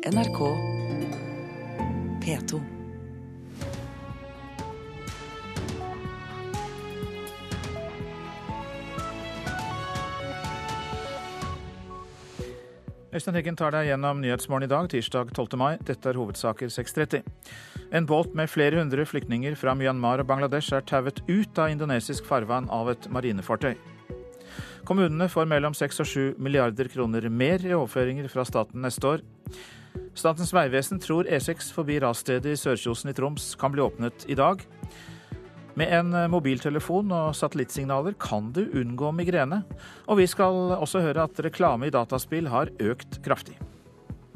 NRK 0.00 0.38
P2. 2.24 2.60
Øystein 13.12 13.34
Heggen 13.36 13.58
tar 13.58 13.74
deg 13.74 13.90
gjennom 13.90 14.22
Nyhetsmorgen 14.22 14.64
i 14.64 14.70
dag, 14.70 14.88
tirsdag 14.88 15.34
12. 15.36 15.58
mai. 15.60 15.76
Dette 15.84 16.08
er 16.08 16.16
hovedsaker 16.16 16.72
6.30. 16.72 17.20
En 17.92 18.08
båt 18.08 18.32
med 18.32 18.48
flere 18.48 18.80
hundre 18.80 19.04
flyktninger 19.04 19.58
fra 19.60 19.74
Myanmar 19.76 20.22
og 20.24 20.30
Bangladesh 20.30 20.72
er 20.72 20.86
tauet 20.88 21.20
ut 21.28 21.60
av 21.60 21.74
indonesisk 21.74 22.24
farvann 22.24 22.70
av 22.72 22.88
et 22.94 23.10
marinefartøy. 23.12 23.74
Kommunene 24.88 25.28
får 25.28 25.44
mellom 25.50 25.76
6 25.76 26.00
og 26.00 26.08
7 26.08 26.40
milliarder 26.40 26.88
kroner 26.88 27.28
mer 27.28 27.60
i 27.60 27.76
overføringer 27.76 28.32
fra 28.32 28.46
staten 28.48 28.80
neste 28.80 29.12
år. 29.12 29.26
Statens 30.20 30.50
vegvesen 30.52 31.00
tror 31.00 31.24
E6 31.32 31.70
forbi 31.72 31.96
rasstedet 32.02 32.52
i 32.52 32.58
Sørkjosen 32.58 33.08
i 33.08 33.14
Troms 33.16 33.54
kan 33.60 33.72
bli 33.72 33.80
åpnet 33.80 34.26
i 34.28 34.36
dag. 34.36 34.60
Med 35.80 35.94
en 35.96 36.12
mobiltelefon 36.28 37.12
og 37.16 37.30
satellittsignaler 37.38 38.18
kan 38.20 38.50
du 38.52 38.66
unngå 38.82 39.14
migrene. 39.16 39.62
Og 40.12 40.20
vi 40.20 40.26
skal 40.28 40.74
også 40.76 41.00
høre 41.06 41.24
at 41.24 41.40
reklame 41.46 41.88
i 41.88 41.94
dataspill 41.94 42.50
har 42.52 42.72
økt 42.84 43.22
kraftig. 43.24 43.56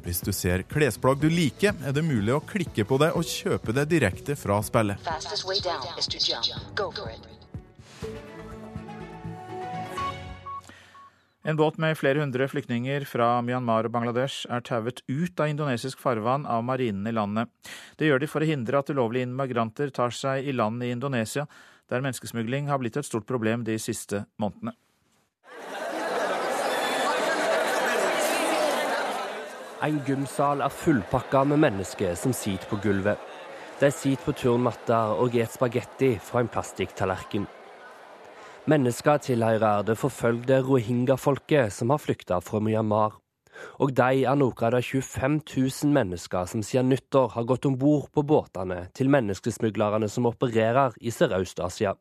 Hvis 0.04 0.22
du 0.24 0.32
ser 0.36 0.64
klesplagg 0.68 1.20
du 1.20 1.28
liker, 1.32 1.76
er 1.84 1.92
det 1.96 2.04
mulig 2.04 2.32
å 2.32 2.40
klikke 2.44 2.84
på 2.88 3.00
det 3.00 3.10
og 3.16 3.28
kjøpe 3.28 3.76
det 3.76 3.84
direkte 3.92 4.36
fra 4.40 4.62
spillet. 4.64 5.04
En 11.46 11.56
båt 11.56 11.76
med 11.76 11.98
flere 12.00 12.22
hundre 12.22 12.46
flyktninger 12.48 13.04
fra 13.04 13.26
Myanmar 13.44 13.84
og 13.84 13.92
Bangladesh 13.92 14.46
er 14.48 14.62
tauet 14.64 15.02
ut 15.10 15.40
av 15.44 15.50
indonesisk 15.52 16.00
farvann 16.00 16.46
av 16.48 16.62
marinen 16.64 17.04
i 17.04 17.12
landet. 17.12 17.50
Det 18.00 18.08
gjør 18.08 18.22
de 18.22 18.28
for 18.32 18.40
å 18.40 18.48
hindre 18.48 18.80
at 18.80 18.88
ulovlige 18.88 19.28
immigranter 19.28 19.92
tar 19.92 20.14
seg 20.16 20.48
i 20.48 20.54
land 20.56 20.80
i 20.80 20.88
Indonesia, 20.94 21.44
der 21.92 22.00
menneskesmugling 22.00 22.70
har 22.72 22.80
blitt 22.80 22.96
et 22.96 23.04
stort 23.04 23.28
problem 23.28 23.66
de 23.68 23.76
siste 23.76 24.22
månedene. 24.40 24.72
En 29.84 29.98
gymsal 30.08 30.64
er 30.64 30.72
fullpakka 30.72 31.42
med 31.50 31.60
mennesker 31.60 32.16
som 32.16 32.32
sitter 32.32 32.72
på 32.72 32.78
gulvet. 32.86 33.20
De 33.82 33.92
sitter 33.92 34.24
på 34.24 34.32
turnmatter 34.46 35.12
og 35.20 35.36
spiser 35.36 35.52
spagetti 35.58 36.10
fra 36.24 36.40
en 36.40 36.48
plastikktallerken. 36.48 37.44
Mennesker 38.64 39.18
tilhører 39.20 39.82
det 39.84 39.98
forfølgde 40.00 40.62
rohingya-folket 40.64 41.68
som 41.68 41.90
har 41.92 42.00
flykta 42.00 42.38
fra 42.40 42.62
Myanmar. 42.64 43.18
Og 43.84 43.90
de 43.92 44.22
er 44.24 44.38
noen 44.40 44.62
av 44.64 44.70
de 44.72 44.78
25 44.80 45.34
000 45.52 45.90
mennesker 45.92 46.46
som 46.48 46.62
siden 46.64 46.88
nyttår 46.88 47.34
har 47.34 47.44
gått 47.44 47.66
om 47.68 47.74
bord 47.76 48.06
på 48.16 48.22
båtene 48.24 48.86
til 48.96 49.10
menneskesmuglerne 49.12 50.08
som 50.08 50.30
opererer 50.30 50.96
i 50.96 51.12
Sørøst-Asia. 51.12 51.92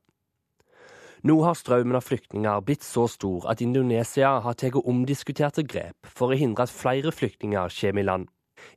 Nå 1.28 1.36
har 1.44 1.58
strømmen 1.60 2.00
av 2.00 2.06
flyktninger 2.08 2.64
blitt 2.64 2.88
så 2.88 3.10
stor 3.12 3.50
at 3.52 3.64
Indonesia 3.64 4.38
har 4.46 4.56
tatt 4.56 4.78
omdiskuterte 4.80 5.66
grep 5.68 6.08
for 6.08 6.32
å 6.32 6.38
hindre 6.40 6.64
at 6.64 6.72
flere 6.72 7.12
flyktninger 7.12 7.76
kommer 7.76 8.06
i 8.06 8.08
land. 8.08 8.30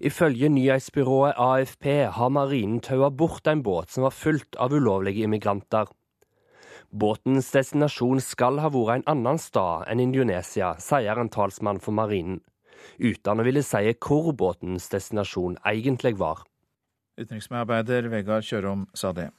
Ifølge 0.03 0.51
nyhetsbyrået 0.51 1.39
AFP 1.39 1.87
har 2.19 2.35
marinen 2.35 2.83
taua 2.83 3.13
bort 3.15 3.47
en 3.47 3.63
båt 3.63 3.95
som 3.95 4.09
var 4.09 4.19
fullt 4.25 4.59
av 4.59 4.75
ulovlige 4.75 5.23
immigranter. 5.23 5.87
Båtens 6.91 7.49
destinasjon 7.51 8.21
skal 8.23 8.61
ha 8.63 8.71
vært 8.71 9.01
en 9.01 9.09
annen 9.15 9.41
stad 9.43 9.89
enn 9.91 10.03
Indonesia, 10.05 10.75
sier 10.79 11.19
en 11.19 11.33
talsmann 11.33 11.81
for 11.83 11.97
marinen, 11.97 12.43
uten 12.99 13.41
å 13.43 13.47
ville 13.47 13.65
si 13.67 13.97
hvor 13.97 14.31
båtens 14.33 14.87
destinasjon 14.93 15.59
egentlig 15.67 16.15
var. 16.21 16.45
Utenriksmedarbeider 17.17 18.11
Vegard 18.13 18.47
Kjørom 18.47 18.87
sa 18.95 19.13
det. 19.17 19.31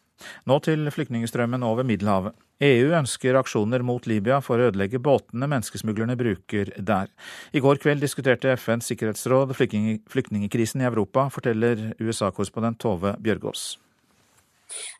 Nå 0.50 0.58
til 0.66 0.89
flyktningstrømmen 0.89 1.64
over 1.64 1.86
Middelhavet. 1.86 2.33
EU 2.66 2.89
ønsker 2.98 3.38
aksjoner 3.38 3.83
mot 3.86 4.08
Libya 4.10 4.39
for 4.42 4.58
å 4.58 4.72
ødelegge 4.72 5.02
båtene 5.04 5.45
menneskesmuglerne 5.45 6.17
bruker 6.17 6.72
der. 6.82 7.11
I 7.54 7.61
går 7.61 7.77
kveld 7.83 8.02
diskuterte 8.02 8.55
FNs 8.58 8.89
sikkerhetsråd 8.89 9.54
flyktningkrisen 9.54 10.82
i 10.82 10.89
Europa, 10.89 11.30
forteller 11.33 11.92
USA-korrespondent 12.02 12.82
Tove 12.82 13.14
Bjørgaas. 13.22 13.76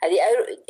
De 0.02 0.20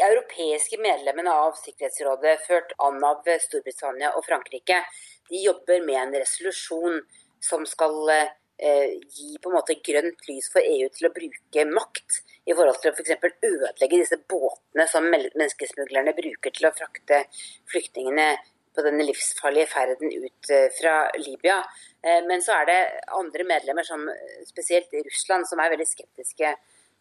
europeiske 0.01 0.79
medlemmene 0.81 1.33
av 1.33 1.57
Sikkerhetsrådet, 1.59 2.39
ført 2.47 2.73
an 2.83 3.03
av 3.05 3.27
Storbritannia 3.43 4.13
og 4.17 4.25
Frankrike, 4.25 4.81
de 5.29 5.43
jobber 5.43 5.83
med 5.85 5.99
en 6.01 6.17
resolusjon 6.21 7.01
som 7.43 7.65
skal 7.69 8.09
eh, 8.13 8.97
gi 9.13 9.37
på 9.41 9.51
en 9.51 9.57
måte 9.57 9.77
grønt 9.85 10.27
lys 10.29 10.49
for 10.53 10.65
EU 10.65 10.89
til 10.93 11.09
å 11.09 11.13
bruke 11.13 11.65
makt 11.69 12.21
i 12.47 12.55
forhold 12.55 12.79
til 12.81 12.91
å 12.91 12.95
f.eks. 12.95 13.15
ødelegge 13.43 14.01
disse 14.01 14.19
båtene 14.29 14.87
som 14.89 15.09
menneskesmuglerne 15.11 16.15
bruker 16.17 16.55
til 16.55 16.69
å 16.69 16.75
frakte 16.75 17.25
flyktningene 17.71 18.31
på 18.77 18.85
denne 18.85 19.05
livsfarlige 19.07 19.69
ferden 19.71 20.13
ut 20.13 20.51
eh, 20.53 20.69
fra 20.79 20.95
Libya. 21.19 21.59
Eh, 22.01 22.23
men 22.29 22.43
så 22.45 22.59
er 22.59 22.69
det 22.69 22.81
andre 23.19 23.45
medlemmer, 23.49 23.85
som 23.87 24.05
spesielt 24.47 24.93
Russland, 24.93 25.49
som 25.49 25.61
er 25.61 25.73
veldig 25.73 25.89
skeptiske 25.89 26.55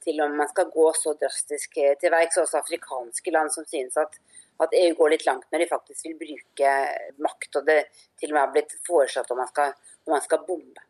til 0.07 0.23
om 0.25 0.35
man 0.39 0.51
skal 0.51 0.71
gå 0.73 0.87
så 0.97 1.15
drastisk 1.21 1.77
til 1.77 2.15
verks. 2.15 2.41
Også 2.43 2.61
afrikanske 2.61 3.35
land 3.35 3.53
som 3.55 3.67
synes 3.69 3.99
at, 4.01 4.19
at, 4.63 4.75
EU 4.81 4.97
går 4.99 5.15
litt 5.17 5.27
langt 5.29 5.47
når 5.53 5.65
de 5.65 5.71
faktisk 5.71 6.09
vil 6.09 6.19
bruke 6.23 6.75
makt. 7.27 7.61
Og 7.61 7.69
det 7.69 7.81
til 8.21 8.33
og 8.33 8.39
med 8.39 8.45
har 8.45 8.53
blitt 8.55 8.77
foreslått 8.87 9.33
om 9.35 9.43
man 9.43 9.53
skal, 9.53 9.75
om 10.07 10.17
man 10.17 10.25
skal 10.25 10.45
bombe. 10.49 10.87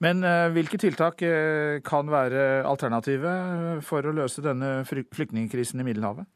Men 0.00 0.24
uh, 0.24 0.48
hvilke 0.54 0.78
tiltak 0.80 1.20
uh, 1.28 1.76
kan 1.84 2.08
være 2.08 2.62
alternativet 2.64 3.82
for 3.84 4.06
å 4.06 4.14
løse 4.16 4.40
denne 4.44 4.78
flyktningkrisen 4.88 5.82
i 5.82 5.90
Middelhavet? 5.90 6.28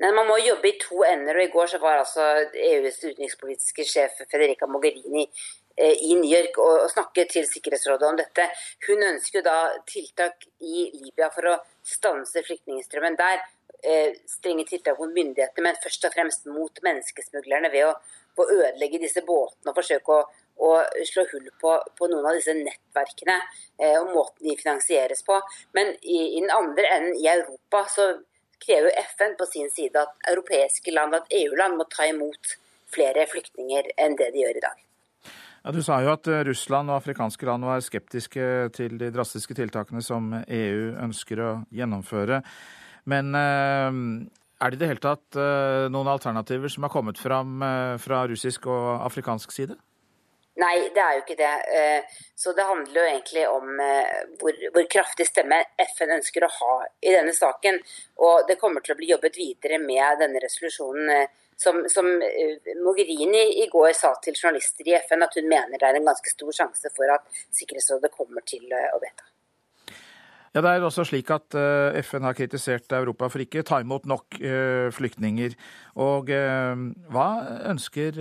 Nei, 0.00 0.12
Man 0.12 0.28
må 0.28 0.36
jobbe 0.40 0.70
i 0.70 0.78
to 0.80 1.02
ender. 1.08 1.38
og 1.38 1.44
I 1.44 1.52
går 1.52 1.70
så 1.72 1.80
var 1.82 2.02
altså 2.02 2.24
EUs 2.52 2.98
utenrikspolitiske 3.04 3.86
sjef 3.88 4.20
Federica 4.30 4.68
Mogherini 4.68 5.24
eh, 5.24 5.65
i 5.76 6.14
New 6.16 6.30
York 6.30 6.56
og, 6.62 6.86
snakke 6.92 7.26
til 7.28 7.44
Sikkerhetsrådet 7.48 8.08
om 8.08 8.16
dette. 8.16 8.48
Hun 8.86 9.02
ønsker 9.12 9.44
da 9.44 9.56
tiltak 9.88 10.46
i 10.64 10.86
Libya 10.94 11.28
for 11.34 11.50
å 11.52 11.58
stanse 11.84 12.44
flyktningstrømmen 12.46 13.18
der. 13.20 13.44
Eh, 13.84 14.16
strenge 14.30 14.64
tiltak 14.68 14.98
mot 14.98 15.12
myndighetene, 15.12 15.68
men 15.68 15.82
først 15.82 16.08
og 16.08 16.14
fremst 16.14 16.48
mot 16.48 16.80
menneskesmuglerne 16.82 17.68
ved 17.74 17.90
å, 17.90 17.92
å 18.40 18.46
ødelegge 18.46 19.02
disse 19.04 19.22
båtene 19.26 19.72
og 19.72 19.76
forsøke 19.76 20.16
å 20.16 20.24
å 20.56 20.70
slå 21.04 21.24
hull 21.32 21.48
på, 21.60 21.72
på, 21.98 22.08
noen 22.08 22.28
av 22.30 22.36
disse 22.36 22.54
nettverkene 22.56 23.36
eh, 23.36 23.98
og 24.00 24.12
måten 24.14 24.48
de 24.48 24.56
finansieres 24.56 25.22
på. 25.26 25.38
Men 25.76 25.92
i, 26.00 26.38
i, 26.38 26.40
den 26.40 26.52
andre 26.54 26.88
enden, 26.96 27.18
i 27.20 27.28
Europa, 27.28 27.84
så 27.92 28.08
krever 28.62 28.96
FN 29.12 29.36
på 29.36 29.48
sin 29.50 29.68
side 29.72 30.00
at 30.00 30.30
europeiske 30.32 30.94
land, 30.96 31.18
at 31.18 31.28
EU-land, 31.42 31.76
må 31.76 31.88
ta 31.92 32.08
imot 32.08 32.56
flere 32.92 33.28
flyktninger 33.28 33.92
enn 34.00 34.16
det 34.16 34.32
de 34.32 34.46
gjør 34.46 34.62
i 34.62 34.64
dag. 34.64 34.85
Ja, 35.66 35.72
du 35.74 35.80
sa 35.82 35.96
jo 35.98 36.12
at 36.12 36.28
eh, 36.30 36.44
Russland 36.46 36.92
og 36.92 37.00
afrikanske 37.00 37.46
land 37.48 37.66
var 37.66 37.80
skeptiske 37.82 38.42
til 38.76 38.92
de 39.00 39.08
drastiske 39.10 39.54
tiltakene 39.58 39.98
som 39.98 40.28
EU 40.30 40.92
ønsker 41.02 41.40
å 41.42 41.48
gjennomføre. 41.74 42.38
Men 43.10 43.34
eh, 43.34 43.98
er 44.62 44.70
det 44.70 44.78
i 44.78 44.82
det 44.84 44.90
hele 44.92 45.02
tatt 45.02 45.38
eh, 45.42 45.88
noen 45.90 46.12
alternativer 46.12 46.70
som 46.70 46.86
har 46.86 46.94
kommet 46.94 47.18
fram 47.18 47.66
fra 47.98 48.22
russisk 48.30 48.70
og 48.70 49.02
afrikansk 49.08 49.56
side? 49.56 49.74
Nei, 50.56 50.88
det 50.94 51.02
er 51.02 51.16
jo 51.18 51.22
ikke 51.24 51.36
det. 51.36 51.54
Eh, 51.76 52.20
så 52.34 52.52
det 52.56 52.64
handler 52.64 52.96
jo 52.96 53.08
egentlig 53.10 53.42
om 53.50 53.80
eh, 53.82 54.22
hvor, 54.40 54.56
hvor, 54.72 54.86
kraftig 54.88 55.26
stemme 55.28 55.58
FN 55.84 56.14
ønsker 56.16 56.46
å 56.46 56.52
ha 56.54 56.76
i 57.04 57.12
denne 57.12 57.34
saken. 57.36 57.76
Og 58.24 58.46
det 58.48 58.56
kommer 58.60 58.84
til 58.84 58.94
å 58.94 58.98
bli 59.00 59.10
jobbet 59.10 59.36
videre 59.36 59.78
med 59.82 60.22
denne 60.22 60.40
resolusjonen. 60.40 61.12
Eh, 61.12 61.42
som, 61.56 61.82
som 61.88 62.04
Mogherini 62.84 63.62
i 63.62 63.68
går 63.72 63.94
sa 63.96 64.10
til 64.20 64.36
journalister 64.36 64.88
i 64.90 64.96
FN 65.06 65.24
at 65.24 65.36
hun 65.38 65.46
mener 65.48 65.80
det 65.80 65.88
er 65.88 65.96
en 65.96 66.08
ganske 66.08 66.28
stor 66.28 66.52
sjanse 66.52 66.90
for 66.92 67.08
at 67.14 67.24
Sikkerhetsrådet 67.56 68.10
kommer 68.12 68.44
til 68.44 68.68
å 68.76 68.98
vedta. 69.00 69.24
Ja, 70.52 70.60
Det 70.60 70.74
er 70.74 70.84
også 70.84 71.06
slik 71.08 71.32
at 71.32 71.56
FN 72.04 72.28
har 72.28 72.36
kritisert 72.36 72.92
Europa 72.96 73.30
for 73.32 73.40
ikke 73.40 73.64
ta 73.64 73.80
imot 73.80 74.04
nok 74.04 74.36
flyktninger. 75.00 75.56
Og 75.96 76.28
hva 76.28 77.26
ønsker 77.72 78.20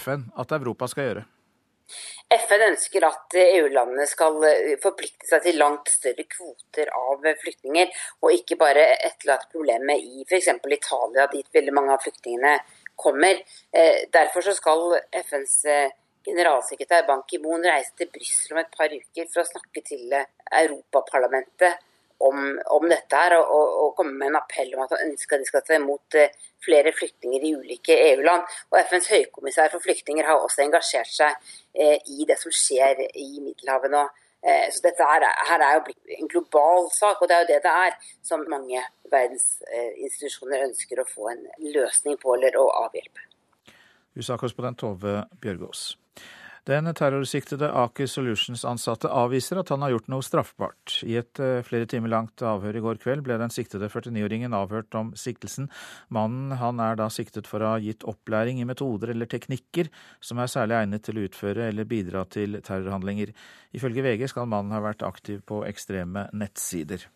FN 0.00 0.30
at 0.32 0.56
Europa 0.56 0.88
skal 0.88 1.08
gjøre? 1.10 1.28
FN 2.32 2.64
ønsker 2.70 3.04
at 3.06 3.36
EU-landene 3.38 4.06
skal 4.08 4.38
eh, 4.48 4.74
forplikte 4.82 5.28
seg 5.28 5.44
til 5.46 5.58
langt 5.60 5.90
større 5.92 6.24
kvoter 6.30 6.92
av 6.96 7.26
flyktninger, 7.42 7.90
og 8.22 8.36
ikke 8.36 8.58
bare 8.60 8.86
etterlate 8.96 9.50
problemet 9.52 10.00
i 10.00 10.24
f.eks. 10.26 10.48
Italia, 10.78 11.28
dit 11.32 11.58
veldig 11.58 11.76
mange 11.76 11.96
av 11.96 12.04
flyktningene 12.04 12.56
kommer. 12.96 13.42
Eh, 13.72 14.08
derfor 14.12 14.48
skal 14.56 14.98
FNs 15.22 15.56
eh, 15.68 15.94
generalsekretær 16.24 17.06
Ban 17.08 17.24
Ki-moon 17.28 17.64
reise 17.66 17.96
til 17.98 18.10
Brussel 18.12 18.56
om 18.56 18.62
et 18.62 18.76
par 18.76 18.92
uker 18.92 19.30
for 19.32 19.42
å 19.42 19.48
snakke 19.48 19.82
til 19.86 20.12
Europaparlamentet 20.12 21.80
om, 22.28 22.38
om 22.76 22.88
dette 22.90 23.18
her, 23.18 23.36
og, 23.38 23.74
og, 23.82 23.92
komme 23.96 24.14
med 24.18 24.30
en 24.30 24.40
appell 24.40 24.72
om 24.76 24.84
at 24.84 24.94
han 24.94 25.10
ønsker 25.10 25.36
at 25.36 25.44
de 25.44 25.48
skal 25.50 25.64
ta 25.66 25.76
imot 25.76 26.18
eh, 26.18 26.34
flere 26.64 26.92
flyktninger 26.96 27.46
i 27.46 27.54
ulike 27.58 27.96
EU-land. 28.12 28.46
Og 28.70 28.78
FNs 28.88 29.10
høykommissær 29.12 29.72
for 29.72 29.84
flyktninger 29.84 30.26
har 30.28 30.40
også 30.40 30.64
engasjert 30.64 31.12
seg 31.12 31.54
eh, 31.74 31.98
i 32.14 32.28
det 32.28 32.38
som 32.40 32.54
skjer 32.54 33.04
i 33.10 33.28
Middelhavet 33.42 33.92
nå. 33.92 34.04
Eh, 34.42 34.68
så 34.74 34.82
dette 34.86 35.06
her, 35.06 35.26
her, 35.48 35.66
er 35.66 35.78
jo 35.78 35.96
en 36.18 36.30
global 36.30 36.88
sak, 36.94 37.20
og 37.22 37.30
det 37.30 37.36
er 37.36 37.44
jo 37.44 37.50
det 37.52 37.60
det 37.66 37.74
er, 37.86 37.98
som 38.26 38.46
mange 38.50 38.82
verdensinstitusjoner 39.12 40.66
ønsker 40.66 41.02
å 41.02 41.08
få 41.08 41.30
en 41.34 41.44
løsning 41.74 42.18
på 42.22 42.34
eller 42.38 42.58
å 42.58 42.68
avhjelpe. 42.84 43.28
USA-korrespondent 44.18 44.82
Tove 44.82 45.22
Bjørgaas. 45.40 45.92
Den 46.62 46.86
terrorsiktede 46.94 47.66
Aker 47.74 48.06
Solutions-ansatte 48.06 49.08
avviser 49.10 49.58
at 49.58 49.72
han 49.74 49.82
har 49.82 49.96
gjort 49.96 50.10
noe 50.12 50.22
straffbart. 50.22 51.00
I 51.02 51.16
et 51.18 51.40
eh, 51.42 51.64
flere 51.66 51.88
timer 51.90 52.12
langt 52.12 52.44
avhør 52.46 52.76
i 52.78 52.82
går 52.84 53.00
kveld 53.02 53.24
ble 53.26 53.34
den 53.40 53.50
siktede 53.50 53.88
49-åringen 53.90 54.54
avhørt 54.54 54.94
om 54.94 55.10
siktelsen. 55.18 55.66
Mannen 56.14 56.54
han 56.60 56.78
er 56.78 57.00
da 57.00 57.08
siktet 57.10 57.50
for 57.50 57.66
å 57.66 57.72
ha 57.72 57.80
gitt 57.82 58.06
opplæring 58.06 58.60
i 58.62 58.66
metoder 58.68 59.10
eller 59.10 59.26
teknikker 59.26 59.90
som 60.22 60.38
er 60.38 60.52
særlig 60.52 60.76
egnet 60.78 61.02
til 61.08 61.18
å 61.18 61.24
utføre 61.26 61.66
eller 61.72 61.88
bidra 61.90 62.22
til 62.30 62.60
terrorhandlinger. 62.62 63.34
Ifølge 63.74 64.06
VG 64.06 64.28
skal 64.30 64.46
mannen 64.46 64.76
ha 64.76 64.84
vært 64.86 65.02
aktiv 65.02 65.42
på 65.42 65.64
ekstreme 65.66 66.28
nettsider. 66.30 67.08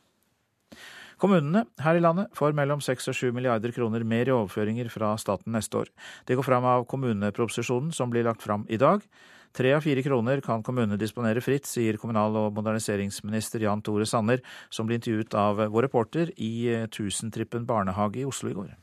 Kommunene 1.23 1.63
her 1.81 1.97
i 1.97 2.03
landet 2.03 2.35
får 2.37 2.59
mellom 2.59 2.83
6 2.83 3.13
og 3.15 3.17
7 3.17 3.31
milliarder 3.39 3.71
kroner 3.73 4.03
mer 4.03 4.27
i 4.27 4.35
overføringer 4.35 4.91
fra 4.93 5.15
staten 5.23 5.55
neste 5.55 5.85
år. 5.87 5.95
Det 6.27 6.35
går 6.35 6.51
fram 6.51 6.67
av 6.67 6.91
kommuneproposisjonen 6.91 7.95
som 7.95 8.11
blir 8.11 8.27
lagt 8.27 8.43
fram 8.43 8.67
i 8.69 8.83
dag. 8.83 9.07
Tre 9.53 9.75
av 9.77 9.85
fire 9.85 10.03
kroner 10.03 10.41
kan 10.45 10.65
kommunene 10.67 10.99
disponere 11.01 11.43
fritt, 11.45 11.69
sier 11.69 12.01
kommunal- 12.01 12.41
og 12.41 12.57
moderniseringsminister 12.57 13.67
Jan 13.67 13.85
Tore 13.85 14.07
Sanner, 14.07 14.43
som 14.71 14.89
ble 14.89 14.99
intervjuet 14.99 15.35
av 15.35 15.63
vår 15.71 15.89
reporter 15.89 16.33
i 16.37 16.87
Tusentrippen 16.91 17.69
barnehage 17.69 18.23
i 18.23 18.27
Oslo 18.29 18.51
i 18.51 18.59
går. 18.59 18.75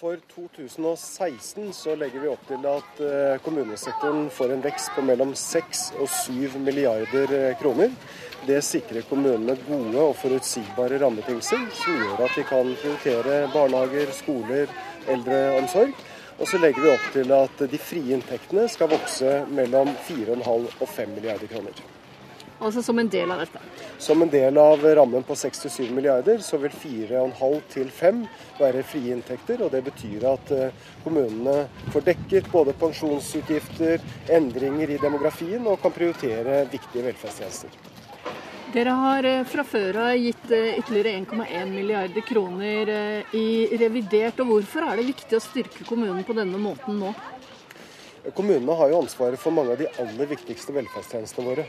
For 0.00 0.16
2016 0.32 1.72
så 1.76 1.92
legger 2.00 2.22
vi 2.22 2.28
opp 2.32 2.44
til 2.48 2.62
at 2.64 3.00
eh, 3.04 3.34
kommunesektoren 3.44 4.30
får 4.32 4.54
en 4.54 4.62
vekst 4.64 4.94
på 4.96 5.02
mellom 5.04 5.34
6 5.36 5.82
og 6.00 6.08
7 6.08 6.56
milliarder 6.64 7.34
eh, 7.36 7.56
kroner. 7.60 7.92
Det 8.48 8.62
sikrer 8.64 9.04
kommunene 9.10 9.58
gode 9.66 10.00
og 10.00 10.14
forutsigbare 10.22 11.02
rammebetingelser, 11.02 11.66
som 11.82 12.00
gjør 12.00 12.24
at 12.24 12.38
de 12.38 12.46
kan 12.48 12.72
prioritere 12.80 13.42
barnehager, 13.52 14.14
skoler, 14.16 14.72
eldreomsorg. 15.04 15.92
Og 16.40 16.48
så 16.48 16.58
legger 16.58 16.82
vi 16.82 16.92
opp 16.94 17.08
til 17.12 17.32
at 17.36 17.64
de 17.68 17.78
frie 17.80 18.16
inntektene 18.16 18.64
skal 18.72 18.88
vokse 18.88 19.42
mellom 19.52 19.92
4,5 20.08 20.70
og 20.80 20.86
5 20.88 21.16
milliarder 21.18 21.50
kroner. 21.52 21.82
Altså 22.60 22.82
som 22.84 22.98
en 23.00 23.08
del 23.08 23.30
av 23.32 23.40
dette? 23.40 23.60
Som 24.00 24.20
en 24.20 24.32
del 24.32 24.58
av 24.60 24.82
rammen 24.96 25.22
på 25.24 25.36
6-7 25.36 25.92
milliarder, 25.96 26.42
så 26.44 26.58
vil 26.60 26.72
4,5 26.72 27.54
til 27.72 27.92
5 27.96 28.18
være 28.58 28.84
frie 28.84 29.14
inntekter. 29.16 29.62
og 29.64 29.72
Det 29.72 29.80
betyr 29.86 30.26
at 30.28 30.52
eh, 30.56 30.90
kommunene 31.04 31.62
får 31.92 32.04
dekket 32.10 32.50
både 32.52 32.76
pensjonsutgifter, 32.80 34.04
endringer 34.28 34.92
i 34.92 35.00
demografien 35.00 35.64
og 35.64 35.80
kan 35.80 35.96
prioritere 35.96 36.66
viktige 36.72 37.06
velferdstjenester. 37.08 37.99
Dere 38.70 38.90
har 38.94 39.26
eh, 39.26 39.44
fra 39.50 39.64
før 39.66 39.96
av 39.98 40.10
gitt 40.14 40.50
eh, 40.54 40.76
ytterligere 40.78 41.16
1,1 41.18 41.72
milliarder 41.72 42.22
kroner 42.22 42.92
eh, 42.94 43.34
i 43.34 43.76
revidert. 43.80 44.38
og 44.38 44.52
Hvorfor 44.52 44.86
er 44.86 45.00
det 45.00 45.08
viktig 45.08 45.38
å 45.38 45.42
styrke 45.42 45.86
kommunen 45.88 46.22
på 46.26 46.36
denne 46.38 46.60
måten 46.60 47.00
nå? 47.02 47.10
Kommunene 48.36 48.76
har 48.78 48.92
jo 48.92 49.00
ansvaret 49.02 49.42
for 49.42 49.56
mange 49.56 49.74
av 49.74 49.80
de 49.80 49.88
aller 49.98 50.30
viktigste 50.36 50.76
velferdstjenestene 50.76 51.48
våre. 51.48 51.64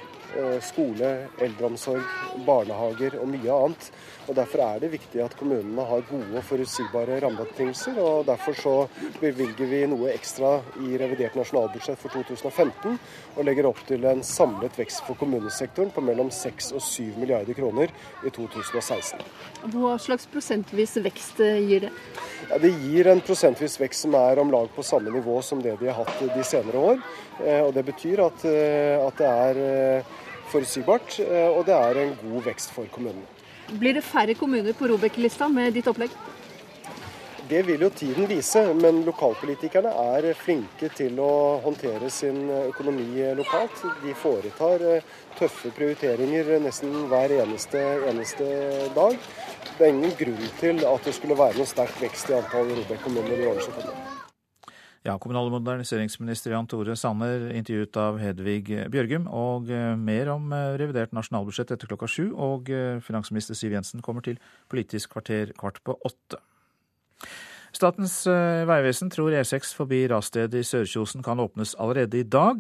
Skole, 0.64 1.12
eldreomsorg, 1.44 2.06
barnehager 2.48 3.18
og 3.20 3.28
mye 3.34 3.52
annet. 3.52 3.92
Og 4.30 4.36
Derfor 4.38 4.62
er 4.64 4.80
det 4.80 4.92
viktig 4.94 5.20
at 5.24 5.34
kommunene 5.36 5.84
har 5.90 6.04
gode 6.08 6.38
og 6.38 6.46
forutsigbare 6.46 7.18
rammebetingelser. 7.24 7.98
og 8.00 8.26
Derfor 8.30 8.54
så 8.56 8.76
bevilger 9.20 9.68
vi 9.68 9.82
noe 9.90 10.12
ekstra 10.14 10.54
i 10.86 10.96
revidert 11.02 11.36
nasjonalbudsjett 11.36 12.00
for 12.00 12.14
2015, 12.14 13.00
og 13.36 13.48
legger 13.48 13.68
opp 13.68 13.82
til 13.90 14.06
en 14.08 14.24
samlet 14.24 14.78
vekst 14.80 15.04
for 15.08 15.20
kommunesektoren 15.20 15.92
på 15.92 16.06
mellom 16.06 16.32
6 16.32 16.72
og 16.78 16.86
7 16.86 17.18
milliarder 17.18 17.58
kroner 17.58 17.92
i 18.24 18.32
2016. 18.32 19.26
Hva 19.74 19.98
slags 20.02 20.30
prosentvis 20.32 20.96
vekst 21.02 21.42
eh, 21.44 21.60
gir 21.66 21.88
det? 21.88 21.94
Ja, 22.48 22.58
det 22.62 22.72
gir 22.86 23.12
en 23.12 23.22
prosentvis 23.26 23.80
vekst 23.82 24.06
som 24.06 24.16
er 24.18 24.40
om 24.42 24.54
lag 24.54 24.70
på 24.76 24.86
samme 24.86 25.12
nivå 25.14 25.42
som 25.46 25.62
det 25.62 25.76
de 25.82 25.90
har 25.90 26.06
hatt 26.06 26.24
de 26.36 26.46
senere 26.46 26.88
år. 26.94 27.06
Eh, 27.42 27.62
og 27.66 27.74
Det 27.74 27.86
betyr 27.90 28.24
at, 28.30 28.46
eh, 28.46 28.96
at 29.02 29.18
det 29.18 29.32
er 29.32 30.04
forutsigbart, 30.52 31.20
og 31.56 31.64
det 31.68 31.78
er 31.78 32.04
en 32.04 32.18
god 32.22 32.46
vekst 32.52 32.76
for 32.76 32.90
kommunene. 32.94 33.28
Blir 33.72 33.96
det 33.96 34.04
færre 34.04 34.36
kommuner 34.36 34.76
på 34.76 34.90
Robek-lista 34.92 35.48
med 35.48 35.74
ditt 35.78 35.88
opplegg? 35.88 36.12
Det 37.52 37.66
vil 37.68 37.82
jo 37.84 37.90
tiden 37.90 38.30
vise, 38.30 38.62
men 38.80 39.02
lokalpolitikerne 39.04 39.92
er 40.16 40.30
flinke 40.40 40.88
til 40.96 41.18
å 41.20 41.60
håndtere 41.66 42.08
sin 42.08 42.46
økonomi 42.48 43.26
lokalt. 43.36 43.82
De 44.06 44.14
foretar 44.16 44.86
eh, 44.88 45.10
tøffe 45.36 45.74
prioriteringer 45.76 46.54
nesten 46.64 46.96
hver 47.12 47.36
eneste, 47.42 47.84
eneste 48.08 48.48
dag. 48.96 49.20
Det 49.76 49.84
er 49.84 49.92
ingen 49.92 50.16
grunn 50.24 50.50
til 50.64 50.84
at 50.94 51.12
det 51.12 51.18
skulle 51.20 51.40
være 51.44 51.60
noen 51.60 51.74
sterk 51.76 52.00
vekst 52.00 52.32
i 52.32 52.40
antall 52.40 52.72
Robek-kommuner 52.72 53.36
i 53.36 53.52
årene 53.52 53.68
som 53.68 53.80
kommer. 53.82 54.21
Ja, 55.02 55.16
Kommunal- 55.18 55.48
og 55.50 55.56
moderniseringsminister 55.56 56.52
Jan 56.54 56.68
Tore 56.70 56.94
Sanner 56.96 57.48
intervjuet 57.58 57.98
av 57.98 58.20
Hedvig 58.22 58.68
Bjørgum. 58.94 59.24
Og 59.34 59.72
eh, 59.74 59.96
mer 59.98 60.30
om 60.30 60.52
eh, 60.54 60.76
revidert 60.78 61.16
nasjonalbudsjett 61.18 61.74
etter 61.74 61.90
klokka 61.90 62.06
sju. 62.06 62.28
Og 62.38 62.70
eh, 62.70 63.00
finansminister 63.02 63.58
Siv 63.58 63.74
Jensen 63.74 64.04
kommer 64.06 64.22
til 64.22 64.38
Politisk 64.70 65.16
kvarter 65.16 65.56
kvart 65.58 65.82
på 65.82 65.96
åtte. 66.06 66.38
Statens 67.74 68.14
vegvesen 68.28 69.10
tror 69.10 69.32
E6 69.32 69.72
forbi 69.74 70.04
rasstedet 70.12 70.60
i 70.60 70.68
Sørkjosen 70.68 71.24
kan 71.24 71.40
åpnes 71.40 71.72
allerede 71.80 72.20
i 72.20 72.28
dag. 72.28 72.60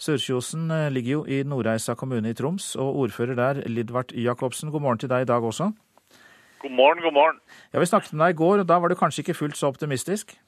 Sørkjosen 0.00 0.72
ligger 0.94 1.18
jo 1.18 1.24
i 1.28 1.42
Nordreisa 1.44 1.94
kommune 1.94 2.32
i 2.32 2.34
Troms, 2.34 2.70
og 2.80 3.02
ordfører 3.04 3.36
der, 3.36 3.60
Lidvard 3.68 4.16
Jacobsen, 4.16 4.72
god 4.72 4.80
morgen 4.80 5.02
til 5.04 5.12
deg 5.12 5.26
i 5.26 5.28
dag 5.28 5.44
også. 5.44 5.68
God 6.64 6.72
morgen, 6.72 7.04
god 7.04 7.12
morgen. 7.12 7.38
Ja, 7.74 7.78
Vi 7.78 7.86
snakket 7.92 8.16
med 8.16 8.24
deg 8.24 8.34
i 8.34 8.40
går, 8.40 8.64
og 8.64 8.68
da 8.72 8.80
var 8.80 8.88
du 8.88 8.96
kanskje 8.96 9.26
ikke 9.26 9.36
fullt 9.44 9.60
så 9.60 9.68
optimistisk? 9.68 10.38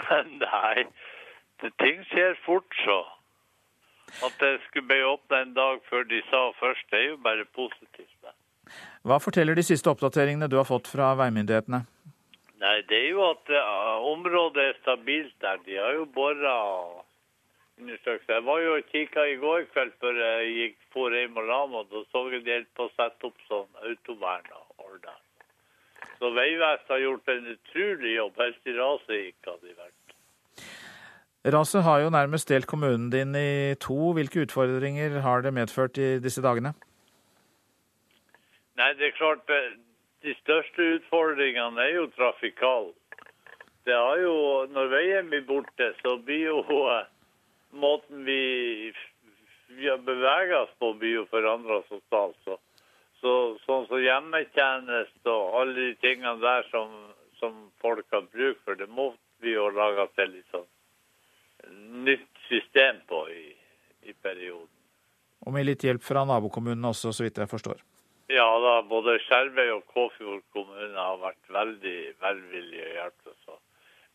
Nei, 0.44 0.86
det, 1.62 1.72
ting 1.82 2.04
skjer 2.10 2.38
fort, 2.46 2.78
så. 2.84 3.00
At 4.26 4.34
det 4.40 4.58
skulle 4.66 4.88
bli 4.90 5.02
åpna 5.08 5.42
en 5.42 5.54
dag 5.56 5.80
før 5.88 6.04
de 6.08 6.20
sa 6.28 6.48
først, 6.60 6.88
det 6.90 6.98
er 6.98 7.08
jo 7.12 7.20
bare 7.24 7.46
positivt. 7.56 8.08
Hva 9.02 9.18
forteller 9.18 9.58
de 9.58 9.64
siste 9.66 9.90
oppdateringene 9.90 10.48
du 10.50 10.58
har 10.60 10.68
fått 10.68 10.90
fra 10.90 11.12
veimyndighetene? 11.18 11.82
Nei, 12.62 12.76
Det 12.86 12.98
er 12.98 13.08
jo 13.10 13.24
at 13.26 13.50
uh, 13.50 14.04
området 14.12 14.68
er 14.68 14.76
stabilt 14.82 15.34
der. 15.42 15.58
De 15.66 15.78
har 15.82 15.96
jo 15.98 16.04
bora 16.14 16.54
undersøkt. 17.80 18.28
Jeg 18.28 18.44
var 18.46 18.60
jo 18.62 18.76
og 18.76 18.92
kikka 18.92 19.24
i 19.26 19.40
går 19.42 19.66
kveld 19.72 19.92
før 20.00 20.20
jeg 20.20 20.52
gikk 20.58 20.78
for 20.94 21.10
Reim 21.10 21.40
og 21.42 21.50
meg. 21.72 21.90
Da 21.90 22.04
så 22.12 22.22
jeg 22.30 22.44
de 22.46 22.54
holdt 22.54 22.72
på 22.78 22.86
å 22.86 22.94
sette 22.94 23.30
opp 23.30 23.42
sånn 23.48 23.82
autovern 23.88 24.46
og 24.60 24.86
ordne. 24.86 25.16
Så 26.22 26.28
Vegvesenet 26.30 26.90
har 26.94 27.00
gjort 27.02 27.30
en 27.32 27.46
utrolig 27.50 28.10
jobb. 28.14 28.36
Helt 28.38 28.68
i 28.70 28.72
raset 28.76 29.16
gikk 29.16 29.48
hadde 29.48 29.66
de 29.66 29.72
vært. 29.74 30.12
Raset 31.50 31.82
har 31.82 32.04
jo 32.04 32.12
nærmest 32.14 32.52
delt 32.52 32.68
kommunen 32.70 33.08
din 33.10 33.34
i 33.34 33.74
to. 33.82 34.12
Hvilke 34.14 34.44
utfordringer 34.44 35.18
har 35.24 35.42
det 35.42 35.50
medført 35.56 35.98
i 35.98 36.12
disse 36.22 36.44
dagene? 36.44 36.76
Nei, 38.78 38.92
det 39.00 39.08
er 39.08 39.18
klart 39.18 39.50
eh, 39.50 39.74
De 40.22 40.36
største 40.38 40.86
utfordringene 41.00 41.82
er 41.82 41.96
jo 41.96 42.06
trafikale. 42.14 42.94
Det 43.82 43.98
har 43.98 44.22
jo, 44.22 44.36
Når 44.70 44.94
veien 44.94 45.26
blir 45.32 45.42
borte, 45.48 45.90
så 46.04 46.20
blir 46.22 46.52
jo 46.52 46.84
eh, 46.86 47.08
måten 47.74 48.22
vi, 48.22 48.92
vi 49.74 49.90
beveger 50.06 50.60
oss 50.60 50.78
på, 50.78 50.94
blir 51.02 51.24
jo 51.24 51.30
forandra 51.34 51.82
totalt. 51.90 52.38
Så 52.46 52.62
så, 53.22 53.32
sånn 53.66 53.86
som 53.86 54.02
hjemmetjeneste 54.02 55.30
og 55.30 55.58
alle 55.60 55.74
de 55.78 55.94
tingene 56.02 56.40
der 56.42 56.66
som, 56.72 56.90
som, 57.38 57.68
folk 57.82 58.06
har 58.14 58.26
bruk 58.32 58.58
for, 58.64 58.78
det 58.78 58.88
må 58.90 59.12
vi 59.42 59.54
jo 59.54 59.68
lage 59.74 60.08
til 60.16 60.34
litt 60.34 60.54
sånn 60.54 60.68
nytt 62.02 62.44
system 62.48 62.98
på 63.06 63.22
i, 63.30 63.48
i 64.10 64.14
perioden. 64.14 64.70
Og 65.46 65.54
med 65.54 65.66
litt 65.66 65.84
hjelp 65.86 66.02
fra 66.02 66.24
nabokommunene 66.26 66.90
også, 66.90 67.12
så 67.14 67.26
vidt 67.26 67.38
jeg 67.38 67.50
forstår? 67.50 67.82
Ja 68.32 68.46
da, 68.64 68.76
både 68.88 69.18
Skjervøy 69.26 69.68
og 69.74 69.86
Kåfjord 69.92 70.42
kommune 70.54 70.98
har 70.98 71.18
vært 71.22 71.50
veldig 71.52 71.98
velvillige 72.22 72.86
og 72.88 72.96
hjulpet 72.96 73.32
oss. 73.34 73.60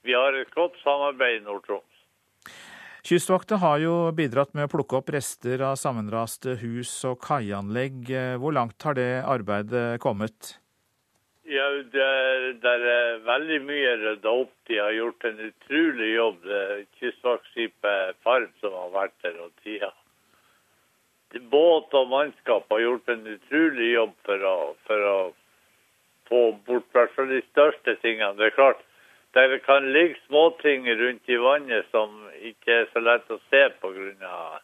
Vi 0.07 0.15
har 0.15 0.35
et 0.35 0.53
godt 0.55 0.75
samarbeid 0.83 1.41
i 1.41 1.45
Nord-Troms. 1.45 1.96
Kystvakta 3.07 3.55
har 3.55 3.77
jo 3.79 3.91
bidratt 4.11 4.49
med 4.51 4.65
å 4.67 4.71
plukke 4.73 4.97
opp 4.97 5.09
rester 5.15 5.61
av 5.63 5.77
sammenraste 5.79 6.57
hus 6.59 6.89
og 7.07 7.21
kaianlegg. 7.23 8.09
Hvor 8.41 8.51
langt 8.51 8.83
har 8.83 8.97
det 8.97 9.21
arbeidet 9.23 10.01
kommet? 10.03 10.57
Ja, 11.47 11.69
det, 11.93 12.07
det 12.59 12.73
er 12.73 13.21
veldig 13.23 13.61
mye 13.63 13.93
rydda 14.01 14.33
opp. 14.41 14.51
De 14.67 14.81
har 14.81 14.91
gjort 14.91 15.23
en 15.29 15.39
utrolig 15.45 16.09
jobb. 16.17 16.51
Kystvaktskipet 16.99 18.19
Farm 18.27 18.49
som 18.59 18.75
har 18.75 18.91
vært 18.97 19.15
der 19.23 19.39
og 19.45 19.53
tida. 19.63 19.93
båt 21.55 21.95
og 21.95 22.11
mannskap 22.11 22.67
har 22.75 22.83
gjort 22.83 23.15
en 23.15 23.23
utrolig 23.37 23.93
jobb 23.93 24.19
for 24.27 24.49
å, 24.51 24.57
for 24.83 25.07
å 25.13 25.17
få 26.27 26.43
bort 26.67 26.91
i 26.91 26.99
hvert 26.99 27.31
de 27.31 27.39
største 27.53 27.95
tingene. 28.03 28.35
Det 28.35 28.51
er 28.51 28.59
klart, 28.59 28.83
der 29.35 29.47
det 29.51 29.61
kan 29.65 29.91
ligge 29.93 30.15
småting 30.27 30.87
rundt 31.01 31.29
i 31.29 31.39
vannet 31.41 31.85
som 31.91 32.15
ikke 32.41 32.81
er 32.81 32.87
så 32.93 33.03
lett 33.03 33.31
å 33.31 33.39
se 33.49 33.63
av 33.67 34.59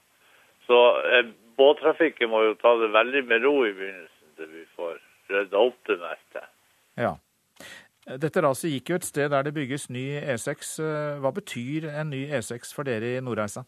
Så 0.68 0.80
eh, 1.04 1.26
båttrafikken 1.58 2.30
må 2.30 2.44
jo 2.44 2.56
ta 2.62 2.76
det 2.80 2.94
veldig 2.94 3.26
med 3.28 3.44
ro 3.44 3.66
i 3.66 3.74
begynnelsen 3.74 4.38
til 4.38 4.48
vi 4.48 4.66
får 4.76 4.98
rydda 5.30 5.58
opp 5.58 5.78
det 5.88 6.00
meste. 6.00 6.48
Ja. 6.98 7.16
Dette 8.04 8.42
raset 8.44 8.72
gikk 8.72 8.90
jo 8.90 8.96
et 8.96 9.08
sted 9.08 9.30
der 9.32 9.44
det 9.44 9.54
bygges 9.56 9.90
ny 9.90 10.20
E6. 10.20 10.74
Hva 11.24 11.32
betyr 11.32 11.88
en 11.92 12.10
ny 12.12 12.26
E6 12.28 12.74
for 12.76 12.84
dere 12.88 13.18
i 13.18 13.22
Nordreisa? 13.24 13.64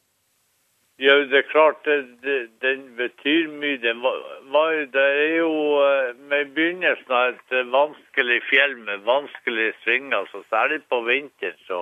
Ja, 0.97 1.13
det 1.27 1.37
er 1.37 1.49
klart 1.51 1.83
det, 1.83 1.95
det, 2.23 2.49
den 2.61 2.95
betyr 2.95 3.49
mye. 3.51 3.77
Den 3.83 3.99
var, 4.01 4.71
det 4.93 5.01
er 5.03 5.33
jo 5.41 5.55
eh, 5.83 6.13
med 6.15 6.53
begynnelsen 6.55 7.11
av 7.11 7.33
et 7.33 7.51
eh, 7.51 7.67
vanskelig 7.67 8.37
fjell 8.47 8.77
med 8.79 9.03
vanskelige 9.03 9.73
svinger, 9.81 10.29
så 10.31 10.39
særlig 10.47 10.79
på 10.87 11.01
vinteren 11.03 11.59
så, 11.67 11.81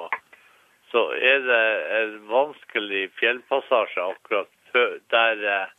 så 0.89 1.03
er 1.13 1.46
det 1.46 1.62
en 2.00 2.15
vanskelig 2.32 3.03
fjellpassasje 3.20 4.08
akkurat 4.15 4.50
der, 5.13 5.46
eh, 5.58 5.70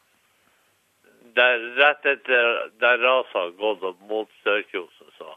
der 1.35 1.67
rett 1.81 2.07
etter 2.07 2.71
der 2.79 3.03
raset 3.03 3.35
har 3.41 3.53
gått 3.59 3.83
opp 3.83 4.07
mot 4.13 4.31
Sørkjosen. 4.45 5.11
Så. 5.19 5.35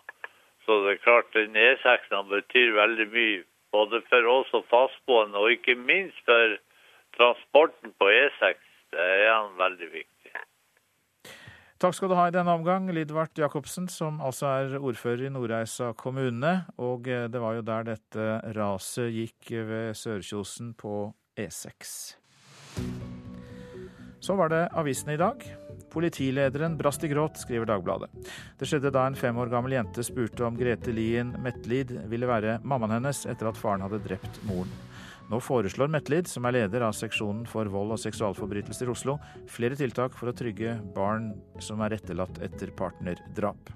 så 0.70 0.80
det 0.86 0.94
er 0.94 1.04
klart 1.08 1.34
den 1.34 1.58
E6 1.58 2.14
betyr 2.30 2.78
veldig 2.78 3.10
mye, 3.18 3.44
både 3.74 4.06
for 4.06 4.32
oss 4.38 4.54
og 4.54 4.70
fastboende, 4.70 5.42
og 5.42 5.58
ikke 5.58 5.80
minst 5.82 6.22
for 6.30 6.60
transporten 7.18 7.94
på 7.98 8.10
E6 8.14 8.64
det 8.94 9.04
er 9.04 9.34
han 9.34 9.58
veldig 9.60 9.90
viktig. 9.92 10.14
Takk 11.78 11.94
skal 11.94 12.10
du 12.10 12.16
ha 12.18 12.24
i 12.26 12.34
denne 12.34 12.56
omgang, 12.58 12.88
Lidvart 12.90 13.38
Jacobsen, 13.38 13.86
som 13.92 14.18
altså 14.24 14.48
er 14.50 14.80
ordfører 14.80 15.28
i 15.28 15.30
Nordreisa 15.30 15.92
kommune. 15.94 16.54
Og 16.82 17.06
eh, 17.06 17.28
det 17.30 17.42
var 17.44 17.54
jo 17.54 17.66
der 17.68 17.86
dette 17.92 18.26
raset 18.58 19.14
gikk 19.14 19.52
ved 19.70 19.94
Sørkjosen 19.94 20.74
på 20.80 21.12
E6. 21.38 21.94
Så 24.18 24.36
var 24.40 24.50
det 24.50 24.64
avisene 24.74 25.14
i 25.14 25.22
dag. 25.22 25.46
Politilederen 25.94 26.78
brast 26.78 27.04
i 27.04 27.10
gråt, 27.12 27.40
skriver 27.42 27.70
Dagbladet. 27.70 28.12
Det 28.60 28.68
skjedde 28.70 28.92
da 28.94 29.06
en 29.08 29.18
fem 29.18 29.38
år 29.40 29.52
gammel 29.52 29.78
jente 29.78 30.04
spurte 30.06 30.46
om 30.48 30.58
Grete 30.60 30.94
Lien 30.94 31.32
Metlid 31.44 31.94
ville 32.12 32.30
være 32.30 32.60
mammaen 32.64 32.98
hennes 32.98 33.24
etter 33.26 33.50
at 33.50 33.60
faren 33.60 33.86
hadde 33.86 34.04
drept 34.06 34.42
moren. 34.50 34.72
Nå 35.28 35.42
foreslår 35.44 35.92
Metlid, 35.92 36.30
som 36.32 36.46
er 36.48 36.56
leder 36.56 36.86
av 36.88 36.94
seksjonen 36.96 37.44
for 37.52 37.68
vold 37.72 37.92
og 37.98 38.00
seksualforbrytelser 38.00 38.88
i 38.88 38.94
Oslo, 38.94 39.18
flere 39.52 39.76
tiltak 39.76 40.16
for 40.16 40.32
å 40.32 40.36
trygge 40.36 40.78
barn 40.96 41.34
som 41.64 41.84
er 41.84 41.98
etterlatt 41.98 42.40
etter 42.46 42.72
partnerdrap. 42.80 43.74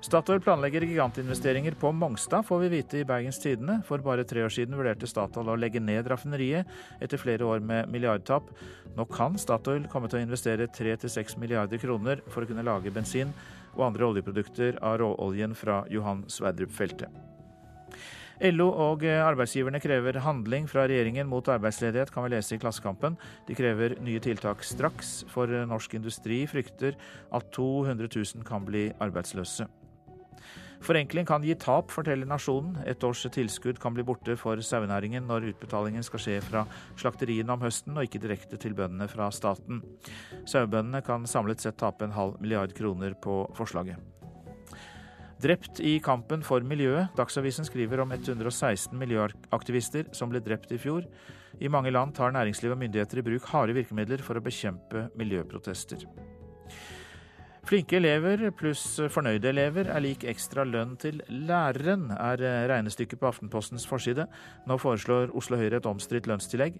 Statoil 0.00 0.40
planlegger 0.40 0.84
gigantinvesteringer 0.86 1.74
på 1.74 1.90
Mongstad, 1.92 2.42
får 2.46 2.58
vi 2.58 2.68
vite 2.68 2.98
i 2.98 3.04
Bergens 3.04 3.40
Tidende. 3.42 3.80
For 3.86 3.98
bare 3.98 4.22
tre 4.24 4.44
år 4.46 4.52
siden 4.54 4.76
vurderte 4.78 5.08
Statoil 5.10 5.50
å 5.50 5.56
legge 5.58 5.82
ned 5.82 6.06
raffineriet 6.06 6.68
etter 7.02 7.18
flere 7.18 7.42
år 7.44 7.58
med 7.58 7.90
milliardtap. 7.90 8.46
Nå 8.94 9.06
kan 9.10 9.34
Statoil 9.38 9.88
komme 9.90 10.06
til 10.06 10.20
å 10.20 10.22
investere 10.22 10.68
3-6 10.70 11.34
milliarder 11.42 11.82
kroner 11.82 12.22
for 12.30 12.46
å 12.46 12.50
kunne 12.50 12.62
lage 12.66 12.92
bensin 12.94 13.32
og 13.74 13.88
andre 13.88 14.06
oljeprodukter 14.06 14.78
av 14.86 15.00
råoljen 15.02 15.56
fra 15.58 15.80
Johan 15.90 16.22
Sverdrup-feltet. 16.30 17.10
LO 18.54 18.68
og 18.70 19.02
arbeidsgiverne 19.02 19.80
krever 19.82 20.20
handling 20.22 20.68
fra 20.70 20.84
regjeringen 20.86 21.26
mot 21.26 21.48
arbeidsledighet, 21.50 22.12
kan 22.14 22.22
vi 22.22 22.36
lese 22.36 22.54
i 22.54 22.60
Klassekampen. 22.62 23.18
De 23.48 23.58
krever 23.58 23.96
nye 23.98 24.22
tiltak 24.22 24.62
straks, 24.62 25.24
for 25.26 25.50
norsk 25.66 25.98
industri 25.98 26.44
frykter 26.46 26.94
at 27.34 27.50
200 27.58 28.06
000 28.14 28.46
kan 28.46 28.62
bli 28.62 28.86
arbeidsløse. 29.02 29.66
Forenkling 30.84 31.26
kan 31.26 31.42
gi 31.42 31.56
tap, 31.58 31.90
forteller 31.90 32.28
Nasjonen. 32.28 32.76
Et 32.86 33.04
års 33.04 33.24
tilskudd 33.34 33.80
kan 33.82 33.94
bli 33.96 34.04
borte 34.06 34.36
for 34.38 34.60
sauenæringen 34.62 35.26
når 35.28 35.50
utbetalingen 35.52 36.06
skal 36.06 36.22
skje 36.22 36.36
fra 36.44 36.64
slakteriene 36.98 37.54
om 37.54 37.64
høsten, 37.64 37.96
og 37.98 38.06
ikke 38.06 38.22
direkte 38.22 38.60
til 38.60 38.76
bøndene 38.78 39.08
fra 39.10 39.30
staten. 39.34 39.82
Sauebøndene 40.48 41.02
kan 41.06 41.26
samlet 41.28 41.64
sett 41.64 41.80
tape 41.80 42.06
en 42.06 42.14
halv 42.16 42.38
milliard 42.40 42.72
kroner 42.78 43.18
på 43.18 43.42
forslaget. 43.58 43.98
Drept 45.38 45.78
i 45.86 45.98
kampen 46.02 46.42
for 46.42 46.64
miljøet. 46.66 47.12
Dagsavisen 47.18 47.66
skriver 47.66 48.02
om 48.02 48.14
116 48.14 48.96
miljøaktivister 48.98 50.10
som 50.16 50.32
ble 50.32 50.42
drept 50.42 50.72
i 50.74 50.80
fjor. 50.82 51.06
I 51.62 51.70
mange 51.70 51.92
land 51.94 52.16
tar 52.18 52.34
næringsliv 52.34 52.74
og 52.74 52.80
myndigheter 52.80 53.20
i 53.20 53.28
bruk 53.30 53.46
harde 53.52 53.78
virkemidler 53.78 54.22
for 54.22 54.38
å 54.38 54.42
bekjempe 54.42 55.06
miljøprotester. 55.18 56.02
Flinke 57.68 57.98
elever 57.98 58.46
pluss 58.56 58.94
fornøyde 59.12 59.50
elever 59.50 59.90
er 59.92 60.00
lik 60.00 60.22
ekstra 60.30 60.62
lønn 60.64 60.94
til 60.96 61.18
læreren, 61.28 62.06
er 62.16 62.40
regnestykket 62.70 63.20
på 63.20 63.28
Aftenpostens 63.28 63.84
forside. 63.84 64.24
Nå 64.64 64.78
foreslår 64.80 65.34
Oslo 65.36 65.58
Høyre 65.60 65.76
et 65.76 65.88
omstridt 65.90 66.24
lønnstillegg. 66.30 66.78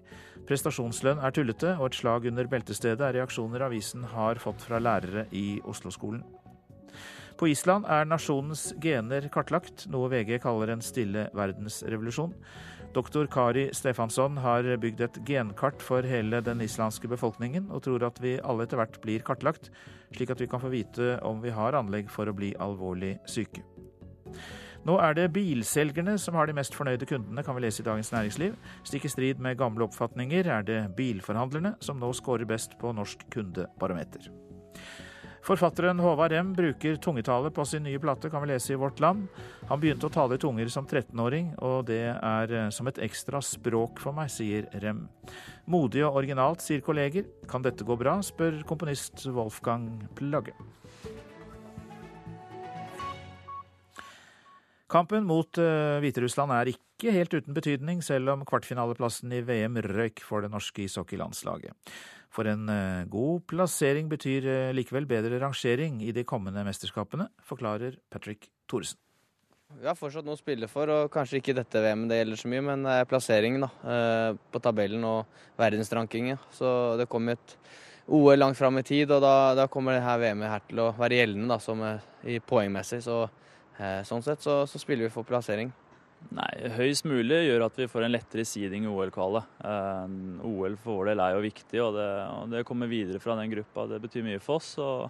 Prestasjonslønn 0.49 1.21
er 1.21 1.35
tullete, 1.35 1.75
og 1.77 1.91
et 1.91 1.99
slag 1.99 2.25
under 2.31 2.49
beltestedet 2.49 3.05
er 3.05 3.19
reaksjoner 3.19 3.67
avisen 3.67 4.07
har 4.15 4.41
fått 4.41 4.65
fra 4.65 4.81
lærere 4.81 5.27
i 5.29 5.59
Oslo-skolen. 5.61 6.23
På 7.37 7.51
Island 7.53 7.85
er 7.85 8.09
nasjonens 8.09 8.71
gener 8.81 9.29
kartlagt, 9.29 9.85
noe 9.93 10.09
VG 10.09 10.41
kaller 10.41 10.73
en 10.73 10.81
stille 10.81 11.27
verdensrevolusjon. 11.37 12.33
Doktor 12.97 13.29
Kari 13.29 13.69
Stefansson 13.77 14.41
har 14.41 14.65
bygd 14.81 15.05
et 15.05 15.21
genkart 15.29 15.85
for 15.85 16.01
hele 16.01 16.41
den 16.41 16.65
islandske 16.65 17.13
befolkningen, 17.13 17.69
og 17.69 17.85
tror 17.85 18.09
at 18.09 18.17
vi 18.25 18.39
alle 18.41 18.65
etter 18.65 18.81
hvert 18.81 18.97
blir 19.05 19.21
kartlagt, 19.21 19.69
slik 20.15 20.33
at 20.33 20.41
vi 20.41 20.47
kan 20.49 20.61
få 20.61 20.71
vite 20.73 21.17
om 21.27 21.41
vi 21.43 21.53
har 21.53 21.77
anlegg 21.77 22.09
for 22.11 22.29
å 22.29 22.35
bli 22.35 22.53
alvorlig 22.61 23.17
syke. 23.29 23.63
Nå 24.87 24.95
er 25.03 25.15
det 25.17 25.31
bilselgerne 25.35 26.15
som 26.21 26.37
har 26.39 26.47
de 26.47 26.55
mest 26.55 26.75
fornøyde 26.77 27.07
kundene, 27.09 27.43
kan 27.43 27.57
vi 27.57 27.65
lese 27.65 27.83
i 27.83 27.87
Dagens 27.87 28.13
Næringsliv. 28.15 28.55
Stikk 28.87 29.09
i 29.09 29.11
strid 29.11 29.41
med 29.43 29.59
gamle 29.59 29.85
oppfatninger 29.89 30.47
er 30.47 30.63
det 30.65 30.81
bilforhandlerne 30.97 31.75
som 31.83 31.99
nå 31.99 32.13
scorer 32.15 32.47
best 32.47 32.79
på 32.79 32.93
Norsk 32.95 33.27
kundebarometer. 33.33 34.31
Forfatteren 35.49 35.97
Håvard 35.99 36.29
Rem 36.31 36.51
bruker 36.53 36.95
tungetale 37.01 37.49
på 37.49 37.63
sin 37.65 37.81
nye 37.83 37.97
plate, 37.99 38.29
kan 38.29 38.43
vi 38.43 38.51
lese 38.51 38.75
i 38.75 38.77
Vårt 38.77 38.99
Land. 39.01 39.23
Han 39.65 39.79
begynte 39.81 40.05
å 40.05 40.11
tale 40.13 40.37
i 40.37 40.41
tunger 40.41 40.69
som 40.69 40.85
13-åring, 40.85 41.55
og 41.65 41.87
det 41.87 42.03
er 42.13 42.53
eh, 42.53 42.67
som 42.69 42.85
et 42.85 42.99
ekstra 43.01 43.41
språk 43.41 43.97
for 44.03 44.13
meg, 44.13 44.29
sier 44.29 44.67
Rem. 44.83 45.07
Modig 45.65 46.03
og 46.05 46.19
originalt, 46.21 46.61
sier 46.61 46.83
kolleger. 46.85 47.25
Kan 47.49 47.65
dette 47.65 47.81
gå 47.87 47.97
bra, 47.97 48.19
spør 48.21 48.61
komponist 48.69 49.25
Wolfgang 49.33 49.89
Plagge. 50.19 50.53
Kampen 54.89 55.25
mot 55.25 55.57
uh, 55.61 55.97
Hviterussland 56.01 56.53
er 56.59 56.71
ikke 56.75 56.88
helt 57.07 57.33
uten 57.33 57.55
betydning, 57.55 58.01
selv 58.03 58.33
om 58.33 58.45
kvartfinaleplassen 58.47 59.31
i 59.31 59.41
VM 59.47 59.77
røyk 59.85 60.19
for 60.25 60.43
det 60.43 60.51
norske 60.51 60.83
ishockeylandslaget. 60.83 61.71
For 62.33 62.49
en 62.49 62.69
eh, 62.69 63.05
god 63.09 63.45
plassering 63.49 64.09
betyr 64.11 64.45
eh, 64.45 64.71
likevel 64.75 65.07
bedre 65.09 65.39
rangering 65.41 66.01
i 66.05 66.11
de 66.13 66.25
kommende 66.27 66.65
mesterskapene, 66.67 67.29
forklarer 67.47 67.97
Patrick 68.11 68.51
Thoresen. 68.69 68.99
Vi 69.79 69.85
har 69.85 69.97
fortsatt 69.97 70.25
noe 70.25 70.33
å 70.33 70.39
spille 70.39 70.65
for, 70.69 70.89
og 70.89 71.11
kanskje 71.13 71.39
ikke 71.39 71.53
dette 71.57 71.81
VM 71.83 72.07
det 72.09 72.17
gjelder 72.19 72.41
så 72.41 72.49
mye, 72.49 72.63
men 72.65 72.85
det 72.87 72.95
er 72.99 73.09
plasseringen 73.09 73.65
da, 73.65 73.69
eh, 73.95 74.37
på 74.51 74.61
tabellen 74.65 75.05
og 75.05 75.43
verdensrankingen. 75.61 76.41
Så 76.53 76.71
det 76.99 77.09
kommer 77.09 77.37
et 77.37 77.57
OL 78.09 78.41
langt 78.41 78.57
fram 78.57 78.81
i 78.81 78.85
tid, 78.85 79.11
og 79.13 79.21
da, 79.21 79.53
da 79.57 79.67
kommer 79.69 79.97
dette 79.97 80.17
VM-et 80.23 80.51
her 80.51 80.65
til 80.67 80.81
å 80.81 80.93
være 80.97 81.21
gjeldende 81.21 81.53
da, 81.53 81.59
som 81.61 81.85
i 82.25 82.39
poengmessig. 82.41 83.03
Så, 83.05 83.21
sånn 84.09 84.25
sett 84.25 84.41
så, 84.41 84.63
så 84.65 84.81
spiller 84.81 85.05
vi 85.05 85.13
for 85.13 85.27
plassering. 85.27 85.69
Nei, 86.29 86.49
Høyest 86.75 87.07
mulig 87.09 87.39
gjør 87.47 87.63
at 87.65 87.77
vi 87.79 87.87
får 87.89 88.05
en 88.05 88.13
lettere 88.13 88.45
seeding 88.45 88.85
i 88.85 88.91
OL-kvalet. 88.91 89.47
Eh, 89.65 90.17
OL 90.45 90.75
for 90.83 90.99
vår 90.99 91.13
del 91.13 91.23
er 91.23 91.35
jo 91.35 91.45
viktig, 91.45 91.79
og 91.81 91.95
det, 91.95 92.09
og 92.35 92.51
det 92.53 92.65
kommer 92.67 92.91
videre 92.91 93.21
fra 93.23 93.37
den 93.39 93.49
gruppa. 93.53 93.87
Det 93.89 94.01
betyr 94.03 94.27
mye 94.27 94.43
for 94.43 94.59
oss. 94.59 94.75
og 94.83 95.09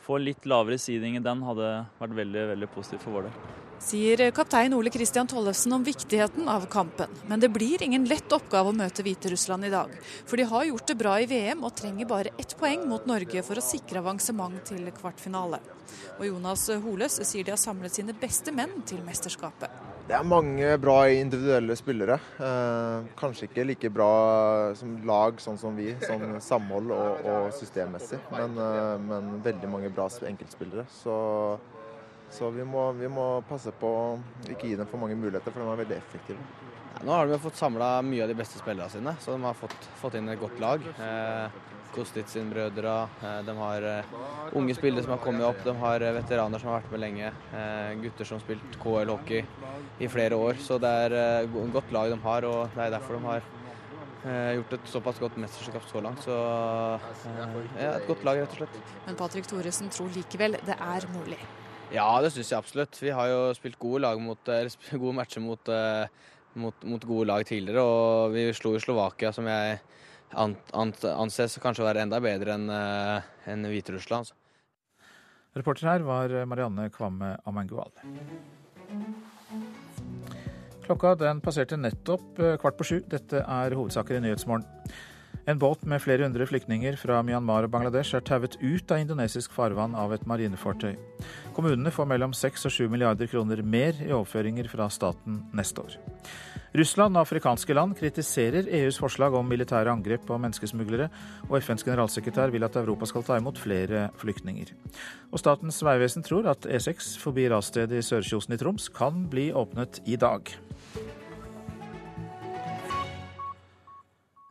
Få 0.00 0.16
litt 0.20 0.46
lavere 0.48 0.78
seeding 0.80 1.18
i 1.18 1.24
den 1.24 1.42
hadde 1.44 1.72
vært 1.98 2.14
veldig 2.16 2.46
veldig 2.54 2.68
positivt 2.72 3.04
for 3.04 3.18
vår 3.18 3.28
del. 3.28 3.42
Sier 3.80 4.22
kaptein 4.36 4.74
Ole 4.76 4.92
Kristian 4.92 5.28
Tollefsen 5.28 5.72
om 5.72 5.84
viktigheten 5.84 6.48
av 6.52 6.66
kampen. 6.72 7.12
Men 7.28 7.40
det 7.40 7.48
blir 7.52 7.82
ingen 7.84 8.04
lett 8.08 8.32
oppgave 8.32 8.72
å 8.72 8.76
møte 8.76 9.04
Hviterussland 9.04 9.68
i 9.68 9.72
dag. 9.72 9.92
For 10.28 10.40
de 10.40 10.48
har 10.48 10.66
gjort 10.68 10.88
det 10.88 10.98
bra 11.00 11.14
i 11.20 11.28
VM 11.28 11.64
og 11.64 11.76
trenger 11.80 12.08
bare 12.08 12.34
ett 12.40 12.56
poeng 12.60 12.84
mot 12.88 13.08
Norge 13.08 13.44
for 13.44 13.60
å 13.60 13.64
sikre 13.64 14.04
avansement 14.04 14.60
til 14.68 14.88
kvartfinale. 14.96 15.60
Og 16.18 16.26
Jonas 16.28 16.68
Holes 16.84 17.20
sier 17.24 17.48
de 17.48 17.56
har 17.56 17.60
samlet 17.60 17.96
sine 17.96 18.16
beste 18.16 18.52
menn 18.56 18.82
til 18.88 19.00
mesterskapet. 19.06 19.89
Det 20.10 20.16
er 20.18 20.26
mange 20.26 20.70
bra 20.82 20.94
individuelle 21.14 21.76
spillere. 21.78 22.16
Eh, 22.42 23.04
kanskje 23.14 23.46
ikke 23.46 23.62
like 23.68 23.90
bra 23.94 24.08
som 24.74 24.96
lag, 25.06 25.36
sånn 25.38 25.60
som 25.60 25.76
vi, 25.78 25.92
sånn 26.02 26.40
samhold 26.42 26.90
og, 26.96 27.28
og 27.30 27.46
systemmessig. 27.54 28.18
Men, 28.32 28.58
eh, 28.58 28.96
men, 29.04 29.28
veldig 29.44 29.70
mange 29.70 29.92
bra 29.94 30.08
enkeltspillere. 30.32 30.88
Så, 30.90 31.14
så 32.34 32.50
vi, 32.50 32.66
må, 32.66 32.88
vi, 32.98 33.06
må, 33.06 33.28
passe 33.46 33.70
på 33.70 33.92
å 34.00 34.02
ikke 34.50 34.72
gi 34.72 34.80
dem 34.80 34.90
for 34.90 34.98
mange 34.98 35.14
muligheter, 35.14 35.54
for 35.54 35.62
de 35.62 35.76
er 35.76 35.82
veldig 35.84 35.98
effektive. 36.00 36.42
Ja, 36.96 37.04
nå 37.06 37.14
har 37.14 37.30
de 37.30 37.38
fått 37.46 37.62
samla 37.62 37.92
mye 38.02 38.26
av 38.26 38.34
de 38.34 38.40
beste 38.42 38.58
spillerne 38.58 38.90
sine, 38.90 39.14
så 39.22 39.36
de 39.36 39.46
har 39.46 39.62
fått, 39.62 39.92
fått 40.02 40.18
inn 40.18 40.34
et 40.34 40.42
godt 40.42 40.58
lag. 40.58 40.90
Eh, 41.06 41.60
Kostic-brødre. 41.94 42.94
De 43.46 43.54
har 43.58 43.86
unge 44.56 44.74
spillere 44.76 45.04
som 45.04 45.14
har 45.14 45.22
kommet 45.22 45.46
opp, 45.46 45.62
de 45.64 45.74
har 45.82 46.04
veteraner 46.16 46.62
som 46.62 46.72
har 46.72 46.80
vært 46.80 46.92
med 46.94 47.02
lenge. 47.04 47.30
Gutter 48.02 48.28
som 48.28 48.38
har 48.38 48.44
spilt 48.44 48.76
KL-hockey 48.82 49.44
i 50.00 50.10
flere 50.10 50.38
år. 50.38 50.60
Så 50.62 50.78
det 50.82 50.90
er 51.06 51.16
et 51.44 51.56
godt 51.74 51.92
lag 51.96 52.12
de 52.12 52.20
har, 52.26 52.46
og 52.48 52.76
det 52.76 52.84
er 52.86 52.94
derfor 52.96 53.18
de 53.18 53.22
har 53.28 53.48
gjort 54.58 54.74
et 54.76 54.90
såpass 54.92 55.18
godt 55.22 55.38
mesterskap 55.40 55.86
så 55.88 56.02
langt. 56.04 56.20
Så 56.26 56.34
ja, 57.80 57.94
et 57.94 58.06
godt 58.08 58.24
lag, 58.28 58.42
rett 58.42 58.52
og 58.52 58.62
slett. 58.62 58.80
Men 59.06 59.16
Patrick 59.16 59.48
Thoresen 59.48 59.88
tror 59.92 60.10
likevel 60.12 60.58
det 60.66 60.76
er 60.76 61.08
mulig. 61.14 61.38
Ja, 61.90 62.10
det 62.22 62.30
syns 62.34 62.52
jeg 62.52 62.58
absolutt. 62.60 62.98
Vi 63.02 63.10
har 63.10 63.30
jo 63.32 63.38
spilt 63.56 63.78
gode, 63.80 64.12
mot, 64.22 64.50
gode 64.92 65.14
matcher 65.16 65.42
mot, 65.42 65.72
mot, 66.54 66.84
mot, 66.84 67.06
gode 67.08 67.26
lag 67.32 67.46
tidligere, 67.48 67.82
og 67.82 68.36
vi 68.36 68.44
slo 68.54 68.76
jo 68.76 68.82
Slovakia, 68.84 69.32
som 69.34 69.48
jeg 69.50 69.80
anses 70.34 71.58
kanskje 71.62 71.84
å 71.84 71.88
være 71.88 72.04
enda 72.04 72.20
bedre 72.22 72.54
enn 72.56 72.70
en 72.70 73.68
Hviterussland. 73.70 74.30
Reporter 75.58 75.90
her 75.90 76.06
var 76.06 76.34
Marianne 76.46 76.86
Kvamme 76.94 77.34
Amangual. 77.48 77.90
Klokka 80.86 81.14
den 81.18 81.42
passerte 81.42 81.78
nettopp 81.78 82.38
kvart 82.62 82.78
på 82.78 82.86
sju. 82.86 82.98
Dette 83.10 83.42
er 83.42 83.74
hovedsaker 83.78 84.18
i 84.18 84.24
Nyhetsmorgen. 84.24 84.66
En 85.48 85.58
båt 85.58 85.82
med 85.88 86.02
flere 86.02 86.26
hundre 86.26 86.44
flyktninger 86.46 86.98
fra 87.00 87.22
Myanmar 87.26 87.64
og 87.66 87.72
Bangladesh 87.72 88.14
er 88.14 88.22
tauet 88.26 88.58
ut 88.60 88.92
av 88.92 89.00
indonesisk 89.00 89.54
farvann 89.56 89.96
av 89.98 90.12
et 90.14 90.26
marinefartøy. 90.28 90.92
Kommunene 91.56 91.92
får 91.94 92.06
mellom 92.10 92.34
6 92.36 92.68
og 92.68 92.74
7 92.76 92.88
milliarder 92.92 93.30
kroner 93.30 93.62
mer 93.62 93.96
i 94.04 94.12
overføringer 94.12 94.68
fra 94.70 94.90
staten 94.92 95.40
neste 95.56 95.86
år. 95.86 95.96
Russland 96.70 97.18
og 97.18 97.24
afrikanske 97.24 97.74
land 97.74 97.96
kritiserer 97.98 98.68
EUs 98.80 99.00
forslag 99.02 99.34
om 99.34 99.48
militære 99.50 99.90
angrep 99.90 100.22
på 100.28 100.36
menneskesmuglere, 100.38 101.08
og 101.48 101.56
FNs 101.58 101.82
generalsekretær 101.82 102.52
vil 102.54 102.62
at 102.62 102.78
Europa 102.78 103.08
skal 103.10 103.24
ta 103.26 103.38
imot 103.40 103.58
flere 103.58 104.06
flyktninger. 104.20 104.70
Og 105.34 105.42
Statens 105.42 105.82
vegvesen 105.82 106.22
tror 106.26 106.46
at 106.52 106.70
E6 106.70 107.16
forbi 107.18 107.48
rasstedet 107.50 107.98
i 107.98 108.06
Sørkjosen 108.06 108.54
i 108.54 108.60
Troms 108.60 108.86
kan 108.94 109.26
bli 109.32 109.50
åpnet 109.50 109.98
i 110.06 110.14
dag. 110.20 110.46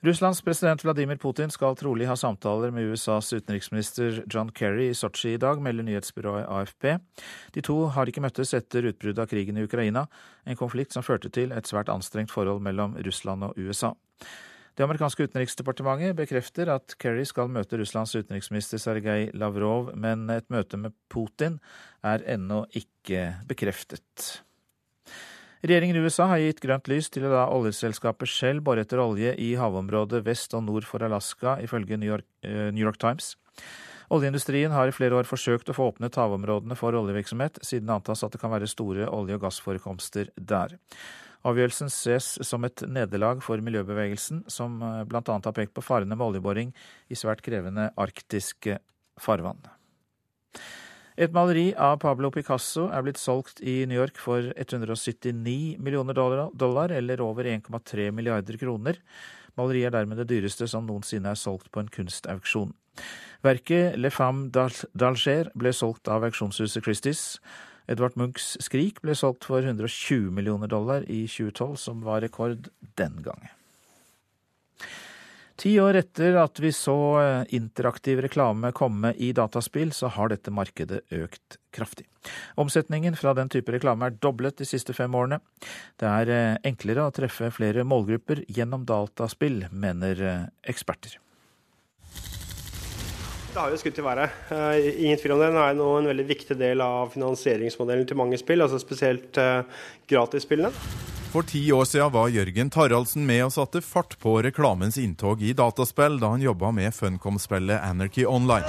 Russlands 0.01 0.41
president 0.41 0.83
Vladimir 0.83 1.17
Putin 1.19 1.51
skal 1.51 1.75
trolig 1.75 2.05
ha 2.07 2.13
samtaler 2.15 2.71
med 2.71 2.87
USAs 2.87 3.33
utenriksminister 3.33 4.21
John 4.31 4.47
Kerry 4.55 4.85
i 4.87 4.95
Sotsji 4.95 5.33
i 5.35 5.41
dag, 5.41 5.59
melder 5.59 5.83
nyhetsbyrået 5.83 6.47
AFP. 6.47 6.85
De 7.51 7.63
to 7.67 7.75
har 7.91 8.07
ikke 8.07 8.23
møttes 8.23 8.55
etter 8.55 8.87
utbruddet 8.87 9.19
av 9.19 9.27
krigen 9.27 9.59
i 9.59 9.65
Ukraina, 9.67 10.05
en 10.47 10.59
konflikt 10.59 10.95
som 10.95 11.03
førte 11.03 11.27
til 11.35 11.51
et 11.51 11.67
svært 11.67 11.91
anstrengt 11.91 12.31
forhold 12.31 12.63
mellom 12.63 12.95
Russland 13.03 13.43
og 13.43 13.59
USA. 13.59 13.91
Det 14.79 14.87
amerikanske 14.87 15.27
utenriksdepartementet 15.27 16.15
bekrefter 16.15 16.71
at 16.71 16.95
Kerry 16.95 17.27
skal 17.27 17.51
møte 17.51 17.75
Russlands 17.81 18.15
utenriksminister 18.15 18.79
Sergej 18.79 19.33
Lavrov, 19.35 19.91
men 19.99 20.29
et 20.31 20.47
møte 20.47 20.79
med 20.79 20.95
Putin 21.11 21.59
er 22.07 22.23
ennå 22.23 22.63
ikke 22.71 23.33
bekreftet. 23.51 24.45
Regjeringen 25.59 25.97
i 25.99 26.01
USA 26.05 26.29
har 26.31 26.39
gitt 26.39 26.61
grønt 26.63 26.87
lys 26.87 27.09
til 27.11 27.25
å 27.27 27.33
la 27.33 27.45
oljeselskapet 27.51 28.31
Shell 28.31 28.61
bore 28.63 28.85
etter 28.85 29.01
olje 29.03 29.33
i 29.35 29.51
havområdet 29.59 30.21
vest 30.23 30.53
og 30.55 30.63
nord 30.63 30.87
for 30.87 31.03
Alaska, 31.03 31.57
ifølge 31.59 31.97
New 31.99 32.07
York, 32.07 32.27
uh, 32.47 32.69
New 32.71 32.85
York 32.85 32.99
Times. 33.01 33.33
Oljeindustrien 34.09 34.71
har 34.73 34.89
i 34.89 34.93
flere 34.95 35.19
år 35.19 35.27
forsøkt 35.29 35.69
å 35.69 35.75
få 35.75 35.89
åpnet 35.91 36.15
havområdene 36.17 36.77
for 36.79 36.95
oljevirksomhet, 36.97 37.59
siden 37.61 37.89
det 37.89 37.97
antas 37.99 38.23
at 38.25 38.33
det 38.33 38.39
kan 38.41 38.53
være 38.53 38.69
store 38.71 39.09
olje- 39.11 39.35
og 39.35 39.43
gassforekomster 39.43 40.31
der. 40.39 40.79
Avgjørelsen 41.47 41.91
ses 41.91 42.33
som 42.47 42.65
et 42.67 42.83
nederlag 42.87 43.43
for 43.43 43.61
miljøbevegelsen, 43.63 44.45
som 44.51 44.79
eh, 44.83 45.03
bl.a. 45.07 45.21
har 45.27 45.55
pekt 45.55 45.75
på 45.75 45.83
farene 45.85 46.15
med 46.15 46.25
oljeboring 46.25 46.73
i 47.07 47.19
svært 47.19 47.43
krevende 47.45 47.91
arktiske 47.99 48.79
farvann. 49.19 49.61
Et 51.19 51.33
maleri 51.35 51.73
av 51.75 51.97
Pablo 51.99 52.29
Picasso 52.31 52.85
er 52.95 53.03
blitt 53.03 53.19
solgt 53.19 53.57
i 53.59 53.81
New 53.91 53.97
York 53.99 54.15
for 54.23 54.53
179 54.55 55.75
millioner 55.83 56.15
dollar, 56.15 56.93
eller 56.95 57.19
over 57.19 57.43
1,3 57.43 58.05
milliarder 58.15 58.55
kroner. 58.61 59.01
Maleriet 59.59 59.89
er 59.89 59.97
dermed 59.97 60.21
det 60.21 60.29
dyreste 60.29 60.69
som 60.71 60.87
noensinne 60.87 61.33
er 61.33 61.41
solgt 61.41 61.67
på 61.75 61.83
en 61.83 61.91
kunstauksjon. 61.91 62.71
Verket 63.43 63.99
Le 63.99 64.13
Femme 64.15 64.47
d'Alger 64.55 65.51
ble 65.59 65.75
solgt 65.75 66.07
av 66.07 66.23
auksjonshuset 66.23 66.87
Christies. 66.87 67.25
Edvard 67.91 68.15
Munchs 68.15 68.53
Skrik 68.63 69.03
ble 69.03 69.11
solgt 69.11 69.43
for 69.51 69.59
120 69.59 70.31
millioner 70.31 70.71
dollar 70.71 71.03
i 71.03 71.25
2012, 71.27 71.75
som 71.83 72.07
var 72.07 72.23
rekord 72.23 72.71
den 72.95 73.19
gangen. 73.27 73.58
Ti 75.59 75.73
år 75.83 75.97
etter 75.99 76.37
at 76.39 76.59
vi 76.63 76.69
så 76.71 76.95
eh, 77.19 77.49
interaktiv 77.57 78.21
reklame 78.23 78.71
komme 78.71 79.11
i 79.19 79.33
dataspill, 79.35 79.91
så 79.91 80.07
har 80.15 80.31
dette 80.31 80.53
markedet 80.55 81.01
økt 81.11 81.57
kraftig. 81.75 82.05
Omsetningen 82.55 83.17
fra 83.19 83.33
den 83.35 83.51
type 83.51 83.73
reklame 83.75 84.07
er 84.07 84.15
doblet 84.23 84.61
de 84.61 84.67
siste 84.69 84.95
fem 84.95 85.17
årene. 85.19 85.41
Det 85.99 86.07
er 86.07 86.31
eh, 86.31 86.55
enklere 86.71 87.09
å 87.09 87.15
treffe 87.15 87.51
flere 87.51 87.83
målgrupper 87.83 88.45
gjennom 88.47 88.87
dataspill, 88.87 89.65
mener 89.75 90.23
eh, 90.23 90.47
eksperter. 90.63 91.19
Det 93.49 93.59
har 93.59 93.73
jo 93.73 93.81
skutt 93.81 93.99
i 93.99 94.05
været. 94.05 94.41
Ingen 95.03 95.19
tvil 95.19 95.33
om 95.35 95.41
det. 95.41 95.51
Det 95.57 95.63
er 95.65 95.75
nå 95.75 95.91
en 95.97 96.11
veldig 96.13 96.29
viktig 96.29 96.55
del 96.55 96.85
av 96.85 97.11
finansieringsmodellen 97.17 98.07
til 98.07 98.21
mange 98.21 98.39
spill, 98.39 98.61
altså 98.63 98.79
spesielt 98.79 99.35
gratisspillene. 100.07 100.69
For 101.29 101.45
ti 101.45 101.59
år 101.71 101.85
siden 101.85 102.09
var 102.11 102.31
Jørgen 102.33 102.71
Taraldsen 102.73 103.25
med 103.29 103.43
og 103.45 103.51
satte 103.53 103.83
fart 103.85 104.15
på 104.17 104.31
reklamens 104.41 104.95
inntog 104.97 105.43
i 105.45 105.51
dataspill 105.53 106.17
da 106.17 106.31
han 106.33 106.41
jobba 106.41 106.71
med 106.73 106.89
Funcom-spillet 106.97 107.83
Anarchy 107.85 108.25
Online. 108.25 108.65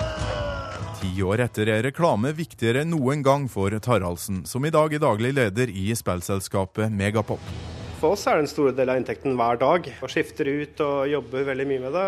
Ti 1.00 1.14
år 1.24 1.40
etter 1.46 1.70
er 1.72 1.80
reklame 1.86 2.34
viktigere 2.36 2.82
enn 2.84 2.92
noen 2.92 3.24
gang 3.24 3.46
for 3.48 3.72
Taraldsen, 3.80 4.42
som 4.44 4.68
i 4.68 4.72
dag 4.74 4.92
er 4.92 5.00
daglig 5.00 5.32
leder 5.38 5.72
i 5.72 5.86
spillselskapet 5.96 6.92
Megapop. 6.92 7.40
For 8.02 8.12
oss 8.12 8.26
er 8.28 8.36
det 8.36 8.44
en 8.44 8.52
stor 8.52 8.76
del 8.76 8.92
av 8.92 9.00
inntekten 9.00 9.40
hver 9.40 9.56
dag, 9.64 9.88
og 10.04 10.12
skifter 10.12 10.52
ut 10.52 10.84
og 10.84 11.08
jobber 11.08 11.48
veldig 11.48 11.68
mye 11.72 11.86
med 11.86 11.96
det. 11.96 12.06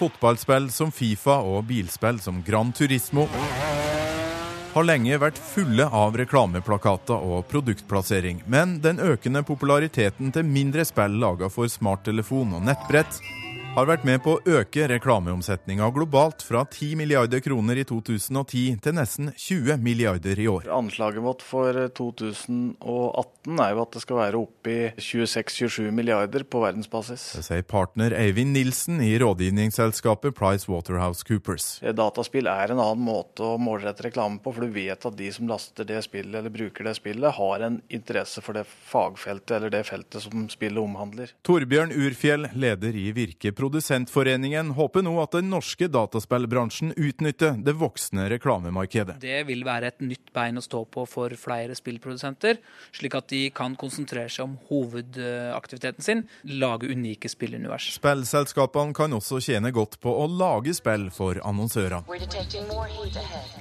Fotballspill 0.00 0.72
som 0.72 0.88
Fifa 0.88 1.42
og 1.44 1.66
bilspill 1.68 2.24
som 2.24 2.40
Gran 2.40 2.72
Turismo 2.72 3.28
har 4.72 4.86
lenge 4.88 5.18
vært 5.20 5.36
fulle 5.36 5.84
av 5.84 6.16
reklameplakater 6.16 7.26
og 7.28 7.44
produktplassering, 7.50 8.40
men 8.48 8.78
den 8.80 9.02
økende 9.04 9.44
populariteten 9.44 10.32
til 10.32 10.48
mindre 10.48 10.86
spill 10.88 11.18
laga 11.20 11.50
for 11.52 11.68
smarttelefon 11.68 12.56
og 12.56 12.64
nettbrett 12.70 13.20
har 13.72 13.86
vært 13.88 14.02
med 14.04 14.20
på 14.20 14.34
å 14.36 14.40
øke 14.58 14.84
reklameomsetninga 14.90 15.86
globalt 15.96 16.42
fra 16.44 16.60
10 16.66 16.92
milliarder 17.00 17.40
kroner 17.40 17.78
i 17.80 17.84
2010 17.88 18.74
til 18.84 18.94
nesten 18.98 19.30
20 19.32 19.78
milliarder 19.80 20.36
i 20.36 20.44
år. 20.50 20.66
Anslaget 20.76 21.24
vårt 21.24 21.44
for 21.46 21.78
2018 21.96 23.62
er 23.64 23.72
jo 23.72 23.80
at 23.80 23.96
det 23.96 24.02
skal 24.04 24.18
være 24.18 24.42
oppe 24.42 24.74
i 24.74 24.90
26-27 25.00 25.88
milliarder 25.88 26.44
på 26.44 26.60
verdensbasis. 26.60 27.24
Det 27.38 27.44
sier 27.46 27.64
partner 27.64 28.12
Eivind 28.18 28.52
Nilsen 28.52 29.00
i 29.00 29.14
rådgivningsselskapet 29.22 30.36
Price 30.36 30.68
Waterhouse 30.68 31.24
Coopers. 31.24 31.70
Dataspill 31.96 32.52
er 32.52 32.74
en 32.74 32.84
annen 32.84 33.08
måte 33.08 33.54
å 33.54 33.56
målrette 33.56 34.04
reklame 34.10 34.42
på, 34.44 34.52
for 34.52 34.68
du 34.68 34.76
vet 34.76 35.08
at 35.08 35.16
de 35.16 35.32
som 35.32 35.48
laster 35.48 35.88
det 35.88 36.02
spillet 36.04 36.42
eller 36.42 36.52
bruker 36.52 36.90
det 36.90 36.98
spillet, 37.00 37.38
har 37.40 37.66
en 37.70 37.80
interesse 37.88 38.44
for 38.44 38.60
det 38.60 38.66
fagfeltet 38.68 39.56
eller 39.56 39.72
det 39.72 39.86
feltet 39.88 40.28
som 40.28 40.44
spillet 40.52 40.84
omhandler. 40.84 41.32
Torbjørn 41.48 41.96
Urfjell, 41.96 42.50
leder 42.52 43.00
i 43.00 43.08
Virke 43.16 43.56
Produsentforeningen 43.62 44.70
håper 44.74 45.04
nå 45.06 45.12
at 45.22 45.36
den 45.36 45.46
norske 45.52 45.86
dataspillbransjen 45.86 46.96
utnytter 46.98 47.54
det 47.62 47.76
voksne 47.78 48.24
reklamemarkedet. 48.32 49.20
Det 49.22 49.44
vil 49.46 49.62
være 49.62 49.92
et 49.92 50.00
nytt 50.02 50.32
bein 50.34 50.58
å 50.58 50.64
stå 50.64 50.80
på 50.90 51.04
for 51.06 51.30
flere 51.38 51.76
spillprodusenter, 51.78 52.58
slik 52.90 53.14
at 53.14 53.28
de 53.30 53.44
kan 53.54 53.76
konsentrere 53.78 54.26
seg 54.26 54.48
om 54.48 54.56
hovedaktiviteten 54.66 56.02
sin, 56.02 56.24
lage 56.58 56.90
unike 56.90 57.30
spillunivers. 57.30 57.92
Spillselskapene 58.00 58.96
kan 58.98 59.14
også 59.14 59.38
tjene 59.46 59.70
godt 59.70 60.00
på 60.02 60.10
å 60.10 60.26
lage 60.26 60.74
spill 60.74 61.06
for 61.14 61.38
annonsørene. 61.38 62.02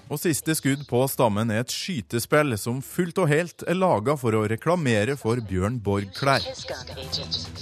Og 0.09 0.17
siste 0.23 0.57
skudd 0.57 0.87
på 0.89 1.03
stammen 1.13 1.53
er 1.53 1.61
et 1.61 1.77
skytespill 1.77 2.57
som 2.57 2.81
fullt 2.81 3.21
og 3.21 3.29
helt 3.29 3.67
er 3.69 3.77
laga 3.77 4.17
for 4.17 4.33
å 4.33 4.47
reklamere 4.49 5.13
for 5.21 5.45
Bjørn 5.45 5.77
Borg-klær. 5.85 6.49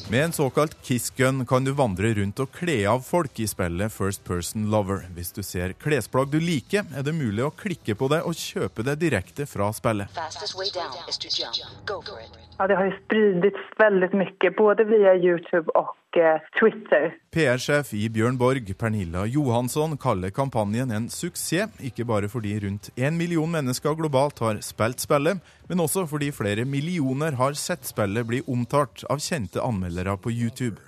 Med 0.08 0.30
en 0.30 0.40
såkalt 0.40 0.80
kissgun 0.88 1.44
kan 1.50 1.68
du 1.68 1.76
vandre 1.76 2.16
rundt 2.16 2.29
rundt 2.30 2.40
å 2.40 2.46
kle 2.46 2.86
av 2.88 3.02
folk 3.02 3.40
i 3.40 3.48
spillet 3.48 3.92
First 3.92 4.24
Person 4.24 4.70
Lover. 4.70 5.08
Hvis 5.16 5.34
du 5.34 5.42
ser 5.44 5.74
klesplagg 5.74 6.30
du 6.30 6.40
liker, 6.40 6.86
er 6.96 7.04
det 7.04 7.14
mulig 7.14 7.44
å 7.44 7.52
klikke 7.52 7.96
på 7.96 8.10
det 8.12 8.22
og 8.22 8.36
kjøpe 8.38 8.84
det 8.86 9.00
direkte 9.02 9.48
fra 9.50 9.72
spillet. 9.74 10.08
Ja, 12.60 12.68
det 12.68 12.76
har 12.76 12.86
jo 12.86 12.94
spridits 13.06 13.64
veldig 13.80 14.12
mye, 14.14 14.52
både 14.58 14.86
via 14.86 15.16
YouTube 15.16 15.72
og 15.74 15.96
Twitter. 16.60 17.14
PR-sjef 17.32 17.94
i 17.94 18.08
Bjørn 18.10 18.38
Borg, 18.38 18.72
Pernilla 18.78 19.26
Johansson, 19.30 19.98
kaller 19.98 20.34
kampanjen 20.34 20.92
en 20.92 21.10
suksess, 21.10 21.78
ikke 21.80 22.06
bare 22.10 22.30
fordi 22.30 22.56
rundt 22.64 22.90
én 22.98 23.18
million 23.18 23.52
mennesker 23.52 23.94
globalt 24.00 24.42
har 24.42 24.62
spilt 24.66 25.00
spillet, 25.00 25.40
men 25.70 25.84
også 25.84 26.08
fordi 26.10 26.32
flere 26.34 26.66
millioner 26.66 27.38
har 27.38 27.54
sett 27.54 27.86
spillet 27.86 28.26
bli 28.26 28.42
omtalt 28.48 29.06
av 29.10 29.22
kjente 29.22 29.62
anmeldere 29.62 30.18
på 30.18 30.34
YouTube. 30.34 30.82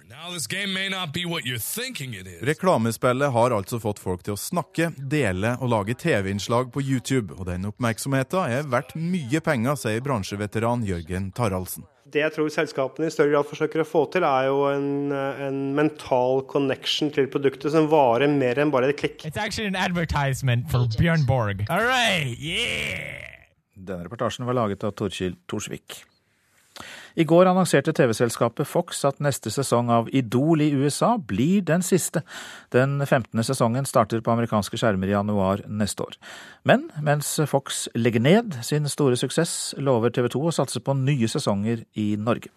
Reklamespillet 2.42 3.32
har 3.32 3.56
altså 3.56 3.80
fått 3.82 4.02
folk 4.02 4.26
til 4.26 4.36
å 4.36 4.42
snakke, 4.42 4.92
dele 4.98 5.56
og 5.62 5.72
lage 5.74 5.96
TV-innslag 6.02 6.74
på 6.74 6.82
YouTube, 6.82 7.38
og 7.38 7.48
den 7.50 7.70
oppmerksomheten 7.70 8.58
er 8.60 8.70
verdt 8.70 8.94
mye 8.98 9.42
penger, 9.42 9.78
sier 9.78 10.04
bransjeveteran 10.06 10.86
Jørgen 10.86 11.32
Taraldsen. 11.38 11.88
Det 12.12 12.20
jeg 12.20 12.34
tror 12.36 12.50
selskapene 12.52 13.08
i 13.08 13.14
større 13.14 13.32
grad 13.32 13.48
forsøker 13.48 13.84
å 13.84 13.88
få 13.88 14.04
til, 14.12 14.26
er 14.28 14.50
jo 14.50 14.66
en, 14.68 15.14
en 15.16 15.60
mental 15.78 16.44
connection 16.52 17.12
til 17.16 17.30
produktet 17.32 17.72
som 17.72 17.88
varer 17.92 18.28
mer 18.32 18.60
enn 18.60 18.74
bare 18.74 18.92
et 18.92 19.00
klikk. 19.00 19.24
Bjørn 21.00 21.24
Borg. 21.30 21.66
Right, 21.72 22.36
yeah! 22.36 23.48
Denne 23.82 24.06
reportasjen 24.06 24.46
var 24.46 24.60
laget 24.60 24.84
av 24.86 24.94
Torkil 25.00 25.40
Torsvik. 25.50 26.04
I 27.16 27.26
går 27.28 27.50
annonserte 27.50 27.94
TV-selskapet 27.94 28.68
Fox 28.68 29.04
at 29.06 29.20
neste 29.20 29.52
sesong 29.52 29.90
av 29.92 30.10
Idol 30.16 30.62
i 30.64 30.72
USA 30.72 31.18
blir 31.18 31.62
den 31.68 31.84
siste. 31.84 32.24
Den 32.72 33.02
15. 33.06 33.44
sesongen 33.44 33.86
starter 33.86 34.22
på 34.22 34.32
amerikanske 34.32 34.80
skjermer 34.80 35.12
i 35.12 35.16
januar 35.16 35.66
neste 35.68 36.08
år. 36.08 36.18
Men 36.64 36.90
mens 37.02 37.40
Fox 37.48 37.88
legger 37.96 38.24
ned 38.24 38.62
sin 38.64 38.88
store 38.88 39.20
suksess, 39.20 39.76
lover 39.78 40.10
TV 40.10 40.32
2 40.32 40.46
å 40.48 40.56
satse 40.56 40.80
på 40.80 40.96
nye 40.96 41.28
sesonger 41.28 41.84
i 42.00 42.16
Norge. 42.16 42.50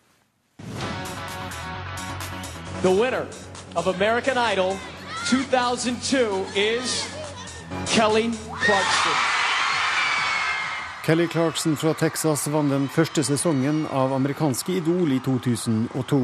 The 2.83 2.93
winner 2.93 3.27
of 3.77 3.87
American 3.89 4.39
Idol 4.39 4.77
2002 5.27 6.45
is 6.55 7.09
Kelly 7.87 8.31
Clarkson. 8.53 9.34
Kelly 11.05 11.27
Clarkson 11.29 11.77
fra 11.77 11.91
Texas 11.93 12.47
vant 12.49 12.73
den 12.73 12.87
første 12.89 13.21
sesongen 13.29 13.83
av 13.93 14.15
amerikanske 14.17 14.79
Idol 14.79 15.11
i 15.13 15.19
2002. 15.21 16.21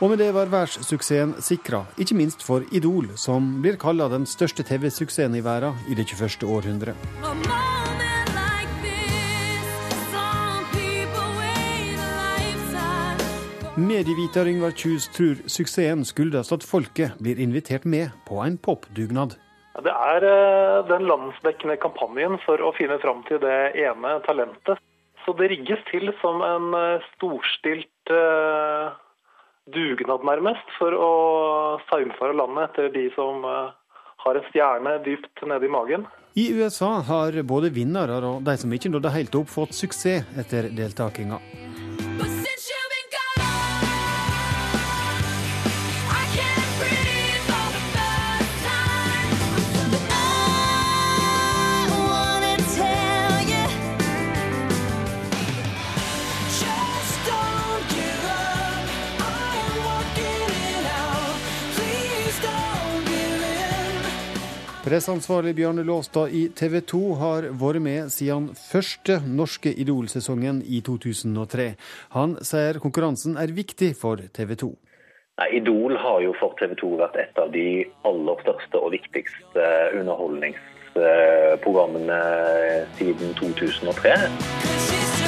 Og 0.00 0.08
med 0.08 0.22
det 0.22 0.30
var 0.32 0.48
verdenssuksessen 0.48 1.34
sikra, 1.44 1.82
ikke 2.00 2.16
minst 2.16 2.40
for 2.40 2.64
Idol, 2.72 3.10
som 3.20 3.50
blir 3.60 3.76
kalla 3.76 4.06
den 4.08 4.24
største 4.24 4.64
TV-suksessen 4.64 5.36
i 5.36 5.44
verden 5.44 5.76
i 5.84 5.98
det 5.98 6.08
21. 6.08 6.48
århundret. 6.48 6.96
Medieviter 13.76 14.48
Yngvar 14.48 14.72
Kjus 14.72 15.12
tror 15.12 15.44
suksessen 15.44 16.08
skyldes 16.08 16.56
at 16.56 16.64
folket 16.64 17.20
blir 17.20 17.36
invitert 17.36 17.84
med 17.84 18.16
på 18.24 18.40
en 18.40 18.56
popdugnad. 18.56 19.41
Det 19.80 19.92
er 19.92 20.24
eh, 20.28 20.78
den 20.88 21.06
landsdekkende 21.08 21.78
kampanjen 21.80 22.36
for 22.44 22.60
å 22.60 22.74
finne 22.76 22.98
fram 23.00 23.22
til 23.28 23.40
det 23.40 23.72
ene 23.80 24.18
talentet. 24.26 24.80
Så 25.24 25.32
det 25.38 25.48
rigges 25.52 25.80
til 25.88 26.12
som 26.20 26.42
en 26.44 26.74
eh, 26.76 27.04
storstilt 27.14 28.12
uh, 28.12 28.92
dugnad, 29.72 30.26
nærmest, 30.26 30.74
for 30.76 30.92
å 30.92 31.12
saumfare 31.88 32.36
landet 32.36 32.68
etter 32.68 32.90
de 32.92 33.06
som 33.16 33.46
har 33.46 34.38
en 34.38 34.48
stjerne 34.50 34.96
dypt 35.06 35.44
nede 35.46 35.66
i 35.66 35.72
magen. 35.72 36.06
I 36.34 36.48
USA 36.58 36.94
har 37.06 37.36
både 37.46 37.72
vinnere 37.72 38.18
og 38.26 38.42
de 38.44 38.56
som 38.58 38.72
ikke 38.72 38.92
nådde 38.92 39.14
helt 39.14 39.36
opp, 39.38 39.52
fått 39.52 39.76
suksess 39.78 40.26
etter 40.42 40.68
deltakinga. 40.74 41.38
Presseansvarlig 64.84 65.54
Bjarne 65.54 65.82
Låstad 65.82 66.28
i 66.28 66.48
TV 66.48 66.80
2 66.80 67.14
har 67.14 67.42
vært 67.54 67.82
med 67.84 68.08
siden 68.10 68.48
første 68.58 69.20
norske 69.22 69.70
Idol-sesongen 69.78 70.62
i 70.66 70.80
2003. 70.82 71.74
Han 72.16 72.34
sier 72.42 72.78
konkurransen 72.82 73.38
er 73.38 73.46
viktig 73.54 73.94
for 74.00 74.16
TV 74.34 74.56
2. 74.64 74.74
Idol 75.54 75.94
har 76.02 76.18
jo 76.26 76.34
for 76.40 76.50
TV 76.58 76.74
2 76.82 76.90
vært 76.98 77.14
et 77.22 77.38
av 77.38 77.54
de 77.54 77.86
aller 78.10 78.36
største 78.42 78.74
og 78.82 78.90
viktigste 78.98 79.62
underholdningsprogrammene 80.02 82.20
siden 82.98 83.38
2003. 83.38 85.21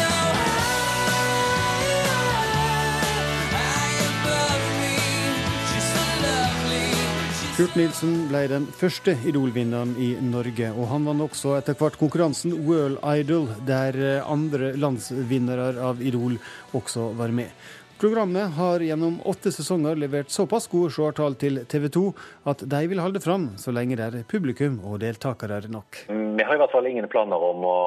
Kurt 7.54 7.76
Nilsen 7.78 8.24
ble 8.26 8.40
den 8.50 8.64
første 8.74 9.12
Idol-vinneren 9.30 9.92
i 10.02 10.08
Norge, 10.26 10.72
og 10.74 10.88
han 10.90 11.04
vant 11.06 11.22
også 11.22 11.52
etter 11.54 11.76
hvert 11.78 11.94
konkurransen 12.00 12.50
World 12.66 12.96
Idol, 13.06 13.44
der 13.62 13.94
eh, 13.94 14.26
andre 14.26 14.72
landsvinnere 14.74 15.68
av 15.78 16.02
Idol 16.02 16.34
også 16.74 17.12
var 17.14 17.30
med. 17.30 17.54
Programmet 18.02 18.56
har 18.56 18.82
gjennom 18.82 19.20
åtte 19.30 19.52
sesonger 19.54 19.94
levert 20.02 20.34
såpass 20.34 20.66
gode 20.72 20.90
seertall 20.96 21.38
til 21.38 21.62
TV 21.70 21.86
2 21.94 22.02
at 22.50 22.66
de 22.74 22.82
vil 22.90 23.04
holde 23.04 23.22
fram 23.22 23.46
så 23.62 23.70
lenge 23.70 24.00
det 24.02 24.10
er 24.10 24.26
publikum 24.26 24.80
og 24.82 24.98
deltakere 25.06 25.62
nok. 25.70 26.08
Vi 26.10 26.48
har 26.48 26.58
i 26.58 26.62
hvert 26.64 26.74
fall 26.74 26.90
ingen 26.90 27.06
planer 27.12 27.38
om 27.52 27.62
å, 27.70 27.78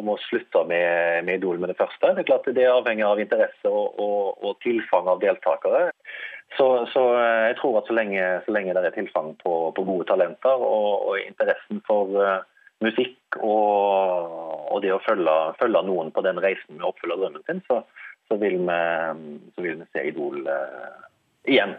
om 0.00 0.14
å 0.14 0.16
slutte 0.30 0.64
med, 0.64 1.28
med, 1.28 1.42
Idol 1.42 1.60
med 1.60 1.74
det 1.74 1.78
første. 1.84 2.16
Det 2.16 2.24
er 2.24 2.30
klart 2.32 2.48
det 2.56 2.64
avhenger 2.72 3.12
av 3.12 3.20
interesse 3.20 3.68
og, 3.68 4.00
og, 4.00 4.40
og 4.40 4.56
tilfang 4.64 5.12
av 5.12 5.20
deltakere. 5.20 5.90
Så, 6.56 6.86
så, 6.92 7.02
eh, 7.20 7.46
jeg 7.50 7.56
tror 7.58 7.78
at 7.78 7.88
så 7.88 7.96
lenge, 7.96 8.22
så 8.44 8.54
lenge 8.54 8.74
det 8.74 8.84
er 8.88 8.94
tilfang 8.96 9.34
på, 9.42 9.54
på 9.76 9.84
gode 9.84 10.06
talenter 10.08 10.62
og, 10.70 11.08
og 11.10 11.20
interessen 11.20 11.82
for 11.86 12.14
uh, 12.16 12.40
musikk 12.84 13.36
og, 13.36 14.32
og, 14.70 14.78
det 14.82 14.94
å 14.94 15.02
følge, 15.04 15.36
følge, 15.60 15.82
noen 15.86 16.10
på 16.14 16.24
den 16.24 16.40
reisen 16.42 16.78
med 16.78 16.86
å 16.86 16.92
oppfylle 16.92 17.18
drømmen 17.20 17.44
sin, 17.44 17.60
så, 17.68 17.82
så, 18.30 18.38
vil, 18.40 18.58
vi, 18.64 18.80
så 19.54 19.66
vil 19.66 19.82
vi 19.82 19.88
se 19.92 20.06
Idol 20.08 20.48
uh, 20.48 21.04
igjen. 21.46 21.76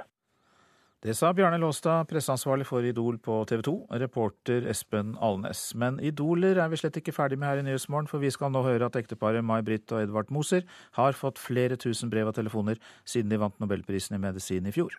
Det 1.00 1.14
sa 1.16 1.30
Bjarne 1.32 1.56
Låstad, 1.56 2.10
presseansvarlig 2.10 2.66
for 2.68 2.84
Idol 2.84 3.16
på 3.24 3.38
TV 3.48 3.62
2, 3.64 3.74
reporter 4.02 4.66
Espen 4.68 5.14
Alnes. 5.24 5.62
Men 5.80 5.96
idoler 6.04 6.58
er 6.60 6.68
vi 6.68 6.80
slett 6.82 6.98
ikke 7.00 7.14
ferdig 7.16 7.38
med 7.40 7.48
her 7.48 7.62
i 7.62 7.64
Nyhetsmorgen, 7.64 8.10
for 8.12 8.20
vi 8.20 8.28
skal 8.36 8.52
nå 8.52 8.66
høre 8.66 8.90
at 8.90 8.98
ekteparet 9.00 9.46
May-Britt 9.48 9.94
og 9.96 10.02
Edvard 10.02 10.34
Moser 10.36 10.66
har 10.98 11.16
fått 11.16 11.40
flere 11.40 11.78
tusen 11.80 12.12
brev 12.12 12.28
og 12.28 12.36
telefoner 12.36 12.82
siden 13.08 13.32
de 13.32 13.40
vant 13.40 13.56
nobelprisen 13.64 14.18
i 14.18 14.20
medisin 14.26 14.68
i 14.68 14.76
fjor. 14.76 14.98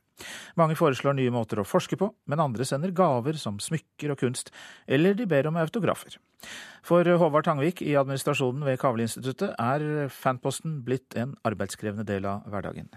Mange 0.57 0.79
foreslår 0.81 1.19
nye 1.21 1.37
måter 1.37 1.61
å 1.61 1.67
forske 1.69 2.01
på, 2.01 2.09
men 2.33 2.41
andre 2.47 2.65
sender 2.65 2.97
gaver 2.97 3.37
som 3.37 3.61
smykker 3.61 4.17
og 4.17 4.23
kunst, 4.25 4.49
eller 4.89 5.21
de 5.21 5.29
ber 5.29 5.53
om 5.53 5.61
autografer. 5.61 6.17
For 6.81 7.05
Håvard 7.05 7.45
Tangvik 7.45 7.85
i 7.85 7.93
administrasjonen 8.01 8.65
ved 8.65 8.81
Kavleinstituttet 8.81 9.53
er 9.53 10.09
fanposten 10.09 10.81
blitt 10.81 11.13
en 11.21 11.37
arbeidskrevende 11.45 12.09
del 12.09 12.33
av 12.33 12.49
hverdagen. 12.49 12.89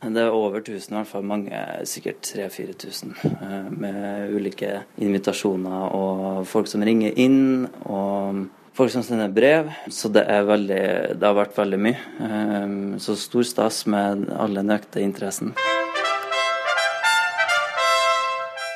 Det 0.00 0.22
er 0.22 0.32
over 0.32 0.62
1000, 0.62 0.94
i 0.94 0.96
hvert 0.96 1.08
fall 1.10 1.26
mange, 1.28 1.58
sikkert 1.84 2.22
3000-4000, 2.24 3.10
eh, 3.28 3.66
med 3.68 4.32
ulike 4.32 4.78
invitasjoner 4.96 5.92
og 5.92 6.46
folk 6.48 6.70
som 6.70 6.84
ringer 6.86 7.12
inn. 7.20 7.68
og 7.84 8.46
folk 8.72 8.92
som 8.92 9.02
sender 9.04 9.28
brev. 9.28 9.68
Så 9.92 10.08
det, 10.08 10.24
veldig, 10.24 11.18
det 11.20 11.26
har 11.26 11.36
vært 11.36 11.58
veldig 11.58 11.80
mye. 11.84 12.00
Eh, 12.24 12.96
så 12.98 13.16
stor 13.18 13.44
stas 13.44 13.84
med 13.86 14.30
alle 14.32 14.62
den 14.62 14.72
økte 14.72 15.04
interessen. 15.04 15.52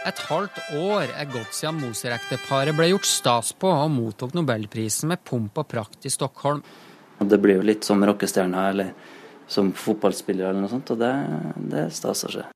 Et 0.05 0.19
halvt 0.29 0.59
år 0.77 1.09
er 1.09 1.31
gått 1.33 1.57
siden 1.57 1.81
Moser-ekteparet 1.81 2.77
ble 2.77 2.91
gjort 2.91 3.09
stas 3.09 3.55
på 3.57 3.71
og 3.73 3.89
mottok 3.95 4.35
nobelprisen 4.37 5.09
med 5.09 5.25
pomp 5.25 5.57
og 5.57 5.71
prakt 5.71 6.05
i 6.05 6.13
Stockholm. 6.13 6.61
Det 7.25 7.39
blir 7.41 7.63
jo 7.63 7.65
litt 7.65 7.87
som 7.89 8.05
rockestjerna 8.05 8.69
eller 8.75 8.93
som 9.47 9.73
fotballspiller 9.77 10.51
eller 10.51 10.65
noe 10.65 10.73
sånt, 10.73 10.95
og 10.95 11.01
det, 11.01 11.13
det 11.73 11.87
å 12.31 12.35
se. 12.39 12.47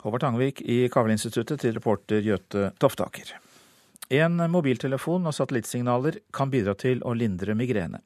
Håvard 0.00 0.24
Tangvik 0.24 0.62
i 0.64 0.82
Kavleinstituttet 0.92 1.60
til 1.60 1.76
reporter 1.76 2.24
Gjøte 2.24 2.70
Toftaker. 2.80 3.34
En 4.10 4.40
mobiltelefon 4.50 5.28
og 5.30 5.34
satellittsignaler 5.36 6.16
kan 6.34 6.50
bidra 6.50 6.74
til 6.74 6.98
å 7.06 7.12
lindre 7.14 7.54
migrene. 7.54 8.00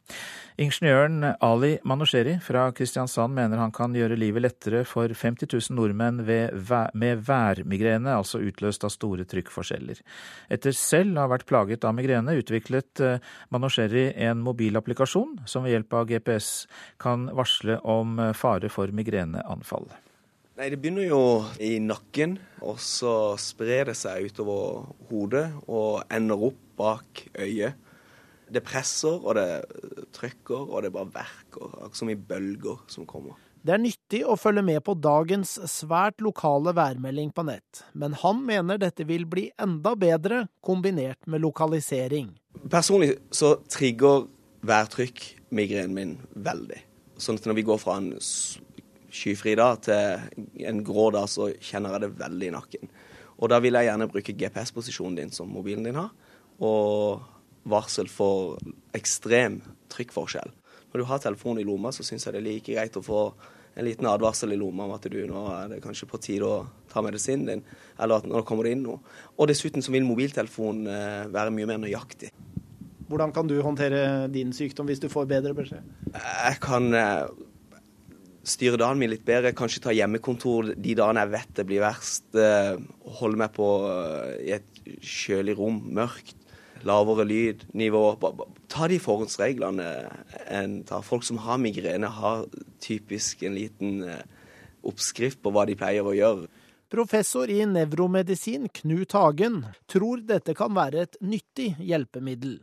Ingeniøren 0.60 1.24
Ali 1.42 1.72
Manosheri 1.88 2.36
fra 2.44 2.66
Kristiansand 2.76 3.34
mener 3.34 3.58
han 3.58 3.72
kan 3.74 3.96
gjøre 3.96 4.18
livet 4.20 4.44
lettere 4.44 4.84
for 4.86 5.08
50 5.08 5.48
000 5.48 5.74
nordmenn 5.74 6.20
med 6.22 7.24
værmigrene, 7.26 8.12
altså 8.12 8.42
utløst 8.44 8.84
av 8.84 8.92
store 8.92 9.24
trykkforskjeller. 9.32 10.04
Etter 10.52 10.76
selv 10.76 11.16
å 11.16 11.24
ha 11.24 11.32
vært 11.32 11.48
plaget 11.48 11.88
av 11.88 11.96
migrene, 11.96 12.36
utviklet 12.36 13.00
Manusheri 13.00 13.18
Manosheri 13.50 14.10
en 14.28 14.44
mobilapplikasjon 14.44 15.38
som 15.48 15.64
ved 15.64 15.78
hjelp 15.78 15.96
av 15.96 16.08
GPS 16.12 16.68
kan 17.00 17.30
varsle 17.32 17.80
om 17.80 18.18
eh, 18.20 18.36
fare 18.36 18.68
for 18.68 18.92
migreneanfall. 18.92 19.88
Nei, 20.54 20.68
Det 20.70 20.78
begynner 20.78 21.08
jo 21.08 21.22
i 21.58 21.80
nakken, 21.82 22.36
og 22.62 22.76
så 22.78 23.34
sprer 23.42 23.88
det 23.90 23.96
seg 23.98 24.28
utover 24.28 24.84
hodet 25.08 25.48
og 25.66 26.04
ender 26.14 26.44
opp 26.46 26.60
bak 26.78 27.24
øyet. 27.34 27.74
Det 28.54 28.62
presser, 28.62 29.16
og 29.18 29.34
det 29.34 29.64
trykker, 30.14 30.68
og 30.70 30.84
det 30.84 30.92
bare 30.94 31.10
verker, 31.10 31.72
akkurat 31.72 31.98
som 31.98 32.12
i 32.12 32.14
bølger 32.14 32.84
som 32.86 33.06
kommer. 33.08 33.34
Det 33.64 33.72
er 33.74 33.80
nyttig 33.82 34.20
å 34.28 34.36
følge 34.38 34.62
med 34.62 34.78
på 34.86 34.94
dagens 34.94 35.56
svært 35.72 36.22
lokale 36.22 36.74
værmelding 36.76 37.32
på 37.34 37.46
nett, 37.48 37.82
men 37.96 38.14
han 38.20 38.44
mener 38.46 38.78
dette 38.78 39.06
vil 39.08 39.24
bli 39.26 39.48
enda 39.58 39.96
bedre 39.98 40.44
kombinert 40.62 41.26
med 41.26 41.42
lokalisering. 41.42 42.28
Personlig 42.70 43.16
så 43.34 43.56
trigger 43.72 44.28
værtrykk 44.62 45.24
migrenen 45.50 45.96
min 45.98 46.14
veldig. 46.36 46.78
Sånn 47.18 47.40
at 47.40 47.48
når 47.48 47.58
vi 47.58 47.66
går 47.66 47.82
fra 47.82 47.98
en 47.98 48.12
skyfri 49.14 49.54
dag 49.58 49.80
til 49.86 50.66
en 50.68 50.82
grå 50.86 51.10
dag, 51.14 51.28
så 51.30 51.50
kjenner 51.62 51.96
jeg 51.96 52.04
det 52.04 52.16
veldig 52.18 52.50
i 52.50 52.54
nakken. 52.54 52.92
Og 53.38 53.50
da 53.50 53.60
vil 53.62 53.76
jeg 53.78 53.88
gjerne 53.88 54.10
bruke 54.10 54.36
GPS-posisjonen 54.38 55.18
din 55.18 55.32
som 55.34 55.50
mobilen 55.50 55.86
din 55.86 55.98
har, 55.98 56.12
og 56.62 57.24
varsel 57.70 58.10
for 58.10 58.58
ekstrem 58.94 59.60
trykkforskjell. 59.92 60.52
Når 60.92 61.02
du 61.02 61.08
har 61.08 61.22
telefonen 61.22 61.62
i 61.62 61.66
lomma, 61.66 61.90
så 61.90 62.06
syns 62.06 62.26
jeg 62.26 62.36
det 62.36 62.42
er 62.42 62.46
like 62.46 62.74
greit 62.74 62.96
å 62.98 63.02
få 63.02 63.22
en 63.74 63.86
liten 63.86 64.06
advarsel 64.06 64.54
i 64.54 64.58
lomma 64.58 64.86
om 64.86 64.92
at 64.94 65.08
du 65.10 65.16
nå 65.26 65.40
er 65.50 65.72
det 65.72 65.80
kanskje 65.82 66.06
på 66.10 66.20
tide 66.22 66.46
å 66.46 66.60
ta 66.92 67.02
medisinen 67.02 67.48
din, 67.48 67.64
eller 67.98 68.22
at 68.22 68.28
nå 68.30 68.44
kommer 68.46 68.68
det 68.68 68.76
inn 68.76 68.84
noe. 68.86 69.00
Og 69.34 69.50
dessuten 69.50 69.82
så 69.82 69.94
vil 69.94 70.06
mobiltelefonen 70.06 70.90
eh, 70.90 71.24
være 71.34 71.54
mye 71.54 71.70
mer 71.72 71.80
nøyaktig. 71.82 72.30
Hvordan 73.10 73.34
kan 73.34 73.50
du 73.50 73.56
håndtere 73.62 74.28
din 74.32 74.54
sykdom 74.54 74.86
hvis 74.88 75.02
du 75.02 75.10
får 75.12 75.26
bedre 75.30 75.56
beskjed? 75.56 75.90
Jeg 76.14 76.60
kan 76.62 76.86
eh, 76.94 77.26
styre 78.48 78.78
dagen 78.80 79.00
min 79.00 79.12
litt 79.12 79.24
bedre, 79.26 79.54
kanskje 79.56 79.82
ta 79.86 79.94
hjemmekontor 79.94 80.74
de 80.74 80.94
dagene 80.98 81.24
jeg 81.24 81.32
vet 81.34 81.52
det 81.58 81.66
blir 81.68 81.84
verst. 81.84 82.26
Eh, 82.36 82.76
holde 83.18 83.40
meg 83.40 83.54
på 83.56 83.68
i 84.44 84.54
et 84.58 84.82
kjølig 85.00 85.56
rom, 85.60 85.80
mørkt 85.96 86.40
lavere 86.84 87.24
lydnivå. 87.28 88.02
Ta 88.72 88.88
de 88.90 88.98
forhåndsreglene 89.02 89.88
en 90.52 90.82
tar. 90.88 91.04
Folk 91.06 91.24
som 91.26 91.40
har 91.44 91.60
migrene, 91.62 92.10
har 92.10 92.44
typisk 92.84 93.42
en 93.46 93.56
liten 93.56 94.02
eh, 94.04 94.20
oppskrift 94.84 95.40
på 95.42 95.52
hva 95.54 95.66
de 95.68 95.78
pleier 95.78 96.06
å 96.06 96.14
gjøre. 96.16 96.50
Professor 96.94 97.50
i 97.50 97.64
nevromedisin 97.66 98.68
Knut 98.76 99.16
Hagen 99.16 99.64
tror 99.90 100.20
dette 100.28 100.54
kan 100.54 100.74
være 100.76 101.08
et 101.08 101.16
nyttig 101.24 101.72
hjelpemiddel. 101.80 102.60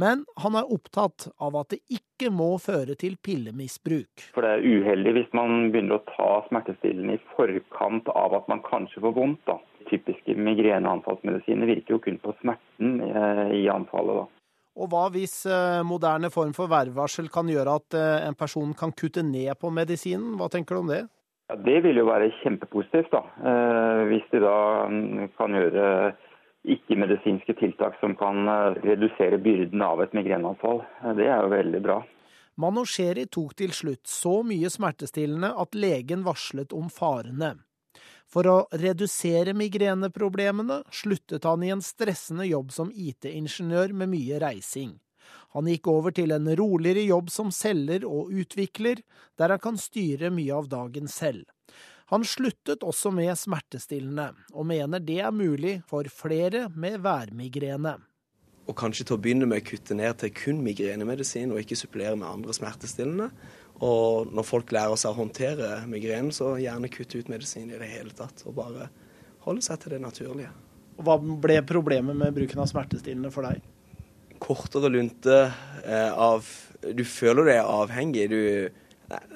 Men 0.00 0.24
han 0.42 0.56
er 0.58 0.70
opptatt 0.72 1.28
av 1.42 1.58
at 1.60 1.74
det 1.74 1.82
ikke 1.92 2.30
må 2.34 2.54
føre 2.62 2.96
til 2.98 3.18
pillemisbruk. 3.22 4.28
For 4.36 4.46
det 4.46 4.54
er 4.56 4.64
uheldig 4.66 5.16
hvis 5.18 5.34
man 5.36 5.72
begynner 5.74 5.98
å 5.98 6.06
ta 6.12 6.30
smertestillende 6.48 7.18
i 7.18 7.24
forkant 7.36 8.08
av 8.14 8.38
at 8.38 8.48
man 8.52 8.64
kanskje 8.66 9.04
får 9.04 9.18
vondt. 9.18 9.44
da 9.50 9.58
typiske 9.92 10.36
migreneanfallsmedisiner 10.36 11.68
virker 11.68 11.96
jo 11.96 12.02
kun 12.02 12.20
på 12.22 12.34
smerten 12.40 13.00
eh, 13.06 13.48
i 13.62 13.64
anfallet. 13.72 14.22
da. 14.22 14.28
Og 14.82 14.88
hva 14.92 15.06
hvis 15.12 15.42
eh, 15.46 15.80
moderne 15.84 16.30
form 16.32 16.54
for 16.56 16.70
værvarsel 16.72 17.28
kan 17.32 17.50
gjøre 17.52 17.76
at 17.80 17.98
eh, 17.98 18.28
en 18.28 18.38
person 18.38 18.72
kan 18.78 18.94
kutte 18.96 19.24
ned 19.26 19.52
på 19.60 19.72
medisinen? 19.74 20.36
Hva 20.40 20.48
tenker 20.52 20.76
du 20.78 20.84
om 20.84 20.92
det? 20.92 21.02
Ja, 21.50 21.58
Det 21.60 21.78
vil 21.84 22.00
jo 22.00 22.08
være 22.08 22.32
kjempepositivt, 22.40 23.12
da. 23.12 23.22
Hvis 24.08 24.24
de 24.32 24.40
da 24.40 24.56
mm, 24.88 25.32
kan 25.36 25.58
gjøre 25.58 25.86
ikke-medisinske 26.62 27.54
tiltak 27.58 27.98
som 28.00 28.14
kan 28.18 28.46
redusere 28.84 29.38
byrden 29.42 29.82
av 29.82 30.02
et 30.04 30.14
migreneanfall. 30.16 30.82
Det 31.18 31.26
er 31.26 31.42
jo 31.42 31.52
veldig 31.52 31.82
bra. 31.82 31.98
Manosheri 32.60 33.26
tok 33.32 33.54
til 33.58 33.72
slutt 33.74 34.06
så 34.08 34.42
mye 34.46 34.70
smertestillende 34.70 35.54
at 35.58 35.74
legen 35.74 36.24
varslet 36.26 36.74
om 36.76 36.90
farene. 36.92 37.54
For 38.32 38.48
å 38.48 38.56
redusere 38.80 39.52
migreneproblemene 39.56 40.82
sluttet 40.92 41.44
han 41.48 41.64
i 41.64 41.72
en 41.74 41.82
stressende 41.84 42.46
jobb 42.48 42.72
som 42.72 42.92
IT-ingeniør 42.92 43.92
med 43.96 44.12
mye 44.12 44.38
reising. 44.40 44.94
Han 45.52 45.68
gikk 45.68 45.88
over 45.92 46.14
til 46.16 46.32
en 46.32 46.48
roligere 46.56 47.04
jobb 47.04 47.28
som 47.30 47.52
selger 47.52 48.06
og 48.08 48.32
utvikler, 48.32 49.02
der 49.36 49.52
han 49.52 49.60
kan 49.60 49.80
styre 49.80 50.32
mye 50.32 50.54
av 50.56 50.70
dagen 50.72 51.08
selv. 51.12 51.44
Han 52.10 52.24
sluttet 52.26 52.82
også 52.84 53.12
med 53.14 53.34
smertestillende, 53.38 54.32
og 54.52 54.66
mener 54.68 55.02
det 55.02 55.20
er 55.22 55.34
mulig 55.34 55.78
for 55.88 56.08
flere 56.12 56.66
med 56.74 56.98
værmigrene. 57.04 57.98
Og 58.70 58.76
kanskje 58.78 59.06
til 59.08 59.16
å 59.16 59.22
begynne 59.22 59.46
med 59.50 59.62
å 59.62 59.66
kutte 59.66 59.94
ned 59.98 60.20
til 60.20 60.30
kun 60.36 60.60
migrenemedisin, 60.62 61.50
og 61.50 61.62
ikke 61.62 61.78
supplere 61.78 62.14
med 62.18 62.28
andre 62.28 62.54
smertestillende. 62.54 63.30
Og 63.82 64.30
når 64.30 64.46
folk 64.46 64.70
lærer 64.74 64.98
seg 65.00 65.10
å 65.10 65.18
håndtere 65.18 65.70
migrenen, 65.90 66.30
så 66.34 66.54
gjerne 66.62 66.90
kutte 66.92 67.18
ut 67.18 67.32
medisin 67.32 67.72
i 67.72 67.80
det 67.80 67.88
hele 67.90 68.14
tatt. 68.14 68.44
Og 68.46 68.54
bare 68.60 68.86
holde 69.46 69.64
seg 69.66 69.80
til 69.82 69.96
det 69.96 70.02
naturlige. 70.04 70.52
Og 70.98 71.06
Hva 71.06 71.16
ble 71.18 71.58
problemet 71.66 72.18
med 72.18 72.36
bruken 72.36 72.62
av 72.62 72.70
smertestillende 72.70 73.32
for 73.34 73.48
deg? 73.48 73.64
Kortere 74.42 74.90
lunte 74.90 75.38
eh, 75.86 76.12
av 76.12 76.46
Du 76.82 77.04
føler 77.06 77.46
du 77.46 77.50
er 77.52 77.66
avhengig. 77.66 78.28
Du 78.30 78.38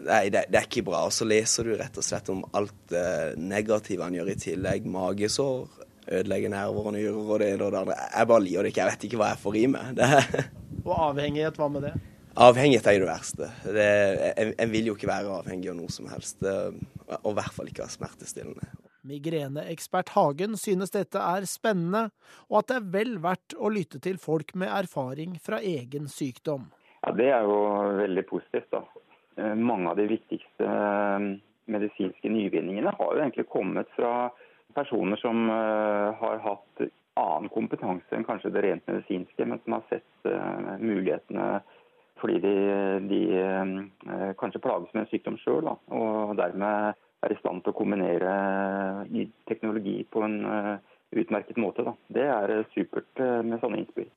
Nei, 0.07 0.23
det, 0.33 0.47
det, 0.51 0.61
er 0.61 0.69
ikke 0.69 0.85
bra. 0.87 1.05
Og 1.09 1.15
så 1.15 1.27
leser 1.29 1.69
du 1.69 1.75
rett 1.77 1.99
og 1.99 2.07
slett 2.07 2.31
om 2.33 2.45
alt 2.57 2.77
det 2.93 3.03
eh, 3.03 3.39
negative 3.41 4.07
han 4.07 4.17
gjør 4.17 4.33
i 4.33 4.39
tillegg. 4.41 4.89
Magesår, 4.91 5.67
ødelegger 6.07 6.53
nerver 6.53 6.91
og 6.91 6.97
nyrer 6.97 7.23
og 7.23 7.41
det 7.43 7.53
ene 7.55 7.67
og 7.67 7.75
det 7.75 7.81
andre. 7.83 8.01
Jeg 8.15 8.31
bare 8.33 8.45
liker 8.47 8.67
det 8.67 8.73
ikke. 8.73 8.83
Jeg 8.85 8.93
vet 8.95 9.09
ikke 9.09 9.23
hva 9.23 9.31
jeg 9.33 9.43
får 9.43 9.59
i 9.61 9.65
meg. 9.77 10.03
og 10.87 10.95
avhengighet, 11.11 11.61
hva 11.61 11.71
med 11.73 11.89
det? 11.89 11.95
Avhengighet 12.47 12.91
er 12.91 12.99
jo 12.99 13.05
det 13.07 13.13
verste. 13.13 13.53
Det, 13.65 13.87
jeg, 13.87 14.51
jeg, 14.53 14.73
vil 14.75 14.91
jo 14.91 14.97
ikke 14.99 15.09
være 15.09 15.39
avhengig 15.39 15.71
av 15.73 15.79
noe 15.79 15.93
som 15.93 16.11
helst. 16.13 16.45
Og 16.45 17.31
i 17.33 17.37
hvert 17.39 17.57
fall 17.57 17.73
ikke 17.73 17.87
av 17.87 17.95
smertestillende. 17.95 18.69
Migreneekspert 19.07 20.11
Hagen 20.17 20.57
synes 20.59 20.91
dette 20.95 21.21
er 21.23 21.47
spennende, 21.49 22.09
og 22.51 22.61
at 22.61 22.71
det 22.71 22.79
er 22.81 22.89
vel 22.97 23.15
verdt 23.23 23.55
å 23.55 23.71
lytte 23.73 24.01
til 24.03 24.19
folk 24.19 24.53
med 24.59 24.73
erfaring 24.73 25.37
fra 25.43 25.61
egen 25.63 26.11
sykdom. 26.11 26.67
Ja, 27.07 27.13
Det 27.15 27.29
er 27.31 27.43
jo 27.47 27.59
veldig 28.03 28.27
positivt. 28.27 28.71
da. 28.71 28.83
Eh, 29.37 29.55
mange 29.55 29.91
av 29.91 29.97
de 29.97 30.07
viktigste 30.07 30.65
eh, 30.65 31.25
medisinske 31.65 32.29
nyvinningene 32.29 32.93
har 32.99 33.15
jo 33.15 33.21
egentlig 33.21 33.49
kommet 33.53 33.91
fra 33.97 34.31
personer 34.77 35.21
som 35.21 35.51
eh, 35.51 36.09
har 36.21 36.41
hatt 36.45 36.87
annen 37.17 37.51
kompetanse 37.53 38.17
enn 38.17 38.25
kanskje 38.25 38.53
det 38.55 38.63
rent 38.65 38.89
medisinske, 38.89 39.45
men 39.45 39.61
som 39.65 39.77
har 39.77 39.85
sett 39.89 40.29
mulighetene 40.83 41.47
fordi 42.21 42.41
de, 42.43 42.53
de 43.09 43.21
kanskje 44.37 44.61
plages 44.65 44.93
med 44.93 45.03
en 45.03 45.09
sykdom 45.09 45.39
sjøl, 45.41 45.71
og 45.97 46.35
dermed 46.37 46.93
er 47.25 47.33
i 47.33 47.39
stand 47.41 47.65
til 47.65 47.73
å 47.73 47.79
kombinere 47.79 48.35
teknologi 49.49 49.97
på 50.13 50.27
en 50.29 50.37
utmerket 51.17 51.61
måte. 51.61 51.87
Da. 51.89 51.97
Det 52.13 52.29
er 52.29 52.55
supert 52.75 53.25
med 53.49 53.65
sånne 53.65 53.81
innspill. 53.81 54.13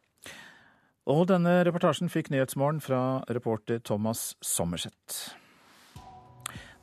Og 1.08 1.28
denne 1.30 1.62
reportasjen 1.66 2.12
fikk 2.12 2.32
Nyhetsmorgen 2.34 2.82
fra 2.84 3.22
reporter 3.32 3.80
Thomas 3.80 4.34
Sommerseth. 4.42 5.36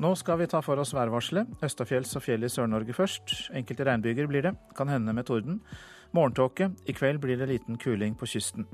Nå 0.03 0.13
skal 0.21 0.41
vi 0.41 0.49
ta 0.51 0.61
for 0.61 0.81
oss 0.81 0.93
værvarselet. 0.93 1.49
Østafjells 1.65 2.17
og 2.19 2.25
fjell 2.25 2.45
i 2.45 2.51
Sør-Norge 2.53 2.93
først. 2.97 3.33
Enkelte 3.57 3.87
regnbyger 3.89 4.29
blir 4.29 4.45
det, 4.45 4.55
kan 4.77 4.89
hende 4.93 5.15
med 5.17 5.29
torden. 5.29 5.63
Morgentåke. 6.13 6.71
I 6.87 6.93
kveld 6.93 7.23
blir 7.23 7.41
det 7.41 7.49
liten 7.49 7.79
kuling 7.81 8.17
på 8.17 8.29
kysten. 8.29 8.69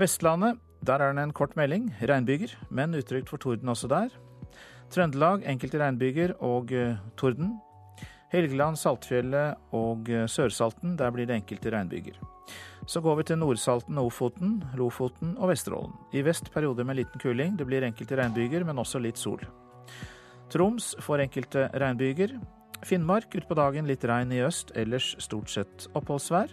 Vestlandet 0.00 0.58
der 0.86 1.02
er 1.02 1.14
det 1.14 1.22
en 1.22 1.32
kort 1.32 1.56
melding. 1.56 1.88
Regnbyger, 2.02 2.52
men 2.70 2.94
utrygt 2.94 3.30
for 3.30 3.38
torden 3.42 3.68
også 3.68 3.88
der. 3.88 4.10
Trøndelag 4.90 5.46
enkelte 5.46 5.78
regnbyger 5.82 6.36
og 6.42 6.72
uh, 6.72 6.98
torden. 7.16 7.56
Helgeland, 8.32 8.76
Saltfjellet 8.76 9.54
og 9.74 10.10
uh, 10.10 10.26
Sørsalten, 10.26 10.98
der 10.98 11.10
blir 11.10 11.26
det 11.26 11.38
enkelte 11.40 11.70
regnbyger. 11.70 12.35
Så 12.86 13.00
går 13.02 13.16
vi 13.18 13.24
til 13.26 13.40
Nordsalten, 13.40 13.98
Ofoten, 13.98 14.60
Lofoten 14.78 15.32
og 15.42 15.50
Vesterålen. 15.50 15.94
I 16.14 16.22
vest 16.22 16.52
perioder 16.54 16.86
med 16.86 17.00
liten 17.00 17.20
kuling. 17.20 17.56
Det 17.58 17.66
blir 17.66 17.82
enkelte 17.82 18.18
regnbyger, 18.20 18.62
men 18.64 18.78
også 18.78 19.00
litt 19.02 19.18
sol. 19.18 19.42
Troms 20.54 20.92
får 21.02 21.24
enkelte 21.24 21.66
regnbyger. 21.74 22.36
Finnmark 22.86 23.34
utpå 23.34 23.56
dagen 23.58 23.88
litt 23.90 24.04
regn 24.06 24.30
i 24.30 24.44
øst, 24.46 24.70
ellers 24.78 25.16
stort 25.18 25.50
sett 25.50 25.88
oppholdsvær. 25.98 26.52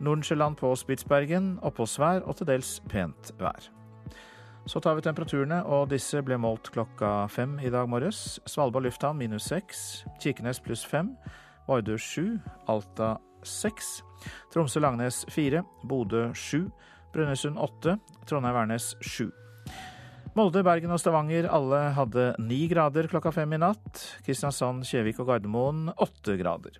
Nordensjøland 0.00 0.56
på 0.60 0.70
Spitsbergen 0.78 1.56
oppholdsvær 1.66 2.22
og 2.28 2.38
til 2.38 2.48
dels 2.52 2.76
pent 2.88 3.32
vær. 3.40 3.66
Så 4.70 4.78
tar 4.78 4.94
vi 4.94 5.02
temperaturene, 5.02 5.64
og 5.66 5.88
disse 5.90 6.20
ble 6.22 6.36
målt 6.38 6.70
klokka 6.70 7.26
fem 7.32 7.56
i 7.58 7.72
dag 7.72 7.88
morges. 7.90 8.38
Svalbard 8.46 8.86
lufthavn 8.86 9.18
minus 9.18 9.48
seks, 9.50 10.04
Kirkenes 10.22 10.60
pluss 10.62 10.84
fem, 10.86 11.16
Vardø 11.66 11.96
sju, 11.98 12.38
Alta 12.70 13.16
seks, 13.42 13.98
Tromsø-Langnes 14.52 15.24
fire, 15.32 15.64
Bodø 15.84 16.28
sju, 16.34 16.66
Brønnøysund 17.14 17.58
åtte, 17.60 17.96
Trondheim-Værnes 18.30 18.92
sju. 19.02 19.30
Molde, 20.38 20.62
Bergen 20.62 20.92
og 20.94 21.00
Stavanger 21.02 21.48
alle 21.50 21.80
hadde 21.96 22.28
ni 22.38 22.62
grader 22.70 23.08
klokka 23.10 23.32
fem 23.34 23.56
i 23.56 23.58
natt. 23.58 24.04
Kristiansand, 24.26 24.84
Kjevik 24.86 25.18
og 25.18 25.32
Gardermoen 25.32 25.88
åtte 25.98 26.36
grader. 26.38 26.76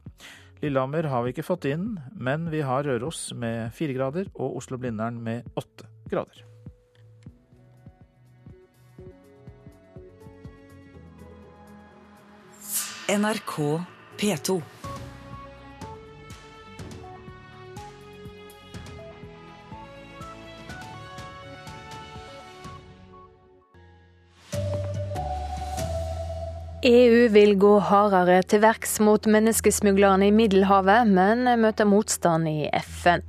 Lillehammer 0.63 1.09
har 1.09 1.25
vi 1.25 1.33
ikke 1.33 1.47
fått 1.47 1.67
inn, 1.71 1.95
men 2.15 2.47
vi 2.53 2.61
har 2.63 2.85
Røros 2.87 3.31
med 3.35 3.73
fire 3.75 3.97
grader 3.97 4.31
og 4.37 4.61
Oslo-Blindern 4.61 5.19
med 5.25 5.49
åtte 5.59 5.89
grader. 6.13 6.45
NRK 13.11 13.57
P2. 14.21 14.61
EU 26.81 27.27
vil 27.29 27.59
gå 27.61 27.75
hardere 27.85 28.39
til 28.49 28.63
verks 28.63 28.95
mot 29.05 29.27
menneskesmuglerne 29.29 30.31
i 30.31 30.33
Middelhavet, 30.33 31.11
men 31.13 31.45
møter 31.61 31.85
motstand 31.85 32.49
i 32.49 32.71
FN. 32.73 33.21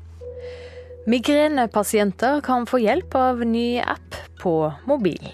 Migrenepasienter 1.12 2.40
kan 2.46 2.64
få 2.70 2.80
hjelp 2.80 3.18
av 3.20 3.44
ny 3.44 3.82
app 3.84 4.16
på 4.40 4.56
mobil. 4.88 5.28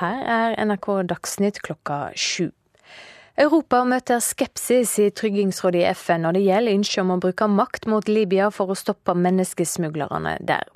Her 0.00 0.26
er 0.26 0.58
NRK 0.58 0.90
Dagsnytt 1.14 1.62
klokka 1.62 2.08
sju. 2.18 2.48
Europa 3.38 3.84
møter 3.86 4.18
skepsis 4.18 4.96
i 4.98 5.04
Tryggingsrådet 5.14 5.84
i 5.84 5.90
FN 5.94 6.24
når 6.26 6.34
det 6.34 6.40
gjelder 6.42 6.74
ønsket 6.74 7.02
om 7.04 7.12
å 7.14 7.18
bruke 7.22 7.46
makt 7.46 7.86
mot 7.86 8.10
Libya 8.10 8.48
for 8.50 8.72
å 8.72 8.76
stoppe 8.78 9.14
menneskesmuglerne 9.14 10.32
der. 10.48 10.66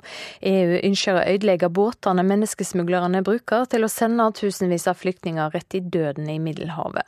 EU 0.47 0.77
ønsker 0.79 1.19
å 1.19 1.25
ødelegge 1.33 1.67
båtene 1.75 2.23
menneskesmuglerne 2.23 3.19
bruker 3.27 3.67
til 3.67 3.83
å 3.83 3.91
sende 3.91 4.29
tusenvis 4.39 4.87
av 4.87 4.95
flyktninger 5.01 5.51
rett 5.51 5.75
i 5.75 5.83
døden 5.83 6.31
i 6.31 6.39
Middelhavet. 6.39 7.03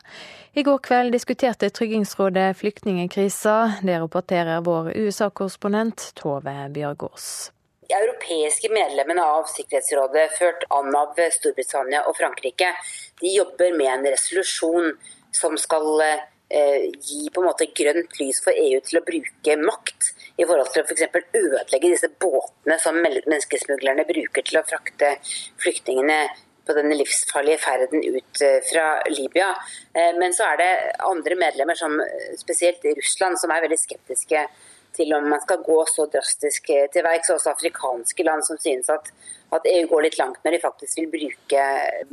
I 0.60 0.68
går 0.68 0.84
kveld 0.84 1.16
diskuterte 1.16 1.72
Tryggingsrådet 1.72 2.52
flyktningkrisa. 2.60 3.58
Det 3.80 4.00
rapporterer 4.04 4.60
vår 4.68 4.92
USA-korrespondent 4.92 6.10
Tove 6.20 6.60
Bjørgaas. 6.76 7.54
De 7.88 7.96
europeiske 7.96 8.68
medlemmene 8.74 9.24
av 9.24 9.48
Sikkerhetsrådet, 9.56 10.32
ført 10.36 10.64
an 10.74 10.96
av 11.00 11.16
Storbritannia 11.32 12.04
og 12.10 12.18
Frankrike, 12.18 12.74
de 13.22 13.38
jobber 13.38 13.78
med 13.78 13.94
en 13.94 14.08
resolusjon 14.12 14.98
som 15.36 15.58
skal 15.60 16.02
eh, 16.02 16.88
gi 16.94 17.28
på 17.34 17.42
en 17.42 17.50
måte 17.50 17.68
grønt 17.76 18.18
lys 18.22 18.42
for 18.46 18.56
EU 18.56 18.80
til 18.86 19.00
å 19.00 19.06
bruke 19.06 19.58
makt 19.62 20.12
i 20.36 20.48
forhold 20.48 20.72
til 20.74 20.84
å 20.84 20.88
f.eks. 20.88 21.06
ødelegge 21.36 21.92
disse 21.92 22.12
båtene 22.22 22.80
som 22.82 23.00
menneskesmuglerne 23.04 24.08
bruker 24.08 24.46
til 24.46 24.60
å 24.62 24.66
frakte 24.68 25.16
flyktningene 25.64 26.20
på 26.66 26.74
denne 26.74 26.98
livsfarlige 26.98 27.62
ferden 27.62 28.02
ut 28.02 28.42
eh, 28.46 28.62
fra 28.66 28.86
Libya. 29.12 29.52
Eh, 29.94 30.14
men 30.18 30.34
så 30.34 30.48
er 30.50 30.62
det 30.62 30.72
andre 31.06 31.38
medlemmer, 31.40 31.78
som 31.78 32.00
spesielt 32.40 32.86
i 32.86 32.96
Russland, 32.98 33.38
som 33.42 33.54
er 33.54 33.68
veldig 33.68 33.82
skeptiske 33.82 34.48
til 34.96 35.14
om 35.16 35.30
man 35.30 35.42
skal 35.44 35.64
gå 35.66 35.78
så 35.92 36.08
drastisk 36.12 36.72
til 36.94 37.06
verks. 37.06 37.32
Også 37.36 37.54
afrikanske 37.54 38.28
land 38.28 38.46
som 38.48 38.60
synes 38.62 38.90
at, 38.94 39.12
at, 39.56 39.72
EU 39.72 39.88
går 39.92 40.08
litt 40.08 40.20
langt 40.20 40.44
når 40.44 40.58
de 40.58 40.62
faktisk 40.64 41.02
vil 41.02 41.12
bruke 41.14 41.66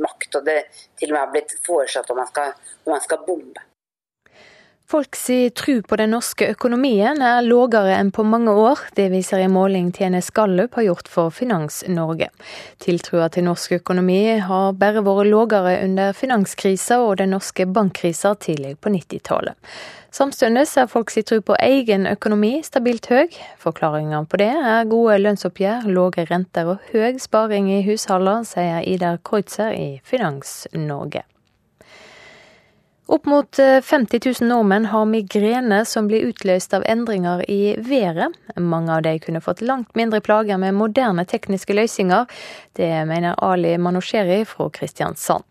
makt. 0.03 0.39
Og 0.39 0.49
det 0.49 0.59
til 1.01 1.11
og 1.11 1.17
med 1.17 1.23
har 1.25 1.35
blitt 1.35 1.55
foreslått 1.67 2.11
om 2.13 2.23
man 2.23 2.31
skal, 2.31 2.57
om 2.85 2.97
man 2.97 3.05
skal 3.05 3.25
bombe. 3.27 3.69
Folks 4.87 5.31
tru 5.55 5.83
på 5.83 5.97
den 5.97 6.11
norske 6.13 6.47
økonomien 6.53 7.23
er 7.25 7.45
lågere 7.47 7.95
enn 7.97 8.11
på 8.13 8.25
mange 8.29 8.53
år. 8.53 8.81
Det 8.97 9.07
viser 9.13 9.41
en 9.41 9.55
måling 9.55 9.89
TNS 9.93 10.29
Gallup 10.37 10.77
har 10.77 10.85
gjort 10.89 11.09
for 11.09 11.33
Finans 11.33 11.81
Norge. 11.89 12.29
Tiltrua 12.83 13.31
til 13.33 13.47
norsk 13.47 13.79
økonomi 13.79 14.21
har 14.45 14.77
bare 14.77 15.05
vært 15.07 15.31
lågere 15.31 15.79
under 15.87 16.13
finanskrisa 16.13 17.01
og 17.01 17.17
den 17.23 17.33
norske 17.33 17.67
bankkrisa 17.67 18.35
tidlig 18.37 18.77
på 18.85 18.93
90-tallet. 18.93 19.57
Samtidig 20.13 20.67
er 20.77 20.93
folk 20.93 21.09
si 21.09 21.23
tru 21.25 21.39
på 21.41 21.57
egen 21.57 22.05
økonomi 22.11 22.59
stabilt 22.67 23.09
høy. 23.09 23.33
Forklaringa 23.65 24.27
på 24.29 24.43
det 24.45 24.53
er 24.53 24.91
gode 24.91 25.17
lønnsoppgjør, 25.23 25.89
lave 25.89 26.29
renter 26.29 26.75
og 26.75 26.93
høy 26.93 27.17
sparing 27.23 27.73
i 27.73 27.81
husholdene, 27.89 28.45
sier 28.45 28.85
Idar 28.85 29.23
Kreutzer 29.25 29.73
i 29.73 30.03
Finans 30.05 30.67
Norge. 30.77 31.25
Opp 33.07 33.27
mot 33.27 33.57
50 33.57 34.17
eh, 34.17 34.33
000 34.41 34.49
nordmenn 34.49 34.85
har 34.87 35.09
migrene 35.11 35.81
som 35.85 36.07
blir 36.07 36.23
utløst 36.29 36.75
av 36.77 36.85
endringer 36.87 37.43
i 37.51 37.75
været. 37.83 38.37
Mange 38.57 38.95
av 38.95 39.03
de 39.03 39.17
kunne 39.19 39.43
fått 39.43 39.61
langt 39.61 39.91
mindre 39.99 40.21
plager 40.23 40.61
med 40.63 40.77
moderne 40.79 41.25
tekniske 41.27 41.75
løsninger. 41.75 42.31
Det 42.79 42.91
mener 43.11 43.35
Ali 43.43 43.75
Manosheri 43.79 44.45
fra 44.47 44.69
Kristiansand. 44.71 45.43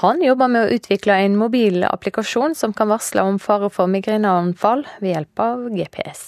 Han 0.00 0.24
jobber 0.24 0.48
med 0.48 0.64
å 0.64 0.78
utvikle 0.78 1.20
en 1.26 1.36
mobil 1.36 1.84
applikasjon 1.84 2.56
som 2.56 2.72
kan 2.72 2.88
varsle 2.88 3.22
om 3.28 3.38
fare 3.38 3.68
for 3.70 3.92
migreneanfall 3.92 4.86
ved 5.02 5.12
hjelp 5.12 5.44
av 5.44 5.66
GPS. 5.76 6.24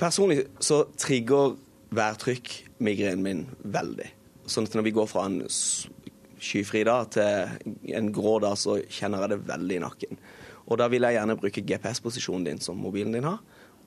Personlig 0.00 0.46
så 0.64 0.86
trigger 0.96 1.58
værtrykk 1.94 2.56
migrenen 2.80 3.22
min 3.22 3.44
veldig. 3.68 4.08
Sånn 4.48 4.64
at 4.64 4.74
når 4.76 4.88
vi 4.88 4.96
går 4.96 5.12
fra 5.12 5.28
en 5.28 5.42
skyfri 6.44 6.84
dag 6.86 7.10
til 7.14 7.94
en 7.96 8.10
grå 8.14 8.38
dag, 8.44 8.58
så 8.60 8.78
kjenner 8.82 9.24
jeg 9.24 9.34
det 9.34 9.44
veldig 9.48 9.78
i 9.78 9.84
nakken. 9.84 10.20
Og 10.64 10.80
da 10.80 10.88
vil 10.92 11.04
jeg 11.04 11.18
gjerne 11.18 11.38
bruke 11.40 11.64
GPS-posisjonen 11.64 12.46
din 12.48 12.62
som 12.62 12.78
mobilen 12.80 13.16
din 13.16 13.26
har, 13.28 13.40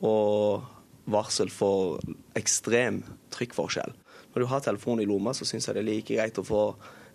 og 0.06 0.66
varsel 1.08 1.50
for 1.54 2.02
ekstrem 2.38 3.02
trykkforskjell. 3.34 3.96
Når 4.34 4.44
du 4.44 4.50
har 4.52 4.62
telefonen 4.62 5.02
i 5.02 5.10
lomma, 5.10 5.34
så 5.34 5.48
syns 5.48 5.70
jeg 5.70 5.78
det 5.78 5.82
er 5.82 5.88
like 5.88 6.14
greit 6.14 6.38
å 6.38 6.46
få 6.46 6.64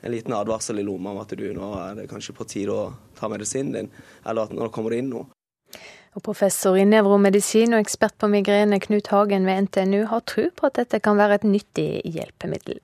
en 0.02 0.10
liten 0.10 0.34
advarsel 0.34 0.80
i 0.80 0.86
lomma 0.86 1.12
om 1.12 1.20
at 1.22 1.34
du 1.38 1.44
nå 1.54 1.68
er 1.78 2.00
det 2.00 2.08
kanskje 2.10 2.34
på 2.34 2.46
tide 2.50 2.74
å 2.74 2.88
ta 3.18 3.30
medisinen 3.30 3.76
din, 3.76 3.92
eller 4.26 4.48
at 4.48 4.56
nå 4.56 4.66
kommer 4.74 4.94
det 4.94 5.02
inn 5.02 5.12
noe. 5.12 5.28
Og 6.12 6.24
professor 6.26 6.76
i 6.76 6.84
nevromedisin 6.84 7.72
og 7.72 7.84
ekspert 7.84 8.18
på 8.20 8.28
migrene 8.28 8.80
Knut 8.82 9.08
Hagen 9.14 9.46
ved 9.48 9.68
NTNU 9.68 10.02
har 10.10 10.24
tro 10.28 10.48
på 10.52 10.68
at 10.68 10.80
dette 10.82 11.00
kan 11.04 11.16
være 11.20 11.38
et 11.38 11.46
nyttig 11.48 12.02
hjelpemiddel. 12.04 12.82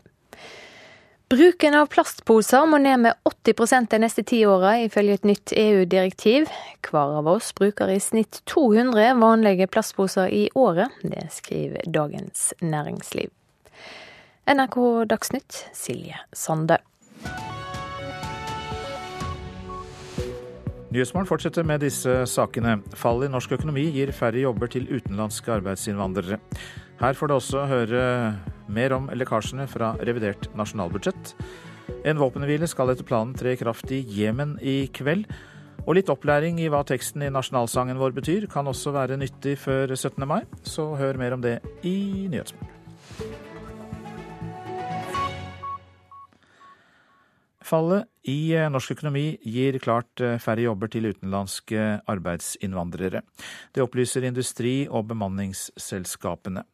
Bruken 1.28 1.74
av 1.76 1.90
plastposer 1.92 2.64
må 2.64 2.78
ned 2.80 3.02
med 3.02 3.16
80% 3.28 3.90
de 3.92 3.98
neste 4.00 4.22
ti 4.24 4.38
åra, 4.48 4.78
ifølge 4.80 5.18
et 5.18 5.26
nytt 5.28 5.52
EU-direktiv. 5.52 6.46
Hver 6.88 7.18
av 7.18 7.28
oss 7.28 7.50
bruker 7.52 7.92
i 7.92 7.98
snitt 8.00 8.38
200 8.48 9.10
vanlige 9.20 9.66
plastposer 9.68 10.32
i 10.32 10.46
året. 10.56 10.96
Det 11.04 11.26
skriver 11.36 11.84
Dagens 11.84 12.54
Næringsliv. 12.64 13.28
NRK 14.48 14.80
Dagsnytt, 15.12 15.60
Silje 15.76 16.16
Sande. 16.32 16.80
Nyhetsmorgen 20.88 21.28
fortsetter 21.28 21.68
med 21.68 21.84
disse 21.84 22.22
sakene. 22.24 22.78
Fallet 22.96 23.28
i 23.28 23.34
norsk 23.36 23.52
økonomi 23.60 23.90
gir 23.92 24.16
færre 24.16 24.48
jobber 24.48 24.72
til 24.72 24.88
utenlandske 24.88 25.58
arbeidsinnvandrere. 25.60 26.40
Her 26.98 27.14
får 27.14 27.30
du 27.30 27.34
også 27.36 27.60
høre 27.70 27.98
mer 28.66 28.92
om 28.96 29.04
lekkasjene 29.14 29.68
fra 29.70 29.92
revidert 30.02 30.48
nasjonalbudsjett. 30.58 31.30
En 32.02 32.18
våpenhvile 32.18 32.66
skal 32.66 32.90
etter 32.90 33.06
planen 33.06 33.36
tre 33.38 33.52
i 33.54 33.58
kraft 33.60 33.92
i 33.94 34.00
Jemen 34.02 34.56
i 34.58 34.88
kveld. 34.90 35.28
Og 35.86 35.94
litt 35.94 36.08
opplæring 36.10 36.58
i 36.58 36.66
hva 36.68 36.80
teksten 36.82 37.22
i 37.22 37.30
nasjonalsangen 37.30 38.00
vår 38.00 38.16
betyr, 38.16 38.48
kan 38.50 38.66
også 38.66 38.90
være 38.96 39.16
nyttig 39.20 39.54
før 39.62 39.94
17. 39.94 40.26
mai. 40.26 40.42
Så 40.66 40.88
hør 40.98 41.20
mer 41.20 41.36
om 41.36 41.44
det 41.44 41.60
i 41.86 42.26
Nyhetsmorgen. 42.32 42.74
Fallet 47.68 48.08
i 48.26 48.56
norsk 48.72 48.96
økonomi 48.96 49.36
gir 49.44 49.78
klart 49.84 50.24
færre 50.42 50.64
jobber 50.64 50.90
til 50.90 51.06
utenlandske 51.12 52.00
arbeidsinnvandrere. 52.10 53.22
Det 53.70 53.84
opplyser 53.84 54.26
industri- 54.26 54.88
og 54.90 55.06
bemanningsselskapene. 55.12 56.64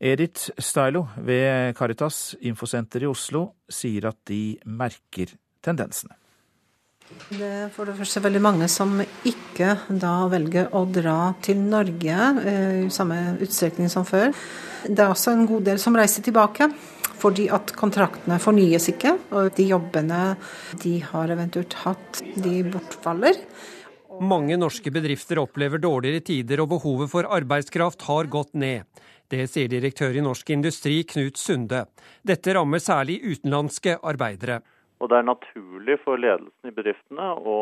Edith 0.00 0.54
Stylo 0.56 1.04
ved 1.20 1.76
Caritas 1.76 2.34
infosenter 2.40 3.04
i 3.04 3.10
Oslo 3.10 3.50
sier 3.68 4.08
at 4.08 4.16
de 4.30 4.56
merker 4.64 5.34
tendensene. 5.60 6.16
Det 7.30 7.42
er 7.42 7.72
for 7.74 7.88
det 7.90 7.96
første 7.98 8.22
veldig 8.22 8.40
mange 8.42 8.68
som 8.70 8.94
ikke 9.02 9.74
da 9.90 10.14
velger 10.30 10.70
å 10.78 10.84
dra 10.88 11.34
til 11.42 11.58
Norge 11.58 12.28
eh, 12.46 12.76
i 12.86 12.92
samme 12.94 13.34
utstrekning 13.42 13.90
som 13.92 14.06
før. 14.08 14.30
Det 14.86 15.02
er 15.02 15.10
også 15.10 15.34
en 15.34 15.44
god 15.50 15.66
del 15.66 15.82
som 15.82 15.98
reiser 15.98 16.24
tilbake, 16.24 16.70
fordi 17.20 17.48
at 17.52 17.74
kontraktene 17.76 18.38
fornyes 18.40 18.88
ikke. 18.94 19.16
Og 19.36 19.50
de 19.58 19.68
jobbene 19.72 20.22
de 20.80 20.96
har 21.10 21.34
eventuelt 21.34 21.76
hatt, 21.82 22.22
de 22.38 22.62
bortfaller. 22.70 23.42
Mange 24.20 24.56
norske 24.60 24.92
bedrifter 24.92 25.42
opplever 25.42 25.82
dårligere 25.82 26.24
tider, 26.24 26.62
og 26.62 26.72
behovet 26.76 27.10
for 27.12 27.28
arbeidskraft 27.28 28.06
har 28.08 28.30
gått 28.32 28.54
ned. 28.54 28.86
Det 29.30 29.44
sier 29.46 29.70
direktør 29.70 30.16
i 30.18 30.22
Norsk 30.26 30.48
Industri, 30.50 31.04
Knut 31.06 31.38
Sunde. 31.38 31.84
Dette 32.26 32.54
rammer 32.56 32.82
særlig 32.82 33.20
utenlandske 33.22 34.00
arbeidere. 34.02 34.58
Og 35.00 35.08
Det 35.08 35.16
er 35.16 35.28
naturlig 35.28 35.96
for 36.04 36.20
ledelsen 36.20 36.68
i 36.68 36.74
bedriftene 36.76 37.28
å 37.38 37.58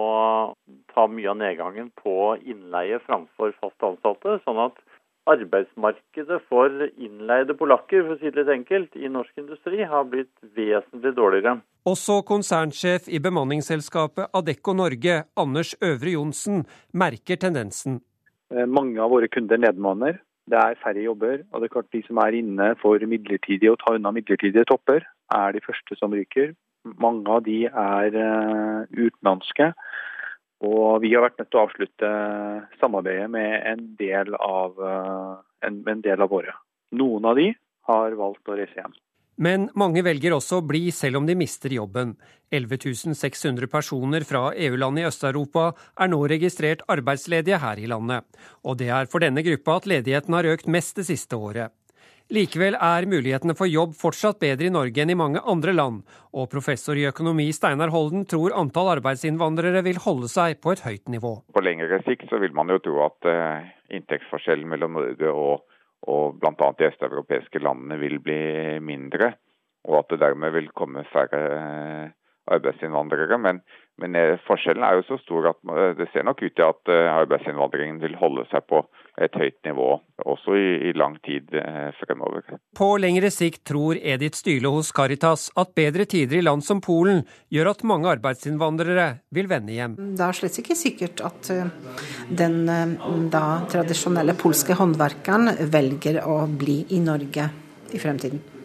ta 0.95 1.05
mye 1.07 1.29
av 1.31 1.37
nedgangen 1.39 1.91
på 2.01 2.15
innleie 2.41 2.99
framfor 3.05 3.53
fast 3.61 3.85
ansatte, 3.87 4.41
sånn 4.47 4.59
at 4.65 4.81
arbeidsmarkedet 5.29 6.41
for 6.49 6.89
innleide 6.97 7.55
polakker 7.59 8.03
for 8.07 8.17
å 8.17 8.19
si 8.19 8.33
det 8.33 8.41
litt 8.41 8.55
enkelt, 8.55 8.97
i 8.97 9.11
norsk 9.13 9.43
industri 9.45 9.85
har 9.85 10.09
blitt 10.09 10.33
vesentlig 10.57 11.13
dårligere. 11.15 11.61
Også 11.87 12.23
konsernsjef 12.27 13.11
i 13.13 13.21
bemanningsselskapet 13.23 14.33
Adecco 14.41 14.75
Norge, 14.77 15.21
Anders 15.37 15.75
Øvre 15.85 16.17
Johnsen, 16.17 16.65
merker 16.93 17.37
tendensen. 17.37 18.01
Eh, 18.51 18.65
mange 18.65 18.99
av 19.05 19.13
våre 19.13 19.29
kunder 19.29 19.61
nedmanner. 19.61 20.19
Det 20.49 20.59
er 20.59 20.79
færre 20.83 21.05
jobber. 21.05 21.45
og 21.53 21.61
det 21.61 21.69
er 21.69 21.75
klart 21.75 21.93
De 21.93 22.03
som 22.07 22.17
er 22.17 22.39
inne 22.39 22.75
for 22.83 22.99
midlertidige 22.99 23.73
å 23.73 23.81
ta 23.81 23.95
unna 23.95 24.13
midlertidige 24.13 24.65
topper, 24.65 25.05
er 25.35 25.53
de 25.53 25.61
første 25.65 25.97
som 25.97 26.13
ryker. 26.13 26.55
Mange 26.85 27.29
av 27.29 27.43
de 27.45 27.67
er 27.67 28.15
uh, 28.17 28.87
utenlandske. 28.97 29.73
Og 30.65 31.03
vi 31.03 31.13
har 31.15 31.23
vært 31.23 31.39
nødt 31.39 31.51
til 31.53 31.61
å 31.61 31.67
avslutte 31.67 32.13
samarbeidet 32.81 33.29
med 33.31 33.61
en 33.69 33.85
del 34.01 34.35
av, 34.35 34.75
en, 35.63 35.77
en 35.87 36.01
del 36.03 36.25
av 36.25 36.33
våre. 36.33 36.55
Noen 36.99 37.29
av 37.31 37.39
de 37.39 37.53
har 37.87 38.17
valgt 38.19 38.51
å 38.51 38.57
reise 38.59 38.75
hjem. 38.75 38.97
Men 39.39 39.69
mange 39.79 40.03
velger 40.03 40.35
også 40.35 40.59
å 40.59 40.67
bli 40.67 40.89
selv 40.95 41.21
om 41.21 41.27
de 41.29 41.37
mister 41.39 41.71
jobben. 41.71 42.17
11 42.51 43.15
600 43.15 43.69
personer 43.71 44.25
fra 44.27 44.49
EU-land 44.57 44.99
i 44.99 45.05
Øst-Europa 45.07 45.71
er 46.01 46.11
nå 46.11 46.19
registrert 46.31 46.83
arbeidsledige 46.91 47.61
her 47.63 47.79
i 47.79 47.87
landet. 47.87 48.25
Og 48.67 48.81
det 48.81 48.89
er 48.91 49.11
for 49.11 49.23
denne 49.23 49.45
gruppa 49.47 49.79
at 49.79 49.87
ledigheten 49.87 50.35
har 50.35 50.49
økt 50.57 50.67
mest 50.67 50.99
det 50.99 51.07
siste 51.11 51.39
året. 51.39 51.71
Likevel 52.29 52.75
er 52.77 53.07
mulighetene 53.09 53.55
for 53.57 53.71
jobb 53.71 53.95
fortsatt 53.97 54.37
bedre 54.43 54.67
i 54.69 54.73
Norge 54.73 55.01
enn 55.01 55.15
i 55.15 55.17
mange 55.17 55.41
andre 55.49 55.73
land, 55.73 56.03
og 56.37 56.51
professor 56.53 56.99
i 56.99 57.07
økonomi 57.09 57.47
Steinar 57.57 57.89
Holden 57.95 58.27
tror 58.29 58.53
antall 58.59 58.91
arbeidsinnvandrere 58.99 59.81
vil 59.87 60.03
holde 60.05 60.29
seg 60.29 60.59
på 60.61 60.75
et 60.75 60.83
høyt 60.85 61.09
nivå. 61.09 61.39
På 61.57 61.65
lengre 61.65 62.03
sikt 62.05 62.29
vil 62.29 62.53
man 62.53 62.69
jo 62.75 62.83
tro 62.85 63.01
at 63.07 63.31
uh, 63.33 63.65
inntektsforskjellen 63.97 64.69
mellom 64.69 64.99
Norge 64.99 65.33
og 65.33 65.65
og 66.07 66.39
bl.a. 66.41 66.71
de 66.79 66.89
østeuropeiske 66.93 67.63
landene 67.63 67.99
vil 68.01 68.19
bli 68.23 68.39
mindre. 68.85 69.33
Og 69.89 70.01
at 70.03 70.11
det 70.13 70.21
dermed 70.21 70.53
vil 70.55 70.71
komme 70.77 71.05
færre 71.13 71.43
eh, 71.59 72.11
arbeidsinnvandrere. 72.55 73.39
Men, 73.41 73.63
men, 73.99 74.15
eh, 74.17 74.39
forskjellen 74.47 74.85
er 74.85 74.99
jo 74.99 75.05
så 75.09 75.19
stor 75.23 75.51
at 75.51 75.59
eh, 75.75 75.93
det 75.99 76.09
ser 76.13 76.27
nok 76.27 76.43
ut 76.43 76.55
til 76.55 76.65
at 76.67 76.91
arbeidsinnvandringen 76.95 78.01
vil 78.03 78.17
holde 78.21 78.45
seg 78.53 78.67
på 78.71 78.85
et 79.19 79.35
høyt 79.35 79.57
nivå 79.67 79.89
også 80.31 80.55
i, 80.55 80.67
i 80.89 80.93
lang 80.95 81.17
tid 81.27 81.51
fremover. 81.99 82.45
På 82.79 82.93
lengre 83.03 83.33
sikt 83.35 83.65
tror 83.67 83.99
Edith 83.99 84.39
Style 84.39 84.71
hos 84.71 84.93
Caritas 84.95 85.49
at 85.59 85.73
bedre 85.75 86.07
tider 86.07 86.39
i 86.39 86.45
land 86.45 86.63
som 86.63 86.83
Polen 86.85 87.25
gjør 87.51 87.73
at 87.73 87.83
mange 87.91 88.13
arbeidsinnvandrere 88.13 89.09
vil 89.35 89.51
vende 89.51 89.75
hjem. 89.75 89.97
Det 89.99 90.23
er 90.23 90.39
slett 90.39 90.61
ikke 90.63 90.79
sikkert 90.79 91.25
at 91.27 91.51
den 92.43 92.61
da 93.35 93.43
tradisjonelle 93.73 94.39
polske 94.39 94.79
håndverkeren 94.79 95.57
velger 95.75 96.23
å 96.23 96.45
bli 96.47 96.85
i 96.95 97.03
Norge 97.03 97.51
i 97.91 97.99
fremtiden. 97.99 98.58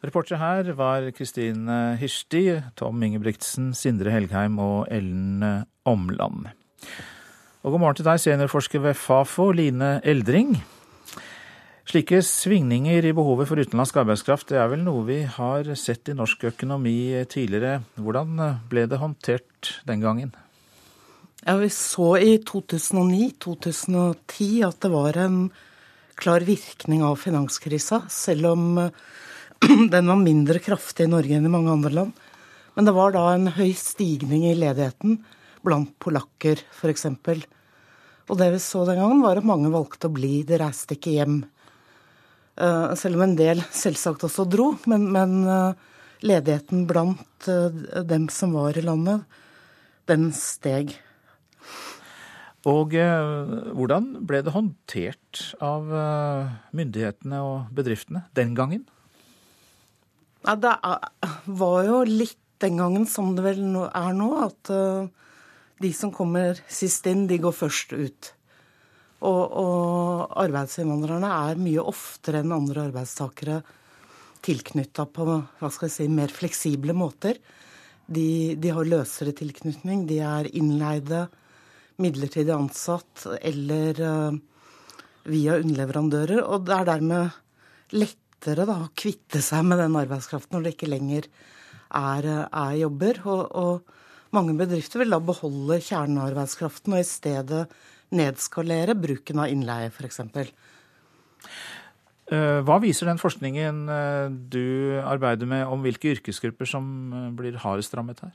Reportere 0.00 0.38
her 0.40 0.64
var 0.78 1.04
Kristine 1.12 1.98
Hirsti, 2.00 2.62
Tom 2.72 3.02
Ingebrigtsen, 3.04 3.74
Sindre 3.76 4.08
Helgheim 4.14 4.56
og 4.56 4.88
Ellen 4.88 5.44
Omland. 5.84 6.48
Og 7.60 7.74
god 7.74 7.82
morgen 7.82 7.98
til 7.98 8.06
deg, 8.08 8.16
seniorforsker 8.22 8.80
ved 8.80 8.96
Fafo, 8.96 9.52
Line 9.52 10.00
Eldring. 10.08 10.56
Slike 11.84 12.22
svingninger 12.24 13.04
i 13.10 13.12
behovet 13.12 13.44
for 13.50 13.60
utenlandsk 13.60 14.00
arbeidskraft, 14.00 14.48
det 14.48 14.56
er 14.62 14.70
vel 14.72 14.80
noe 14.86 15.04
vi 15.04 15.20
har 15.28 15.68
sett 15.76 16.08
i 16.08 16.16
norsk 16.16 16.48
økonomi 16.54 17.20
tidligere. 17.28 17.84
Hvordan 18.00 18.40
ble 18.72 18.88
det 18.88 19.04
håndtert 19.04 19.84
den 19.84 20.00
gangen? 20.00 20.32
Ja, 21.44 21.60
Vi 21.60 21.68
så 21.68 22.16
i 22.16 22.40
2009-2010 22.40 24.64
at 24.64 24.80
det 24.80 24.96
var 24.96 25.12
en 25.20 25.52
klar 26.16 26.40
virkning 26.40 27.04
av 27.04 27.20
finanskrisa, 27.20 28.08
selv 28.08 28.56
om 28.56 28.80
den 29.94 30.08
var 30.08 30.20
mindre 30.20 30.60
kraftig 30.62 31.06
i 31.06 31.12
Norge 31.12 31.36
enn 31.36 31.46
i 31.46 31.52
mange 31.52 31.72
andre 31.72 31.92
land. 31.94 32.26
Men 32.74 32.86
det 32.86 32.94
var 32.96 33.12
da 33.12 33.26
en 33.34 33.50
høy 33.52 33.72
stigning 33.76 34.46
i 34.48 34.56
ledigheten 34.56 35.18
blant 35.66 35.92
polakker, 36.00 36.62
f.eks. 36.72 37.06
Og 38.30 38.38
det 38.38 38.50
vi 38.54 38.60
så 38.62 38.84
den 38.88 39.00
gangen, 39.00 39.22
var 39.24 39.40
at 39.40 39.48
mange 39.48 39.72
valgte 39.72 40.08
å 40.08 40.14
bli. 40.14 40.40
De 40.46 40.58
reiste 40.60 40.96
ikke 40.96 41.16
hjem. 41.18 41.42
Eh, 42.60 42.94
selv 42.98 43.18
om 43.18 43.24
en 43.26 43.36
del 43.38 43.62
selvsagt 43.74 44.24
også 44.28 44.46
dro. 44.48 44.70
Men, 44.90 45.08
men 45.12 45.36
eh, 45.44 45.86
ledigheten 46.30 46.86
blant 46.88 47.50
eh, 47.50 48.02
dem 48.06 48.28
som 48.32 48.54
var 48.56 48.78
i 48.78 48.84
landet, 48.86 49.26
den 50.10 50.30
steg. 50.36 50.94
Og 52.68 52.92
hvordan 52.92 54.08
ble 54.28 54.42
det 54.44 54.52
håndtert 54.52 55.38
av 55.64 55.86
myndighetene 56.76 57.38
og 57.40 57.70
bedriftene 57.72 58.26
den 58.36 58.52
gangen? 58.58 58.82
Ja, 60.46 60.56
det 60.56 60.76
var 61.44 61.80
jo 61.84 62.02
litt 62.08 62.38
den 62.60 62.76
gangen 62.80 63.06
som 63.08 63.34
det 63.36 63.44
vel 63.44 63.60
er 63.88 64.12
nå, 64.16 64.28
at 64.44 64.70
uh, 64.72 65.08
de 65.80 65.90
som 65.96 66.12
kommer 66.12 66.60
sist 66.68 67.06
inn, 67.08 67.26
de 67.28 67.40
går 67.40 67.56
først 67.56 67.92
ut. 67.96 68.30
Og, 69.20 69.42
og 69.60 70.34
arbeidsinnvandrerne 70.40 71.30
er 71.50 71.60
mye 71.60 71.84
oftere 71.84 72.40
enn 72.40 72.54
andre 72.56 72.86
arbeidstakere 72.88 73.60
tilknytta 74.44 75.04
på 75.12 75.26
hva 75.28 75.68
skal 75.72 75.88
jeg 75.88 75.96
si, 75.96 76.08
mer 76.08 76.32
fleksible 76.32 76.96
måter. 76.96 77.36
De, 78.08 78.56
de 78.56 78.72
har 78.72 78.88
løsere 78.88 79.36
tilknytning. 79.36 80.06
De 80.08 80.20
er 80.24 80.48
innleide, 80.56 81.26
midlertidig 82.00 82.54
ansatt 82.56 83.26
eller 83.40 84.00
uh, 84.00 84.40
via 85.28 85.60
underleverandører. 85.60 86.40
Og 86.44 86.64
det 86.68 86.76
er 86.76 86.90
dermed 86.94 87.96
lett 88.00 88.19
lettere 88.40 88.64
da, 88.64 88.78
å 88.86 88.92
kvitte 88.96 89.42
seg 89.44 89.66
med 89.68 89.78
den 89.78 89.96
arbeidskraften 89.96 90.56
når 90.56 90.64
det 90.64 90.74
ikke 90.74 90.88
lenger 90.88 91.26
er, 91.92 92.24
er 92.48 92.76
jobber. 92.80 93.20
Og, 93.26 93.42
og, 93.52 93.96
mange 94.30 94.54
bedrifter 94.54 95.02
vil 95.02 95.10
da 95.10 95.18
beholde 95.18 95.80
kjernearbeidskraften 95.82 96.94
og 96.94 97.00
i 97.02 97.06
stedet 97.06 97.64
nedskalere 98.14 98.94
bruken 98.94 99.40
av 99.42 99.50
innleie, 99.50 99.90
f.eks. 99.90 100.20
Eh, 102.30 102.60
hva 102.62 102.76
viser 102.78 103.10
den 103.10 103.18
forskningen 103.18 103.82
eh, 103.90 104.30
du 104.54 105.00
arbeider 105.02 105.50
med 105.50 105.66
om 105.66 105.82
hvilke 105.82 106.12
yrkesgrupper 106.14 106.70
som 106.70 106.86
eh, 107.10 107.26
blir 107.34 107.58
hardest 107.58 107.94
rammet 107.98 108.22
her? 108.22 108.32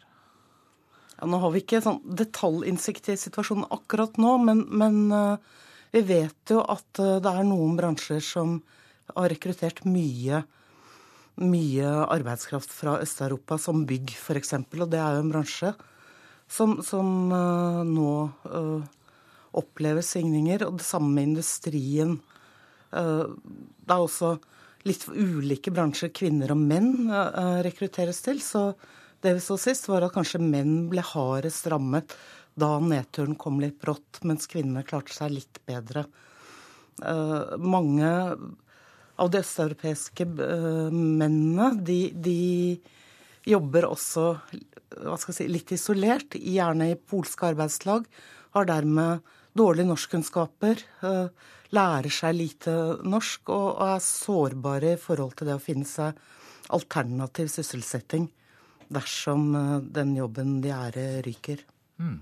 Ja, 1.15 1.29
nå 1.31 1.39
har 1.39 1.55
vi 1.55 1.63
ikke 1.63 1.79
sånn 1.83 2.01
detaljinnsikt 2.03 3.13
i 3.13 3.19
situasjonen 3.19 3.69
akkurat 3.71 4.19
nå, 4.19 4.35
men, 4.43 4.65
men 4.67 4.97
vi 5.95 6.01
vet 6.11 6.51
jo 6.51 6.59
at 6.59 6.99
det 6.99 7.31
er 7.31 7.47
noen 7.47 7.77
bransjer 7.79 8.19
som 8.19 8.57
har 9.13 9.29
rekruttert 9.29 9.83
mye, 9.87 10.43
mye 11.41 11.91
arbeidskraft 12.09 12.71
fra 12.73 12.97
Øst-Europa, 13.03 13.57
som 13.61 13.85
bygg 13.87 14.15
f.eks. 14.15 14.55
Og 14.57 14.87
det 14.91 15.01
er 15.01 15.17
jo 15.17 15.25
en 15.25 15.33
bransje 15.33 15.73
som, 16.47 16.79
som 16.85 17.31
uh, 17.31 17.81
nå 17.85 18.11
uh, 18.49 18.81
opplever 19.57 20.05
svingninger. 20.05 20.65
Og 20.67 20.79
det 20.79 20.87
samme 20.87 21.13
med 21.13 21.31
industrien. 21.31 22.17
Uh, 22.91 23.33
det 23.85 23.95
er 23.95 24.01
også 24.01 24.35
litt 24.85 25.07
ulike 25.09 25.73
bransjer 25.73 26.11
kvinner 26.13 26.53
og 26.53 26.61
menn 26.61 27.09
rekrutteres 27.65 28.19
til. 28.21 28.37
Så 28.43 28.75
det 29.25 29.31
vi 29.33 29.41
så 29.41 29.57
sist, 29.57 29.87
var 29.89 30.05
at 30.05 30.13
kanskje 30.13 30.43
menn 30.43 30.83
ble 30.91 31.01
hardest 31.01 31.65
rammet 31.73 32.13
da 32.55 32.77
nedturen 32.79 33.33
kom 33.35 33.57
litt 33.59 33.79
brått, 33.81 34.21
mens 34.23 34.45
kvinnene 34.47 34.85
klarte 34.85 35.11
seg 35.11 35.33
litt 35.33 35.57
bedre. 35.67 36.05
mange 37.59 38.11
av 39.21 39.31
de 39.31 39.41
østeuropeiske 39.41 40.27
uh, 40.27 40.91
mennene, 40.91 41.71
de, 41.85 41.99
de, 42.11 42.37
jobber 43.45 43.85
også 43.85 44.31
si, 45.29 45.45
litt 45.51 45.69
isolert, 45.75 46.33
gjerne 46.33 46.89
i 46.91 46.97
polske 46.97 47.51
arbeidslag. 47.51 48.07
Har 48.57 48.65
dermed 48.69 49.21
dårlige 49.55 49.89
norskkunnskaper, 49.91 50.81
uh, 51.05 51.51
lærer 51.75 52.13
seg 52.13 52.37
lite 52.39 52.73
norsk 53.05 53.53
og, 53.53 53.69
er 53.85 54.01
sårbare 54.03 54.95
i 54.95 55.01
forhold 55.01 55.37
til 55.37 55.51
det 55.51 55.59
å 55.59 55.63
finne 55.63 55.87
seg 55.89 56.17
alternativ 56.73 57.51
sysselsetting 57.53 58.27
dersom 58.93 59.47
uh, 59.53 59.77
den 59.79 60.15
jobben 60.17 60.59
de 60.65 60.73
er 60.73 60.99
ryker. 61.25 61.63
Mm. 62.01 62.19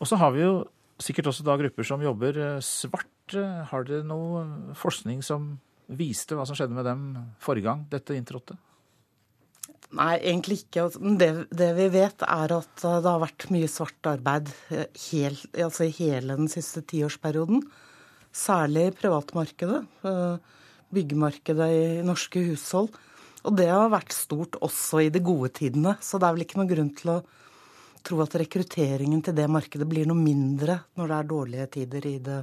Og 0.00 0.08
så 0.08 0.18
har 0.20 0.34
vi 0.34 0.42
jo 0.42 0.52
sikkert 0.98 1.30
også 1.30 1.44
da 1.46 1.54
grupper 1.60 1.86
som 1.86 2.02
jobber 2.02 2.58
svart. 2.64 3.06
Har 3.28 3.84
dere 3.84 4.06
noe 4.08 4.72
forskning 4.80 5.20
som 5.22 5.58
viste 5.88 6.36
hva 6.36 6.44
som 6.48 6.56
skjedde 6.58 6.76
med 6.76 6.86
dem 6.88 7.04
forrige 7.42 7.70
gang 7.70 7.84
dette 7.92 8.16
inntrådte? 8.16 8.58
Nei, 9.96 10.18
egentlig 10.18 10.60
ikke. 10.62 10.84
Altså, 10.84 11.00
det, 11.20 11.28
det, 11.56 11.70
vi 11.78 11.86
vet, 11.94 12.24
er 12.26 12.54
at 12.58 12.84
eh, 12.84 12.98
det 13.00 13.08
har 13.08 13.22
vært 13.22 13.48
mye 13.54 13.70
svart 13.72 14.10
arbeid 14.10 14.50
eh, 14.74 14.84
helt, 15.08 15.46
altså 15.56 15.86
i 15.86 15.94
hele 15.96 16.36
den 16.36 16.50
siste 16.52 16.82
tiårsperioden. 16.84 17.62
Særlig 18.36 18.90
i 18.90 18.96
privatmarkedet. 18.98 19.80
Eh, 20.04 20.58
byggemarkedet 20.92 21.70
i 21.72 21.86
norske 22.04 22.42
hushold. 22.50 22.92
Og 23.48 23.56
det 23.56 23.70
har 23.70 23.88
vært 23.92 24.12
stort 24.12 24.58
også 24.64 25.06
i 25.06 25.10
de 25.14 25.22
gode 25.24 25.54
tidene. 25.56 25.96
Så 26.04 26.20
det 26.20 26.28
er 26.28 26.36
vel 26.36 26.44
ikke 26.44 26.60
noen 26.60 26.72
grunn 26.74 26.92
til 26.98 27.14
å 27.14 27.18
tro 28.04 28.20
at 28.24 28.36
rekrutteringen 28.40 29.24
til 29.24 29.36
det 29.36 29.48
markedet 29.50 29.88
blir 29.88 30.08
noe 30.08 30.20
mindre 30.20 30.82
når 30.98 31.08
det 31.08 31.16
er 31.16 31.32
dårlige 31.32 31.68
tider 31.78 32.06
i 32.08 32.16
det 32.24 32.38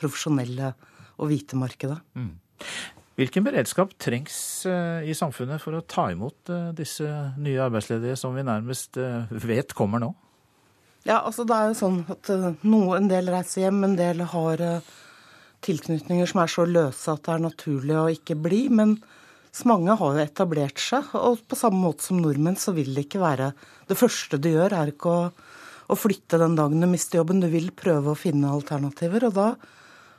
profesjonelle 0.00 0.72
og 1.16 1.30
hvite 1.30 1.60
markedet. 1.60 2.00
Mm. 2.16 2.32
Hvilken 3.16 3.46
beredskap 3.46 3.94
trengs 4.02 4.38
eh, 4.68 5.08
i 5.08 5.14
samfunnet 5.16 5.62
for 5.62 5.76
å 5.76 5.84
ta 5.88 6.10
imot 6.12 6.50
eh, 6.52 6.68
disse 6.76 7.06
nye 7.40 7.62
arbeidsledige 7.64 8.18
som 8.20 8.36
vi 8.36 8.44
nærmest 8.44 8.98
eh, 9.00 9.32
vet 9.46 9.72
kommer 9.76 10.02
nå? 10.02 10.12
Ja, 11.06 11.22
altså 11.22 11.46
det 11.48 11.56
er 11.56 11.70
jo 11.70 11.78
sånn 11.78 12.00
at 12.12 12.28
noe, 12.66 12.96
en 12.98 13.08
del 13.08 13.30
reiser 13.32 13.66
hjem, 13.66 13.84
en 13.86 13.94
del 13.96 14.24
har 14.26 14.62
tilknytninger 15.64 16.28
som 16.28 16.42
er 16.42 16.50
så 16.50 16.64
løse 16.66 17.12
at 17.12 17.22
det 17.24 17.36
er 17.36 17.44
naturlig 17.44 17.96
å 17.96 18.08
ikke 18.10 18.36
bli. 18.42 18.64
Men 18.74 18.96
mange 19.70 19.94
har 19.96 20.18
jo 20.18 20.24
etablert 20.24 20.82
seg, 20.82 21.14
og 21.14 21.44
på 21.46 21.56
samme 21.56 21.78
måte 21.84 22.04
som 22.04 22.18
nordmenn 22.20 22.58
så 22.58 22.74
vil 22.76 22.90
det 22.92 23.06
ikke 23.06 23.22
være 23.22 23.52
Det 23.86 23.96
første 23.96 24.42
du 24.42 24.50
gjør, 24.50 24.74
er 24.74 24.90
ikke 24.90 25.14
å 25.14 25.20
å 25.86 25.96
flytte 25.98 26.38
den 26.40 26.56
dagen 26.58 26.82
du 26.82 26.88
mister 26.90 27.20
jobben. 27.20 27.42
Du 27.42 27.48
vil 27.50 27.70
prøve 27.74 28.12
å 28.12 28.18
finne 28.18 28.50
alternativer. 28.50 29.28
Og 29.28 29.36
da 29.36 29.48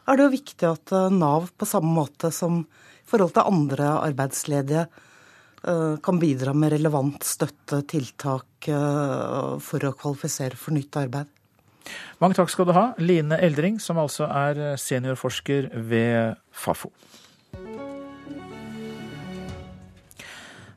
er 0.08 0.18
det 0.18 0.28
jo 0.28 0.36
viktig 0.38 0.70
at 0.70 0.94
eh, 0.96 1.12
Nav, 1.14 1.52
på 1.58 1.68
samme 1.68 1.92
måte 1.94 2.32
som 2.36 2.64
i 2.64 3.10
forhold 3.10 3.36
til 3.36 3.48
andre 3.48 3.92
arbeidsledige, 4.02 4.88
eh, 5.64 5.96
kan 6.04 6.22
bidra 6.22 6.54
med 6.56 6.74
relevant 6.76 7.28
støtte, 7.28 7.84
tiltak 7.90 8.70
eh, 8.72 9.58
for 9.64 9.88
å 9.88 9.96
kvalifisere 9.98 10.60
for 10.60 10.76
nytt 10.78 11.00
arbeid. 11.00 11.34
Mange 12.20 12.36
takk 12.36 12.52
skal 12.52 12.68
du 12.68 12.74
ha, 12.76 12.90
Line 13.00 13.38
Eldring, 13.40 13.78
som 13.80 14.00
altså 14.02 14.28
er 14.28 14.76
seniorforsker 14.82 15.70
ved 15.88 16.36
Fafo. 16.52 16.92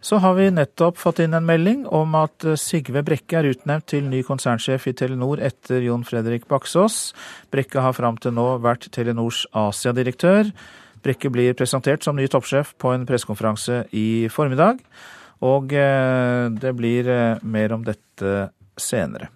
Så 0.01 0.17
har 0.17 0.35
vi 0.39 0.47
nettopp 0.49 0.97
fått 0.97 1.19
inn 1.21 1.37
en 1.37 1.45
melding 1.45 1.83
om 1.93 2.15
at 2.17 2.45
Sigve 2.57 3.03
Brekke 3.05 3.37
er 3.43 3.51
utnevnt 3.51 3.85
til 3.93 4.07
ny 4.09 4.23
konsernsjef 4.25 4.87
i 4.89 4.95
Telenor 4.97 5.43
etter 5.45 5.85
Jon 5.85 6.07
Fredrik 6.09 6.47
Baksås. 6.49 7.11
Brekke 7.53 7.85
har 7.85 7.93
fram 7.93 8.17
til 8.17 8.33
nå 8.33 8.47
vært 8.65 8.89
Telenors 8.97 9.43
Asia-direktør. 9.53 10.49
Brekke 11.05 11.29
blir 11.33 11.57
presentert 11.57 12.05
som 12.05 12.17
ny 12.17 12.31
toppsjef 12.33 12.73
på 12.81 12.95
en 12.95 13.05
pressekonferanse 13.09 13.83
i 13.93 14.29
formiddag. 14.33 14.81
Og 15.45 15.73
eh, 15.77 16.49
det 16.49 16.73
blir 16.77 17.09
eh, 17.09 17.45
mer 17.45 17.77
om 17.77 17.85
dette 17.85 18.49
senere. 18.81 19.29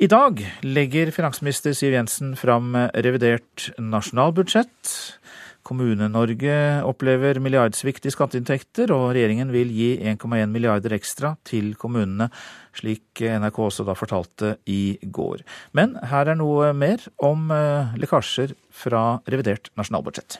I 0.00 0.08
dag 0.08 0.40
legger 0.64 1.12
finansminister 1.14 1.76
Siv 1.76 1.92
Jensen 1.92 2.32
fram 2.40 2.72
revidert 2.96 3.68
nasjonalbudsjett. 3.76 5.20
Kommune-Norge 5.64 6.56
opplever 6.86 7.40
milliardsvikt 7.42 8.06
i 8.06 8.12
skatteinntekter, 8.12 8.92
og 8.94 9.14
regjeringen 9.16 9.52
vil 9.54 9.72
gi 9.72 9.90
1,1 10.12 10.52
milliarder 10.52 10.94
ekstra 10.96 11.34
til 11.46 11.72
kommunene, 11.80 12.28
slik 12.76 13.22
NRK 13.24 13.60
også 13.66 13.86
da 13.88 13.96
fortalte 13.98 14.56
i 14.70 14.98
går. 15.02 15.44
Men 15.72 15.96
her 16.10 16.32
er 16.32 16.38
noe 16.38 16.72
mer 16.76 17.02
om 17.24 17.50
eh, 17.54 17.96
lekkasjer 18.00 18.54
fra 18.74 19.04
revidert 19.30 19.72
nasjonalbudsjett. 19.78 20.38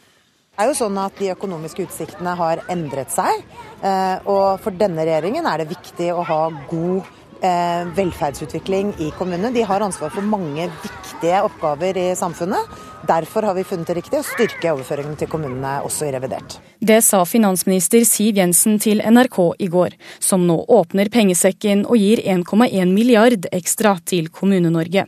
Det 0.55 0.62
er 0.62 0.70
jo 0.70 0.79
sånn 0.79 0.99
at 1.03 1.16
De 1.18 1.33
økonomiske 1.33 1.89
utsiktene 1.89 2.37
har 2.39 2.62
endret 2.70 3.11
seg. 3.11 3.43
Eh, 3.83 4.16
og 4.31 4.62
For 4.62 4.77
denne 4.77 5.03
regjeringen 5.03 5.49
er 5.51 5.64
det 5.64 5.72
viktig 5.72 6.12
å 6.14 6.22
ha 6.29 6.43
god 6.70 7.12
Eh, 7.45 7.87
velferdsutvikling 7.97 8.95
i 9.05 9.11
kommunene. 9.18 9.51
De 9.53 9.62
har 9.68 9.83
ansvar 9.85 10.09
for 10.14 10.25
mange 10.25 10.64
viktige 10.81 11.43
oppgaver 11.45 11.99
i 12.01 12.05
samfunnet. 12.16 12.70
Derfor 13.07 13.43
har 13.43 13.55
vi 13.55 13.65
funnet 13.65 13.89
det 13.91 13.99
riktig 13.99 14.19
å 14.21 14.25
styrke 14.25 14.73
overføringene 14.73 15.19
til 15.21 15.29
kommunene 15.31 15.75
også 15.85 16.09
i 16.09 16.13
revidert. 16.15 16.57
Det 16.85 17.01
sa 17.05 17.23
finansminister 17.29 18.05
Siv 18.09 18.39
Jensen 18.39 18.79
til 18.81 19.03
NRK 19.05 19.39
i 19.65 19.69
går, 19.73 19.97
som 20.23 20.47
nå 20.49 20.57
åpner 20.73 21.11
pengesekken 21.13 21.85
og 21.85 21.99
gir 22.01 22.21
1,1 22.21 22.93
milliard 22.93 23.49
ekstra 23.53 23.95
til 24.09 24.29
Kommune-Norge. 24.33 25.07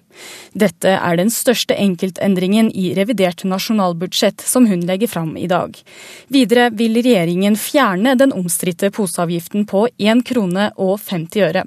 Dette 0.52 0.94
er 0.96 1.18
den 1.20 1.32
største 1.32 1.76
enkeltendringen 1.76 2.70
i 2.72 2.90
revidert 2.96 3.44
nasjonalbudsjett 3.48 4.44
som 4.44 4.68
hun 4.70 4.86
legger 4.88 5.10
fram 5.12 5.36
i 5.36 5.48
dag. 5.50 5.76
Videre 6.32 6.70
vil 6.76 6.96
regjeringen 7.00 7.58
fjerne 7.60 8.16
den 8.18 8.32
omstridte 8.36 8.92
poseavgiften 8.94 9.68
på 9.68 9.86
1 9.96 10.24
krone 10.28 10.70
og 10.76 10.96
50 11.00 11.46
øre. 11.50 11.66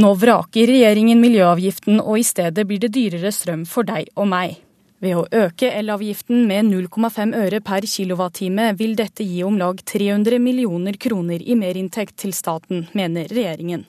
Nå 0.00 0.14
vraker 0.20 0.72
regjeringen 0.72 1.20
miljøavgiften, 1.20 2.00
og 2.00 2.20
i 2.20 2.26
stedet 2.26 2.66
blir 2.68 2.80
det 2.82 2.94
dyrere 2.96 3.32
strøm 3.34 3.66
for 3.68 3.88
deg 3.88 4.08
og 4.16 4.28
meg. 4.32 4.58
Ved 5.00 5.16
å 5.16 5.22
øke 5.32 5.70
elavgiften 5.72 6.42
med 6.44 6.66
0,5 6.68 7.30
øre 7.32 7.62
per 7.64 7.86
kilowattime 7.88 8.66
vil 8.76 8.92
dette 8.98 9.24
gi 9.24 9.38
om 9.46 9.56
lag 9.56 9.78
300 9.80 10.36
millioner 10.44 10.98
kroner 11.00 11.40
i 11.40 11.56
merinntekt 11.56 12.18
til 12.20 12.34
staten, 12.36 12.84
mener 12.92 13.30
regjeringen. 13.32 13.86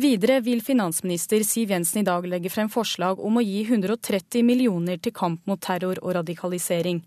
Videre 0.00 0.38
vil 0.46 0.62
finansminister 0.64 1.44
Siv 1.44 1.74
Jensen 1.74 2.00
i 2.00 2.06
dag 2.06 2.24
legge 2.30 2.48
frem 2.54 2.70
forslag 2.72 3.20
om 3.20 3.36
å 3.36 3.42
gi 3.44 3.64
130 3.66 4.46
millioner 4.46 4.96
til 4.96 5.12
kamp 5.12 5.42
mot 5.50 5.60
terror 5.60 6.00
og 6.00 6.14
radikalisering. 6.16 7.02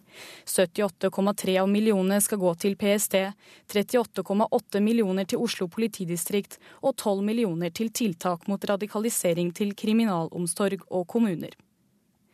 78,3 0.45 1.57
av 1.63 1.71
millionene 1.71 2.21
skal 2.21 2.41
gå 2.43 2.53
til 2.61 2.77
PST, 2.77 3.17
38,8 3.73 4.83
millioner 4.83 5.25
til 5.25 5.41
Oslo 5.41 5.71
politidistrikt 5.73 6.59
og 6.83 6.93
12 6.99 7.25
millioner 7.31 7.73
til 7.73 7.89
tiltak 7.89 8.45
mot 8.51 8.71
radikalisering 8.75 9.55
til 9.57 9.73
kriminalomsorg 9.73 10.85
og 10.91 11.07
kommuner. 11.15 11.57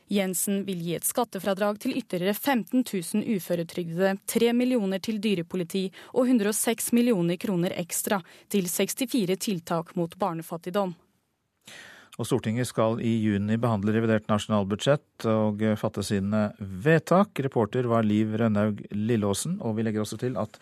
Jensen 0.07 0.61
vil 0.67 0.79
gi 0.85 0.93
et 0.95 1.07
skattefradrag 1.07 1.79
til 1.83 1.97
ytterligere 1.99 2.35
15 2.35 2.83
000 2.85 3.35
uføretrygdede, 3.35 4.13
3 4.25 4.53
millioner 4.55 5.01
til 5.03 5.19
dyrepoliti 5.23 5.87
og 6.13 6.29
106 6.29 6.93
millioner 6.95 7.39
kroner 7.41 7.75
ekstra 7.75 8.21
til 8.51 8.69
64 8.71 9.35
tiltak 9.43 9.95
mot 9.99 10.15
barnefattigdom. 10.19 10.95
Og 12.17 12.25
Stortinget 12.25 12.65
skal 12.65 13.01
i 13.05 13.11
juni 13.21 13.59
behandle 13.61 13.93
revidert 13.93 14.29
nasjonalbudsjett 14.31 15.27
og 15.29 15.61
fatte 15.77 16.01
sine 16.05 16.47
vedtak. 16.57 17.37
Reporter 17.45 17.85
var 17.91 18.07
Liv 18.07 18.33
Rønnaug 18.39 18.79
Lilleåsen, 18.95 19.59
og 19.61 19.77
vi 19.77 19.85
legger 19.85 20.01
også 20.01 20.17
til 20.23 20.39
at 20.41 20.57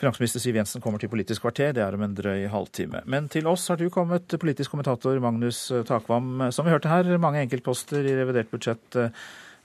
Finansminister 0.00 0.40
Siv 0.40 0.56
Jensen 0.56 0.80
kommer 0.80 1.00
til 1.02 1.10
Politisk 1.12 1.44
kvarter, 1.44 1.74
det 1.76 1.82
er 1.84 1.92
om 1.92 2.00
en 2.06 2.14
drøy 2.16 2.46
halvtime. 2.48 3.02
Men 3.10 3.26
til 3.28 3.44
oss 3.50 3.66
har 3.68 3.76
du 3.76 3.90
kommet, 3.92 4.32
politisk 4.40 4.72
kommentator 4.72 5.20
Magnus 5.20 5.66
Takvam. 5.88 6.46
Som 6.56 6.64
vi 6.64 6.72
hørte 6.72 6.88
her, 6.88 7.10
mange 7.20 7.42
enkeltposter 7.44 8.08
i 8.08 8.14
revidert 8.16 8.48
budsjett 8.48 8.96
eh, 8.96 9.12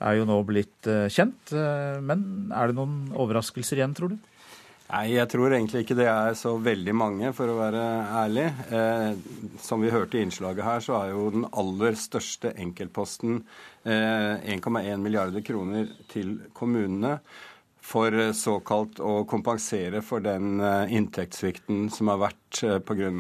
er 0.04 0.18
jo 0.20 0.26
nå 0.28 0.42
blitt 0.44 0.90
eh, 0.92 1.08
kjent. 1.08 1.56
Eh, 1.56 2.02
men 2.04 2.52
er 2.52 2.68
det 2.68 2.76
noen 2.76 3.14
overraskelser 3.16 3.80
igjen, 3.80 3.96
tror 3.96 4.12
du? 4.12 4.20
Nei, 4.86 5.06
jeg 5.16 5.32
tror 5.32 5.56
egentlig 5.56 5.86
ikke 5.86 5.98
det 5.98 6.12
er 6.12 6.36
så 6.38 6.58
veldig 6.62 6.94
mange, 7.00 7.32
for 7.34 7.50
å 7.50 7.58
være 7.58 7.88
ærlig. 8.26 8.46
Eh, 8.76 9.56
som 9.64 9.88
vi 9.88 9.96
hørte 9.96 10.20
i 10.20 10.28
innslaget 10.28 10.68
her, 10.68 10.84
så 10.84 11.00
er 11.00 11.16
jo 11.16 11.32
den 11.34 11.48
aller 11.56 11.96
største 11.98 12.52
enkeltposten 12.60 13.40
eh, 13.88 14.52
1,1 14.52 15.00
milliarder 15.00 15.48
kroner 15.48 15.96
til 16.12 16.42
kommunene 16.54 17.22
for 17.86 18.14
eh, 18.18 18.34
såkalt 18.34 19.00
å 19.04 19.24
kompensere 19.30 20.02
for 20.06 20.24
den 20.26 20.60
eh, 20.64 20.94
inntektssvikten 20.98 21.90
som 21.94 22.10
har 22.12 22.22
vært 22.24 22.62
eh, 22.66 22.80
pga. 22.82 23.12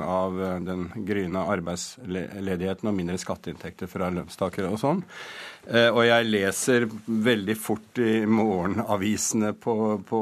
den 0.65 0.87
gryende 1.05 1.43
arbeidsledigheten 1.53 2.89
og 2.89 2.95
mindre 2.97 3.19
skatteinntekter 3.21 3.89
fra 3.91 4.09
lønnstakere 4.13 4.71
og 4.71 4.81
sånn. 4.81 5.03
Og 5.65 6.03
jeg 6.05 6.27
leser 6.29 6.83
veldig 7.09 7.55
fort 7.57 7.97
i 7.97 8.19
morgenavisene 8.29 9.49
på, 9.57 9.73
på, 10.05 10.19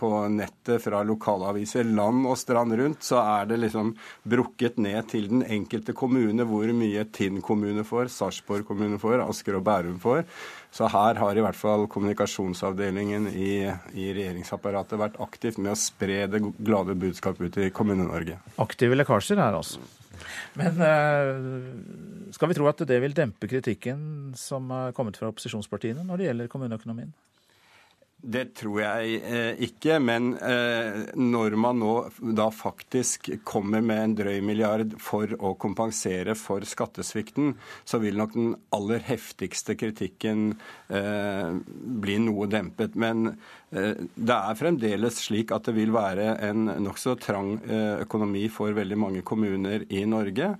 på, 0.00 0.10
nettet 0.32 0.80
fra 0.80 1.02
lokalaviser 1.04 1.84
land 1.92 2.24
og 2.24 2.38
strand 2.40 2.72
rundt, 2.80 3.04
så 3.04 3.20
er 3.20 3.50
det 3.50 3.58
liksom 3.66 3.92
brukket 4.32 4.80
ned 4.80 5.10
til 5.12 5.28
den 5.28 5.44
enkelte 5.44 5.92
kommune 5.92 6.48
hvor 6.48 6.72
mye 6.72 7.04
Tinn 7.12 7.42
kommune 7.44 7.84
får, 7.84 8.08
Sarpsborg 8.16 8.64
kommune 8.70 8.96
får, 9.02 9.20
Asker 9.26 9.60
og 9.60 9.66
Bærum 9.68 10.00
får. 10.00 10.24
Så 10.72 10.88
her 10.88 11.18
har 11.20 11.36
i 11.36 11.42
hvert 11.44 11.58
fall 11.58 11.84
kommunikasjonsavdelingen 11.92 13.26
i, 13.28 13.56
i 13.92 14.06
regjeringsapparatet 14.16 15.00
vært 15.00 15.18
aktivt 15.20 15.58
med 15.60 15.74
å 15.74 15.78
spre 15.78 16.22
det 16.32 16.40
glade 16.64 16.96
budskapet 16.96 17.50
ut 17.50 17.58
i 17.60 17.72
Kommune-Norge. 17.76 18.38
Aktive 18.62 18.96
lekkasjer 18.96 19.42
her, 19.42 19.58
altså. 19.58 19.82
Men 20.56 20.80
uh, 20.80 22.32
skal 22.32 22.48
vi 22.48 22.56
tro 22.56 22.70
at 22.70 22.80
det 22.88 22.98
vil 23.04 23.16
dempe 23.16 23.50
kritikken 23.50 24.32
som 24.38 24.70
er 24.72 24.96
kommet 24.96 25.18
fra 25.20 25.28
opposisjonspartiene 25.32 26.06
når 26.08 26.20
det 26.20 26.28
gjelder 26.30 26.50
kommuneøkonomien? 26.52 27.12
Det 28.22 28.52
tror 28.54 28.76
jeg 28.78 29.16
eh, 29.26 29.62
ikke. 29.66 29.96
Men 29.98 30.32
eh, 30.38 31.10
når 31.18 31.56
man 31.58 31.80
nå 31.82 31.94
da 32.38 32.46
faktisk 32.54 33.32
kommer 33.46 33.82
med 33.82 34.02
en 34.02 34.14
drøy 34.20 34.38
milliard 34.46 34.94
for 35.02 35.34
å 35.42 35.56
kompensere 35.58 36.36
for 36.38 36.62
skattesvikten, 36.62 37.56
så 37.84 37.98
vil 38.02 38.20
nok 38.20 38.36
den 38.36 38.52
aller 38.78 39.02
heftigste 39.08 39.74
kritikken 39.80 40.52
eh, 40.86 41.50
bli 41.74 42.20
noe 42.22 42.46
dempet. 42.50 42.94
Men 42.94 43.34
det 43.72 44.34
er 44.36 44.56
fremdeles 44.58 45.16
slik 45.24 45.48
at 45.56 45.64
det 45.64 45.72
vil 45.78 45.94
være 45.94 46.34
en 46.44 46.66
nokså 46.84 47.14
trang 47.16 47.54
økonomi 48.04 48.42
for 48.52 48.76
veldig 48.76 48.98
mange 49.00 49.22
kommuner 49.24 49.86
i 49.88 50.02
Norge. 50.04 50.50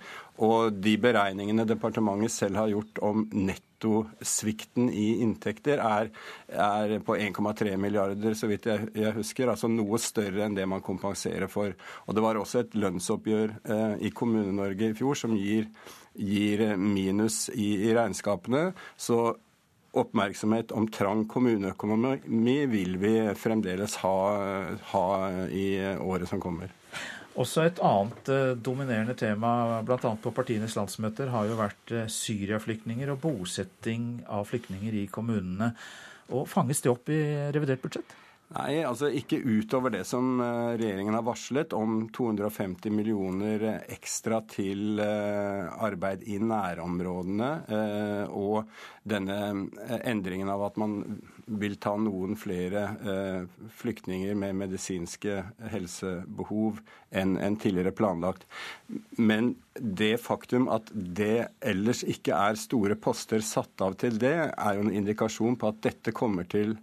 Og 0.41 0.79
de 0.81 0.95
beregningene 0.97 1.69
departementet 1.69 2.33
selv 2.33 2.63
har 2.63 2.73
gjort 2.73 3.03
om 3.05 3.27
nettosvikten 3.83 4.91
i 4.91 5.21
inntekter, 5.23 5.79
er, 5.79 6.11
er 6.49 6.99
på 7.05 7.17
1,3 7.17 7.77
milliarder, 7.77 8.35
så 8.35 8.49
vidt 8.51 8.67
jeg, 8.67 8.89
jeg, 8.95 9.15
husker. 9.17 9.51
Altså 9.51 9.69
noe 9.69 9.99
større 9.99 10.47
enn 10.47 10.57
det 10.57 10.67
man 10.69 10.83
kompenserer 10.83 11.49
for. 11.51 11.75
Og 12.07 12.15
det 12.15 12.23
var 12.23 12.37
også 12.39 12.63
et 12.63 12.75
lønnsoppgjør 12.75 13.55
eh, 13.65 13.97
i 14.07 14.11
Kommune-Norge 14.15 14.91
i 14.91 14.99
fjor 14.99 15.19
som 15.19 15.37
gir, 15.37 15.69
gir 16.15 16.77
minus 16.77 17.49
i, 17.55 17.89
i 17.89 17.95
regnskapene. 17.97 18.71
Så 18.97 19.35
oppmerksomhet 19.93 20.73
om 20.73 20.87
trang 20.89 21.27
kommuneøkonomi 21.29 22.55
vil 22.73 22.97
vi 23.01 23.17
fremdeles 23.37 23.99
ha, 24.01 24.15
ha 24.95 25.09
i 25.53 25.67
året 26.01 26.31
som 26.31 26.41
kommer. 26.41 26.73
Også 27.41 27.65
et 27.65 27.79
annet 27.81 28.29
eh, 28.29 28.55
dominerende 28.61 29.15
tema, 29.17 29.81
bl.a. 29.87 29.99
på 30.21 30.33
partienes 30.37 30.77
landsmøter, 30.77 31.31
har 31.33 31.49
jo 31.49 31.57
vært 31.57 31.93
eh, 31.97 32.09
og 33.15 33.23
bosetting 33.23 34.19
av 34.29 34.45
flyktninger 34.51 34.99
i 35.01 35.07
kommunene. 35.13 35.73
Og 36.37 36.45
Fanges 36.49 36.85
det 36.85 36.93
opp 36.93 37.09
i 37.13 37.23
revidert 37.55 37.81
budsjett? 37.85 38.19
Nei, 38.53 38.83
altså 38.85 39.09
ikke 39.09 39.39
utover 39.41 39.95
det 39.95 40.03
som 40.05 40.41
eh, 40.43 40.75
regjeringen 40.77 41.15
har 41.17 41.25
varslet 41.25 41.73
om 41.77 42.09
250 42.13 42.93
millioner 42.93 43.65
ekstra 43.81 44.43
til 44.51 45.01
eh, 45.01 45.71
arbeid 45.87 46.27
i 46.29 46.37
nærområdene. 46.43 47.51
Eh, 47.73 48.35
og 48.37 48.69
denne 49.09 49.39
endringen 50.03 50.51
av 50.53 50.67
at 50.69 50.77
man 50.81 50.99
vil 51.63 51.79
ta 51.83 51.95
noen 51.99 52.37
flere 52.39 52.85
flyktninger 53.81 54.37
med 54.39 54.55
medisinske 54.61 55.41
helsebehov 55.73 56.79
enn 57.11 57.57
tidligere 57.59 57.91
planlagt. 57.99 58.47
Men 59.19 59.57
det 59.75 60.15
faktum 60.23 60.69
at 60.71 60.93
det 60.95 61.49
ellers 61.59 62.05
ikke 62.07 62.39
er 62.39 62.61
store 62.63 62.95
poster 62.95 63.43
satt 63.43 63.83
av 63.83 63.99
til 63.99 64.23
det, 64.23 64.37
er 64.55 64.79
jo 64.79 64.87
en 64.87 64.95
indikasjon 65.03 65.59
på 65.59 65.73
at 65.73 65.83
dette 65.91 66.15
kommer 66.15 66.47
til 66.47 66.77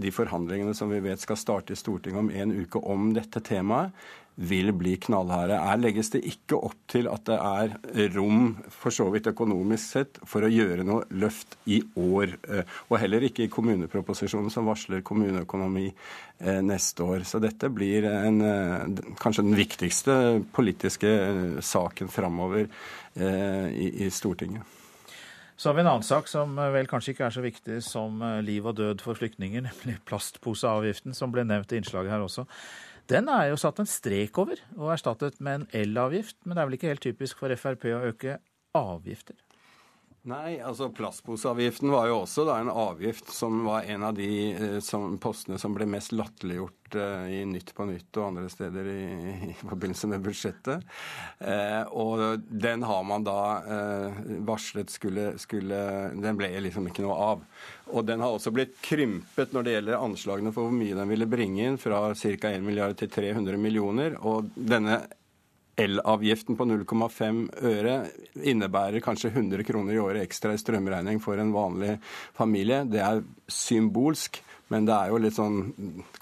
de 0.00 0.10
forhandlingene 0.14 0.74
som 0.74 0.90
vi 0.90 1.00
vet 1.04 1.22
skal 1.22 1.38
starte 1.38 1.74
i 1.74 1.78
Stortinget 1.78 2.20
om 2.20 2.30
en 2.30 2.54
uke 2.64 2.82
om 2.82 3.12
dette 3.14 3.42
temaet, 3.44 3.94
vil 4.34 4.72
bli 4.74 4.96
knallharde. 4.98 5.56
Her 5.62 5.78
legges 5.78 6.10
det 6.10 6.24
ikke 6.26 6.58
opp 6.58 6.76
til 6.90 7.06
at 7.10 7.22
det 7.28 7.36
er 7.38 8.08
rom, 8.16 8.56
for 8.72 8.94
så 8.94 9.06
vidt 9.14 9.30
økonomisk 9.30 9.94
sett, 9.94 10.18
for 10.26 10.42
å 10.42 10.50
gjøre 10.50 10.86
noe 10.86 11.06
løft 11.14 11.54
i 11.70 11.80
år. 11.94 12.34
Eh, 12.50 12.74
og 12.90 12.98
heller 13.02 13.28
ikke 13.28 13.46
i 13.46 13.52
kommuneproposisjonen 13.52 14.50
som 14.50 14.66
varsler 14.66 15.04
kommuneøkonomi 15.06 15.86
eh, 15.86 16.60
neste 16.66 17.06
år. 17.06 17.26
Så 17.28 17.38
dette 17.42 17.70
blir 17.70 18.08
en, 18.10 18.40
eh, 18.42 19.04
kanskje 19.22 19.46
den 19.46 19.58
viktigste 19.58 20.16
politiske 20.54 21.14
saken 21.62 22.10
framover 22.10 22.66
i, 23.14 24.08
Stortinget. 24.10 24.66
Så 25.56 25.68
har 25.68 25.76
vi 25.76 25.84
en 25.84 25.90
annen 25.92 26.06
sak 26.06 26.26
som 26.30 26.56
eh, 26.58 26.72
vel 26.74 26.88
kanskje 26.90 27.14
ikke 27.14 27.28
er 27.28 27.34
så 27.36 27.44
viktig 27.44 27.78
som 27.86 28.22
eh, 28.26 28.40
liv 28.42 28.66
og 28.66 28.74
død 28.80 29.04
for 29.04 29.18
flyktninger, 29.18 29.62
nemlig 29.68 30.00
plastposeavgiften, 30.08 31.14
som 31.14 31.34
ble 31.34 31.46
nevnt 31.46 31.72
i 31.72 31.78
innslaget 31.78 32.14
her 32.14 32.24
også. 32.24 32.46
Den 33.10 33.28
er 33.28 33.50
jo 33.50 33.60
satt 33.60 33.78
en 33.82 33.90
strek 33.90 34.38
over 34.40 34.58
og 34.78 34.94
erstattet 34.96 35.36
med 35.44 35.60
en 35.60 35.66
elavgift, 35.84 36.38
men 36.44 36.56
det 36.56 36.62
er 36.62 36.70
vel 36.70 36.78
ikke 36.78 36.92
helt 36.94 37.04
typisk 37.04 37.42
for 37.42 37.54
Frp 37.60 37.90
å 37.92 38.06
øke 38.10 38.38
avgifter? 38.74 39.36
Nei, 40.24 40.56
altså 40.64 40.86
plastposeavgiften 40.88 41.90
var 41.92 42.06
jo 42.08 42.22
også 42.22 42.46
da 42.48 42.54
en 42.56 42.70
avgift 42.72 43.28
som 43.28 43.58
var 43.66 43.84
en 43.92 44.06
av 44.08 44.14
de 44.16 44.28
eh, 44.56 44.76
som, 44.80 45.18
postene 45.20 45.58
som 45.60 45.74
ble 45.76 45.84
mest 45.84 46.14
latterliggjort 46.16 46.96
eh, 46.96 47.26
i 47.36 47.40
Nytt 47.44 47.74
på 47.76 47.84
Nytt 47.90 48.16
og 48.16 48.30
andre 48.30 48.48
steder 48.48 48.86
i, 48.88 49.02
i 49.50 49.56
forbindelse 49.60 50.08
med 50.08 50.24
budsjettet. 50.24 50.86
Eh, 51.44 51.82
og 51.92 52.40
den 52.48 52.86
har 52.88 53.02
man 53.04 53.26
da 53.26 53.42
eh, 53.76 54.22
varslet 54.48 54.94
skulle, 54.94 55.34
skulle 55.42 55.82
Den 56.16 56.40
ble 56.40 56.48
liksom 56.70 56.88
ikke 56.88 57.04
noe 57.04 57.18
av. 57.26 57.42
Og 57.92 58.08
den 58.08 58.24
har 58.24 58.32
også 58.32 58.54
blitt 58.56 58.78
krympet 58.80 59.52
når 59.52 59.66
det 59.66 59.74
gjelder 59.76 60.06
anslagene 60.06 60.54
for 60.56 60.70
hvor 60.70 60.78
mye 60.78 60.96
den 60.96 61.12
ville 61.12 61.28
bringe 61.28 61.68
inn, 61.68 61.76
fra 61.76 62.06
ca. 62.16 62.54
1 62.54 62.64
milliard 62.64 62.96
til 62.96 63.12
300 63.12 63.60
millioner. 63.60 64.16
Og 64.24 64.48
denne 64.56 65.02
elavgiften 65.76 66.56
på 66.56 66.66
0,5 66.68 67.40
øre 67.66 67.94
innebærer 68.46 69.02
kanskje 69.04 69.32
100 69.32 69.64
kroner 69.66 69.96
i 69.96 70.02
året 70.02 70.24
ekstra 70.24 70.54
i 70.54 70.60
strømregning 70.60 71.20
for 71.22 71.40
en 71.40 71.52
vanlig 71.54 71.96
familie. 72.36 72.84
Det 72.86 73.02
er 73.02 73.22
symbolsk, 73.50 74.40
men 74.72 74.86
det 74.88 74.94
er 74.96 75.12
jo 75.12 75.20
litt 75.20 75.36
sånn 75.36 75.58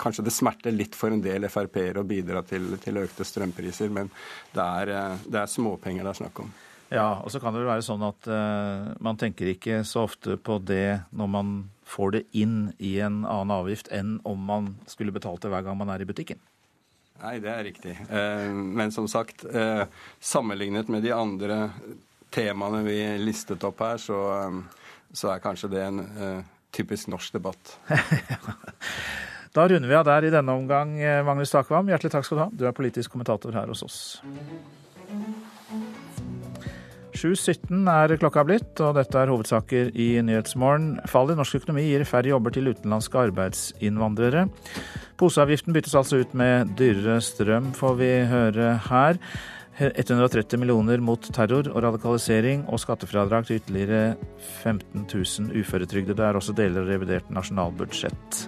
Kanskje 0.00 0.24
det 0.26 0.34
smerter 0.34 0.74
litt 0.74 0.96
for 0.98 1.14
en 1.14 1.22
del 1.22 1.46
Frp-er 1.52 2.00
å 2.00 2.06
bidra 2.06 2.42
til, 2.46 2.74
til, 2.82 2.98
økte 3.04 3.26
strømpriser, 3.28 3.92
men 3.92 4.10
det 4.54 4.64
er, 4.64 5.18
det 5.26 5.44
er 5.44 5.50
småpenger 5.50 6.04
det 6.04 6.14
er 6.14 6.20
snakk 6.24 6.42
om. 6.44 6.52
Ja, 6.92 7.22
og 7.24 7.30
så 7.32 7.40
kan 7.40 7.54
det 7.54 7.62
vel 7.62 7.70
være 7.70 7.84
sånn 7.86 8.02
at 8.04 8.26
uh, 8.28 8.92
man 9.00 9.16
tenker 9.20 9.48
ikke 9.48 9.80
så 9.88 10.04
ofte 10.04 10.36
på 10.36 10.58
det 10.60 11.06
når 11.16 11.30
man 11.38 11.52
får 11.88 12.16
det 12.16 12.22
inn 12.36 12.56
i 12.80 12.98
en 13.04 13.22
annen 13.24 13.54
avgift, 13.54 13.88
enn 13.92 14.18
om 14.28 14.42
man 14.48 14.74
skulle 14.90 15.14
betalt 15.14 15.44
det 15.44 15.52
hver 15.52 15.64
gang 15.64 15.78
man 15.80 15.92
er 15.92 16.04
i 16.04 16.08
butikken. 16.08 16.40
Nei, 17.22 17.36
det 17.38 17.50
er 17.52 17.66
riktig. 17.68 17.92
Eh, 18.10 18.48
men 18.50 18.90
som 18.92 19.06
sagt, 19.08 19.44
eh, 19.44 19.84
sammenlignet 20.20 20.88
med 20.90 21.04
de 21.04 21.12
andre 21.14 21.70
temaene 22.34 22.82
vi 22.82 22.98
listet 23.22 23.62
opp 23.64 23.82
her, 23.84 24.00
så, 24.02 24.18
eh, 24.40 24.58
så 25.12 25.30
er 25.30 25.44
kanskje 25.44 25.70
det 25.70 25.84
en 25.86 26.02
typisk 26.72 27.08
norsk 27.12 27.34
debatt. 27.36 27.76
da 29.54 29.68
runder 29.68 29.88
vi 29.88 29.94
av 29.94 30.06
der 30.08 30.24
i 30.24 30.32
denne 30.32 30.56
omgang, 30.56 30.96
Magnus 31.26 31.52
Takvam. 31.52 31.90
Hjertelig 31.92 32.14
takk 32.14 32.24
skal 32.26 32.38
du 32.38 32.42
ha. 32.46 32.50
Du 32.50 32.66
er 32.66 32.72
politisk 32.72 33.12
kommentator 33.12 33.52
her 33.52 33.68
hos 33.68 33.84
oss. 33.84 33.98
7.17 37.12 37.86
er 37.92 38.16
klokka 38.18 38.42
blitt, 38.48 38.80
og 38.80 38.96
dette 38.96 39.20
er 39.20 39.30
hovedsaker 39.30 39.92
i 39.94 40.08
Nyhetsmorgen. 40.24 40.96
Fall 41.12 41.30
i 41.30 41.36
norsk 41.38 41.60
økonomi 41.60 41.84
gir 41.84 42.06
færre 42.08 42.32
jobber 42.32 42.56
til 42.56 42.72
utenlandske 42.72 43.20
arbeidsinnvandrere. 43.28 44.46
Poseavgiften 45.22 45.70
byttes 45.70 45.92
altså 45.94 46.18
ut 46.18 46.32
med 46.34 46.72
dyrere 46.74 47.20
strøm, 47.22 47.68
får 47.78 47.92
vi 48.00 48.08
høre 48.26 48.72
her. 48.88 49.20
130 49.78 50.58
millioner 50.58 50.98
mot 50.98 51.28
terror 51.34 51.68
og 51.70 51.78
radikalisering, 51.84 52.64
og 52.66 52.82
skattefradrag 52.82 53.46
til 53.46 53.60
ytterligere 53.60 54.16
15 54.64 55.06
000 55.06 55.62
uføretrygdede 55.62 56.26
er 56.26 56.40
også 56.40 56.56
deler 56.58 56.82
av 56.82 56.90
revidert 56.90 57.30
nasjonalbudsjett. 57.30 58.42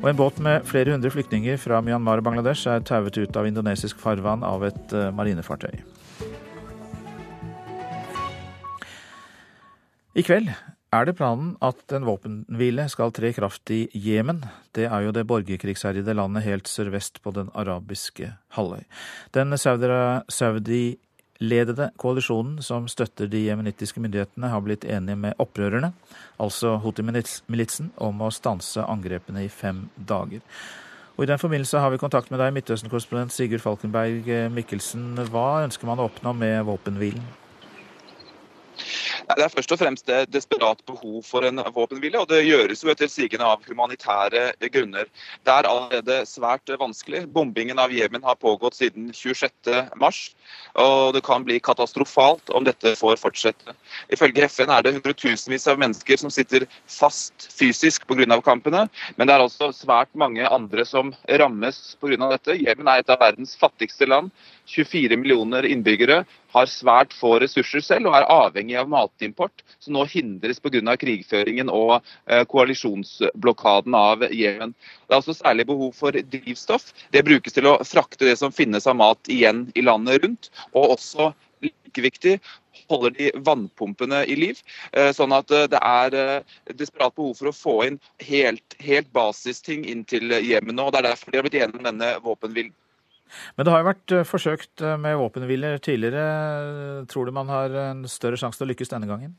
Og 0.00 0.08
En 0.08 0.16
båt 0.16 0.40
med 0.40 0.64
flere 0.64 0.96
hundre 0.96 1.12
flyktninger 1.12 1.60
fra 1.60 1.82
Myanmar 1.84 2.24
og 2.24 2.30
Bangladesh 2.30 2.72
er 2.72 2.80
tauet 2.80 3.20
ut 3.20 3.36
av 3.36 3.52
indonesisk 3.52 4.00
farvann 4.00 4.40
av 4.40 4.64
et 4.64 4.96
eh, 4.96 5.12
marinefartøy. 5.12 5.84
I 10.16 10.24
kveld 10.24 10.48
er 10.90 11.06
det 11.06 11.14
planen 11.18 11.52
at 11.62 11.92
en 11.94 12.06
våpenhvile 12.06 12.88
skal 12.90 13.12
tre 13.14 13.28
i 13.30 13.36
kraft 13.36 13.70
i 13.70 13.88
Jemen. 13.94 14.42
Det 14.74 14.88
er 14.88 15.00
jo 15.04 15.12
det 15.14 15.26
borgerkrigsherjede 15.30 16.14
landet 16.18 16.46
helt 16.46 16.68
sørvest 16.68 17.22
på 17.22 17.30
den 17.36 17.50
arabiske 17.54 18.32
halvøy. 18.56 18.82
Den 19.34 19.54
saudi-ledede 19.54 21.90
koalisjonen 21.96 22.62
som 22.66 22.88
støtter 22.90 23.26
de 23.30 23.46
jemenittiske 23.46 24.00
myndighetene, 24.02 24.50
har 24.50 24.60
blitt 24.66 24.84
enige 24.84 25.16
med 25.16 25.34
opprørerne, 25.38 25.92
altså 26.42 26.76
Houthi-militsen, 26.82 27.92
om 27.96 28.22
å 28.22 28.30
stanse 28.34 28.82
angrepene 28.82 29.44
i 29.46 29.48
fem 29.48 29.88
dager. 29.94 30.40
Og 31.16 31.24
I 31.24 31.30
den 31.30 31.38
forbindelse 31.38 31.78
har 31.78 31.90
vi 31.92 31.98
kontakt 32.00 32.30
med 32.32 32.40
deg, 32.40 32.54
Midtøsten-korrespondent 32.56 33.32
Sigurd 33.34 33.62
Falkenberg 33.62 34.50
Mikkelsen. 34.56 35.18
Hva 35.28 35.62
ønsker 35.66 35.86
man 35.86 36.00
å 36.00 36.04
oppnå 36.08 36.32
med 36.34 36.64
våpenhvilen? 36.64 37.22
Det 39.28 39.44
er 39.44 39.52
først 39.52 39.72
og 39.74 39.78
fremst 39.80 40.10
et 40.10 40.30
desperat 40.32 40.80
behov 40.88 41.22
for 41.26 41.44
en 41.46 41.60
våpenhvile, 41.74 42.22
og 42.22 42.28
det 42.30 42.42
gjøres 42.46 42.82
jo 42.84 42.90
etter 42.92 43.10
sigende 43.10 43.46
av 43.46 43.62
humanitære 43.68 44.50
grunner. 44.72 45.08
Det 45.46 45.54
er 45.54 45.68
allerede 45.68 46.20
svært 46.28 46.72
vanskelig. 46.80 47.26
Bombingen 47.34 47.78
av 47.82 47.92
Jemen 47.94 48.24
har 48.26 48.38
pågått 48.40 48.78
siden 48.78 49.10
26.3, 49.14 50.10
og 50.82 51.14
det 51.16 51.22
kan 51.26 51.44
bli 51.46 51.60
katastrofalt 51.62 52.52
om 52.56 52.66
dette 52.66 52.94
får 52.98 53.20
fortsette. 53.20 53.76
Ifølge 54.12 54.48
FN 54.48 54.72
er 54.72 54.86
det 54.86 54.94
hundretusenvis 54.96 55.68
av 55.70 55.80
mennesker 55.80 56.20
som 56.20 56.32
sitter 56.32 56.66
fast 56.88 57.48
fysisk 57.54 58.06
pga. 58.08 58.40
kampene, 58.40 58.86
men 59.16 59.26
det 59.26 59.34
er 59.34 59.42
altså 59.44 59.70
svært 59.74 60.10
mange 60.14 60.46
andre 60.48 60.84
som 60.84 61.14
rammes 61.28 61.96
pga. 62.00 62.30
dette. 62.30 62.58
Jemen 62.58 62.88
er 62.88 63.00
et 63.00 63.10
av 63.10 63.20
verdens 63.20 63.56
fattigste 63.58 64.08
land. 64.08 64.30
24 64.70 65.16
millioner 65.16 65.66
innbyggere, 65.66 66.22
har 66.54 66.70
svært 66.70 67.14
få 67.14 67.36
ressurser 67.42 67.82
selv 67.84 68.10
og 68.10 68.16
er 68.18 68.28
avhengig 68.30 68.76
av 68.78 68.90
matimport, 68.90 69.64
som 69.82 69.94
nå 69.96 70.04
hindres 70.10 70.60
pga. 70.62 70.96
krigføringen 71.00 71.70
og 71.70 72.00
eh, 72.26 72.44
koalisjonsblokaden 72.50 73.94
av 73.94 74.24
Jemen. 74.30 74.74
Det 75.06 75.14
er 75.14 75.20
også 75.20 75.38
særlig 75.38 75.66
behov 75.66 75.92
for 75.94 76.12
drivstoff. 76.12 76.92
Det 77.10 77.24
brukes 77.26 77.52
til 77.52 77.66
å 77.66 77.78
frakte 77.84 78.26
det 78.26 78.38
som 78.38 78.54
finnes 78.54 78.86
av 78.86 78.96
mat 78.96 79.28
igjen 79.28 79.68
i 79.74 79.82
landet 79.82 80.22
rundt. 80.24 80.50
og 80.72 80.96
også 80.96 81.32
like 81.62 82.02
viktig, 82.02 82.38
holder 82.88 83.10
de 83.10 83.30
vannpumpene 83.46 84.24
i 84.26 84.36
liv. 84.36 84.60
Eh, 84.92 85.10
sånn 85.14 85.32
at 85.32 85.50
eh, 85.50 85.66
det 85.70 85.80
er 85.82 86.42
desperat 86.74 87.14
behov 87.14 87.36
for 87.38 87.50
å 87.50 87.56
få 87.56 87.76
inn 87.86 87.98
helt, 88.26 88.76
helt 88.78 89.10
basisting 89.12 89.84
inn 89.84 90.04
til 90.04 90.30
Jemen 90.40 90.76
nå. 90.76 90.86
og 90.86 90.92
Det 90.92 91.02
er 91.02 91.10
derfor 91.10 91.30
de 91.30 91.38
har 91.38 91.46
blitt 91.48 91.60
enige 91.60 91.82
om 91.82 91.90
denne 91.90 92.14
våpenhvilen. 92.24 92.74
Men 93.56 93.66
det 93.66 93.74
har 93.74 93.82
jo 93.82 93.88
vært 93.90 94.16
eh, 94.16 94.26
forsøkt 94.28 94.84
eh, 94.84 94.98
med 95.00 95.18
våpenhviler 95.20 95.78
tidligere. 95.84 97.04
Tror 97.10 97.28
du 97.28 97.34
man 97.36 97.52
har 97.52 97.76
en 97.90 98.04
større 98.10 98.40
sjanse 98.40 98.60
til 98.60 98.68
å 98.68 98.72
lykkes 98.72 98.92
denne 98.92 99.10
gangen? 99.10 99.36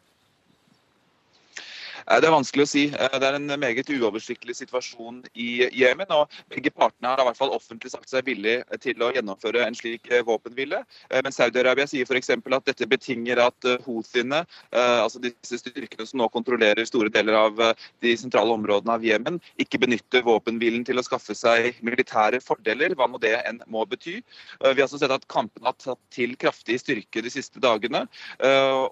Det 2.12 2.28
er 2.28 2.34
vanskelig 2.34 2.66
å 2.66 2.68
si. 2.68 2.82
Eh, 2.92 3.14
det 3.24 3.28
er 3.28 3.38
en 3.38 3.54
meget 3.62 3.88
uoversiktlig 3.94 4.58
situasjon 4.58 5.22
i 5.32 5.70
Jemen. 5.80 6.10
og 6.12 6.34
Begge 6.52 6.72
partene 6.76 7.08
har 7.08 7.22
i 7.22 7.28
hvert 7.30 7.40
fall 7.40 7.54
offentlig 7.56 7.92
sagt 7.94 8.12
seg 8.12 8.26
villig 8.28 8.58
til 8.84 9.00
å 9.00 9.14
gjennomføre 9.16 9.64
en 9.64 9.78
slik 9.78 10.10
eh, 10.12 10.24
våpenhvile. 10.28 10.82
Eh, 11.08 11.22
men 11.24 11.32
Saudi-Arabia 11.32 11.88
sier 11.88 12.04
f.eks. 12.04 12.34
at 12.36 12.68
dette 12.68 12.90
betinger 12.92 13.40
at 13.46 13.70
houthiene, 13.86 14.42
altså 14.74 15.22
disse 15.24 15.60
styrkene 15.62 16.06
som 16.08 16.20
nå 16.20 16.28
kontrollerer 16.34 16.86
store 16.88 17.12
deler 17.14 17.38
av 17.38 17.60
de 18.04 18.14
sentrale 18.20 18.54
områdene 18.58 18.96
av 18.98 19.06
Jemen, 19.06 19.40
ikke 19.62 19.80
benytter 19.82 20.26
våpenhvilen 20.26 20.84
til 20.88 21.00
å 21.00 21.06
skaffe 21.06 21.36
seg 21.38 21.78
militære 21.86 22.42
fordeler, 22.44 22.96
hva 22.98 23.08
nå 23.08 23.22
det 23.22 23.38
enn 23.48 23.62
må 23.72 23.86
bety. 23.90 24.18
Vi 24.20 24.74
har 24.74 24.88
også 24.88 25.00
sett 25.02 25.14
at 25.14 25.28
kampene 25.32 25.72
har 25.72 25.78
tatt 25.80 26.02
til 26.14 26.36
kraftig 26.42 26.82
styrke 26.82 27.24
de 27.24 27.32
siste 27.34 27.62
dagene. 27.64 28.04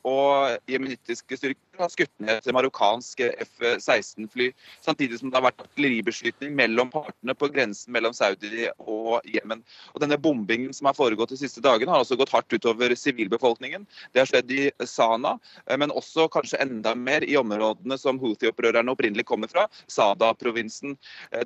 og 0.07 0.59
Jemenittiske 0.69 1.39
styrker 1.39 1.68
har 1.83 1.91
skutt 1.93 2.11
ned 2.19 2.39
et 2.41 2.53
marokkansk 2.55 3.21
F-16-fly. 3.45 4.49
Samtidig 4.85 5.19
som 5.19 5.31
det 5.31 5.39
har 5.39 5.45
vært 5.47 5.63
artilleribeskytning 5.63 6.55
mellom 6.57 6.91
partene 6.93 7.35
på 7.37 7.49
grensen 7.53 7.93
mellom 7.95 8.15
Saudi 8.15 8.67
og 8.79 9.25
Jemen. 9.29 9.63
Og 9.93 10.03
denne 10.03 10.19
bombingen 10.19 10.73
som 10.75 10.89
har 10.89 10.97
foregått 10.97 11.33
de 11.33 11.39
siste 11.39 11.63
dagene, 11.63 11.91
har 11.91 12.03
også 12.03 12.17
gått 12.19 12.33
hardt 12.33 12.53
utover 12.53 12.93
sivilbefolkningen. 12.97 13.85
Det 14.13 14.23
har 14.23 14.29
skjedd 14.31 14.51
i 14.55 14.67
Sana, 14.87 15.35
men 15.79 15.93
også 15.95 16.27
kanskje 16.33 16.61
enda 16.63 16.95
mer 16.97 17.25
i 17.27 17.37
områdene 17.39 17.97
som 17.99 18.19
Houthi-opprørerne 18.21 18.93
opprinnelig 18.93 19.27
kommer 19.29 19.51
fra, 19.51 19.67
Sada-provinsen. 19.91 20.97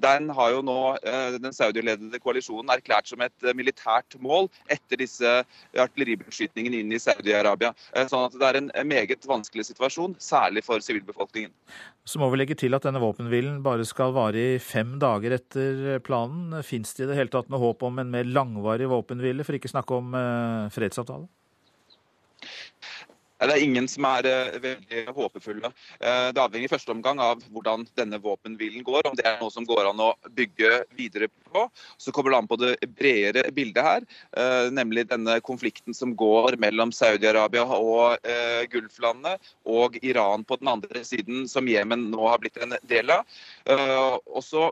Den 0.03 0.29
har 0.33 0.55
jo 0.55 0.63
nå 0.65 0.79
den 1.43 1.53
saudi-ledede 1.55 2.21
koalisjonen 2.23 2.73
erklært 2.73 3.11
som 3.11 3.21
et 3.23 3.49
militært 3.55 4.17
mål 4.23 4.49
etter 4.73 4.99
disse 5.01 5.33
artilleribeskytningene 5.77 6.81
inn 6.81 6.93
i 6.95 7.01
Saudi-Arabia. 7.01 7.73
Sånn 8.09 8.27
at 8.27 8.37
det 8.39 8.49
er 8.49 8.59
en 8.61 8.71
meget 8.89 9.27
vanskelig 9.29 9.67
situasjon, 9.69 10.15
særlig 10.23 10.63
for 10.65 10.83
sivilbefolkningen. 10.83 11.51
Så 12.07 12.19
må 12.19 12.29
vi 12.31 12.39
legge 12.39 12.57
til 12.59 12.75
at 12.75 12.83
denne 12.87 13.01
våpenhvilen 13.03 13.61
bare 13.65 13.85
skal 13.87 14.15
vare 14.15 14.41
i 14.55 14.59
fem 14.63 14.97
dager 15.01 15.37
etter 15.37 16.01
planen. 16.03 16.57
Fins 16.65 16.95
det 16.97 17.05
i 17.05 17.11
det 17.11 17.19
hele 17.19 17.33
tatt 17.33 17.51
noe 17.51 17.61
håp 17.61 17.85
om 17.87 18.01
en 18.01 18.11
mer 18.11 18.27
langvarig 18.27 18.89
våpenhvile, 18.91 19.45
for 19.47 19.59
ikke 19.59 19.71
snakke 19.71 19.99
om 19.99 20.15
eh, 20.17 20.71
fredsavtale? 20.73 21.29
Det 23.43 23.55
er 23.55 23.63
ingen 23.65 23.87
som 23.91 24.05
er 24.07 24.27
uh, 24.29 24.55
veldig 24.63 25.03
håpefulle. 25.15 25.71
Uh, 25.99 26.29
det 26.33 26.41
avhenger 26.41 26.67
i 26.67 26.71
første 26.71 26.93
omgang 26.93 27.19
av 27.23 27.41
hvordan 27.51 27.85
denne 27.99 28.19
våpenhvilen 28.23 28.85
går, 28.87 29.09
om 29.09 29.17
det 29.19 29.25
er 29.27 29.39
noe 29.41 29.51
som 29.53 29.67
går 29.67 29.89
an 29.89 30.01
å 30.03 30.13
bygge 30.37 30.83
videre 30.97 31.29
på. 31.51 31.65
Så 32.01 32.13
kommer 32.15 32.33
det 32.33 32.39
an 32.39 32.49
på 32.49 32.59
det 32.61 32.73
bredere 32.95 33.51
bildet 33.55 33.83
her, 33.83 34.07
uh, 34.37 34.71
nemlig 34.73 35.07
denne 35.11 35.39
konflikten 35.43 35.97
som 35.97 36.15
går 36.19 36.57
mellom 36.61 36.93
Saudi-Arabia 36.95 37.65
og 37.67 38.23
Gulflandene 38.71 39.35
og 39.69 39.97
Iran 40.05 40.43
på 40.47 40.57
den 40.61 40.69
andre 40.71 41.03
siden, 41.05 41.47
som 41.49 41.67
Jemen 41.67 42.09
nå 42.13 42.27
har 42.29 42.41
blitt 42.41 42.59
en 42.61 42.75
del 42.89 43.11
av. 43.13 43.27
Og 43.67 44.43
så 44.45 44.69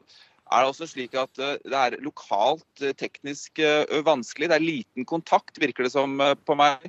er 0.51 0.65
det 0.65 0.71
også 0.71 0.87
slik 0.89 1.15
at 1.19 1.39
eh, 1.41 1.55
det 1.63 1.79
er 1.79 1.97
lokalt 2.03 2.83
eh, 2.83 2.95
teknisk 2.97 3.61
eh, 3.63 3.87
vanskelig. 4.05 4.49
Det 4.51 4.57
er 4.57 4.65
liten 4.65 5.07
kontakt, 5.07 5.59
virker 5.61 5.87
det 5.87 5.93
som 5.93 6.19
på 6.45 6.55
meg, 6.57 6.85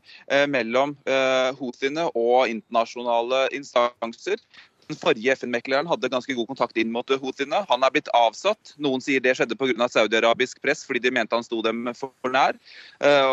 mellom 0.50 0.94
Houthiene 1.58 2.08
og 2.18 2.50
internasjonale 2.50 3.46
instanser. 3.56 4.40
Den 4.88 4.98
forrige 4.98 5.34
FN-mekleren 5.38 5.88
hadde 5.88 6.10
ganske 6.12 6.34
god 6.36 6.48
kontakt 6.50 6.78
inn 6.80 6.90
mot 6.94 7.08
Houthiene. 7.22 7.62
Han 7.68 7.86
er 7.86 7.92
blitt 7.94 8.10
avsatt. 8.16 8.74
Noen 8.82 9.04
sier 9.04 9.22
det 9.22 9.36
skjedde 9.38 9.56
pga. 9.58 9.88
saudi-arabisk 9.88 10.60
press, 10.64 10.82
fordi 10.88 11.04
de 11.04 11.14
mente 11.14 11.38
han 11.38 11.46
sto 11.46 11.62
dem 11.64 11.92
for 11.96 12.32
nær. 12.34 12.58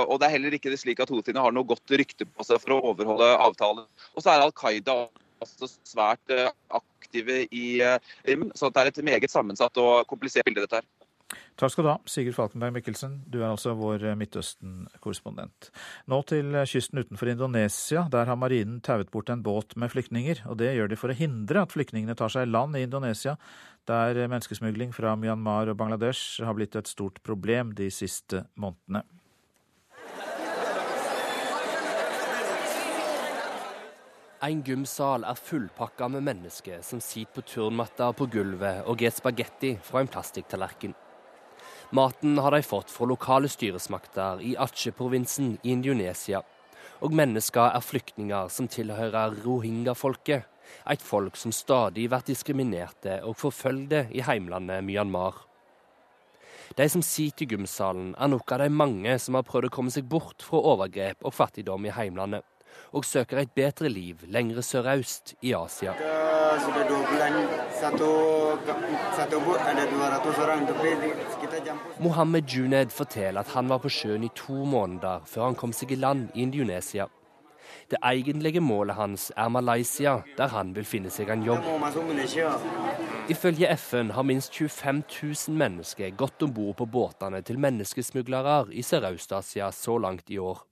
Og 0.06 0.20
det 0.20 0.30
er 0.30 0.36
heller 0.36 0.56
ikke 0.56 0.78
slik 0.78 1.02
at 1.04 1.12
Houthiene 1.12 1.42
har 1.44 1.56
noe 1.56 1.68
godt 1.68 1.98
rykte 2.00 2.28
på 2.30 2.48
seg 2.48 2.62
for 2.64 2.78
å 2.78 2.94
overholde 2.94 3.32
avtalen. 3.50 3.90
Og 4.14 4.24
så 4.24 4.36
er 4.36 4.46
Al 4.46 4.56
Qaida 4.56 5.02
også 5.44 5.72
svært 5.88 6.34
aktive 6.70 7.44
i 7.52 7.68
Rim. 8.28 8.50
Så 8.56 8.72
det 8.74 8.84
er 8.84 8.92
et 8.94 9.04
meget 9.06 9.32
sammensatt 9.32 9.78
og 9.82 10.08
komplisert 10.10 10.48
bilde, 10.48 10.66
dette 10.66 10.82
her. 10.82 10.90
Takk 11.60 11.74
skal 11.74 11.86
du 11.86 11.90
ha, 11.92 11.98
Sigurd 12.10 12.38
Falkenberg 12.38 12.74
Mikkelsen. 12.74 13.20
Du 13.30 13.42
er 13.42 13.50
altså 13.52 13.76
vår 13.78 14.02
Midtøsten-korrespondent. 14.18 15.70
Nå 16.10 16.22
til 16.30 16.56
kysten 16.72 17.04
utenfor 17.04 17.30
Indonesia. 17.30 18.06
Der 18.10 18.32
har 18.32 18.40
marinen 18.40 18.80
tauet 18.86 19.12
bort 19.14 19.30
en 19.30 19.44
båt 19.46 19.76
med 19.78 19.92
flyktninger. 19.94 20.46
Og 20.50 20.58
det 20.62 20.72
gjør 20.78 20.90
de 20.90 20.98
for 21.00 21.14
å 21.14 21.20
hindre 21.20 21.66
at 21.66 21.76
flyktningene 21.76 22.18
tar 22.18 22.34
seg 22.34 22.48
i 22.48 22.52
land 22.52 22.80
i 22.80 22.86
Indonesia, 22.88 23.36
der 23.90 24.24
menneskesmugling 24.26 24.94
fra 24.96 25.14
Myanmar 25.20 25.70
og 25.70 25.78
Bangladesh 25.78 26.42
har 26.46 26.58
blitt 26.58 26.78
et 26.80 26.90
stort 26.90 27.22
problem 27.26 27.76
de 27.78 27.92
siste 27.94 28.46
månedene. 28.58 29.04
En 34.40 34.62
gymsal 34.64 35.26
er 35.28 35.36
fullpakka 35.36 36.08
med 36.08 36.24
mennesker 36.24 36.80
som 36.86 37.02
sitter 37.04 37.34
på 37.36 37.42
turnmatter 37.44 38.14
på 38.16 38.24
gulvet 38.32 38.86
og 38.88 39.02
spiser 39.02 39.18
spagetti 39.18 39.72
fra 39.84 40.00
en 40.00 40.08
plastikktallerken. 40.08 40.94
Maten 41.92 42.38
har 42.40 42.56
de 42.56 42.62
fått 42.64 42.94
fra 42.94 43.08
lokale 43.10 43.50
styresmakter 43.52 44.40
i 44.40 44.54
Aceh-provinsen 44.56 45.58
i 45.60 45.74
Indonesia. 45.74 46.40
Og 47.04 47.12
mennesker 47.20 47.76
er 47.76 47.84
flyktninger 47.84 48.48
som 48.48 48.70
tilhører 48.72 49.36
rohingya-folket, 49.44 50.46
et 50.88 51.04
folk 51.04 51.36
som 51.36 51.52
stadig 51.52 52.06
blir 52.08 52.24
diskriminerte 52.24 53.18
og 53.28 53.36
forfølgde 53.42 54.06
i 54.16 54.24
heimlandet 54.24 54.86
Myanmar. 54.88 55.42
De 56.78 56.88
som 56.88 57.04
sitter 57.04 57.44
i 57.44 57.58
gymsalen, 57.58 58.14
er 58.16 58.32
noen 58.32 58.56
av 58.56 58.64
de 58.64 58.70
mange 58.72 59.18
som 59.20 59.36
har 59.36 59.44
prøvd 59.44 59.68
å 59.68 59.76
komme 59.82 59.92
seg 59.92 60.08
bort 60.08 60.48
fra 60.48 60.64
overgrep 60.76 61.28
og 61.28 61.36
fattigdom 61.36 61.90
i 61.90 61.96
heimlandet 61.98 62.48
og 62.92 63.06
søker 63.06 63.38
et 63.38 63.52
bedre 63.56 63.90
liv 63.90 64.26
lengre 64.28 64.62
sørøst 64.62 65.36
i 65.42 65.54
Asia. 65.54 65.94
Mohammed 72.00 72.42
Juned 72.42 72.90
forteller 72.90 73.40
at 73.40 73.54
han 73.54 73.70
var 73.70 73.78
på 73.78 73.90
sjøen 73.90 74.24
i 74.24 74.34
to 74.36 74.66
måneder 74.66 75.26
før 75.26 75.50
han 75.50 75.56
kom 75.56 75.74
seg 75.74 75.92
i 75.92 76.00
land 76.00 76.30
i 76.34 76.42
Indonesia. 76.42 77.08
Det 77.90 77.98
egentlige 78.06 78.62
målet 78.62 78.96
hans 78.96 79.32
er 79.38 79.50
Malaysia, 79.50 80.20
der 80.38 80.48
han 80.54 80.76
vil 80.76 80.86
finne 80.86 81.10
seg 81.10 81.30
en 81.34 81.44
jobb. 81.46 81.66
Ifølge 83.30 83.70
FN 83.78 84.12
har 84.14 84.26
minst 84.26 84.54
25 84.54 85.04
000 85.24 85.58
mennesker 85.58 86.14
gått 86.18 86.46
om 86.46 86.54
bord 86.54 86.78
på 86.78 86.86
båtene 86.86 87.42
til 87.42 87.62
menneskesmuglere 87.62 88.68
i 88.74 88.86
Sørøst-Asia 88.86 89.72
så 89.74 89.98
langt 89.98 90.30
i 90.30 90.38
år. 90.38 90.69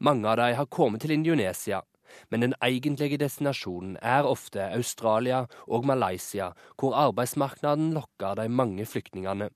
Mange 0.00 0.28
av 0.28 0.38
dem 0.40 0.56
har 0.56 0.66
kommet 0.72 1.02
til 1.04 1.12
Indonesia, 1.12 1.82
men 2.30 2.40
den 2.40 2.54
egentlige 2.64 3.18
destinasjonen 3.20 3.98
er 4.02 4.24
ofte 4.24 4.70
Australia 4.72 5.44
og 5.66 5.84
Malaysia, 5.86 6.50
hvor 6.80 6.96
arbeidsmarkedet 6.96 7.92
lokker 7.94 8.40
de 8.40 8.48
mange 8.48 8.86
flyktningene. 8.86 9.50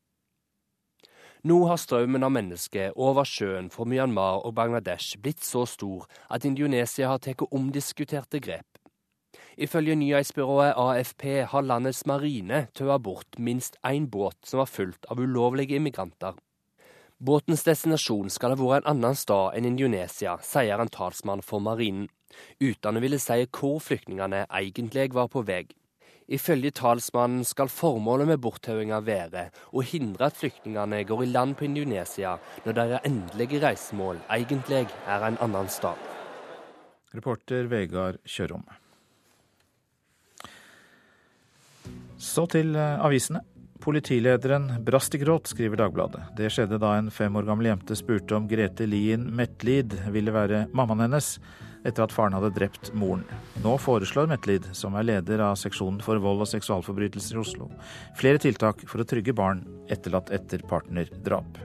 Nå 1.44 1.56
har 1.68 1.80
strømmen 1.80 2.24
av 2.24 2.32
mennesker 2.32 2.94
over 2.96 3.24
sjøen 3.28 3.66
fra 3.72 3.84
Myanmar 3.84 4.44
og 4.48 4.54
Bangladesh 4.56 5.18
blitt 5.20 5.44
så 5.44 5.66
stor 5.68 6.06
at 6.32 6.44
Indonesia 6.48 7.10
har 7.10 7.20
tatt 7.24 7.44
omdiskuterte 7.50 8.40
grep. 8.40 8.68
Ifølge 9.56 9.94
nyhetsbyrået 9.96 10.72
AFP 10.76 11.24
har 11.50 11.66
landets 11.68 12.06
marine 12.06 12.66
tøa 12.74 12.96
bort 12.98 13.38
minst 13.38 13.76
én 13.84 14.08
båt 14.10 14.40
som 14.48 14.62
var 14.62 14.72
fullt 14.72 15.06
av 15.10 15.20
ulovlige 15.20 15.76
immigranter. 15.76 16.32
Båtens 17.22 17.62
destinasjon 17.62 18.30
skal 18.32 18.52
ha 18.52 18.58
vært 18.58 18.84
en 18.84 18.96
annen 18.96 19.14
sted 19.14 19.54
enn 19.54 19.68
Indonesia, 19.68 20.34
sier 20.42 20.80
en 20.82 20.90
talsmann 20.90 21.44
for 21.46 21.62
marinen, 21.62 22.08
uten 22.58 22.98
å 22.98 23.02
ville 23.04 23.20
si 23.22 23.44
hvor 23.54 23.78
flyktningene 23.82 24.44
egentlig 24.50 25.12
var 25.14 25.30
på 25.30 25.44
vei. 25.46 25.62
Ifølge 26.26 26.72
talsmannen 26.74 27.44
skal 27.44 27.68
formålet 27.68 28.30
med 28.32 28.40
borttauinga 28.42 28.98
være 29.04 29.50
å 29.76 29.84
hindre 29.84 30.30
at 30.30 30.38
flyktningene 30.40 31.02
går 31.06 31.22
i 31.26 31.30
land 31.30 31.58
på 31.60 31.68
Indonesia 31.68 32.38
når 32.64 32.78
deres 32.80 33.06
endelige 33.06 33.60
reisemål 33.62 34.22
egentlig 34.32 34.86
er 35.06 35.28
en 35.28 35.38
annen 35.44 35.68
sted. 35.70 36.00
Reporter 37.14 37.68
Vegard 37.70 38.18
Kjørom. 38.26 38.64
Så 42.18 42.48
til 42.50 42.72
eh, 42.74 43.04
avisene. 43.04 43.44
Politilederen 43.84 44.84
brast 44.84 45.14
i 45.14 45.18
gråt, 45.18 45.46
skriver 45.46 45.76
Dagbladet. 45.76 46.22
Det 46.36 46.48
skjedde 46.48 46.78
da 46.80 46.94
en 46.96 47.10
fem 47.12 47.34
år 47.36 47.44
gammel 47.44 47.66
jente 47.68 47.92
spurte 47.98 48.32
om 48.32 48.46
Grete 48.48 48.86
Lien 48.88 49.26
Metlid 49.36 49.92
ville 50.14 50.32
være 50.32 50.62
mammaen 50.72 51.02
hennes, 51.04 51.34
etter 51.84 52.06
at 52.06 52.14
faren 52.16 52.32
hadde 52.32 52.54
drept 52.56 52.94
moren. 52.96 53.26
Nå 53.60 53.74
foreslår 53.76 54.30
Metlid, 54.30 54.70
som 54.72 54.96
er 54.96 55.04
leder 55.10 55.44
av 55.44 55.58
seksjonen 55.60 56.00
for 56.00 56.16
vold 56.16 56.46
og 56.46 56.48
seksualforbrytelser 56.54 57.36
i 57.36 57.42
Oslo, 57.42 57.68
flere 58.16 58.40
tiltak 58.40 58.80
for 58.88 59.04
å 59.04 59.08
trygge 59.10 59.36
barn 59.36 59.60
etterlatt 59.92 60.32
etter 60.32 60.64
partnerdrap. 60.70 61.60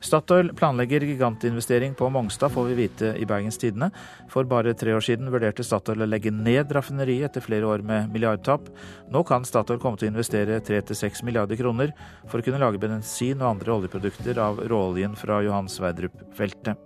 Statoil 0.00 0.52
planlegger 0.56 1.00
gigantinvestering 1.00 1.94
på 1.94 2.08
Mongstad, 2.12 2.52
får 2.52 2.64
vi 2.64 2.74
vite 2.74 3.12
i 3.18 3.26
Bergens 3.26 3.58
Tidende. 3.58 3.90
For 4.28 4.44
bare 4.44 4.74
tre 4.74 4.94
år 4.96 5.04
siden 5.04 5.30
vurderte 5.32 5.64
Statoil 5.64 6.04
å 6.04 6.08
legge 6.08 6.32
ned 6.34 6.72
raffineriet 6.72 7.30
etter 7.30 7.44
flere 7.44 7.68
år 7.70 7.84
med 7.86 8.12
milliardtap. 8.12 8.68
Nå 9.12 9.24
kan 9.28 9.46
Statoil 9.48 9.80
komme 9.82 10.00
til 10.00 10.10
å 10.10 10.14
investere 10.14 10.60
3-6 10.60 11.24
milliarder 11.26 11.58
kroner 11.60 11.94
for 12.28 12.40
å 12.40 12.46
kunne 12.46 12.60
lage 12.62 12.82
bensin 12.82 13.40
og 13.40 13.54
andre 13.54 13.78
oljeprodukter 13.78 14.40
av 14.42 14.60
råoljen 14.68 15.16
fra 15.18 15.40
Johan 15.46 15.70
Sverdrup-feltet. 15.72 16.76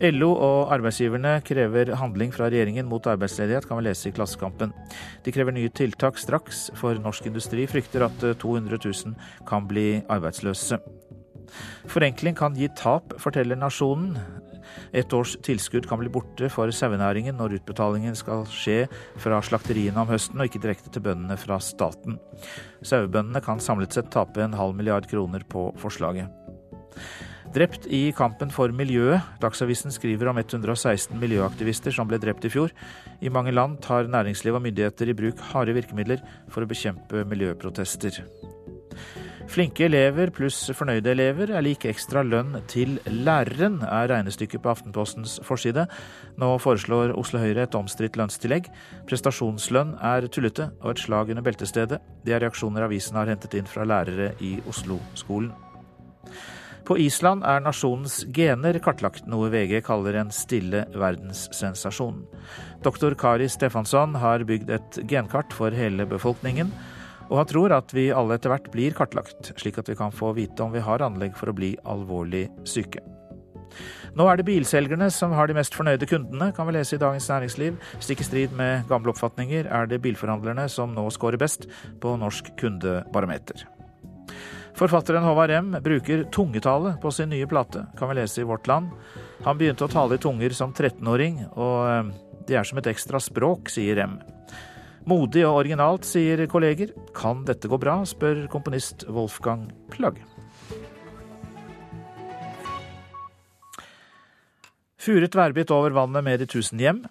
LO 0.00 0.30
og 0.32 0.70
arbeidsgiverne 0.72 1.34
krever 1.44 1.92
handling 2.00 2.32
fra 2.32 2.48
regjeringen 2.48 2.88
mot 2.88 3.04
arbeidsledighet, 3.10 3.66
kan 3.68 3.80
vi 3.80 3.88
lese 3.88 4.08
i 4.08 4.14
Klassekampen. 4.16 4.72
De 5.26 5.34
krever 5.34 5.52
nye 5.52 5.72
tiltak 5.76 6.20
straks, 6.20 6.68
for 6.80 6.96
norsk 6.96 7.28
industri 7.28 7.66
frykter 7.68 8.06
at 8.08 8.24
200 8.40 8.80
000 8.80 9.44
kan 9.50 9.68
bli 9.68 10.00
arbeidsløse. 10.08 10.80
Forenkling 11.90 12.36
kan 12.38 12.56
gi 12.58 12.68
tap, 12.78 13.14
forteller 13.22 13.58
Nasjonen. 13.58 14.18
Et 14.94 15.14
års 15.16 15.36
tilskudd 15.44 15.88
kan 15.90 16.00
bli 16.00 16.10
borte 16.12 16.50
for 16.52 16.70
sauenæringen 16.74 17.38
når 17.38 17.58
utbetalingen 17.58 18.16
skal 18.18 18.44
skje 18.50 18.84
fra 19.20 19.40
slakteriene 19.42 20.02
om 20.02 20.10
høsten, 20.10 20.38
og 20.38 20.46
ikke 20.46 20.62
direkte 20.62 20.92
til 20.92 21.04
bøndene 21.04 21.38
fra 21.40 21.58
staten. 21.62 22.20
Sauebøndene 22.86 23.42
kan 23.44 23.62
samlet 23.62 23.96
sett 23.96 24.12
tape 24.14 24.42
en 24.44 24.56
halv 24.58 24.76
milliard 24.78 25.08
kroner 25.10 25.46
på 25.50 25.70
forslaget. 25.80 26.30
Drept 27.50 27.88
i 27.90 28.12
kampen 28.14 28.52
for 28.54 28.70
miljøet. 28.70 29.24
Dagsavisen 29.42 29.90
skriver 29.90 30.28
om 30.30 30.38
116 30.38 31.16
miljøaktivister 31.18 31.94
som 31.94 32.06
ble 32.06 32.20
drept 32.22 32.46
i 32.46 32.50
fjor. 32.52 32.70
I 33.18 33.32
mange 33.32 33.50
land 33.50 33.80
tar 33.82 34.06
næringsliv 34.06 34.54
og 34.54 34.62
myndigheter 34.62 35.10
i 35.10 35.16
bruk 35.18 35.42
harde 35.50 35.74
virkemidler 35.74 36.22
for 36.46 36.62
å 36.62 36.70
bekjempe 36.70 37.24
miljøprotester. 37.26 38.22
Flinke 39.50 39.88
elever 39.88 40.30
pluss 40.30 40.68
fornøyde 40.78 41.10
elever 41.10 41.50
er 41.50 41.64
lik 41.66 41.82
ekstra 41.90 42.22
lønn 42.22 42.60
til 42.70 43.00
læreren, 43.10 43.80
er 43.82 44.06
regnestykket 44.12 44.62
på 44.62 44.70
Aftenpostens 44.70 45.40
forside. 45.42 45.88
Nå 46.38 46.52
foreslår 46.62 47.16
Oslo 47.18 47.40
Høyre 47.42 47.64
et 47.66 47.74
omstridt 47.74 48.14
lønnstillegg. 48.20 48.68
Prestasjonslønn 49.10 49.96
er 50.06 50.28
tullete 50.30 50.68
og 50.78 50.92
et 50.92 51.02
slag 51.02 51.32
under 51.34 51.42
beltestedet. 51.42 51.98
Det 52.22 52.36
er 52.36 52.44
reaksjoner 52.44 52.86
avisen 52.86 53.18
har 53.18 53.32
hentet 53.32 53.56
inn 53.58 53.66
fra 53.66 53.88
lærere 53.90 54.36
i 54.38 54.52
Oslo-skolen. 54.70 55.50
På 56.86 56.94
Island 57.02 57.42
er 57.42 57.58
nasjonens 57.66 58.20
gener 58.30 58.78
kartlagt, 58.82 59.26
noe 59.26 59.50
VG 59.50 59.80
kaller 59.86 60.20
en 60.22 60.30
stille 60.34 60.84
verdenssensasjon. 60.94 62.22
Doktor 62.86 63.18
Kari 63.18 63.50
Stefansson 63.50 64.14
har 64.22 64.46
bygd 64.46 64.70
et 64.78 65.02
genkart 65.10 65.58
for 65.58 65.74
hele 65.74 66.06
befolkningen. 66.06 66.70
Og 67.30 67.38
han 67.38 67.48
tror 67.48 67.72
at 67.76 67.94
vi 67.94 68.08
alle 68.10 68.36
etter 68.36 68.50
hvert 68.50 68.68
blir 68.74 68.94
kartlagt, 68.96 69.52
slik 69.60 69.78
at 69.78 69.88
vi 69.90 69.96
kan 69.98 70.12
få 70.14 70.32
vite 70.36 70.64
om 70.64 70.74
vi 70.74 70.82
har 70.82 71.02
anlegg 71.06 71.36
for 71.38 71.52
å 71.52 71.56
bli 71.56 71.76
alvorlig 71.88 72.48
syke. 72.66 73.02
Nå 74.18 74.26
er 74.26 74.40
det 74.40 74.48
bilselgerne 74.48 75.06
som 75.14 75.30
har 75.38 75.46
de 75.46 75.54
mest 75.54 75.76
fornøyde 75.78 76.08
kundene, 76.10 76.50
kan 76.56 76.66
vi 76.66 76.74
lese 76.74 76.96
i 76.96 77.02
Dagens 77.02 77.28
Næringsliv. 77.30 77.76
Stikk 78.02 78.24
i 78.24 78.26
strid 78.26 78.56
med 78.58 78.88
gamle 78.90 79.12
oppfatninger 79.14 79.68
er 79.70 79.86
det 79.90 80.00
bilforhandlerne 80.02 80.66
som 80.72 80.90
nå 80.96 81.06
scorer 81.14 81.38
best 81.38 81.68
på 82.02 82.16
Norsk 82.18 82.50
kundebarometer. 82.58 83.62
Forfatteren 84.80 85.26
Håvard 85.26 85.50
Rem 85.50 85.70
bruker 85.84 86.24
tungetale 86.32 86.96
på 87.02 87.12
sin 87.14 87.30
nye 87.30 87.46
plate, 87.46 87.84
kan 87.98 88.10
vi 88.10 88.18
lese 88.18 88.42
i 88.42 88.48
Vårt 88.48 88.66
Land. 88.70 88.90
Han 89.44 89.58
begynte 89.60 89.86
å 89.86 89.92
tale 89.92 90.16
i 90.16 90.22
tunger 90.22 90.54
som 90.56 90.72
13-åring, 90.72 91.42
og 91.54 91.78
eh, 91.90 92.12
det 92.48 92.58
er 92.58 92.66
som 92.66 92.80
et 92.80 92.90
ekstra 92.90 93.20
språk, 93.22 93.70
sier 93.70 93.98
Rem. 94.00 94.18
Modig 95.08 95.46
og 95.48 95.62
originalt, 95.62 96.04
sier 96.04 96.42
kolleger. 96.50 96.92
Kan 97.16 97.46
dette 97.48 97.70
gå 97.70 97.78
bra, 97.80 98.02
spør 98.04 98.44
komponist 98.52 99.06
Wolfgang 99.08 99.70
Plagg. 99.92 100.20
Furet 105.00 105.32
værbitt 105.32 105.72
over 105.72 105.94
vannet 105.96 106.26
med 106.26 106.42
de 106.42 106.50
tusen 106.50 106.80
hjem. 106.82 107.06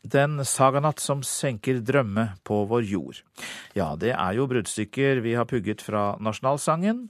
Den 0.00 0.40
saganatt 0.44 1.00
som 1.00 1.22
senker 1.24 1.80
drømme 1.84 2.34
på 2.44 2.62
vår 2.68 2.84
jord. 2.88 3.20
Ja, 3.76 3.94
det 3.96 4.12
er 4.12 4.36
jo 4.36 4.48
bruddstykker 4.48 5.20
vi 5.24 5.36
har 5.36 5.48
pugget 5.48 5.80
fra 5.84 6.14
nasjonalsangen. 6.20 7.06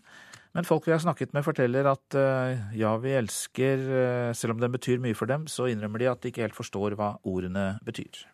Men 0.55 0.67
folk 0.67 0.87
vi 0.87 0.95
har 0.95 1.03
snakket 1.03 1.35
med, 1.35 1.45
forteller 1.47 1.87
at 1.87 2.19
uh, 2.19 2.59
ja, 2.75 2.97
vi 2.99 3.15
elsker, 3.15 3.83
uh, 3.87 4.33
selv 4.35 4.57
om 4.57 4.63
den 4.63 4.75
betyr 4.75 5.03
mye 5.03 5.15
for 5.15 5.31
dem, 5.31 5.47
så 5.47 5.69
innrømmer 5.71 6.03
de 6.03 6.11
at 6.11 6.23
de 6.23 6.33
ikke 6.33 6.43
helt 6.43 6.59
forstår 6.59 6.99
hva 6.99 7.17
ordene 7.23 7.77
betyr. 7.87 8.25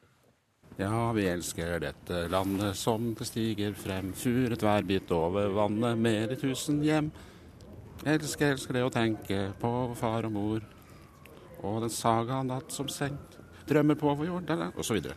Ja, 0.76 1.12
vi 1.16 1.24
elsker 1.24 1.78
dette 1.80 2.26
landet 2.28 2.76
som 2.76 3.14
det 3.16 3.24
stiger 3.30 3.72
frem, 3.78 4.10
furet 4.12 4.60
værbitt 4.60 5.08
over 5.14 5.48
vannet 5.56 5.96
med 5.96 6.28
de 6.34 6.36
tusen 6.36 6.82
hjem. 6.84 7.08
Elsker, 8.04 8.52
elsker 8.52 8.76
det 8.76 8.82
å 8.84 8.90
tenke 8.92 9.38
på 9.56 9.70
far 9.96 10.26
og 10.28 10.34
mor, 10.34 10.66
og 11.64 11.78
den 11.86 11.92
saga 11.92 12.42
natt 12.44 12.74
som 12.74 12.90
senkt. 12.92 13.38
drømmer 13.66 13.96
på 13.98 14.12
vår 14.14 14.28
jord, 14.28 14.50
og 14.76 14.84
så 14.86 14.94
videre. 14.94 15.16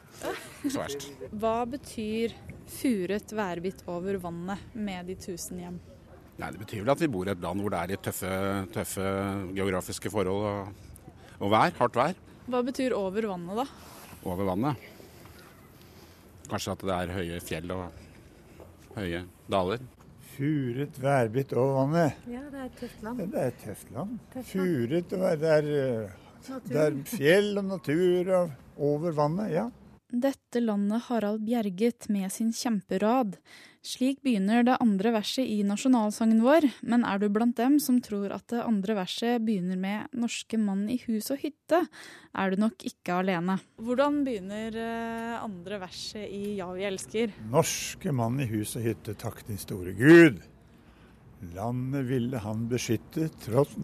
Så 0.63 0.79
verst. 0.79 1.03
Hva 1.41 1.67
betyr 1.69 2.31
furet 2.65 3.29
værbitt 3.37 3.83
over 3.85 4.17
vannet 4.23 4.71
med 4.73 5.05
de 5.11 5.17
tusen 5.21 5.59
hjem? 5.61 5.75
Nei, 6.39 6.49
Det 6.55 6.61
betyr 6.63 6.81
vel 6.81 6.93
at 6.95 7.03
vi 7.03 7.11
bor 7.11 7.27
i 7.27 7.33
et 7.35 7.43
land 7.43 7.61
hvor 7.61 7.75
det 7.75 7.81
er 7.83 7.91
litt 7.91 8.01
tøffe, 8.07 8.31
tøffe 8.73 9.11
geografiske 9.53 10.09
forhold 10.09 10.47
og, 10.47 10.87
og 11.43 11.51
vær, 11.51 11.75
hardt 11.77 11.99
vær. 11.99 12.15
Hva 12.47 12.63
betyr 12.65 12.95
over 12.97 13.27
vannet, 13.35 13.59
da? 13.59 13.67
Over 14.23 14.49
vannet? 14.49 14.87
Kanskje 16.49 16.73
at 16.75 16.85
det 16.89 16.95
er 16.95 17.13
høye 17.13 17.39
fjell 17.45 17.73
og 17.75 18.05
høye 18.95 19.23
daler. 19.51 19.83
Furet 20.33 20.95
værbitt 21.03 21.53
over 21.53 21.75
vannet. 21.81 22.23
Ja, 22.31 22.41
det 22.49 22.61
er 22.61 22.69
et 22.69 22.79
tøft 22.79 23.03
land. 23.03 23.19
Det 23.19 23.41
er 23.41 23.51
et 23.51 23.61
tøft 23.65 23.91
land. 23.93 24.15
Furet, 24.49 25.11
det 25.11 25.51
er, 25.51 25.69
det 26.69 26.79
er 26.85 26.97
fjell 27.11 27.59
og 27.59 27.67
natur 27.73 28.33
og 28.37 28.53
over 28.89 29.15
vannet, 29.17 29.51
ja. 29.53 29.67
Dette 30.09 30.57
landet 30.57 31.03
Harald 31.05 31.43
bjerget 31.45 32.07
med 32.09 32.31
sin 32.33 32.49
kjemperad. 32.49 33.35
Slik 33.85 34.23
begynner 34.25 34.63
det 34.65 34.79
andre 34.81 35.11
verset 35.13 35.45
i 35.45 35.59
nasjonalsangen 35.61 36.41
vår, 36.41 36.65
men 36.81 37.05
er 37.05 37.21
du 37.21 37.27
blant 37.29 37.53
dem 37.59 37.75
som 37.79 37.99
tror 38.01 38.33
at 38.33 38.47
det 38.49 38.63
andre 38.65 38.95
verset 38.97 39.45
begynner 39.45 39.77
med 39.77 40.09
'norske 40.11 40.57
mann 40.57 40.89
i 40.89 40.97
hus 41.05 41.29
og 41.29 41.37
hytte', 41.43 41.85
er 42.33 42.49
du 42.49 42.57
nok 42.57 42.81
ikke 42.81 43.21
alene. 43.21 43.59
Hvordan 43.77 44.25
begynner 44.25 44.73
eh, 44.73 45.43
andre 45.43 45.79
verset 45.79 46.25
i 46.25 46.57
'Ja, 46.57 46.73
vi 46.73 46.89
elsker'? 46.89 47.37
Norske 47.51 48.11
mann 48.11 48.39
i 48.39 48.49
hus 48.49 48.75
og 48.75 48.81
hytte, 48.81 49.13
takk 49.13 49.45
din 49.45 49.61
store 49.61 49.93
Gud. 49.93 50.41
Landet 51.53 52.09
ville 52.09 52.37
han 52.39 52.67
beskytte, 52.67 53.29
tross 53.45 53.77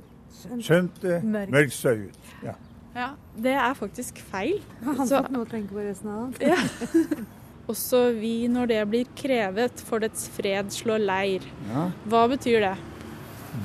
skjønt 0.59 1.01
det 1.01 1.23
mørkt 1.23 1.73
så 1.73 1.93
ut. 1.95 2.34
Ja. 2.43 2.55
Ja, 2.96 3.10
Det 3.36 3.54
er 3.60 3.74
faktisk 3.76 4.20
feil. 4.32 4.62
Han 4.86 5.08
fikk 5.08 5.32
noe 5.34 5.43
å 5.43 5.50
tenke 5.50 5.76
på 5.76 5.84
resten 5.84 6.12
av 6.14 6.38
dagen. 6.39 6.56
Ja. 6.56 7.26
Også 7.72 8.12
vi 8.14 8.46
når 8.52 8.70
det 8.70 8.82
blir 8.91 9.08
krevet, 9.18 9.82
for 9.88 10.04
dets 10.04 10.28
fred 10.32 10.70
slår 10.72 11.02
leir. 11.02 11.48
Ja. 11.72 11.88
Hva 12.12 12.28
betyr 12.30 12.62
det? 12.62 12.76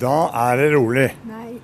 Da 0.01 0.15
er 0.49 0.63
det 0.63 0.71
rolig. 0.73 1.09
Nei. 1.29 1.59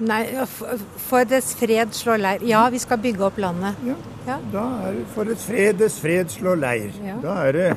Nei, 0.00 0.22
for 0.48 1.28
dets 1.28 1.52
fred 1.60 1.92
slår 1.94 2.20
leir. 2.20 2.44
Ja, 2.48 2.64
vi 2.72 2.80
skal 2.82 2.98
bygge 3.00 3.26
opp 3.28 3.38
landet. 3.40 3.78
Ja, 3.86 3.96
ja. 4.26 4.38
Da 4.52 4.64
er 4.88 4.98
det 4.98 5.04
for 5.14 5.28
dets 5.28 5.44
fred, 5.46 5.78
dets 5.80 5.98
fred 6.02 6.32
slår 6.32 6.58
leir. 6.60 6.90
Ja. 7.04 7.16
Da 7.22 7.36
er 7.46 7.56
det 7.58 7.68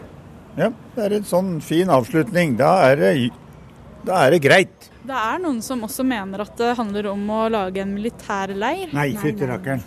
Ja, 0.57 0.67
det 0.95 1.05
er 1.05 1.15
en 1.17 1.25
sånn 1.25 1.53
fin 1.65 1.89
avslutning. 1.89 2.57
Da 2.59 2.73
er 2.91 2.99
det, 2.99 3.13
da 4.05 4.19
er 4.25 4.35
det 4.35 4.43
greit. 4.43 4.89
Det 5.03 5.15
er 5.19 5.39
noen 5.43 5.57
som 5.63 5.81
også 5.83 6.05
mener 6.07 6.45
at 6.45 6.53
det 6.59 6.69
handler 6.79 7.09
om 7.11 7.23
å 7.35 7.41
lage 7.51 7.81
en 7.83 7.91
militærleir. 7.91 8.93
Nei, 8.95 9.09
fytti 9.19 9.47
rakkeren. 9.49 9.81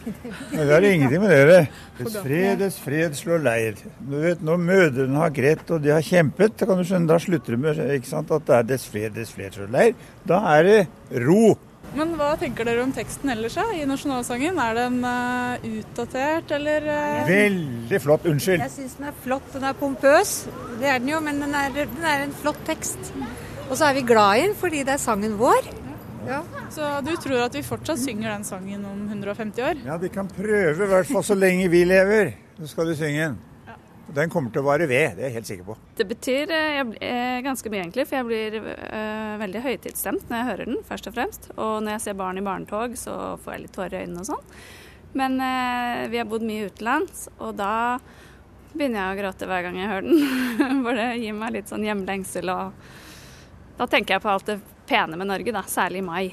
Det 0.52 0.66
er 0.66 0.88
ingenting 0.90 1.22
med 1.22 1.32
det. 1.48 1.60
Dets 1.96 2.18
fred, 2.20 2.58
dets 2.60 2.76
fred 2.84 3.16
slår 3.16 3.40
leir. 3.46 3.78
Du 3.96 4.18
vet, 4.20 4.42
Når 4.44 4.60
mødrene 4.60 5.22
har 5.22 5.32
grett 5.32 5.70
og 5.72 5.80
de 5.80 5.94
har 5.94 6.04
kjempet, 6.04 6.60
kan 6.68 6.76
du 6.76 6.84
skjønne, 6.84 7.08
da 7.08 7.16
slutter 7.22 7.56
det 7.56 7.62
med 7.62 7.80
ikke 7.96 8.10
sant, 8.10 8.34
at 8.36 8.44
det 8.44 8.58
er 8.58 8.68
dets 8.74 8.84
fred, 8.92 9.14
dets 9.16 9.32
fred 9.32 9.56
slår 9.56 9.72
leir. 9.72 9.96
Da 10.28 10.42
er 10.58 10.68
det 10.68 11.24
ro. 11.24 11.56
Men 11.96 12.12
hva 12.18 12.34
tenker 12.36 12.68
dere 12.68 12.82
om 12.84 12.92
teksten 12.92 13.32
ellers 13.32 13.56
da, 13.56 13.64
i 13.72 13.86
nasjonalsangen? 13.88 14.60
Er 14.60 14.76
den 14.82 15.00
uh, 15.00 15.66
utdatert, 15.80 16.52
eller? 16.58 16.92
Uh... 16.92 17.24
Veldig 17.30 18.04
flott. 18.04 18.28
Unnskyld. 18.28 18.60
Jeg 18.66 18.74
syns 18.74 19.00
den 19.00 19.08
er 19.08 19.16
flott. 19.24 19.48
Den 19.54 19.64
er 19.64 19.80
pompøs. 19.80 20.36
Det 20.76 20.92
er 20.92 21.00
den 21.00 21.14
jo, 21.14 21.24
men 21.24 21.40
den 21.40 21.56
er, 21.56 21.72
den 21.72 22.04
er 22.04 22.26
en 22.26 22.36
flott 22.36 22.60
tekst. 22.68 23.14
Og 23.66 23.74
så 23.74 23.88
er 23.88 23.96
vi 23.96 24.06
glad 24.06 24.38
i 24.38 24.46
den 24.46 24.54
fordi 24.58 24.84
det 24.86 24.94
er 24.94 25.02
sangen 25.02 25.34
vår. 25.40 25.66
Ja. 26.26 26.40
Så 26.74 26.86
du 27.06 27.12
tror 27.22 27.46
at 27.46 27.54
vi 27.54 27.62
fortsatt 27.66 27.98
synger 28.02 28.32
den 28.32 28.46
sangen 28.46 28.84
om 28.86 29.04
150 29.08 29.62
år? 29.62 29.82
Ja, 29.86 29.96
vi 30.02 30.10
kan 30.10 30.28
prøve, 30.30 30.74
i 30.74 30.90
hvert 30.90 31.10
fall 31.10 31.24
så 31.26 31.36
lenge 31.38 31.68
vi 31.70 31.84
lever. 31.86 32.32
Så 32.58 32.70
skal 32.72 32.90
du 32.90 32.94
synge 32.98 33.28
den. 33.28 33.36
Den 34.16 34.30
kommer 34.30 34.52
til 34.54 34.62
å 34.62 34.68
vare 34.68 34.86
ved, 34.86 35.16
det 35.18 35.24
er 35.24 35.28
jeg 35.28 35.34
helt 35.34 35.48
sikker 35.48 35.66
på. 35.66 35.74
Det 35.98 36.04
betyr 36.06 36.52
jeg, 36.54 37.40
ganske 37.42 37.70
mye, 37.72 37.80
egentlig, 37.82 38.04
for 38.06 38.20
jeg 38.20 38.26
blir 38.28 38.58
øh, 38.62 39.32
veldig 39.42 39.62
høytidsstemt 39.64 40.30
når 40.30 40.38
jeg 40.38 40.48
hører 40.50 40.70
den, 40.70 40.78
først 40.86 41.08
og 41.10 41.16
fremst. 41.16 41.48
Og 41.56 41.72
når 41.82 41.96
jeg 41.96 42.04
ser 42.04 42.18
barn 42.20 42.38
i 42.38 42.44
barnetog, 42.46 42.94
så 43.00 43.16
får 43.42 43.56
jeg 43.56 43.64
litt 43.64 43.74
tårer 43.74 43.96
i 43.98 44.04
øynene 44.04 44.22
og 44.22 44.28
sånn. 44.30 44.54
Men 45.18 45.40
øh, 45.42 46.04
vi 46.12 46.20
har 46.22 46.30
bodd 46.30 46.46
mye 46.46 46.70
utenlands, 46.70 47.26
og 47.40 47.58
da 47.58 47.98
begynner 48.76 49.02
jeg 49.02 49.16
å 49.16 49.18
gråte 49.24 49.50
hver 49.50 49.66
gang 49.66 49.80
jeg 49.80 49.90
hører 49.90 50.06
den. 50.06 50.80
For 50.86 51.02
det 51.02 51.08
gir 51.24 51.36
meg 51.42 51.58
litt 51.58 51.74
sånn 51.74 51.86
hjemlengsel 51.88 52.54
og 52.54 52.94
da 53.76 53.86
tenker 53.86 54.16
jeg 54.16 54.24
på 54.24 54.32
alt 54.32 54.46
det 54.48 54.60
pene 54.86 55.18
med 55.18 55.28
Norge, 55.28 55.52
da, 55.54 55.64
særlig 55.68 56.00
i 56.02 56.06
mai. 56.06 56.24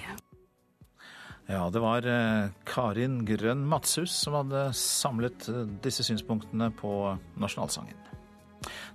Ja, 1.50 1.68
det 1.70 1.82
var 1.84 2.06
eh, 2.08 2.54
Karin 2.66 3.26
Grønn 3.28 3.66
Matshus 3.68 4.14
som 4.16 4.38
hadde 4.40 4.70
samlet 4.80 5.50
eh, 5.52 5.66
disse 5.84 6.06
synspunktene 6.08 6.70
på 6.80 6.94
nasjonalsangen. 7.36 8.00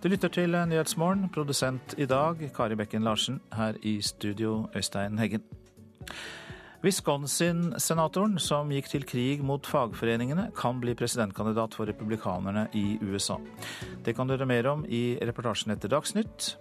Du 0.00 0.08
lytter 0.08 0.32
til 0.32 0.56
Nyhetsmorgen, 0.56 1.28
produsent 1.34 1.92
i 2.00 2.06
dag 2.08 2.40
Kari 2.56 2.78
Bekken 2.78 3.04
Larsen, 3.04 3.42
her 3.52 3.76
i 3.84 3.98
studio 4.00 4.62
Øystein 4.76 5.18
Heggen. 5.20 5.44
Wisconsin-senatoren 6.78 8.36
som 8.38 8.70
gikk 8.70 8.86
til 8.92 9.04
krig 9.04 9.42
mot 9.44 9.66
fagforeningene, 9.66 10.46
kan 10.56 10.78
bli 10.80 10.94
presidentkandidat 10.96 11.74
for 11.74 11.90
republikanerne 11.90 12.68
i 12.78 13.00
USA. 13.02 13.36
Det 14.06 14.14
kan 14.14 14.28
du 14.28 14.36
høre 14.36 14.46
mer 14.46 14.70
om 14.70 14.86
i 14.86 15.18
reportasjen 15.18 15.74
etter 15.74 15.90
Dagsnytt. 15.90 16.54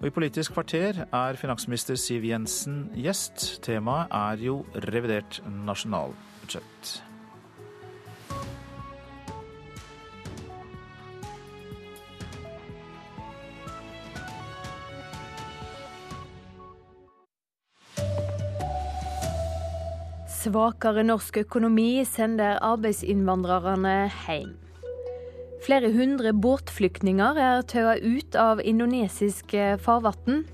Og 0.00 0.06
I 0.06 0.12
Politisk 0.12 0.52
kvarter 0.52 1.04
er 1.08 1.40
finansminister 1.40 1.96
Siv 1.96 2.24
Jensen 2.28 2.90
gjest. 2.94 3.62
Temaet 3.64 4.12
er 4.12 4.44
jo 4.44 4.60
revidert 4.88 5.40
nasjonalbudsjett. 5.64 6.96
svakere 20.46 21.02
norsk 21.02 21.40
økonomi 21.42 22.04
sender 22.06 22.60
arbeidsinnvandrerne 22.62 23.96
hjem. 24.26 24.65
Flere 25.66 25.88
hundre 25.90 26.30
båtflyktninger 26.30 27.38
er 27.42 27.64
tøa 27.66 27.96
ut 27.98 28.36
av 28.38 28.60
indonesisk 28.62 29.50
farvann. 29.82 30.44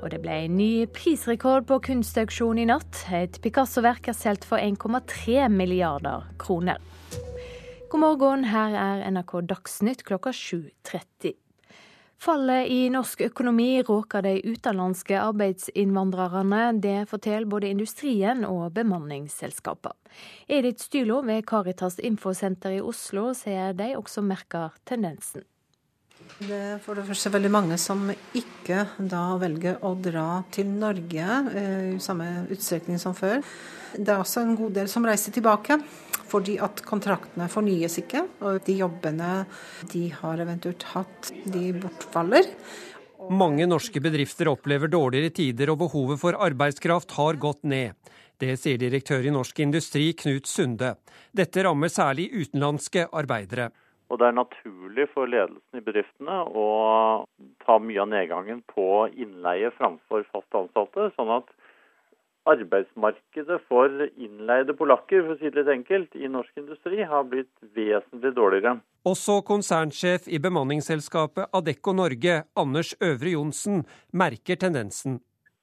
Og 0.00 0.08
det 0.10 0.18
ble 0.24 0.40
en 0.48 0.56
ny 0.58 0.88
prisrekord 0.90 1.68
på 1.68 1.78
kunstauksjon 1.86 2.58
i 2.58 2.64
natt. 2.66 3.04
Et 3.14 3.38
Picasso-verk 3.44 4.10
er 4.10 4.16
solgt 4.18 4.48
for 4.48 4.58
1,3 4.58 5.46
milliarder 5.54 6.26
kroner. 6.42 6.82
God 7.92 8.02
morgen, 8.02 8.48
her 8.50 8.74
er 8.74 9.04
NRK 9.14 9.36
Dagsnytt 9.52 10.02
klokka 10.08 10.34
7.30. 10.34 11.36
Fallet 12.20 12.68
i 12.68 12.90
norsk 12.92 13.22
økonomi 13.30 13.78
råker 13.80 14.26
de 14.26 14.34
utenlandske 14.44 15.16
arbeidsinnvandrerne. 15.16 16.66
Det 16.76 17.06
forteller 17.08 17.48
både 17.48 17.70
industrien 17.72 18.44
og 18.44 18.74
bemanningsselskaper. 18.76 19.94
Edith 20.44 20.84
Stylo 20.84 21.22
ved 21.24 21.46
Caritas 21.48 21.96
Infosenter 22.04 22.76
i 22.76 22.82
Oslo 22.84 23.30
sier 23.38 23.72
de 23.72 23.94
også 23.96 24.20
merker 24.20 24.76
tendensen. 24.84 25.46
Det 26.44 26.60
er 26.74 26.76
for 26.84 27.00
det 27.00 27.06
første 27.08 27.32
veldig 27.32 27.54
mange 27.56 27.80
som 27.80 28.04
ikke 28.36 28.84
da 29.00 29.22
velger 29.40 29.80
å 29.80 29.94
dra 29.96 30.42
til 30.52 30.68
Norge 30.68 31.40
eh, 31.56 31.88
i 31.94 32.04
samme 32.04 32.44
utstrekning 32.52 33.00
som 33.00 33.16
før. 33.16 33.40
Det 33.96 34.12
er 34.12 34.20
også 34.20 34.44
en 34.44 34.58
god 34.60 34.76
del 34.76 34.92
som 34.92 35.08
reiser 35.08 35.32
tilbake 35.32 35.80
fordi 36.30 36.56
at 36.62 36.82
kontraktene 36.86 37.48
fornyes 37.50 37.98
ikke. 38.02 38.24
Og 38.46 38.62
de 38.66 38.78
jobbene 38.80 39.32
de 39.92 40.06
har 40.20 40.40
eventuelt 40.42 40.86
hatt, 40.94 41.32
de 41.44 41.70
bortfaller. 41.82 42.48
Mange 43.30 43.66
norske 43.68 44.00
bedrifter 44.00 44.48
opplever 44.48 44.88
dårligere 44.88 45.34
tider, 45.36 45.70
og 45.72 45.82
behovet 45.82 46.22
for 46.22 46.38
arbeidskraft 46.40 47.12
har 47.18 47.36
gått 47.42 47.66
ned. 47.68 47.92
Det 48.40 48.54
sier 48.56 48.80
direktør 48.80 49.26
i 49.28 49.32
Norsk 49.34 49.58
Industri, 49.60 50.06
Knut 50.16 50.48
Sunde. 50.48 50.94
Dette 51.36 51.66
rammer 51.66 51.92
særlig 51.92 52.30
utenlandske 52.32 53.04
arbeidere. 53.12 53.68
Og 54.10 54.18
Det 54.18 54.26
er 54.26 54.34
naturlig 54.34 55.06
for 55.12 55.30
ledelsen 55.30 55.78
i 55.78 55.84
bedriftene 55.86 56.40
å 56.48 56.64
ta 57.62 57.76
mye 57.78 58.00
av 58.02 58.08
nedgangen 58.10 58.64
på 58.72 58.86
innleie 59.12 59.70
framfor 59.76 60.24
fast 60.32 60.56
ansatte, 60.56 61.12
sånn 61.14 61.30
at 61.36 61.52
arbeidsmarkedet 62.52 63.58
for 63.68 64.06
innleide 64.10 64.74
polakker 64.78 65.24
for 65.24 65.34
å 65.34 65.38
si 65.40 65.48
det 65.48 65.60
litt 65.60 65.72
enkelt, 65.74 66.14
i 66.14 66.30
norsk 66.30 66.60
industri 66.60 67.02
har 67.06 67.26
blitt 67.30 67.52
vesentlig 67.76 68.34
dårligere. 68.36 68.78
Også 69.08 69.40
konsernsjef 69.46 70.28
i 70.28 70.40
bemanningsselskapet 70.42 71.54
Adecco 71.56 71.94
Norge, 71.96 72.42
Anders 72.58 72.92
Øvre 73.00 73.34
Johnsen, 73.36 73.84
merker 74.12 74.60
tendensen. 74.60 75.20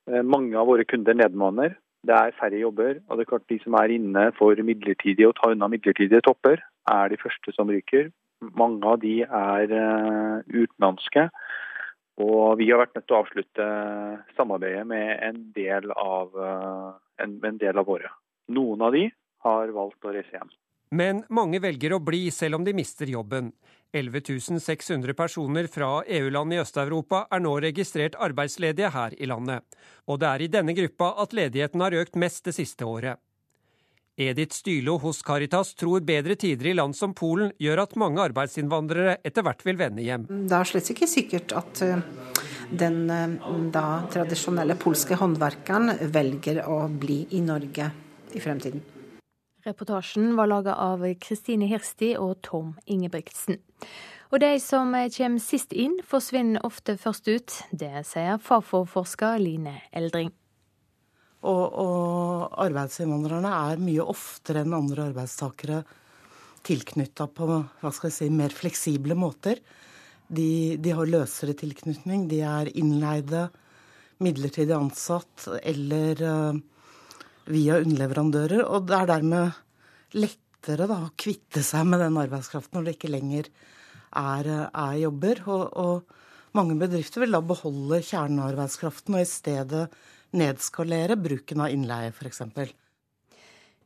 Eh, 0.07 0.23
mange 0.23 0.57
av 0.57 0.69
våre 0.69 0.87
kunder 0.87 1.17
nedmanner. 1.17 1.75
Det 2.07 2.15
er 2.15 2.35
færre 2.39 2.59
jobber. 2.61 3.01
og 3.09 3.17
det 3.17 3.25
er 3.25 3.29
klart 3.29 3.49
De 3.49 3.59
som 3.63 3.73
er 3.73 3.91
inne 3.91 4.31
for 4.37 4.55
midlertidige 4.55 5.27
og 5.27 5.35
ta 5.35 5.51
unna 5.51 5.67
midlertidige 5.67 6.21
topper, 6.21 6.61
er 6.89 7.09
de 7.09 7.17
første 7.17 7.53
som 7.53 7.69
ryker. 7.69 8.11
Mange 8.55 8.85
av 8.85 8.99
de 9.01 9.21
er 9.23 9.73
uh, 9.73 10.39
utenlandske. 10.47 11.29
Og 12.17 12.57
vi 12.57 12.71
har 12.71 12.81
vært 12.81 12.95
nødt 12.97 13.05
til 13.05 13.15
å 13.15 13.21
avslutte 13.21 13.65
samarbeidet 14.37 14.85
med 14.89 15.09
en 15.27 15.41
del 15.53 15.91
av, 15.93 16.31
eh, 16.33 16.93
en, 17.23 17.35
en 17.45 17.59
del 17.61 17.77
av 17.77 17.85
våre. 17.85 18.09
Noen 18.49 18.81
av 18.81 18.95
de 18.95 19.05
har 19.45 19.73
valgt 19.75 20.07
å 20.07 20.13
reise 20.15 20.33
hjem. 20.33 20.49
Men 20.97 21.25
mange 21.29 21.59
velger 21.59 21.93
å 21.93 21.99
bli 21.99 22.29
selv 22.31 22.57
om 22.57 22.63
de 22.63 22.73
mister 22.73 23.09
jobben. 23.11 23.51
11 23.93 24.59
600 24.59 25.13
personer 25.13 25.67
fra 25.71 26.01
EU-land 26.03 26.53
i 26.53 26.59
Øst-Europa 26.61 27.25
er 27.31 27.43
nå 27.43 27.53
registrert 27.63 28.15
arbeidsledige 28.19 28.91
her 28.91 29.15
i 29.19 29.27
landet. 29.27 29.63
Og 30.07 30.19
det 30.19 30.27
er 30.27 30.43
i 30.43 30.51
denne 30.51 30.75
gruppa 30.75 31.13
at 31.23 31.35
ledigheten 31.35 31.83
har 31.83 31.95
økt 32.01 32.15
mest 32.15 32.45
det 32.47 32.55
siste 32.55 32.87
året. 32.87 33.19
Edith 34.17 34.55
Stylo 34.55 34.97
hos 34.97 35.21
Caritas 35.21 35.75
tror 35.77 36.01
bedre 36.01 36.35
tider 36.35 36.71
i 36.71 36.73
land 36.73 36.95
som 36.97 37.13
Polen 37.13 37.51
gjør 37.61 37.83
at 37.83 37.91
mange 38.01 38.23
arbeidsinnvandrere 38.23 39.19
etter 39.21 39.45
hvert 39.45 39.61
vil 39.61 39.77
vende 39.77 40.01
hjem. 40.01 40.25
Det 40.25 40.57
er 40.57 40.65
slett 40.65 40.89
ikke 40.89 41.09
sikkert 41.11 41.53
at 41.53 41.81
eh, 41.85 42.01
den 42.73 43.03
eh, 43.13 43.35
da, 43.75 43.83
tradisjonelle 44.09 44.73
polske 44.81 45.19
håndverkeren 45.21 46.09
velger 46.09 46.63
å 46.65 46.79
bli 46.89 47.19
i 47.37 47.43
Norge 47.45 47.91
i 48.33 48.41
fremtiden. 48.41 48.81
Reportasjen 49.67 50.33
var 50.39 50.49
laga 50.49 50.73
av 50.81 51.05
Kristine 51.21 51.69
Hirsti 51.69 52.15
og 52.17 52.39
Tom 52.41 52.73
Ingebrigtsen. 52.89 53.61
Og 54.33 54.41
de 54.41 54.55
som 54.59 54.97
kommer 55.13 55.39
sist 55.43 55.77
inn, 55.77 55.99
forsvinner 56.03 56.65
ofte 56.65 56.97
først 56.97 57.29
ut. 57.29 57.61
Det 57.69 58.01
sier 58.09 58.41
Fafo-forsker 58.41 59.37
Line 59.43 59.77
Eldring. 59.93 60.33
Og, 61.45 61.65
og 61.77 62.55
arbeidsinnvandrerne 62.63 63.51
er 63.69 63.81
mye 63.81 64.05
oftere 64.09 64.63
enn 64.65 64.73
andre 64.73 65.11
arbeidstakere 65.11 65.83
tilknytta 66.67 67.27
på 67.31 67.47
hva 67.47 67.91
skal 67.93 68.09
jeg 68.09 68.15
si, 68.15 68.29
mer 68.33 68.55
fleksible 68.55 69.15
måter. 69.17 69.61
De, 70.27 70.75
de 70.81 70.95
har 70.97 71.07
løsere 71.07 71.55
tilknytning. 71.57 72.25
De 72.31 72.41
er 72.43 72.71
innleide, 72.73 73.47
midlertidig 74.23 74.73
ansatt 74.75 75.45
eller 75.61 76.23
uh, 76.25 76.57
via 77.53 77.79
underleverandører. 77.83 78.65
Og 78.65 78.89
det 78.89 78.97
er 78.97 79.09
dermed 79.13 79.63
lettere 80.17 80.89
da, 80.89 81.03
å 81.05 81.15
kvitte 81.19 81.63
seg 81.63 81.87
med 81.87 82.01
den 82.03 82.19
arbeidskraften 82.19 82.79
når 82.79 82.89
det 82.89 82.97
ikke 82.97 83.13
lenger 83.13 83.51
er, 84.17 84.51
er 84.67 84.99
jobber. 85.05 85.43
Og, 85.47 85.65
og 85.77 86.57
mange 86.57 86.75
bedrifter 86.81 87.23
vil 87.23 87.37
da 87.37 87.43
beholde 87.45 88.03
kjernearbeidskraften 88.09 89.19
og 89.19 89.23
i 89.23 89.29
stedet 89.29 89.87
nedskalere 90.35 91.15
bruken 91.19 91.61
av 91.63 91.71
innleie, 91.71 92.11
f.eks. 92.11 92.41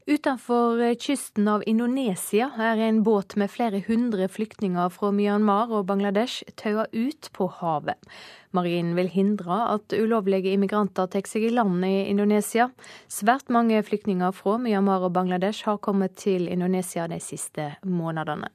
Utenfor 0.05 0.79
kysten 0.99 1.45
av 1.47 1.61
Indonesia 1.69 2.47
er 2.57 2.79
en 2.87 3.03
båt 3.05 3.35
med 3.37 3.51
flere 3.53 3.83
hundre 3.85 4.25
flyktninger 4.27 4.89
fra 4.89 5.11
Myanmar 5.13 5.69
og 5.69 5.85
Bangladesh 5.91 6.41
taua 6.57 6.87
ut 6.91 7.29
på 7.37 7.45
havet. 7.59 8.09
Marinen 8.51 8.95
vil 8.97 9.11
hindre 9.13 9.59
at 9.75 9.93
ulovlige 9.93 10.55
immigranter 10.55 11.05
tar 11.05 11.29
seg 11.29 11.45
i 11.45 11.53
land 11.53 11.85
i 11.85 12.07
Indonesia. 12.09 12.71
Svært 13.07 13.53
mange 13.53 13.77
flyktninger 13.85 14.33
fra 14.33 14.57
Myanmar 14.57 15.05
og 15.05 15.13
Bangladesh 15.15 15.69
har 15.69 15.77
kommet 15.77 16.17
til 16.17 16.49
Indonesia 16.49 17.05
de 17.07 17.21
siste 17.21 17.75
månedene. 17.85 18.49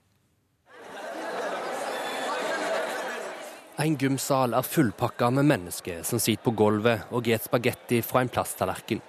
En 3.77 3.93
gymsal 4.01 4.55
er 4.57 4.65
fullpakka 4.65 5.27
med 5.37 5.45
mennesker 5.51 5.99
som 6.09 6.21
sitter 6.23 6.47
på 6.47 6.55
gulvet 6.57 7.11
og 7.13 7.27
spiser 7.27 7.43
spagetti 7.45 7.99
fra 8.01 8.23
en 8.25 8.31
plasttallerken. 8.33 9.03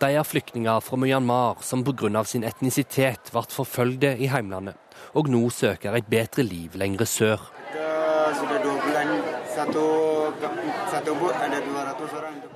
De 0.00 0.08
er 0.10 0.26
flyktninger 0.26 0.80
fra 0.82 0.96
Myanmar 0.98 1.62
som 1.62 1.84
pga. 1.86 2.24
sin 2.24 2.42
etnisitet 2.42 3.30
ble 3.30 3.42
forfølgde 3.46 4.16
i 4.18 4.26
heimlandet, 4.26 4.74
og 5.14 5.28
nå 5.28 5.50
søker 5.50 5.94
et 5.94 6.10
bedre 6.10 6.42
liv 6.42 6.74
lengre 6.74 7.06
sør. 7.06 7.38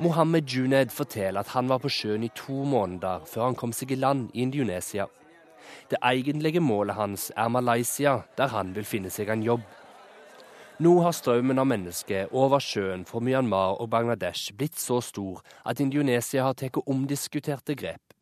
Mohammed 0.00 0.42
Juned 0.50 0.90
forteller 0.90 1.40
at 1.40 1.54
han 1.54 1.68
var 1.68 1.78
på 1.78 1.88
sjøen 1.88 2.24
i 2.24 2.32
to 2.34 2.64
måneder 2.64 3.22
før 3.26 3.44
han 3.44 3.54
kom 3.54 3.72
seg 3.72 3.92
i 3.92 4.02
land 4.02 4.30
i 4.34 4.42
Indonesia. 4.42 5.06
Det 5.90 5.98
egentlige 6.02 6.60
målet 6.60 6.96
hans 6.96 7.30
er 7.36 7.48
Malaysia, 7.48 8.22
der 8.36 8.48
han 8.48 8.74
vil 8.74 8.84
finne 8.84 9.10
seg 9.10 9.30
en 9.30 9.42
jobb. 9.46 9.62
Nå 10.80 10.94
har 11.04 11.12
strømmen 11.12 11.58
av 11.60 11.66
mennesker 11.68 12.30
over 12.32 12.62
sjøen 12.64 13.02
fra 13.04 13.20
Myanmar 13.20 13.74
og 13.84 13.90
Bangladesh 13.92 14.54
blitt 14.56 14.78
så 14.80 15.02
stor 15.04 15.42
at 15.68 15.82
Indonesia 15.84 16.46
har 16.46 16.56
tatt 16.56 16.78
omdiskuterte 16.88 17.76
grep. 17.76 18.14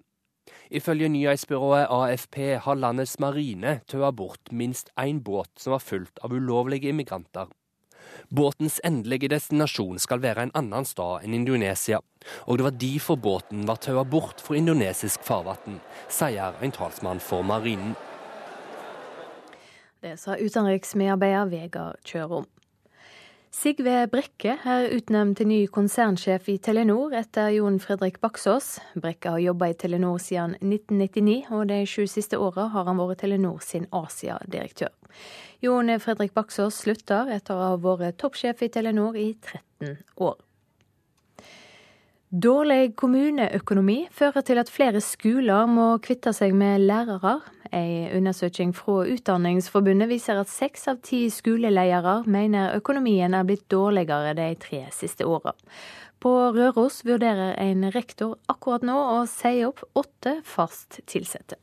Ifølge 0.67 1.07
nyhetsbyrået 1.07 1.87
AFP 1.87 2.41
har 2.65 2.81
landets 2.83 3.15
marine 3.23 3.77
tøa 3.87 4.11
bort 4.11 4.51
minst 4.51 4.91
én 4.99 5.23
båt 5.23 5.53
som 5.55 5.77
var 5.77 5.85
fulgt 5.87 6.19
av 6.19 6.35
ulovlige 6.35 6.91
immigranter. 6.91 7.47
Båtens 8.35 8.81
endelige 8.83 9.31
destinasjon 9.31 10.03
skal 10.03 10.25
være 10.27 10.49
en 10.49 10.55
annen 10.59 10.89
stad 10.89 11.23
enn 11.23 11.39
Indonesia, 11.39 12.03
og 12.51 12.59
det 12.59 12.67
var 12.67 12.79
derfor 12.83 13.23
båten 13.23 13.69
var 13.71 13.79
tøa 13.79 14.03
bort 14.03 14.43
fra 14.43 14.59
indonesisk 14.59 15.23
farvann, 15.23 15.79
sier 16.11 16.59
en 16.59 16.75
talsmann 16.75 17.23
for 17.23 17.47
marinen. 17.47 17.95
Det 20.01 20.15
sa 20.21 20.37
utenriksmedarbeider 20.39 21.49
Vegard 21.51 21.99
Kjørom. 22.07 22.47
Sigve 23.51 24.05
Brekke 24.13 24.53
er 24.69 24.93
utnevnt 24.95 25.41
til 25.41 25.49
ny 25.51 25.59
konsernsjef 25.75 26.47
i 26.53 26.59
Telenor 26.63 27.17
etter 27.19 27.49
Jon 27.57 27.81
Fredrik 27.83 28.21
Baksås. 28.23 28.77
Brekke 28.95 29.33
har 29.35 29.43
jobba 29.43 29.73
i 29.73 29.75
Telenor 29.75 30.21
siden 30.23 30.55
1999, 30.61 31.49
og 31.51 31.67
de 31.73 31.81
sju 31.89 32.05
siste 32.07 32.39
åra 32.39 32.69
har 32.77 32.87
han 32.87 33.01
vært 33.01 33.25
Telenor 33.25 33.59
sin 33.65 33.89
Asia-direktør. 33.91 34.95
Jon 35.65 35.91
Fredrik 35.99 36.37
Baksås 36.37 36.79
slutter 36.85 37.33
etter 37.35 37.59
å 37.59 37.73
ha 37.73 37.81
vært 37.83 38.21
toppsjef 38.23 38.63
i 38.63 38.71
Telenor 38.71 39.19
i 39.19 39.33
13 39.35 39.97
år. 40.29 40.39
Dårlig 42.29 42.93
kommuneøkonomi 43.01 44.03
fører 44.13 44.45
til 44.45 44.59
at 44.61 44.69
flere 44.69 45.01
skoler 45.01 45.65
må 45.65 45.95
kvitte 46.05 46.35
seg 46.37 46.53
med 46.53 46.83
lærere. 46.85 47.39
En 47.73 48.19
undersøking 48.19 48.75
fra 48.77 49.07
Utdanningsforbundet 49.09 50.11
viser 50.11 50.37
at 50.37 50.51
seks 50.53 50.85
av 50.93 50.99
ti 51.01 51.23
skoleledere 51.33 52.19
mener 52.29 52.77
økonomien 52.77 53.33
er 53.33 53.47
blitt 53.49 53.65
dårligere 53.73 54.35
de 54.37 54.51
tre 54.61 54.83
siste 54.93 55.25
åra. 55.25 55.55
På 56.21 56.35
Røros 56.53 57.01
vurderer 57.09 57.55
en 57.63 57.89
rektor 57.95 58.37
akkurat 58.53 58.85
nå 58.85 58.99
å 59.15 59.23
si 59.31 59.63
opp 59.65 59.81
åtte 59.97 60.43
fast 60.45 61.01
ansatte. 61.09 61.57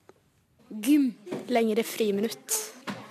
Gym. 0.82 1.12
Lengre 1.46 1.86
friminutt. 1.86 2.58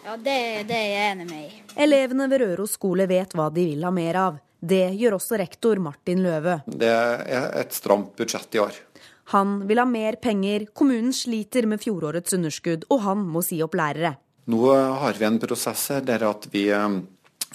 Ja, 0.02 0.16
det, 0.18 0.66
det 0.66 0.74
er 0.74 0.90
jeg 0.90 1.12
enig 1.12 1.28
med 1.30 1.46
i. 1.46 1.62
Elevene 1.86 2.26
ved 2.32 2.42
Røros 2.42 2.74
skole 2.74 3.06
vet 3.06 3.38
hva 3.38 3.46
de 3.54 3.68
vil 3.70 3.86
ha 3.86 3.94
mer 3.94 4.18
av. 4.24 4.42
Det 4.64 4.86
gjør 4.96 5.18
også 5.18 5.38
rektor 5.40 5.80
Martin 5.82 6.22
Løve. 6.24 6.60
Det 6.66 6.88
er 6.88 7.48
et 7.60 7.74
stramt 7.76 8.14
budsjett 8.16 8.56
i 8.56 8.62
år. 8.62 8.78
Han 9.32 9.58
vil 9.68 9.80
ha 9.80 9.86
mer 9.88 10.18
penger, 10.20 10.66
kommunen 10.76 11.12
sliter 11.16 11.68
med 11.68 11.80
fjorårets 11.80 12.36
underskudd, 12.36 12.84
og 12.92 13.04
han 13.06 13.24
må 13.24 13.42
si 13.44 13.60
opp 13.64 13.76
lærere. 13.76 14.14
Nå 14.52 14.60
har 15.00 15.16
vi 15.16 15.24
en 15.24 15.40
prosess 15.40 15.86
der 16.04 16.26
at 16.28 16.48
vi 16.52 16.66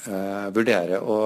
Eh, 0.08 0.50
vurderer 0.56 1.02
å, 1.04 1.18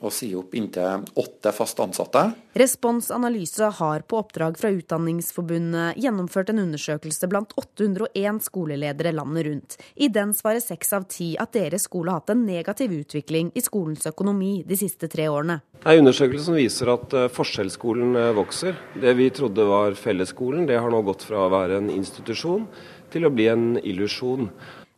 å, 0.00 0.10
si 0.12 0.30
opp 0.36 0.54
inntil 0.56 1.04
åtte 1.20 1.52
fast 1.52 1.80
ansatte. 1.84 2.22
Respons 2.56 3.10
Analyse 3.12 3.68
har 3.76 4.04
på 4.08 4.20
oppdrag 4.22 4.56
fra 4.60 4.70
Utdanningsforbundet 4.72 5.98
gjennomført 6.00 6.52
en 6.52 6.62
undersøkelse 6.62 7.28
blant 7.28 7.52
801 7.60 8.40
skoleledere 8.46 9.12
landet 9.12 9.46
rundt. 9.48 9.76
I 10.00 10.08
den 10.12 10.32
svarer 10.36 10.64
seks 10.64 10.94
av 10.96 11.04
ti 11.12 11.32
at 11.40 11.52
deres 11.56 11.84
skole 11.90 12.12
har 12.12 12.22
hatt 12.22 12.32
en 12.32 12.46
negativ 12.48 12.94
utvikling 13.02 13.52
i 13.54 13.64
skolens 13.64 14.08
økonomi 14.08 14.62
de 14.68 14.80
siste 14.80 15.10
tre 15.12 15.28
årene. 15.28 15.60
En 15.82 16.00
undersøkelse 16.00 16.48
som 16.48 16.56
viser 16.56 16.92
at 16.94 17.12
eh, 17.18 17.30
forskjellsskolen 17.36 18.16
eh, 18.16 18.32
vokser. 18.38 18.80
Det 18.96 19.12
vi 19.18 19.28
trodde 19.34 19.68
var 19.68 19.98
fellesskolen, 19.98 20.64
det 20.70 20.80
har 20.80 20.92
nå 20.92 21.04
gått 21.04 21.28
fra 21.28 21.44
å 21.44 21.52
være 21.52 21.82
en 21.82 21.92
institusjon 21.92 22.64
til 23.12 23.28
å 23.28 23.34
bli 23.34 23.50
en 23.52 23.74
illusjon. 23.76 24.48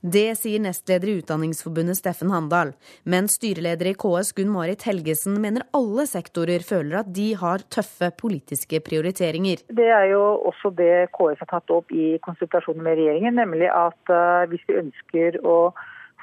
Det 0.04 0.34
sier 0.36 0.60
nestleder 0.60 1.08
i 1.08 1.14
Utdanningsforbundet 1.22 1.96
Steffen 1.96 2.28
Handal. 2.28 2.74
Men 3.08 3.24
styreleder 3.32 3.88
i 3.88 3.94
KS 3.96 4.34
Gunn 4.36 4.50
Marit 4.52 4.84
Helgesen 4.84 5.38
mener 5.40 5.64
alle 5.72 6.04
sektorer 6.10 6.60
føler 6.60 6.98
at 7.00 7.08
de 7.16 7.30
har 7.40 7.64
tøffe 7.72 8.10
politiske 8.20 8.82
prioriteringer. 8.84 9.62
Det 9.72 9.88
er 9.88 10.10
jo 10.12 10.20
også 10.50 10.74
det 10.76 11.08
KS 11.16 11.40
har 11.46 11.52
tatt 11.54 11.72
opp 11.72 11.94
i 11.96 12.18
konsultasjonen 12.26 12.84
med 12.84 13.00
regjeringen, 13.00 13.40
nemlig 13.40 13.70
at 13.72 14.12
uh, 14.12 14.44
hvis 14.52 14.68
vi 14.68 14.76
ønsker 14.82 15.40
å 15.40 15.58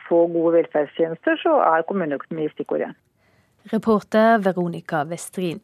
få 0.06 0.28
gode 0.30 0.60
velferdstjenester, 0.60 1.42
så 1.42 1.58
er 1.72 1.88
kommuneøkonomi 1.90 2.52
stikkordet. 2.54 2.94
Reporter 3.70 4.40
Veronica 4.42 5.04
Westrin. 5.06 5.60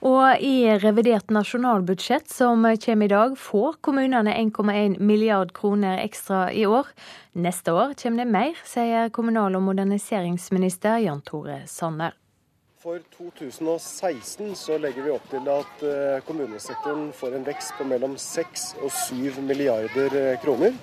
Og 0.00 0.40
i 0.40 0.64
revidert 0.82 1.30
nasjonalbudsjett 1.30 2.30
som 2.30 2.64
kommer 2.84 3.06
i 3.06 3.12
dag, 3.12 3.36
får 3.38 3.76
kommunene 3.80 4.34
1,1 4.34 4.98
milliard 5.00 5.52
kroner 5.56 6.00
ekstra 6.04 6.46
i 6.52 6.66
år. 6.66 6.88
Neste 7.32 7.72
år 7.72 7.94
kommer 8.02 8.24
det 8.24 8.32
mer, 8.32 8.56
sier 8.64 9.12
kommunal- 9.12 9.56
og 9.56 9.66
moderniseringsminister 9.68 11.04
Jan 11.04 11.22
Tore 11.26 11.62
Sanner. 11.66 12.16
For 12.82 12.98
2016 13.16 14.56
så 14.56 14.76
legger 14.82 15.04
vi 15.06 15.10
opp 15.14 15.26
til 15.30 15.44
at 15.52 15.82
eh, 15.86 16.16
kommunesektoren 16.26 17.12
får 17.14 17.36
en 17.38 17.44
vekst 17.46 17.76
på 17.78 17.84
mellom 17.86 18.16
6 18.18 18.64
og 18.82 18.90
7 18.90 19.38
milliarder 19.46 20.16
eh, 20.18 20.38
kroner. 20.42 20.74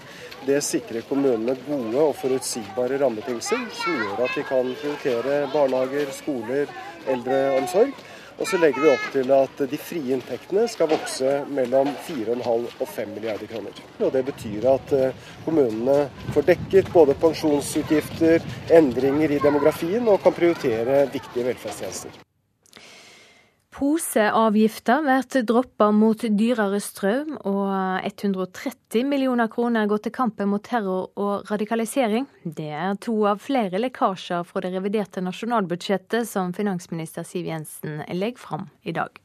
Det 0.48 0.62
sikrer 0.64 1.04
kommunene 1.10 1.58
gode 1.66 2.00
og 2.00 2.14
forutsigbare 2.22 3.02
rammebetingelser, 3.02 3.66
som 3.82 4.00
gjør 4.00 4.24
at 4.30 4.38
de 4.38 4.46
kan 4.48 4.72
prioritere 4.80 5.42
barnehager, 5.52 6.16
skoler, 6.16 6.72
eldreomsorg. 7.12 7.92
Og 8.40 8.48
så 8.48 8.58
legger 8.58 8.82
vi 8.82 8.92
opp 8.94 9.08
til 9.12 9.34
at 9.36 9.64
de 9.72 9.80
frie 9.84 10.16
inntektene 10.16 10.64
skal 10.72 10.88
vokse 10.94 11.34
mellom 11.52 11.92
4,5 12.08 12.70
og 12.80 12.88
5 12.88 13.12
milliarder 13.18 13.52
kroner. 13.52 13.84
Og 14.00 14.14
Det 14.16 14.24
betyr 14.32 14.70
at 14.72 14.96
eh, 14.96 15.28
kommunene 15.46 15.98
får 16.34 16.48
dekket 16.54 16.94
både 16.96 17.18
pensjonsutgifter, 17.20 18.48
endringer 18.80 19.36
i 19.36 19.44
demografien 19.44 20.08
og 20.08 20.24
kan 20.24 20.36
prioritere 20.40 21.04
viktige 21.12 21.52
velferdstjenester. 21.52 22.29
Poseavgifta 23.80 24.98
blir 25.02 25.44
droppa 25.48 25.86
mot 25.96 26.20
dyrere 26.20 26.82
strøm, 26.84 27.38
og 27.48 28.04
130 28.04 29.06
millioner 29.08 29.48
kroner 29.48 29.88
går 29.88 30.02
til 30.04 30.14
kampen 30.18 30.50
mot 30.52 30.66
terror 30.68 31.08
og 31.16 31.48
radikalisering. 31.48 32.28
Det 32.44 32.68
er 32.76 33.00
to 33.00 33.16
av 33.32 33.40
flere 33.40 33.80
lekkasjer 33.80 34.44
fra 34.44 34.66
det 34.66 34.74
reviderte 34.76 35.24
nasjonalbudsjettet 35.24 36.28
som 36.28 36.52
finansminister 36.52 37.24
Siv 37.24 37.48
Jensen 37.48 38.04
legger 38.12 38.44
fram 38.44 38.68
i 38.84 38.92
dag. 39.00 39.16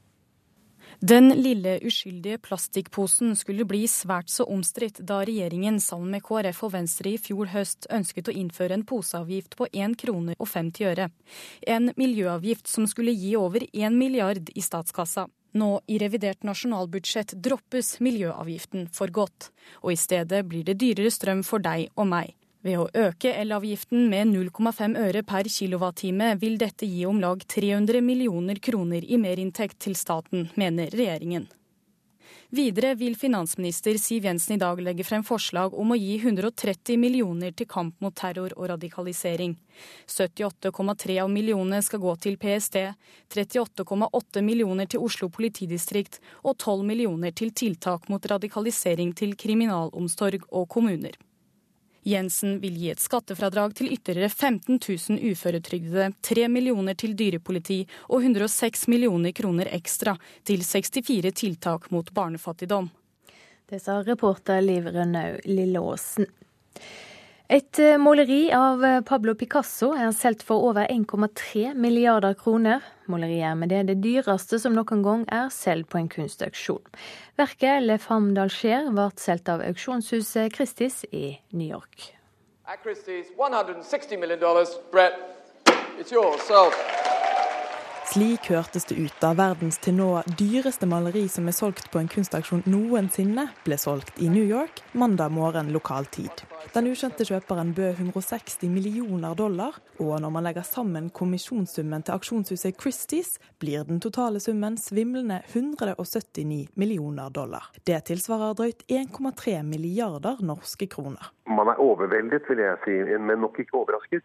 Den 1.01 1.28
lille 1.42 1.78
uskyldige 1.82 2.38
plastikkposen 2.38 3.34
skulle 3.36 3.66
bli 3.66 3.84
svært 3.90 4.30
så 4.30 4.47
omstridt 4.51 5.01
da 5.07 5.22
regjeringen 5.26 5.80
sammen 5.82 6.14
med 6.14 6.22
KrF 6.24 6.62
og 6.68 6.74
Venstre 6.76 7.14
i 7.14 7.18
fjor 7.18 7.51
høst 7.55 7.88
ønsket 7.90 8.30
å 8.30 8.34
innføre 8.34 8.78
en 8.78 8.86
poseavgift 8.86 9.57
på 9.59 9.68
1 9.72 9.97
krone 10.01 10.36
og 10.38 10.49
50 10.49 10.90
øre. 10.92 11.09
En 11.66 11.90
miljøavgift 11.97 12.70
som 12.70 12.86
skulle 12.90 13.16
gi 13.16 13.34
over 13.36 13.66
1 13.72 13.99
milliard 13.99 14.53
i 14.55 14.62
statskassa. 14.62 15.26
Nå 15.55 15.70
i 15.86 15.99
revidert 16.03 16.42
nasjonalbudsjett 16.47 17.36
droppes 17.42 18.01
miljøavgiften 18.03 18.88
for 18.95 19.11
godt, 19.14 19.51
og 19.82 19.95
i 19.95 19.99
stedet 19.99 20.42
blir 20.51 20.66
det 20.66 20.80
dyrere 20.82 21.12
strøm 21.14 21.45
for 21.47 21.62
deg 21.62 21.90
og 21.95 22.11
meg. 22.11 22.34
Ved 22.65 22.79
å 22.81 22.87
øke 22.97 23.29
elavgiften 23.37 24.07
med 24.09 24.31
0,5 24.31 24.95
øre 24.97 25.21
per 25.29 25.49
kilowattime 25.53 26.31
vil 26.41 26.55
dette 26.57 26.87
gi 26.89 27.03
om 27.05 27.19
lag 27.21 27.43
300 27.45 28.01
millioner 28.01 28.57
kroner 28.57 29.05
i 29.05 29.19
merinntekt 29.21 29.83
til 29.85 29.93
staten, 30.01 30.49
mener 30.57 30.89
regjeringen. 30.97 31.45
Videre 32.55 32.95
vil 32.95 33.19
finansminister 33.21 33.99
Siv 34.01 34.25
Jensen 34.25 34.55
i 34.55 34.62
dag 34.62 34.81
legge 34.81 35.05
frem 35.05 35.25
forslag 35.27 35.75
om 35.77 35.93
å 35.93 35.99
gi 35.99 36.15
130 36.23 36.97
millioner 37.03 37.53
til 37.53 37.69
kamp 37.69 37.99
mot 38.01 38.17
terror 38.17 38.55
og 38.57 38.71
radikalisering. 38.71 39.59
78,3 40.09 41.19
av 41.21 41.29
millionene 41.35 41.83
skal 41.85 42.01
gå 42.01 42.17
til 42.25 42.39
PST, 42.41 42.79
38,8 43.35 44.47
millioner 44.47 44.89
til 44.89 45.05
Oslo 45.05 45.29
politidistrikt 45.29 46.23
og 46.45 46.57
12 46.57 46.89
millioner 46.95 47.37
til 47.37 47.53
tiltak 47.53 48.09
mot 48.09 48.33
radikalisering 48.33 49.12
til 49.19 49.37
kriminalomsorg 49.37 50.49
og 50.49 50.69
kommuner. 50.79 51.21
Jensen 52.05 52.59
vil 52.61 52.77
gi 52.77 52.91
et 52.93 53.01
skattefradrag 53.01 53.73
til 53.79 53.93
ytterligere 53.95 54.29
15 54.29 54.77
000 54.77 55.33
uføretrygdede, 55.33 56.11
3 56.21 56.49
millioner 56.53 56.97
til 57.01 57.15
dyrepoliti 57.17 57.79
og 58.11 58.21
106 58.21 58.87
millioner 58.93 59.33
kroner 59.33 59.71
ekstra 59.73 60.17
til 60.45 60.61
64 60.61 61.33
tiltak 61.33 61.89
mot 61.91 62.13
barnefattigdom. 62.13 62.91
Det 63.71 63.81
sa 63.81 64.03
reporter 64.05 64.61
Liv 64.61 64.85
Rønnaug 64.93 65.41
Lilleåsen. 65.49 66.29
Et 67.53 67.78
eh, 67.78 67.99
måleri 68.01 68.49
av 68.57 68.84
eh, 68.84 69.03
Pablo 69.05 69.34
Picasso 69.36 69.90
er 69.92 70.14
solgt 70.16 70.40
for 70.49 70.64
over 70.64 70.86
1,3 70.88 71.74
milliarder 71.76 72.32
kroner. 72.40 72.80
Måleriet 73.05 73.51
er 73.51 73.59
med 73.61 73.68
det 73.68 73.82
det 73.90 73.99
dyreste 74.01 74.57
som 74.62 74.72
noen 74.72 75.03
gang 75.05 75.26
er 75.28 75.51
solgt 75.53 75.90
på 75.92 76.01
en 76.01 76.09
kunstauksjon. 76.09 76.80
Verket 77.36 77.84
Le 77.84 77.99
Femme 78.01 78.32
d'Alger 78.32 78.88
ble 78.97 79.11
solgt 79.20 79.53
av 79.53 79.61
auksjonshuset 79.61 80.57
Christies 80.57 81.05
i 81.12 81.36
New 81.53 81.68
York. 81.68 82.14
At 82.64 82.80
Christie's, 82.80 83.28
$160 83.36 84.16
million. 84.18 84.40
Brett, 84.90 85.12
it's 86.01 86.11
yours. 86.11 86.40
Sold. 86.49 86.72
Slik 88.15 88.47
hørtes 88.47 88.85
det 88.87 88.95
ut 88.95 89.15
da 89.19 89.33
verdens 89.35 89.81
til 89.83 89.97
nå 89.99 90.07
dyreste 90.39 90.87
maleri 90.87 91.25
som 91.27 91.49
er 91.51 91.57
solgt 91.57 91.89
på 91.91 91.99
en 91.99 92.07
kunstaksjon 92.07 92.62
noensinne, 92.71 93.49
ble 93.67 93.79
solgt 93.81 94.21
i 94.23 94.29
New 94.31 94.45
York 94.47 94.85
mandag 94.95 95.35
morgen 95.35 95.73
lokal 95.75 96.07
tid. 96.15 96.45
Den 96.77 96.87
ukjente 96.93 97.27
kjøperen 97.27 97.73
bød 97.75 97.99
160 98.05 98.71
millioner 98.71 99.35
dollar, 99.35 99.75
og 99.99 100.15
når 100.23 100.31
man 100.31 100.47
legger 100.47 100.62
sammen 100.62 101.11
kommisjonssummen 101.11 102.07
til 102.07 102.15
aksjonshuset 102.15 102.79
Christies, 102.79 103.35
blir 103.59 103.83
den 103.89 103.99
totale 103.99 104.39
summen 104.39 104.79
svimlende 104.79 105.41
179 105.51 106.71
millioner 106.79 107.35
dollar. 107.35 107.67
Det 107.83 107.99
tilsvarer 108.12 108.55
drøyt 108.55 108.87
1,3 108.87 109.59
milliarder 109.67 110.39
norske 110.47 110.87
kroner. 110.87 111.35
Man 111.51 111.69
er 111.69 111.83
overveldet, 111.83 112.47
vil 112.49 112.62
jeg 112.62 112.79
si, 112.87 112.95
men 113.19 113.43
nok 113.43 113.59
ikke 113.61 113.83
overrasket. 113.83 114.25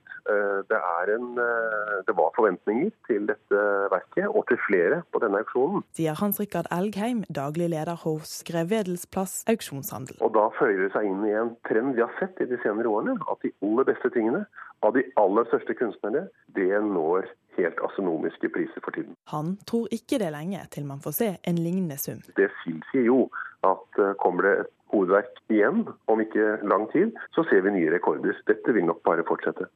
Det 0.70 0.80
det, 1.06 1.16
en, 1.16 1.38
eh, 1.38 2.04
det 2.08 2.14
var 2.16 2.32
forventninger 2.36 2.92
til 3.08 3.28
dette 3.30 3.62
verket, 3.94 4.28
og 4.28 4.46
til 4.50 4.60
flere 4.68 5.02
på 5.14 5.22
denne 5.24 5.42
auksjonen. 5.44 5.84
Sier 5.98 6.18
Hans 6.20 6.40
Rikard 6.42 6.70
Elgheim, 6.76 7.24
daglig 7.30 7.70
leder 7.74 7.98
hos 8.04 8.40
Grevedelsplass 8.48 9.44
auksjonshandel. 9.52 10.20
Og 10.26 10.34
da 10.38 10.48
føyer 10.60 10.86
det 10.86 10.94
seg 10.96 11.10
inn 11.10 11.26
i 11.28 11.36
en 11.40 11.54
trend 11.70 11.96
vi 11.98 12.06
har 12.06 12.14
sett 12.22 12.40
i 12.44 12.50
de 12.50 12.60
senere 12.64 12.92
årene, 12.92 13.18
at 13.32 13.46
de 13.46 13.54
aller 13.66 13.88
beste 13.92 14.12
tingene 14.16 14.46
av 14.86 14.96
de 14.96 15.04
aller 15.20 15.48
største 15.52 15.76
kunstnerne, 15.76 16.28
det 16.56 16.72
når 16.86 17.28
helt 17.60 17.80
astronomiske 17.84 18.50
priser 18.56 18.84
for 18.84 18.96
tiden. 18.96 19.16
Han 19.34 19.58
tror 19.68 19.90
ikke 19.96 20.20
det 20.22 20.30
er 20.30 20.36
lenge 20.38 20.62
til 20.72 20.88
man 20.88 21.04
får 21.04 21.16
se 21.20 21.30
en 21.52 21.60
lignende 21.60 21.98
sum. 22.00 22.22
Det 22.40 22.50
tilsier 22.64 23.08
jo 23.10 23.26
at 23.68 24.00
eh, 24.00 24.16
kommer 24.24 24.48
det 24.48 24.54
et 24.62 24.72
hovedverk 24.94 25.42
igjen 25.54 25.84
om 26.12 26.24
ikke 26.24 26.60
lang 26.72 26.88
tid, 26.94 27.12
så 27.36 27.44
ser 27.50 27.66
vi 27.66 27.76
nye 27.76 27.92
rekorder. 27.94 28.38
Dette 28.48 28.74
vil 28.74 28.88
nok 28.88 29.04
bare 29.06 29.28
fortsette. 29.28 29.68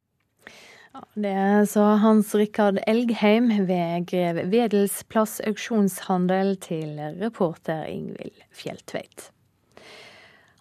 Det 0.94 1.68
sa 1.70 1.96
Hans 1.96 2.36
Rikard 2.36 2.78
Elgheim 2.88 3.48
ved 3.66 4.06
Grev 4.12 4.44
Wedels 4.52 5.00
plass 5.10 5.40
auksjonshandel 5.42 6.54
til 6.62 7.00
reporter 7.18 7.88
Ingvild 7.90 8.44
Fjelltveit. 8.54 9.32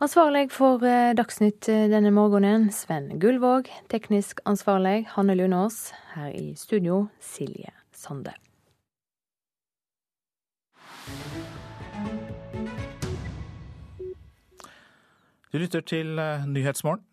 Ansvarlig 0.03 0.49
for 0.51 0.81
eh, 0.89 1.13
Dagsnytt 1.15 1.69
eh, 1.69 1.85
denne 1.93 2.11
morgenen, 2.11 2.71
Sven 2.73 3.21
Gullvåg. 3.21 3.69
Teknisk 3.93 4.41
ansvarlig, 4.49 5.05
Hanne 5.13 5.37
Lunås. 5.37 5.93
Her 6.17 6.33
i 6.33 6.57
studio, 6.57 7.07
Silje 7.21 7.71
Sande. 7.93 8.33
Du 15.53 15.61
lytter 15.61 15.81
til 15.81 16.19
eh, 16.19 16.49
Nyhetsmorgen. 16.49 17.12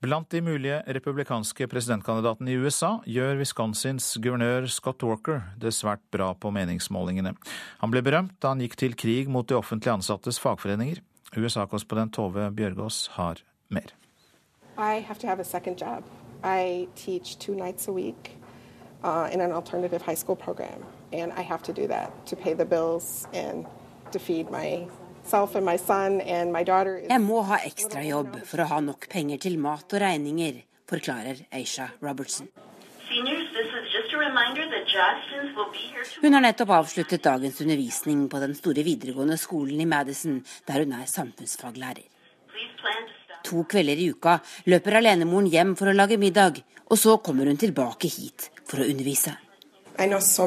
Blant 0.00 0.30
de 0.30 0.40
mulige 0.44 0.82
republikanske 0.86 1.66
presidentkandidatene 1.70 2.52
i 2.52 2.58
USA 2.60 2.96
gjør 3.06 3.40
Wisconsins 3.40 4.16
guvernør 4.22 4.66
Scott 4.70 5.02
Walker 5.02 5.42
det 5.60 5.74
svært 5.74 6.02
bra 6.10 6.32
på 6.34 6.50
meningsmålingene. 6.54 7.34
Han 7.82 7.90
ble 7.90 8.02
berømt 8.02 8.36
da 8.40 8.54
han 8.54 8.60
gikk 8.64 8.76
til 8.76 8.96
krig 8.96 9.28
mot 9.28 9.48
de 9.48 9.56
offentlig 9.58 9.92
ansattes 9.92 10.40
fagforeninger. 10.42 11.02
USA-korrespondent 11.36 12.14
Tove 12.14 12.50
Bjørgaas 12.54 13.06
har 13.16 13.42
mer. 13.68 13.92
I 14.78 15.00
have 15.00 15.18
to 15.18 15.26
have 15.26 15.40
a 15.40 15.44
second 15.44 15.80
job. 15.80 16.04
I 16.44 16.88
teach 16.94 17.38
two 17.38 17.54
nights 17.54 17.88
a 17.88 17.92
week 17.92 18.36
uh, 19.02 19.28
in 19.32 19.40
an 19.40 19.52
alternative 19.52 20.02
high 20.02 20.14
school 20.14 20.36
program, 20.36 20.84
and 21.12 21.32
I 21.32 21.42
have 21.42 21.62
to 21.64 21.72
Jeg 25.26 27.22
må 27.24 27.40
ha 27.48 27.58
ekstrajobb 27.66 28.36
for 28.46 28.62
å 28.62 28.68
ha 28.70 28.78
nok 28.84 29.08
penger 29.10 29.40
til 29.42 29.56
mat 29.58 29.90
og 29.90 30.02
regninger, 30.02 30.60
forklarer 30.86 31.40
Aisha 31.50 31.88
Robertson. 32.00 32.46
Hun 36.22 36.36
har 36.36 36.44
nettopp 36.44 36.70
avsluttet 36.78 37.24
dagens 37.24 37.58
undervisning 37.64 38.28
på 38.30 38.42
den 38.42 38.54
store 38.54 38.84
videregående 38.86 39.38
skolen 39.40 39.82
i 39.82 39.88
Madison, 39.90 40.38
der 40.68 40.84
hun 40.84 40.94
er 40.94 41.10
samfunnsfaglærer. 41.10 42.06
To 43.46 43.64
kvelder 43.70 43.98
i 43.98 44.10
uka 44.10 44.38
løper 44.70 45.00
alenemoren 45.00 45.50
hjem 45.50 45.74
for 45.78 45.90
å 45.90 45.96
lage 45.96 46.20
middag, 46.22 46.62
og 46.86 46.98
så 46.98 47.18
kommer 47.18 47.50
hun 47.50 47.58
tilbake 47.58 48.10
hit 48.10 48.50
for 48.66 48.82
å 48.82 48.86
undervise. 48.86 49.34
So 50.20 50.46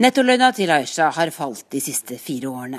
Nettolønna 0.00 0.46
til 0.56 0.70
Aisha 0.72 1.10
har 1.12 1.28
falt 1.28 1.66
de 1.74 1.80
siste 1.84 2.16
fire 2.16 2.48
årene. 2.48 2.78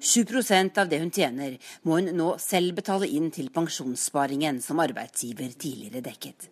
7% 0.00 0.78
av 0.80 0.88
det 0.88 1.02
hun 1.02 1.10
tjener, 1.12 1.58
må 1.84 1.98
hun 1.98 2.08
nå 2.16 2.28
selv 2.40 2.72
betale 2.78 3.04
inn 3.04 3.26
til 3.30 3.50
pensjonssparingen 3.52 4.62
som 4.64 4.80
arbeidsgiver 4.80 5.52
tidligere 5.52 6.00
dekket. 6.00 6.48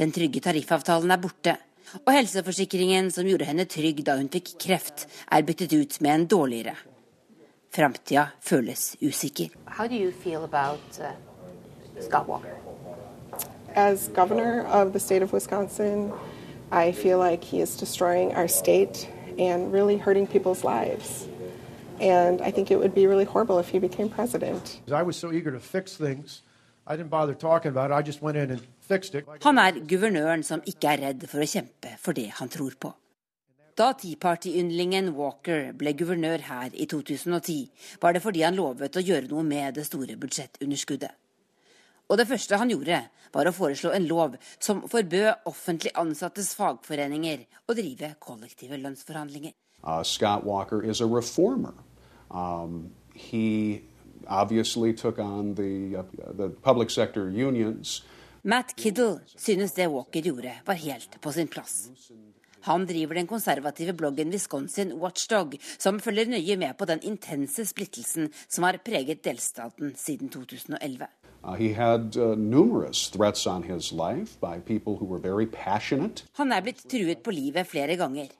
Den 0.00 0.08
trygge 0.08 0.40
tariffavtalen 0.48 1.12
er 1.12 1.20
borte, 1.20 1.56
og 2.00 2.10
helseforsikringen 2.16 3.12
som 3.12 3.28
gjorde 3.28 3.50
henne 3.50 3.68
trygg 3.68 4.00
da 4.08 4.16
hun 4.16 4.32
fikk 4.32 4.54
kreft, 4.64 5.04
er 5.28 5.44
byttet 5.44 5.76
ut 5.76 6.00
med 6.00 6.14
en 6.14 6.28
dårligere. 6.38 6.74
Framtida 7.76 8.30
føles 8.40 8.94
usikker. 9.04 9.52
About, 9.68 10.98
uh, 10.98 12.40
As 13.76 14.08
governor 14.08 14.64
of 14.64 14.94
the 14.94 15.00
state 15.00 15.22
of 15.22 15.34
Wisconsin, 15.34 16.10
I 16.74 16.92
feel 16.92 17.18
like 17.18 17.44
he 17.44 17.60
is 17.60 17.76
destroying 17.76 18.34
our 18.34 18.48
state 18.48 19.08
and 19.38 19.72
really 19.72 19.96
hurting 19.96 20.26
people's 20.26 20.64
lives. 20.64 21.28
And 22.00 22.40
I 22.42 22.50
think 22.50 22.70
it 22.70 22.78
would 22.78 22.94
be 22.94 23.06
really 23.06 23.24
horrible 23.24 23.60
if 23.60 23.68
he 23.68 23.78
became 23.78 24.08
president. 24.08 24.80
I 24.90 25.02
was 25.02 25.16
so 25.16 25.32
eager 25.32 25.52
to 25.52 25.60
fix 25.60 25.96
things, 25.96 26.42
I 26.86 26.96
didn't 26.96 27.10
bother 27.10 27.34
talking 27.34 27.70
about 27.70 27.90
it. 27.90 27.94
I 27.94 28.02
just 28.02 28.20
went 28.22 28.36
in 28.36 28.50
and 28.50 28.60
fixed 28.80 29.14
it. 29.14 29.24
Han 29.42 29.58
er 29.58 29.78
guvernøren 29.88 30.42
som 30.42 30.60
ikke 30.66 30.90
er 30.96 31.00
redd 31.06 31.24
for 31.30 31.40
å 31.40 31.48
kjempe 31.48 31.94
for 32.02 32.12
det 32.12 32.28
han 32.40 32.50
tror 32.52 32.74
på. 32.76 32.90
Da 33.78 33.92
Tea 33.98 34.18
Party-yndlingen 34.20 35.14
Walker 35.16 35.72
ble 35.72 35.94
guvernør 35.98 36.44
her 36.50 36.74
i 36.74 36.86
2010, 36.86 37.70
var 38.02 38.12
det 38.12 38.22
fordi 38.22 38.44
han 38.44 38.58
lovet 38.58 38.98
å 38.98 39.02
gjøre 39.02 39.30
noe 39.30 39.42
med 39.46 39.78
det 39.78 39.86
store 39.88 40.18
budsjettunderskuddet. 40.20 41.14
Og 42.08 42.18
det 42.20 42.26
første 42.28 42.58
han 42.60 42.70
gjorde, 42.70 43.00
var 43.34 43.48
å 43.48 43.54
foreslå 43.54 43.92
en 43.96 44.06
lov 44.06 44.36
som 44.62 44.82
forbød 44.90 45.48
offentlig 45.50 45.94
ansattes 45.98 46.52
fagforeninger 46.58 47.46
å 47.68 47.76
drive 47.76 48.14
kollektive 48.22 48.78
lønnsforhandlinger. 48.78 49.54
Uh, 49.84 50.02
Scott 50.02 50.44
Walker 50.44 50.82
is 50.82 51.00
a 51.00 51.06
reformer. 51.06 51.74
Um, 52.30 52.92
he 53.14 53.82
obviously 54.28 54.92
took 54.92 55.18
on 55.18 55.54
the, 55.54 55.96
uh, 55.96 56.32
the 56.32 56.48
public 56.48 56.90
sector 56.90 57.28
unions. 57.28 58.02
Matt 58.42 58.76
Kiddle 58.76 59.20
synes 59.36 59.72
det 59.72 59.88
Walker 59.88 60.20
gjorde, 60.20 60.52
var 60.64 60.74
helt 60.74 61.20
på 61.20 61.32
sin 61.32 61.48
plass. 61.48 61.88
Han 62.64 62.86
driver 62.88 63.14
den 63.14 63.26
konservative 63.28 63.92
bloggen 63.92 64.30
Wisconsin 64.32 64.94
Watchdog, 65.00 65.56
som 65.78 66.00
følger 66.00 66.28
nøye 66.32 66.56
med 66.56 66.76
på 66.76 66.88
den 66.88 67.02
intense 67.04 67.66
splittelsen 67.68 68.30
som 68.48 68.64
har 68.64 68.80
preget 68.84 69.24
delstaten 69.24 69.92
siden 70.00 70.32
2011. 70.32 71.08
Uh, 71.46 71.52
he 71.54 71.74
had 71.74 72.16
uh, 72.16 72.34
numerous 72.34 73.08
threats 73.08 73.46
on 73.46 73.62
his 73.62 73.92
life 73.92 74.40
by 74.40 74.58
people 74.58 74.96
who 74.96 75.04
were 75.04 75.18
very 75.18 75.46
passionate. 75.46 76.24
Han 76.38 76.52
er 76.52 76.62
blitt 76.62 76.88
truet 76.88 77.22
på 77.22 77.30
livet 77.30 77.68
flere 77.68 77.96
ganger. 78.00 78.30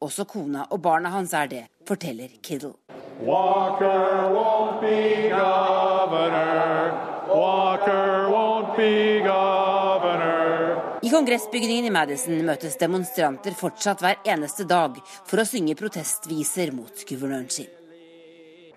Også 0.00 0.24
kona 0.28 0.66
og 0.70 0.82
barna 0.82 1.08
hans 1.08 1.32
er 1.32 1.48
det, 1.48 1.62
forteller 1.88 2.28
Kittle. 2.42 2.74
Walker 3.20 4.28
won't 4.34 4.80
be 4.80 5.28
governor. 5.28 6.92
Walker 7.28 8.28
won't 8.28 8.76
be 8.76 9.20
governor. 9.24 10.76
I 11.02 11.08
kongressbygningen 11.08 11.88
i 11.88 11.90
Madison 11.90 12.44
møtes 12.44 12.76
demonstranter 12.76 13.56
fortsatt 13.56 14.04
hver 14.04 14.20
eneste 14.28 14.68
dag 14.68 15.00
for 15.24 15.40
å 15.40 15.48
synge 15.48 15.76
protestviser 15.80 16.76
mot 16.76 17.04
guvernøren 17.08 17.48
sin. 17.48 17.79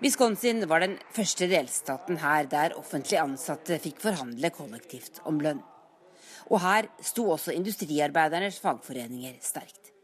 Wisconsin 0.04 0.66
var 0.68 0.82
den 0.82 0.98
første 1.16 1.46
delstaten 1.48 2.18
her 2.20 2.44
der 2.52 2.74
offentlig 2.76 3.16
ansatte 3.22 3.78
fikk 3.80 4.02
forhandle 4.02 4.50
kollektivt 4.52 5.22
om 5.24 5.38
lønn. 5.40 5.62
Og 6.52 6.60
her 6.60 6.90
sto 7.00 7.24
også 7.32 7.54
industriarbeidernes 7.56 8.58
fagforeninger 8.60 9.38
sterkt. 9.40 9.94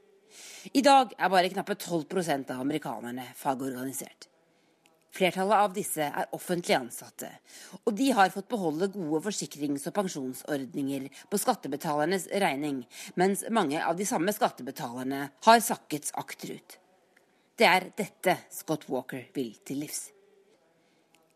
I 0.72 0.80
dag 0.80 1.12
er 1.18 1.28
bare 1.28 1.52
knappe 1.52 1.76
12% 1.76 2.48
av 2.48 2.64
amerikanerne 2.64 3.28
fagorganisert. 3.36 4.30
Flertallet 5.12 5.66
av 5.66 5.76
disse 5.76 6.08
er 6.08 6.32
offentlig 6.32 6.78
ansatte, 6.78 7.28
og 7.84 7.92
de 8.00 8.08
har 8.16 8.32
fått 8.32 8.48
beholde 8.48 8.88
gode 8.94 9.20
forsikrings- 9.28 9.84
og 9.90 9.98
pensjonsordninger 10.00 11.10
på 11.28 11.44
skattebetalernes 11.44 12.30
regning, 12.40 12.86
mens 13.20 13.44
mange 13.52 13.84
av 13.84 14.00
de 14.00 14.08
samme 14.08 14.32
skattebetalerne 14.32 15.26
har 15.44 15.66
sakket 15.66 16.14
akterut. 16.16 16.80
Det 17.60 17.68
er 17.68 17.90
dette 17.92 18.32
Scott 18.48 18.86
Walker 18.88 19.26
vil 19.36 19.50
til 19.68 19.82
livs. 19.82 20.06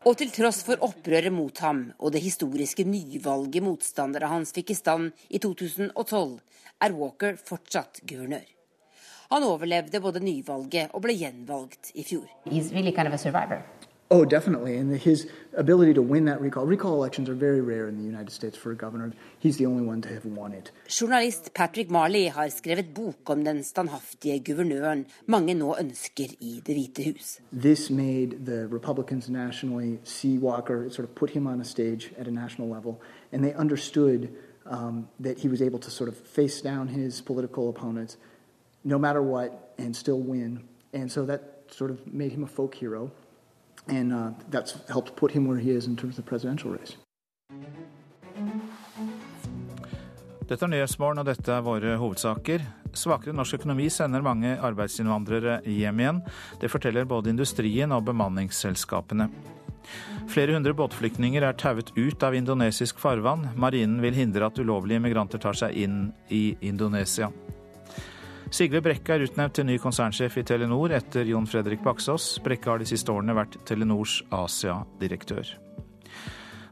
Og 0.09 0.15
til 0.17 0.31
tross 0.33 0.63
for 0.65 0.81
opprøret 0.87 1.29
mot 1.29 1.59
ham 1.61 1.83
og 1.99 2.15
det 2.15 2.23
historiske 2.23 2.81
nyvalget 2.81 3.61
motstandere 3.61 4.31
hans 4.31 4.49
fikk 4.55 4.73
i 4.73 4.77
stand 4.79 5.11
i 5.29 5.37
2012, 5.43 6.33
er 6.81 6.97
Walker 6.97 7.37
fortsatt 7.37 8.01
guvernør. 8.09 8.47
Han 9.35 9.45
overlevde 9.45 10.01
både 10.01 10.23
nyvalget 10.25 10.97
og 10.97 11.05
ble 11.05 11.13
gjenvalgt 11.19 11.93
i 11.93 12.01
fjor. 12.09 12.25
Really 12.49 12.89
kind 12.89 13.05
of 13.05 13.21
Oh, 14.11 14.23
definitely. 14.23 14.77
And 14.77 14.95
his 14.95 15.27
ability 15.57 15.95
to 15.95 16.01
win 16.01 16.25
that 16.25 16.39
recall. 16.39 16.65
Recall 16.65 16.93
elections 16.93 17.27
are 17.27 17.33
very 17.33 17.61
rare 17.61 17.87
in 17.87 17.97
the 17.97 18.03
United 18.03 18.31
States 18.31 18.55
for 18.55 18.71
a 18.71 18.75
governor. 18.75 19.13
He's 19.39 19.57
the 19.57 19.65
only 19.65 19.83
one 19.83 20.01
to 20.01 20.09
have 20.09 20.25
won 20.25 20.51
it. 20.53 20.71
Journalist 20.87 21.53
Patrick 21.55 21.89
Marley 21.89 22.27
har 22.27 22.49
skrevet 22.49 22.93
bok 22.93 23.29
om 23.29 23.43
den 23.43 23.63
standhaftige 23.63 24.39
guvernøren 24.39 25.05
mange 25.25 25.53
nå 25.53 25.75
ønsker 25.79 26.35
i 26.39 26.61
Det 26.67 26.75
hvite 26.75 27.03
hus. 27.03 27.39
This 27.51 27.89
made 27.89 28.45
the 28.45 28.67
Republicans 28.67 29.29
nationally 29.29 29.97
see 30.03 30.37
Walker, 30.37 30.89
sort 30.89 31.09
of 31.09 31.15
put 31.15 31.29
him 31.29 31.47
on 31.47 31.61
a 31.61 31.65
stage 31.65 32.13
at 32.17 32.27
a 32.27 32.31
national 32.31 32.69
level, 32.69 33.01
and 33.31 33.43
they 33.43 33.53
understood 33.53 34.29
um, 34.65 35.07
that 35.23 35.39
he 35.39 35.49
was 35.49 35.61
able 35.61 35.79
to 35.79 35.89
sort 35.91 36.09
of 36.09 36.15
face 36.15 36.61
down 36.61 36.87
his 36.87 37.21
political 37.21 37.69
opponents 37.69 38.17
no 38.83 38.99
matter 38.99 39.21
what 39.21 39.73
and 39.77 39.95
still 39.95 40.19
win. 40.19 40.63
And 40.93 41.11
so 41.11 41.25
that 41.25 41.41
sort 41.71 41.91
of 41.91 42.13
made 42.13 42.31
him 42.31 42.43
a 42.43 42.47
folk 42.47 42.75
hero. 42.75 43.11
And 43.87 44.13
uh, 44.13 44.31
that's 44.49 44.77
helped 44.89 45.15
put 45.15 45.31
him 45.31 45.47
where 45.47 45.59
he 45.59 45.71
is 45.71 45.87
in 45.87 45.95
terms 45.95 46.17
of 46.17 46.25
the 46.25 46.29
presidential 46.29 46.71
race. 46.71 46.97
Dette 50.45 50.61
er 50.61 50.69
Nyhetsmorgen, 50.69 51.21
og 51.21 51.25
dette 51.25 51.49
er 51.49 51.63
våre 51.65 51.95
hovedsaker. 51.97 52.61
Svakere 52.95 53.33
norsk 53.33 53.57
økonomi 53.57 53.87
sender 53.89 54.21
mange 54.21 54.53
arbeidsinnvandrere 54.61 55.59
hjem 55.65 56.01
igjen. 56.03 56.21
Det 56.61 56.69
forteller 56.69 57.07
både 57.09 57.33
industrien 57.33 57.91
og 57.95 58.05
bemanningsselskapene. 58.05 59.29
Flere 60.29 60.53
hundre 60.53 60.73
båtflyktninger 60.77 61.43
er 61.45 61.57
tauet 61.57 61.91
ut 61.97 62.23
av 62.25 62.37
indonesisk 62.37 63.01
farvann. 63.01 63.49
Marinen 63.57 63.99
vil 64.01 64.17
hindre 64.17 64.49
at 64.49 64.61
ulovlige 64.61 65.01
migranter 65.01 65.41
tar 65.41 65.57
seg 65.57 65.77
inn 65.81 65.99
i 66.33 66.55
Indonesia. 66.65 67.31
Sigve 68.55 68.79
Brekke 68.79 69.17
er 69.17 69.25
utnevnt 69.25 69.57
til 69.57 69.65
ny 69.67 69.73
konsernsjef 69.83 70.37
i 70.39 70.41
Telenor 70.47 70.93
etter 70.95 71.27
Jon 71.27 71.47
Fredrik 71.49 71.81
Baksås. 71.83 72.37
Brekke 72.39 72.69
har 72.71 72.79
de 72.79 72.85
siste 72.87 73.11
årene 73.11 73.33
vært 73.35 73.57
Telenors 73.67 74.21
Asia-direktør. 74.31 75.49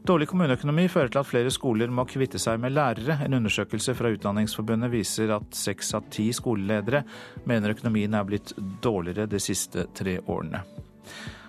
Dårlig 0.08 0.30
kommuneøkonomi 0.30 0.86
fører 0.88 1.12
til 1.12 1.20
at 1.20 1.28
flere 1.28 1.52
skoler 1.52 1.92
må 1.92 2.06
kvitte 2.08 2.40
seg 2.40 2.62
med 2.62 2.72
lærere. 2.72 3.18
En 3.26 3.36
undersøkelse 3.36 3.92
fra 3.98 4.14
Utdanningsforbundet 4.14 4.94
viser 4.94 5.34
at 5.36 5.58
seks 5.58 5.92
av 5.98 6.06
ti 6.14 6.30
skoleledere 6.32 7.02
mener 7.44 7.74
økonomien 7.74 8.16
er 8.16 8.24
blitt 8.30 8.54
dårligere 8.84 9.28
de 9.28 9.42
siste 9.44 9.84
tre 9.92 10.16
årene. 10.24 10.62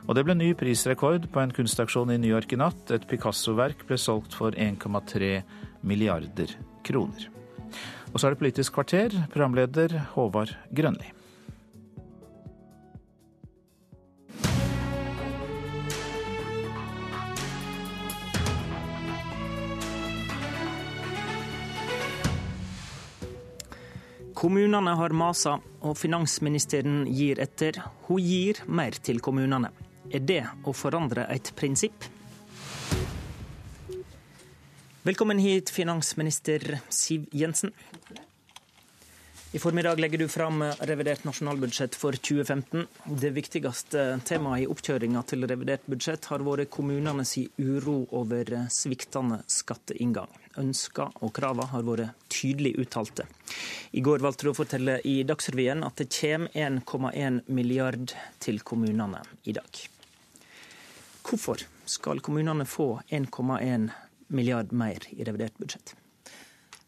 Og 0.03 0.20
det 0.20 0.26
ble 0.28 0.36
ny 0.36 0.49
prisrekord 0.60 1.30
på 1.32 1.45
en 1.45 1.56
kunstaksjon 1.56 2.12
i 2.12 2.20
New 2.20 2.34
York 2.34 2.52
i 2.52 2.60
natt. 2.60 2.91
Et 2.91 3.07
Picasso-verk 3.07 3.88
ble 3.88 3.95
solgt 3.95 4.36
for 4.36 4.52
1,3 4.52 5.32
milliarder 5.88 6.57
kroner. 6.84 7.30
Og 8.16 8.22
så 8.22 8.30
er 8.30 8.32
det 8.32 8.40
Politisk 8.40 8.78
kvarter, 8.78 9.12
programleder 9.28 9.92
Håvard 10.14 10.54
Grønli. 10.72 11.10
Kommunene 24.36 24.96
har 24.96 25.12
masa, 25.12 25.58
og 25.84 25.98
finansministeren 26.00 27.04
gir 27.12 27.44
etter. 27.44 27.82
Hun 28.08 28.24
gir 28.24 28.64
mer 28.68 28.96
til 29.04 29.20
kommunene. 29.20 29.76
Er 30.08 30.24
det 30.24 30.44
å 30.64 30.72
forandre 30.72 31.28
et 31.36 31.52
prinsipp? 31.60 32.15
Velkommen 35.06 35.40
hit, 35.40 35.69
finansminister 35.69 36.80
Siv 36.90 37.26
Jensen. 37.32 37.72
I 39.52 39.60
formiddag 39.60 39.99
legger 39.99 40.18
du 40.18 40.27
fram 40.27 40.64
revidert 40.64 41.23
nasjonalbudsjett 41.23 41.95
for 41.95 42.11
2015. 42.11 42.88
Det 43.22 43.30
viktigste 43.30 44.06
temaet 44.26 44.64
i 44.64 44.65
oppkjøringa 44.65 45.22
til 45.30 45.45
revidert 45.45 45.86
budsjett 45.86 46.26
har 46.32 46.41
vært 46.48 46.72
kommunenes 46.73 47.36
uro 47.61 47.99
over 48.18 48.49
sviktende 48.73 49.44
skatteinngang. 49.45 50.32
Ønsker 50.57 51.14
og 51.22 51.36
kravene 51.38 51.69
har 51.69 51.86
vært 51.86 52.26
tydelig 52.34 52.73
uttalte. 52.82 53.27
I 53.94 54.02
går 54.02 54.26
valgte 54.26 54.48
du 54.48 54.56
å 54.56 54.57
fortelle 54.57 54.98
i 55.06 55.19
Dagsrevyen 55.22 55.86
at 55.86 56.02
det 56.02 56.10
kommer 56.18 57.14
1,1 57.14 57.44
milliard 57.53 58.18
til 58.41 58.57
kommunene 58.65 59.22
i 59.45 59.53
dag. 59.53 59.86
Hvorfor 61.22 61.61
skal 61.86 62.26
kommunene 62.26 62.65
få 62.65 63.03
1,1 63.14 63.91
milliard 64.28 64.74
mer 64.74 65.06
i 65.12 65.24
revidert 65.24 65.58
budsjett? 65.58 65.96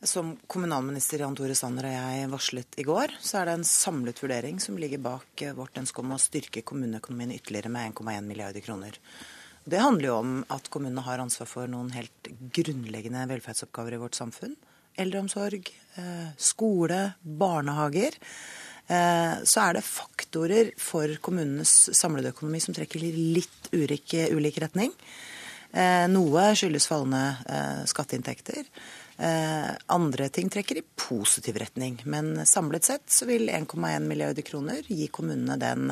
Som 0.02 0.36
kommunalminister 0.48 1.24
Jan 1.24 1.36
Tore 1.36 1.56
Sanner 1.58 1.88
og 1.90 1.96
jeg 1.96 2.30
varslet 2.30 2.78
i 2.78 2.86
går, 2.86 3.16
så 3.18 3.40
er 3.40 3.50
det 3.50 3.56
en 3.58 3.66
samlet 3.66 4.20
vurdering 4.22 4.60
som 4.62 4.78
ligger 4.78 5.02
bak 5.02 5.42
vårt 5.58 5.80
ønske 5.82 6.04
om 6.04 6.14
å 6.14 6.22
styrke 6.22 6.62
kommuneøkonomien 6.62 7.34
ytterligere 7.34 7.72
med 7.74 7.96
1,1 7.96 8.28
milliarder 8.30 8.62
kroner. 8.62 9.00
Det 9.68 9.82
handler 9.82 10.08
jo 10.08 10.20
om 10.22 10.36
at 10.54 10.70
kommunene 10.72 11.04
har 11.04 11.20
ansvar 11.20 11.50
for 11.50 11.68
noen 11.72 11.90
helt 11.92 12.30
grunnleggende 12.56 13.26
velferdsoppgaver 13.34 13.98
i 13.98 14.00
vårt 14.00 14.16
samfunn. 14.16 14.54
Eldreomsorg, 14.98 15.68
eh, 15.98 16.30
skole, 16.38 17.02
barnehager. 17.22 18.16
Eh, 18.88 19.34
så 19.44 19.66
er 19.66 19.74
det 19.74 19.84
faktorer 19.84 20.72
for 20.80 21.12
kommunenes 21.20 21.90
samlede 21.92 22.32
økonomi 22.32 22.62
som 22.64 22.78
trekker 22.78 23.02
litt 23.02 23.68
ulik, 23.74 24.14
ulik 24.32 24.62
retning. 24.64 24.94
Eh, 25.72 26.06
noe 26.12 26.46
skyldes 26.56 26.88
fallende 26.90 27.84
skatteinntekter. 27.90 28.70
Andre 29.90 30.28
ting 30.30 30.50
trekker 30.54 30.78
i 30.78 30.84
positiv 30.96 31.58
retning. 31.58 31.96
Men 32.06 32.46
samlet 32.46 32.86
sett 32.86 33.10
så 33.10 33.26
vil 33.26 33.50
1,1 33.50 34.06
milliarder 34.06 34.46
kroner 34.46 34.86
gi 34.86 35.08
kommunene 35.10 35.58
den 35.58 35.90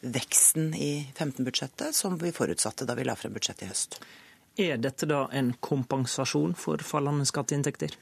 veksten 0.00 0.74
i 0.74 1.12
15-budsjettet 1.18 1.94
som 1.94 2.16
vi 2.18 2.32
forutsatte 2.32 2.88
da 2.88 2.96
vi 2.96 3.04
la 3.04 3.16
frem 3.16 3.36
budsjettet 3.36 3.66
i 3.66 3.70
høst. 3.70 3.98
Er 4.56 4.78
dette 4.80 5.04
da 5.08 5.26
en 5.36 5.52
kompensasjon 5.60 6.54
for 6.56 6.80
fallende 6.80 7.26
skatteinntekter? 7.28 7.92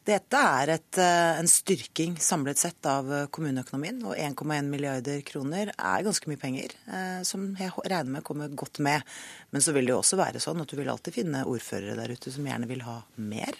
Dette 0.00 0.38
er 0.40 0.70
et, 0.72 0.98
eh, 0.98 1.38
en 1.38 1.48
styrking 1.48 2.14
samlet 2.16 2.56
sett 2.58 2.86
av 2.88 3.10
eh, 3.12 3.26
kommuneøkonomien. 3.28 3.98
Og 4.08 4.16
1,1 4.16 4.70
milliarder 4.72 5.20
kroner 5.28 5.74
er 5.76 6.06
ganske 6.06 6.30
mye 6.30 6.40
penger, 6.40 6.72
eh, 6.88 7.20
som 7.28 7.50
jeg 7.58 7.74
regner 7.84 8.14
med 8.14 8.24
kommer 8.24 8.48
godt 8.48 8.80
med. 8.80 9.04
Men 9.52 9.60
så 9.60 9.74
vil 9.76 9.84
det 9.84 9.92
jo 9.92 10.00
også 10.00 10.16
være 10.16 10.40
sånn 10.40 10.62
at 10.64 10.72
du 10.72 10.78
vil 10.78 10.88
alltid 10.88 11.18
finne 11.18 11.44
ordførere 11.44 11.98
der 11.98 12.14
ute 12.16 12.32
som 12.32 12.48
gjerne 12.48 12.68
vil 12.70 12.84
ha 12.86 13.00
mer. 13.20 13.58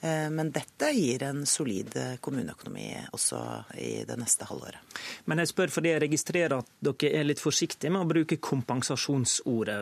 Men 0.00 0.48
dette 0.52 0.88
gir 0.96 1.22
en 1.26 1.42
solid 1.48 1.92
kommuneøkonomi 2.24 2.86
også 3.12 3.40
i 3.76 4.04
det 4.08 4.16
neste 4.16 4.46
halvåret. 4.48 4.80
Men 5.28 5.42
jeg 5.42 5.50
spør 5.50 5.72
fordi 5.74 5.92
jeg 5.92 6.02
registrerer 6.06 6.54
at 6.56 6.70
dere 6.80 7.10
er 7.18 7.26
litt 7.28 7.42
forsiktige 7.42 7.92
med 7.92 8.06
å 8.06 8.08
bruke 8.08 8.38
kompensasjonsordet. 8.40 9.80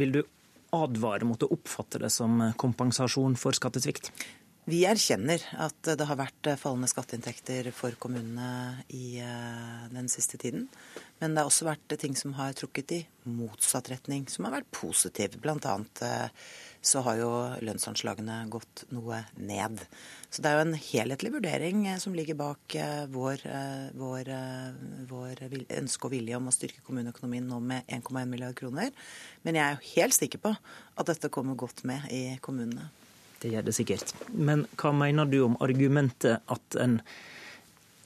Vil 0.00 0.14
du 0.16 0.20
advare 0.76 1.28
mot 1.28 1.44
å 1.44 1.50
oppfatte 1.52 2.00
det 2.00 2.12
som 2.14 2.40
kompensasjon 2.60 3.36
for 3.40 3.56
skattesvikt? 3.56 4.12
Vi 4.70 4.84
erkjenner 4.86 5.42
at 5.58 5.88
det 5.98 6.04
har 6.06 6.18
vært 6.20 6.46
fallende 6.60 6.86
skatteinntekter 6.90 7.70
for 7.74 7.96
kommunene 7.98 8.84
i 8.94 9.18
eh, 9.18 9.86
den 9.90 10.06
siste 10.12 10.38
tiden. 10.38 10.68
Men 11.18 11.32
det 11.32 11.42
har 11.42 11.48
også 11.48 11.66
vært 11.66 11.96
ting 11.98 12.14
som 12.18 12.36
har 12.36 12.54
trukket 12.54 12.94
i 12.94 12.98
motsatt 13.24 13.90
retning, 13.90 14.28
som 14.30 14.46
har 14.46 14.58
vært 14.58 14.70
positiv. 14.76 15.38
Blant 15.42 15.66
annet 15.66 16.04
eh, 16.06 16.46
så 16.86 17.02
har 17.08 17.18
jo 17.18 17.32
lønnsanslagene 17.66 18.36
gått 18.52 18.84
noe 18.94 19.24
ned. 19.40 19.82
Så 20.30 20.44
det 20.44 20.52
er 20.52 20.60
jo 20.60 20.68
en 20.68 20.78
helhetlig 20.84 21.34
vurdering 21.40 21.82
eh, 21.90 21.98
som 22.04 22.14
ligger 22.14 22.38
bak 22.38 22.78
vår, 23.10 23.42
vår, 23.98 24.32
vår 25.10 25.44
ønske 25.80 26.06
og 26.06 26.14
vilje 26.14 26.38
om 26.38 26.52
å 26.52 26.54
styrke 26.54 26.84
kommuneøkonomien 26.86 27.50
nå 27.50 27.58
med 27.72 27.90
1,1 27.90 28.22
milliard 28.30 28.54
kroner. 28.60 28.94
Men 29.42 29.58
jeg 29.58 29.66
er 29.66 29.76
jo 29.80 29.94
helt 29.96 30.20
sikker 30.20 30.46
på 30.46 30.54
at 30.54 31.10
dette 31.10 31.32
kommer 31.32 31.58
godt 31.58 31.82
med 31.88 32.06
i 32.14 32.26
kommunene. 32.44 32.92
Det 33.40 33.50
gjør 33.54 33.66
det 33.66 33.74
sikkert. 33.76 34.14
Men 34.36 34.66
hva 34.80 34.92
mener 34.92 35.28
du 35.28 35.40
om 35.46 35.58
argumentet 35.64 36.42
at 36.52 36.78
en, 36.80 36.98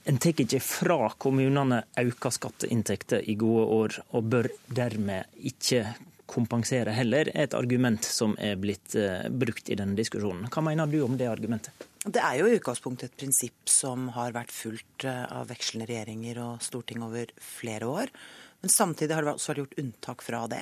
en 0.06 0.20
tar 0.22 0.42
ikke 0.44 0.62
fra 0.62 0.98
kommunene 1.18 1.82
økte 2.00 2.30
skatteinntekter 2.36 3.24
i 3.26 3.34
gode 3.40 3.64
år, 3.78 3.96
og 4.14 4.28
bør 4.30 4.50
dermed 4.70 5.30
ikke 5.42 5.88
kompensere 6.30 6.94
heller, 6.94 7.28
er 7.34 7.48
et 7.48 7.56
argument 7.56 8.06
som 8.06 8.36
er 8.40 8.56
blitt 8.60 8.94
uh, 8.96 9.26
brukt 9.28 9.68
i 9.70 9.76
denne 9.78 9.98
diskusjonen. 9.98 10.48
Hva 10.52 10.62
mener 10.64 10.88
du 10.90 11.00
om 11.04 11.18
det 11.20 11.28
argumentet? 11.30 11.84
Det 12.04 12.20
er 12.20 12.38
jo 12.38 12.48
i 12.48 12.56
utgangspunktet 12.58 13.10
et 13.10 13.20
prinsipp 13.22 13.70
som 13.70 14.10
har 14.12 14.34
vært 14.36 14.52
fulgt 14.52 15.06
eh, 15.08 15.22
av 15.32 15.48
vekslende 15.48 15.86
regjeringer 15.88 16.36
og 16.44 16.58
storting 16.60 17.00
over 17.00 17.30
flere 17.40 17.88
år. 17.88 18.12
Men 18.60 18.72
samtidig 18.72 19.16
har 19.16 19.24
det 19.24 19.32
også 19.32 19.50
vært 19.50 19.62
gjort 19.62 19.80
unntak 19.80 20.24
fra 20.26 20.42
det. 20.52 20.60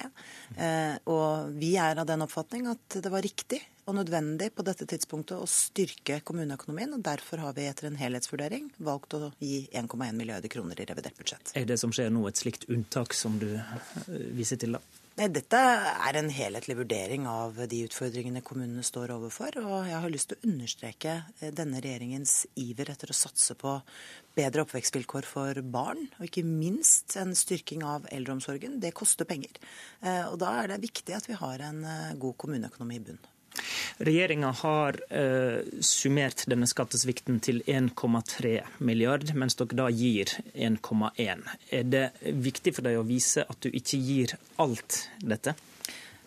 Eh, 0.55 0.94
og 1.11 1.51
vi 1.59 1.73
er 1.82 1.99
av 1.99 2.07
den 2.07 2.23
oppfatning 2.23 2.70
at 2.70 2.99
det 3.03 3.11
var 3.11 3.27
riktig 3.27 3.59
og 3.83 3.97
nødvendig 3.99 4.53
på 4.55 4.65
dette 4.67 4.87
tidspunktet 4.89 5.41
å 5.43 5.49
styrke 5.51 6.21
kommuneøkonomien. 6.27 6.95
og 6.95 7.03
Derfor 7.03 7.43
har 7.43 7.57
vi 7.57 7.67
etter 7.67 7.89
en 7.89 7.99
helhetsvurdering 7.99 8.71
valgt 8.79 9.17
å 9.19 9.33
gi 9.43 9.65
1,1 9.73 10.15
milliarder 10.19 10.53
kroner 10.53 10.79
i 10.79 10.87
revidert 10.87 11.19
budsjett. 11.19 11.55
Er 11.59 11.67
det 11.67 11.81
som 11.83 11.95
skjer 11.95 12.13
nå 12.15 12.25
et 12.31 12.39
slikt 12.39 12.69
unntak 12.71 13.17
som 13.17 13.41
du 13.43 13.51
eh, 13.57 14.29
viser 14.39 14.61
til, 14.63 14.79
da? 14.79 15.01
Nei, 15.19 15.27
Dette 15.35 15.59
er 15.61 16.17
en 16.17 16.31
helhetlig 16.33 16.77
vurdering 16.79 17.27
av 17.29 17.59
de 17.69 17.83
utfordringene 17.85 18.41
kommunene 18.47 18.85
står 18.87 19.13
overfor. 19.13 19.59
Og 19.61 19.91
jeg 19.91 19.99
har 20.05 20.15
lyst 20.15 20.31
til 20.31 20.39
å 20.39 20.53
understreke 20.53 21.17
eh, 21.41 21.51
denne 21.51 21.83
regjeringens 21.83 22.37
iver 22.63 22.95
etter 22.95 23.11
å 23.11 23.19
satse 23.19 23.59
på 23.59 23.75
bedre 24.39 24.63
oppvekstvilkår 24.63 25.29
for 25.29 25.59
barn, 25.75 26.07
og 26.17 26.31
ikke 26.31 26.47
minst 26.47 27.19
en 27.21 27.35
styrking 27.37 27.83
av 27.85 28.07
eldreomsorgen. 28.15 28.79
Det 28.81 28.95
koster 28.97 29.29
penger. 29.29 29.59
Eh, 30.01 30.25
og 30.31 30.39
da 30.41 30.55
er 30.63 30.71
det 30.73 30.85
viktig 30.87 31.19
at 31.19 31.29
vi 31.29 31.37
har 31.43 31.67
en 31.67 31.85
god 32.23 32.39
kommuneøkonomi 32.39 33.03
i 33.03 33.07
bunn. 33.11 33.23
Regjeringa 34.03 34.53
har 34.62 34.99
eh, 35.12 35.61
summert 35.85 36.45
denne 36.51 36.69
skattesvikten 36.70 37.41
til 37.45 37.61
1,3 37.66 38.55
milliard, 38.85 39.35
mens 39.39 39.59
dere 39.61 39.79
da 39.85 39.91
gir 39.93 40.33
1,1. 40.55 41.45
Er 41.70 41.85
det 41.89 42.07
viktig 42.23 42.74
for 42.77 42.89
deg 42.89 43.01
å 43.01 43.07
vise 43.07 43.45
at 43.47 43.61
du 43.62 43.70
ikke 43.70 44.01
gir 44.01 44.37
alt 44.62 45.05
dette? 45.20 45.55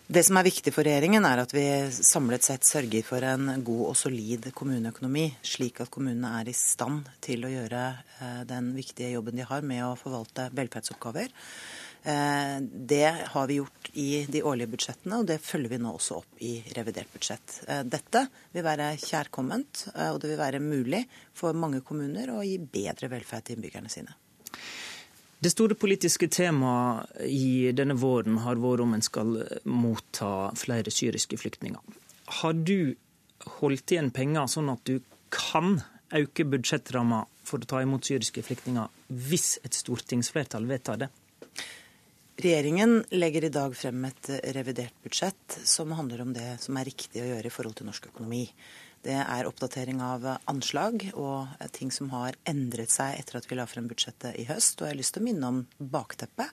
Det 0.06 0.22
som 0.22 0.38
er 0.38 0.46
viktig 0.46 0.70
for 0.70 0.86
regjeringen, 0.86 1.24
er 1.26 1.40
at 1.42 1.50
vi 1.50 1.64
samlet 1.90 2.44
sett 2.46 2.62
sørger 2.62 3.02
for 3.02 3.24
en 3.26 3.48
god 3.66 3.88
og 3.88 3.96
solid 3.98 4.44
kommuneøkonomi, 4.54 5.24
slik 5.42 5.80
at 5.82 5.90
kommunene 5.90 6.30
er 6.38 6.50
i 6.52 6.54
stand 6.54 7.08
til 7.26 7.42
å 7.42 7.50
gjøre 7.50 7.80
eh, 8.20 8.44
den 8.46 8.70
viktige 8.76 9.10
jobben 9.16 9.34
de 9.34 9.48
har 9.48 9.66
med 9.66 9.82
å 9.82 9.96
forvalte 9.98 10.46
velferdsoppgaver. 10.54 11.34
Eh, 12.02 12.60
det 12.60 13.14
har 13.26 13.46
vi 13.46 13.54
gjort 13.54 13.90
i 13.92 14.26
de 14.30 14.42
årlige 14.42 14.70
budsjettene, 14.74 15.18
og 15.18 15.26
det 15.26 15.40
følger 15.42 15.72
vi 15.72 15.78
nå 15.82 15.94
også 15.96 16.20
opp 16.20 16.42
i 16.44 16.52
revidert 16.76 17.10
budsjett. 17.12 17.60
Eh, 17.66 17.82
dette 17.82 18.26
vil 18.54 18.66
være 18.66 18.92
kjærkomment, 19.02 19.86
eh, 19.94 20.12
og 20.12 20.20
det 20.22 20.30
vil 20.30 20.38
være 20.38 20.62
mulig 20.62 21.02
for 21.34 21.56
mange 21.58 21.80
kommuner 21.86 22.30
å 22.30 22.44
gi 22.46 22.58
bedre 22.60 23.10
velferd 23.10 23.48
til 23.48 23.58
innbyggerne 23.58 23.90
sine. 23.90 24.14
Det 25.42 25.52
store 25.52 25.76
politiske 25.76 26.28
temaet 26.32 27.10
i 27.26 27.72
denne 27.76 27.98
våren 27.98 28.38
har 28.46 28.56
vært 28.62 28.86
om 28.86 28.94
en 28.96 29.04
skal 29.04 29.34
motta 29.68 30.30
flere 30.56 30.94
syriske 30.94 31.36
flyktninger. 31.38 31.98
Har 32.40 32.54
du 32.56 32.94
holdt 33.58 33.92
igjen 33.92 34.14
penger 34.14 34.48
sånn 34.50 34.72
at 34.72 34.82
du 34.88 35.00
kan 35.34 35.80
øke 36.14 36.46
budsjettramma 36.48 37.24
for 37.46 37.62
å 37.62 37.68
ta 37.68 37.82
imot 37.82 38.06
syriske 38.06 38.42
flyktninger 38.46 38.90
hvis 39.28 39.56
et 39.66 39.76
stortingsflertall 39.76 40.66
vedtar 40.70 41.04
det? 41.04 41.10
Regjeringen 42.36 43.04
legger 43.16 43.44
i 43.44 43.48
dag 43.48 43.72
frem 43.72 44.02
et 44.04 44.28
revidert 44.52 44.92
budsjett 45.00 45.54
som 45.64 45.94
handler 45.96 46.20
om 46.20 46.34
det 46.36 46.58
som 46.60 46.76
er 46.76 46.84
riktig 46.84 47.22
å 47.22 47.28
gjøre 47.30 47.48
i 47.48 47.52
forhold 47.54 47.78
til 47.78 47.88
norsk 47.88 48.10
økonomi. 48.10 48.42
Det 49.00 49.14
er 49.22 49.48
oppdatering 49.48 50.02
av 50.04 50.26
anslag 50.52 51.06
og 51.14 51.64
ting 51.72 51.88
som 51.94 52.10
har 52.12 52.36
endret 52.44 52.92
seg 52.92 53.16
etter 53.16 53.38
at 53.38 53.48
vi 53.48 53.56
la 53.56 53.64
frem 53.70 53.88
budsjettet 53.88 54.36
i 54.36 54.44
høst. 54.50 54.82
Og 54.82 54.84
jeg 54.84 54.92
har 54.92 55.00
lyst 55.00 55.16
til 55.16 55.24
å 55.24 55.28
minne 55.30 55.48
om 55.48 55.62
bakteppet. 55.80 56.52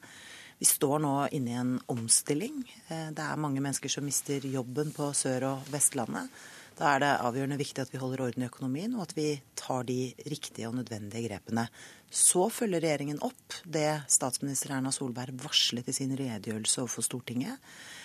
Vi 0.63 0.69
står 0.71 1.03
nå 1.03 1.13
inne 1.35 1.51
i 1.51 1.59
en 1.59 1.75
omstilling. 1.91 2.63
Eh, 2.87 3.09
det 3.11 3.27
er 3.27 3.43
mange 3.43 3.59
mennesker 3.59 3.91
som 3.91 4.07
mister 4.07 4.45
jobben 4.47 4.95
på 4.95 5.11
Sør- 5.11 5.49
og 5.49 5.71
Vestlandet. 5.73 6.31
Da 6.77 6.95
er 6.95 7.03
det 7.03 7.11
avgjørende 7.21 7.59
viktig 7.59 7.83
at 7.83 7.91
vi 7.93 7.99
holder 8.01 8.23
orden 8.25 8.45
i 8.45 8.49
økonomien, 8.49 8.95
og 8.97 9.05
at 9.05 9.13
vi 9.17 9.27
tar 9.59 9.85
de 9.85 10.13
riktige 10.25 10.69
og 10.69 10.77
nødvendige 10.79 11.27
grepene. 11.27 11.67
Så 12.09 12.47
følger 12.53 12.81
regjeringen 12.81 13.21
opp 13.25 13.57
det 13.65 14.03
statsminister 14.11 14.75
Erna 14.75 14.91
Solberg 14.93 15.37
varslet 15.43 15.89
i 15.89 15.95
sin 15.95 16.15
redegjørelse 16.17 16.81
overfor 16.81 17.05
Stortinget, 17.05 17.61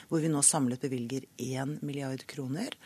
hvor 0.08 0.20
vi 0.24 0.32
nå 0.32 0.42
samlet 0.44 0.84
bevilger 0.84 1.24
1 1.36 1.78
milliard 1.84 2.24
kroner 2.28 2.76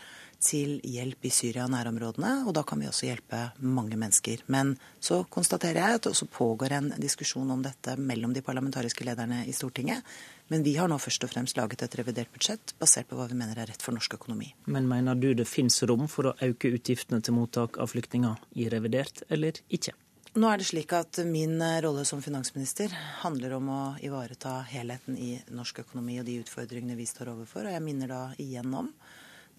til 0.42 0.80
hjelp 0.82 1.28
i 1.28 1.30
Syria 1.30 1.66
og 1.66 1.72
nærområdene, 1.74 2.32
og 2.48 2.54
da 2.56 2.64
kan 2.66 2.80
vi 2.82 2.88
også 2.90 3.06
hjelpe 3.06 3.44
mange 3.62 3.98
mennesker. 3.98 4.42
Men 4.50 4.74
så 5.02 5.22
konstaterer 5.30 5.78
jeg 5.78 5.98
at 5.98 6.04
det 6.04 6.12
også 6.12 6.26
pågår 6.34 6.74
en 6.78 6.90
diskusjon 6.98 7.50
om 7.54 7.62
dette 7.62 7.94
mellom 8.00 8.34
de 8.34 8.42
parlamentariske 8.42 9.06
lederne 9.06 9.44
i 9.46 9.54
Stortinget. 9.54 10.02
Men 10.48 10.64
vi 10.66 10.74
har 10.76 10.90
nå 10.90 10.98
først 11.00 11.24
og 11.24 11.32
fremst 11.32 11.56
laget 11.56 11.84
et 11.84 11.94
revidert 11.96 12.32
budsjett 12.34 12.74
basert 12.80 13.08
på 13.08 13.16
hva 13.16 13.28
vi 13.30 13.38
mener 13.38 13.58
er 13.58 13.70
rett 13.70 13.82
for 13.84 13.94
norsk 13.96 14.18
økonomi. 14.18 14.50
Men 14.66 14.88
mener 14.90 15.16
du 15.16 15.30
det 15.38 15.48
finnes 15.48 15.78
rom 15.88 16.08
for 16.10 16.32
å 16.32 16.36
øke 16.44 16.74
utgiftene 16.76 17.22
til 17.24 17.36
mottak 17.38 17.78
av 17.80 17.92
flyktninger 17.94 18.42
i 18.60 18.68
revidert, 18.72 19.24
eller 19.32 19.62
ikke? 19.72 19.94
Nå 20.32 20.48
er 20.48 20.60
det 20.60 20.64
slik 20.64 20.92
at 20.96 21.18
Min 21.28 21.60
rolle 21.84 22.06
som 22.08 22.22
finansminister 22.24 22.92
handler 23.20 23.58
om 23.58 23.66
å 23.68 23.80
ivareta 24.00 24.62
helheten 24.64 25.18
i 25.20 25.34
norsk 25.52 25.82
økonomi 25.84 26.16
og 26.22 26.24
de 26.28 26.38
utfordringene 26.40 26.96
vi 26.96 27.04
står 27.08 27.34
overfor. 27.34 27.68
Og 27.68 27.76
jeg 27.76 27.84
minner 27.84 28.08
da 28.08 28.22
igjen 28.40 28.72
om 28.72 28.88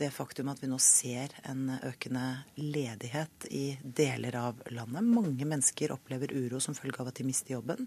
det 0.01 0.09
faktum 0.09 0.49
at 0.49 0.61
vi 0.63 0.69
nå 0.71 0.79
ser 0.81 1.35
en 1.45 1.67
økende 1.77 2.25
ledighet 2.57 3.45
i 3.53 3.77
deler 3.83 4.39
av 4.39 4.63
landet. 4.73 5.05
Mange 5.05 5.45
mennesker 5.45 5.93
opplever 5.93 6.33
uro 6.33 6.61
som 6.63 6.73
følge 6.73 7.03
av 7.03 7.11
at 7.11 7.21
de 7.21 7.27
mister 7.27 7.53
jobben. 7.53 7.85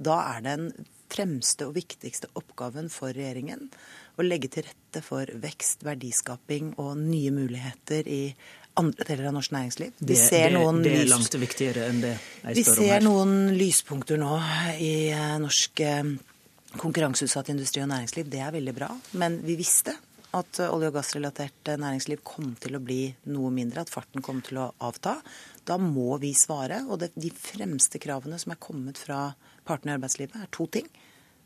Da 0.00 0.16
er 0.32 0.44
den 0.46 0.70
fremste 1.10 1.66
og 1.68 1.74
viktigste 1.76 2.30
oppgaven 2.38 2.88
for 2.92 3.12
regjeringen 3.14 3.68
å 4.18 4.24
legge 4.24 4.50
til 4.52 4.66
rette 4.66 5.02
for 5.04 5.28
vekst, 5.42 5.84
verdiskaping 5.86 6.74
og 6.80 6.96
nye 7.00 7.32
muligheter 7.34 8.08
i 8.08 8.22
andre 8.80 9.06
deler 9.08 9.30
av 9.30 9.36
norsk 9.36 9.54
næringsliv. 9.54 9.94
Vi 9.98 10.12
det, 10.12 10.18
ser 10.20 10.54
det, 10.54 10.62
det 10.84 10.92
er 11.00 11.08
langt 11.10 11.36
viktigere 11.42 11.88
enn 11.90 12.02
det 12.04 12.12
jeg 12.12 12.20
spør 12.20 12.44
om 12.44 12.50
her. 12.50 12.58
Vi 12.60 12.66
ser 12.68 13.04
noen 13.04 13.34
lyspunkter 13.58 14.20
nå 14.20 14.36
i 14.78 14.92
eh, 15.10 15.32
norsk 15.42 15.82
eh, 15.84 16.12
konkurranseutsatt 16.80 17.50
industri 17.52 17.82
og 17.84 17.90
næringsliv. 17.90 18.30
Det 18.30 18.44
er 18.44 18.54
veldig 18.54 18.76
bra. 18.76 18.92
Men 19.20 19.40
vi 19.44 19.58
visste 19.58 19.96
at 20.38 20.60
olje- 20.62 20.92
og 20.92 20.94
gassrelatert 20.94 21.72
næringsliv 21.82 22.22
kom 22.22 22.52
til 22.62 22.78
å 22.78 22.82
bli 22.84 23.02
noe 23.34 23.50
mindre, 23.54 23.82
at 23.82 23.90
farten 23.90 24.22
kom 24.22 24.38
til 24.46 24.62
å 24.62 24.70
avta. 24.86 25.16
Da 25.66 25.76
må 25.82 26.14
vi 26.22 26.30
svare. 26.38 26.84
Og 26.86 27.02
det, 27.02 27.10
de 27.18 27.32
fremste 27.34 27.98
kravene 28.02 28.38
som 28.38 28.54
er 28.54 28.62
kommet 28.62 29.00
fra 29.02 29.32
partene 29.70 29.94
i 29.94 29.98
arbeidslivet, 29.98 30.36
er 30.36 30.52
to 30.54 30.66
ting. 30.78 30.90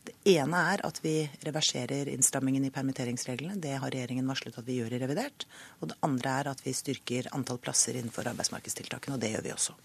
Det 0.04 0.34
ene 0.34 0.58
er 0.74 0.82
at 0.84 0.98
vi 1.04 1.14
reverserer 1.46 2.10
innstrammingen 2.12 2.66
i 2.66 2.72
permitteringsreglene. 2.72 3.56
Det 3.60 3.78
har 3.80 3.92
regjeringen 3.92 4.28
varslet 4.28 4.58
at 4.60 4.66
vi 4.66 4.76
gjør 4.80 4.96
i 4.96 5.00
revidert. 5.00 5.46
Og 5.80 5.92
det 5.92 5.98
andre 6.04 6.36
er 6.40 6.50
at 6.52 6.60
vi 6.64 6.74
styrker 6.76 7.30
antall 7.36 7.60
plasser 7.62 7.96
innenfor 7.96 8.28
arbeidsmarkedstiltakene, 8.34 9.16
og 9.16 9.24
det 9.24 9.32
gjør 9.32 9.46
vi 9.46 9.54
også. 9.54 9.76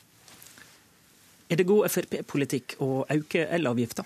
Er 1.49 1.57
det 1.57 1.65
god 1.65 1.87
Frp-politikk 1.89 2.75
å 2.83 2.89
øke 3.09 3.47
elavgifta? 3.47 4.03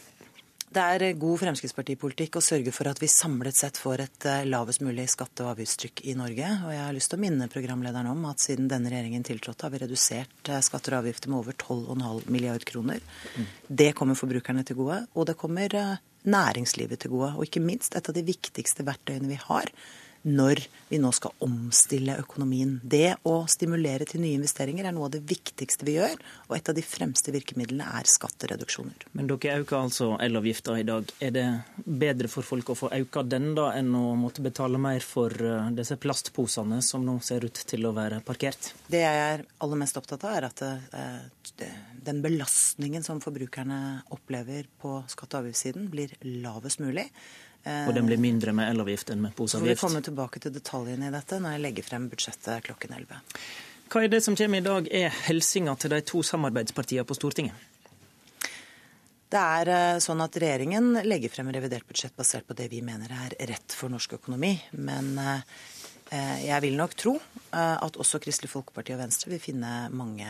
Det 0.73 0.81
er 0.81 1.17
god 1.19 1.37
Fremskrittspartipolitikk 1.37 2.39
å 2.39 2.41
sørge 2.41 2.71
for 2.73 2.89
at 2.89 2.97
vi 3.01 3.09
samlet 3.11 3.57
sett 3.59 3.77
får 3.77 4.01
et 4.01 4.25
eh, 4.29 4.45
lavest 4.47 4.81
mulig 4.81 5.05
skatte- 5.11 5.43
og 5.45 5.51
avgiftstrykk 5.51 6.01
i 6.09 6.15
Norge. 6.17 6.47
Og 6.65 6.71
jeg 6.73 6.81
har 6.81 6.95
lyst 6.95 7.11
til 7.11 7.19
å 7.19 7.21
minne 7.21 7.49
programlederen 7.51 8.09
om 8.09 8.23
at 8.29 8.41
siden 8.41 8.69
denne 8.71 8.89
regjeringen 8.89 9.25
tiltrådte, 9.27 9.67
har 9.67 9.73
vi 9.75 9.81
redusert 9.83 10.49
eh, 10.49 10.63
skatter 10.65 10.95
og 10.95 11.03
avgifter 11.03 11.29
med 11.29 11.43
over 11.43 11.57
12,5 11.59 12.31
milliard 12.33 12.65
kroner. 12.65 13.03
Mm. 13.35 13.51
Det 13.83 13.91
kommer 13.99 14.17
forbrukerne 14.17 14.65
til 14.65 14.79
gode, 14.79 15.03
og 15.13 15.29
det 15.29 15.37
kommer 15.43 15.77
eh, 15.77 16.01
næringslivet 16.33 17.03
til 17.03 17.13
gode. 17.13 17.35
Og 17.37 17.45
ikke 17.45 17.61
minst 17.61 17.99
et 17.99 18.09
av 18.09 18.17
de 18.17 18.25
viktigste 18.25 18.87
verktøyene 18.87 19.29
vi 19.29 19.37
har 19.43 19.69
når 20.23 20.63
vi 20.89 20.99
nå 21.01 21.11
skal 21.15 21.33
omstille 21.43 22.15
økonomien. 22.21 22.77
Det 22.83 23.15
å 23.27 23.43
stimulere 23.51 24.07
til 24.07 24.23
nye 24.23 24.37
investeringer 24.37 24.87
er 24.87 24.95
noe 24.95 25.09
av 25.09 25.15
det 25.15 25.23
viktigste 25.27 25.87
vi 25.87 25.97
gjør, 25.97 26.15
og 26.47 26.55
et 26.57 26.71
av 26.71 26.77
de 26.77 26.85
fremste 26.85 27.33
virkemidlene 27.33 27.87
er 27.99 28.09
skattereduksjoner. 28.09 29.07
Men 29.17 29.29
dere 29.31 29.59
øker 29.63 29.79
altså 29.79 30.09
elavgifta 30.23 30.77
i 30.79 30.87
dag. 30.87 31.11
Er 31.23 31.35
det 31.35 31.45
bedre 31.83 32.31
for 32.31 32.47
folk 32.47 32.71
å 32.71 32.77
få 32.77 32.91
øka 32.95 33.25
den 33.27 33.51
da, 33.57 33.71
enn 33.77 33.91
å 33.97 34.13
måtte 34.19 34.45
betale 34.45 34.81
mer 34.81 35.03
for 35.05 35.33
eh, 35.33 35.71
disse 35.75 35.97
plastposene 36.01 36.81
som 36.85 37.05
nå 37.05 37.19
ser 37.25 37.47
ut 37.47 37.63
til 37.69 37.89
å 37.89 37.95
være 37.95 38.21
parkert? 38.25 38.73
Det 38.87 39.03
jeg 39.03 39.23
er 39.27 39.47
aller 39.63 39.81
mest 39.83 39.99
opptatt 39.99 40.23
av, 40.29 40.37
er 40.37 40.49
at 40.49 40.65
eh, 40.67 41.71
den 42.03 42.21
belastningen 42.23 43.03
som 43.05 43.21
forbrukerne 43.23 44.03
opplever 44.13 44.67
på 44.81 45.01
skatte- 45.11 45.39
og 45.39 45.47
avgiftssiden, 45.47 45.89
blir 45.91 46.15
lavest 46.43 46.81
mulig. 46.83 47.09
Og 47.63 47.93
den 47.95 48.07
blir 48.09 48.19
mindre 48.19 48.51
med 48.51 48.67
elavgift 48.73 49.13
enn 49.13 49.21
med 49.23 49.35
poseavgift. 49.37 49.77
Vi 49.77 49.79
kommer 49.79 50.03
tilbake 50.03 50.41
til 50.43 50.51
detaljene 50.51 51.07
i 51.07 51.13
dette 51.13 51.37
når 51.39 51.55
jeg 51.55 51.63
legger 51.63 51.85
frem 51.87 52.09
budsjettet 52.11 52.65
klokken 52.65 52.97
11. 52.97 53.21
Hva 53.93 54.01
er 54.03 54.09
det 54.11 54.23
som 54.25 54.35
kommer 54.35 54.59
i 54.59 54.65
dag 54.65 54.89
er 54.91 55.13
hilsinga 55.27 55.75
til 55.79 55.93
de 55.93 56.01
to 56.03 56.23
samarbeidspartiene 56.25 57.07
på 57.07 57.15
Stortinget? 57.15 57.69
Det 59.33 59.41
er 59.41 59.69
eh, 59.73 59.99
sånn 60.03 60.21
at 60.21 60.35
Regjeringen 60.37 60.91
legger 61.05 61.31
frem 61.33 61.49
revidert 61.53 61.87
budsjett 61.89 62.13
basert 62.17 62.45
på 62.45 62.57
det 62.57 62.67
vi 62.69 62.83
mener 62.85 63.13
er 63.15 63.33
rett 63.49 63.73
for 63.73 63.89
norsk 63.93 64.17
økonomi. 64.19 64.51
Men 64.77 65.13
eh, 65.17 66.43
jeg 66.43 66.59
vil 66.67 66.77
nok 66.77 66.93
tro 66.99 67.15
eh, 67.17 67.77
at 67.77 67.97
også 67.97 68.21
Kristelig 68.21 68.51
Folkeparti 68.51 68.93
og 68.93 69.01
Venstre 69.01 69.33
vil 69.33 69.41
finne 69.41 69.73
mange 69.93 70.29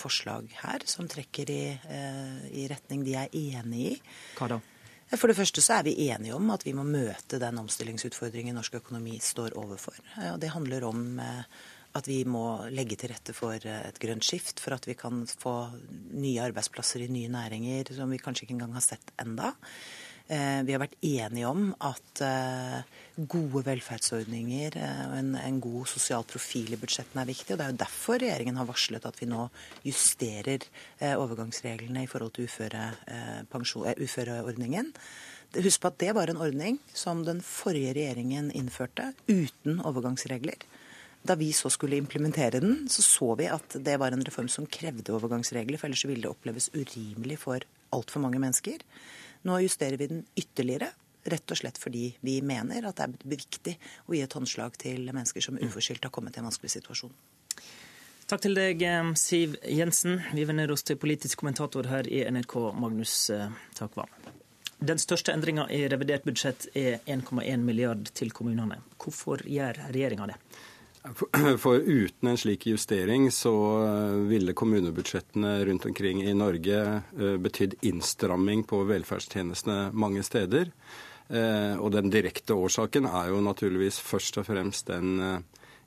forslag 0.00 0.48
her 0.62 0.84
som 0.88 1.08
trekker 1.10 1.52
i, 1.52 1.62
i 2.56 2.68
retning 2.70 3.04
de 3.04 3.16
er 3.20 3.36
enig 3.36 3.86
i. 3.90 3.94
Hva 4.38 4.54
da? 4.54 4.60
For 5.10 5.26
det 5.26 5.38
første 5.40 5.62
så 5.64 5.80
er 5.80 5.88
vi 5.88 5.96
enige 6.06 6.36
om 6.36 6.52
at 6.54 6.62
vi 6.62 6.74
må 6.76 6.84
møte 6.86 7.40
den 7.42 7.58
omstillingsutfordringen 7.58 8.54
norsk 8.54 8.76
økonomi 8.78 9.16
står 9.22 9.56
overfor. 9.58 9.96
Det 10.38 10.52
handler 10.54 10.86
om 10.86 11.18
eh, 11.18 11.42
at 11.98 12.06
vi 12.06 12.20
må 12.28 12.44
legge 12.70 12.94
til 12.98 13.10
rette 13.10 13.34
for 13.34 13.58
eh, 13.58 13.80
et 13.88 13.98
grønt 14.02 14.26
skift, 14.26 14.62
for 14.62 14.76
at 14.76 14.86
vi 14.86 14.94
kan 14.98 15.24
få 15.26 15.54
nye 16.14 16.44
arbeidsplasser 16.44 17.02
i 17.02 17.10
nye 17.10 17.32
næringer 17.32 17.90
som 17.96 18.12
vi 18.14 18.20
kanskje 18.22 18.46
ikke 18.46 18.60
engang 18.60 18.76
har 18.78 18.86
sett 18.86 19.10
enda. 19.18 19.50
Eh, 20.30 20.60
vi 20.62 20.74
har 20.76 20.78
vært 20.78 21.00
enige 21.02 21.48
om 21.50 21.72
at 21.82 22.20
eh, 22.22 22.82
gode 23.18 23.64
velferdsordninger 23.66 24.76
eh, 24.78 25.00
og 25.08 25.16
en, 25.18 25.32
en, 25.34 25.58
god 25.64 25.90
sosial 25.90 26.22
profil 26.22 26.70
i 26.76 26.78
budsjettene 26.78 27.24
er 27.24 27.30
viktig. 27.32 27.50
og 27.50 27.58
Det 27.58 27.66
er 27.66 27.72
jo 27.72 27.80
derfor 27.80 28.20
regjeringen 28.22 28.60
har 28.60 28.68
varslet 28.68 29.08
at 29.10 29.18
vi 29.18 29.26
nå 29.26 29.48
justerer 29.82 30.68
overgangsreglene 31.10 32.04
i 32.06 32.10
forhold 32.10 32.36
til 32.36 32.46
uføre, 32.46 32.92
uføreordningen. 33.98 34.94
Husk 35.58 35.82
på 35.82 35.90
at 35.90 35.98
det 35.98 36.14
var 36.14 36.30
en 36.30 36.38
ordning 36.38 36.78
som 36.94 37.24
den 37.26 37.42
forrige 37.42 37.96
regjeringen 37.98 38.52
innførte 38.54 39.10
uten 39.26 39.82
overgangsregler. 39.82 40.62
Da 41.26 41.34
vi 41.36 41.50
så 41.52 41.68
skulle 41.74 41.98
implementere 41.98 42.62
den, 42.62 42.84
så 42.88 43.02
så 43.02 43.34
vi 43.36 43.50
at 43.50 43.74
det 43.82 43.98
var 43.98 44.14
en 44.14 44.22
reform 44.24 44.48
som 44.48 44.68
krevde 44.70 45.10
overgangsregler, 45.12 45.76
for 45.80 45.90
ellers 45.90 46.06
ville 46.06 46.22
det 46.22 46.30
oppleves 46.30 46.70
urimelig 46.70 47.42
for 47.42 47.66
altfor 47.90 48.22
mange 48.22 48.38
mennesker. 48.38 48.78
Nå 49.48 49.60
justerer 49.64 49.96
vi 49.96 50.10
den 50.10 50.24
ytterligere. 50.36 50.90
Rett 51.30 51.52
og 51.52 51.58
slett 51.60 51.76
fordi 51.78 52.06
vi 52.24 52.38
mener 52.40 52.86
at 52.88 52.96
det 52.96 53.06
er 53.06 53.28
viktig 53.34 53.74
å 54.08 54.16
gi 54.16 54.22
et 54.24 54.36
håndslag 54.36 54.76
til 54.80 55.10
mennesker 55.10 55.44
som 55.44 55.58
uforskyldt 55.60 56.08
har 56.08 56.12
kommet 56.14 56.36
i 56.36 56.40
en 56.40 56.48
vanskelig 56.48 56.72
situasjon. 56.78 57.12
Takk 58.30 58.44
til 58.46 58.54
deg, 58.54 58.82
eh, 58.86 59.12
Siv 59.18 59.56
Jensen. 59.66 60.20
Vi 60.32 60.44
vender 60.44 60.70
oss 60.70 60.86
til 60.86 60.96
politisk 60.96 61.42
kommentator 61.42 61.88
her 61.90 62.08
i 62.08 62.22
NRK, 62.30 62.72
Magnus 62.72 63.30
eh, 63.34 63.50
Takvam. 63.74 64.08
Den 64.80 64.96
største 65.02 65.34
endringa 65.34 65.66
i 65.68 65.82
revidert 65.92 66.24
budsjett 66.24 66.68
er 66.72 67.02
1,1 67.04 67.60
milliard 67.60 68.06
til 68.16 68.30
kommunene. 68.32 68.78
Hvorfor 68.96 69.42
gjør 69.44 69.76
regjeringa 69.90 70.30
det? 70.30 70.38
For 71.58 71.76
uten 71.76 72.28
en 72.28 72.38
slik 72.38 72.66
justering 72.66 73.30
så 73.32 73.54
eh, 73.84 74.16
ville 74.28 74.52
kommunebudsjettene 74.52 75.64
rundt 75.64 75.86
omkring 75.86 76.22
i 76.22 76.34
Norge 76.34 76.80
eh, 77.18 77.36
betydd 77.40 77.78
innstramming 77.80 78.64
på 78.68 78.82
velferdstjenestene 78.84 79.90
mange 79.96 80.22
steder. 80.26 80.72
Eh, 81.28 81.72
og 81.80 81.94
den 81.94 82.12
direkte 82.12 82.56
årsaken 82.58 83.08
er 83.08 83.30
jo 83.32 83.40
naturligvis 83.44 84.00
først 84.04 84.42
og 84.42 84.50
fremst 84.50 84.92
den 84.92 85.40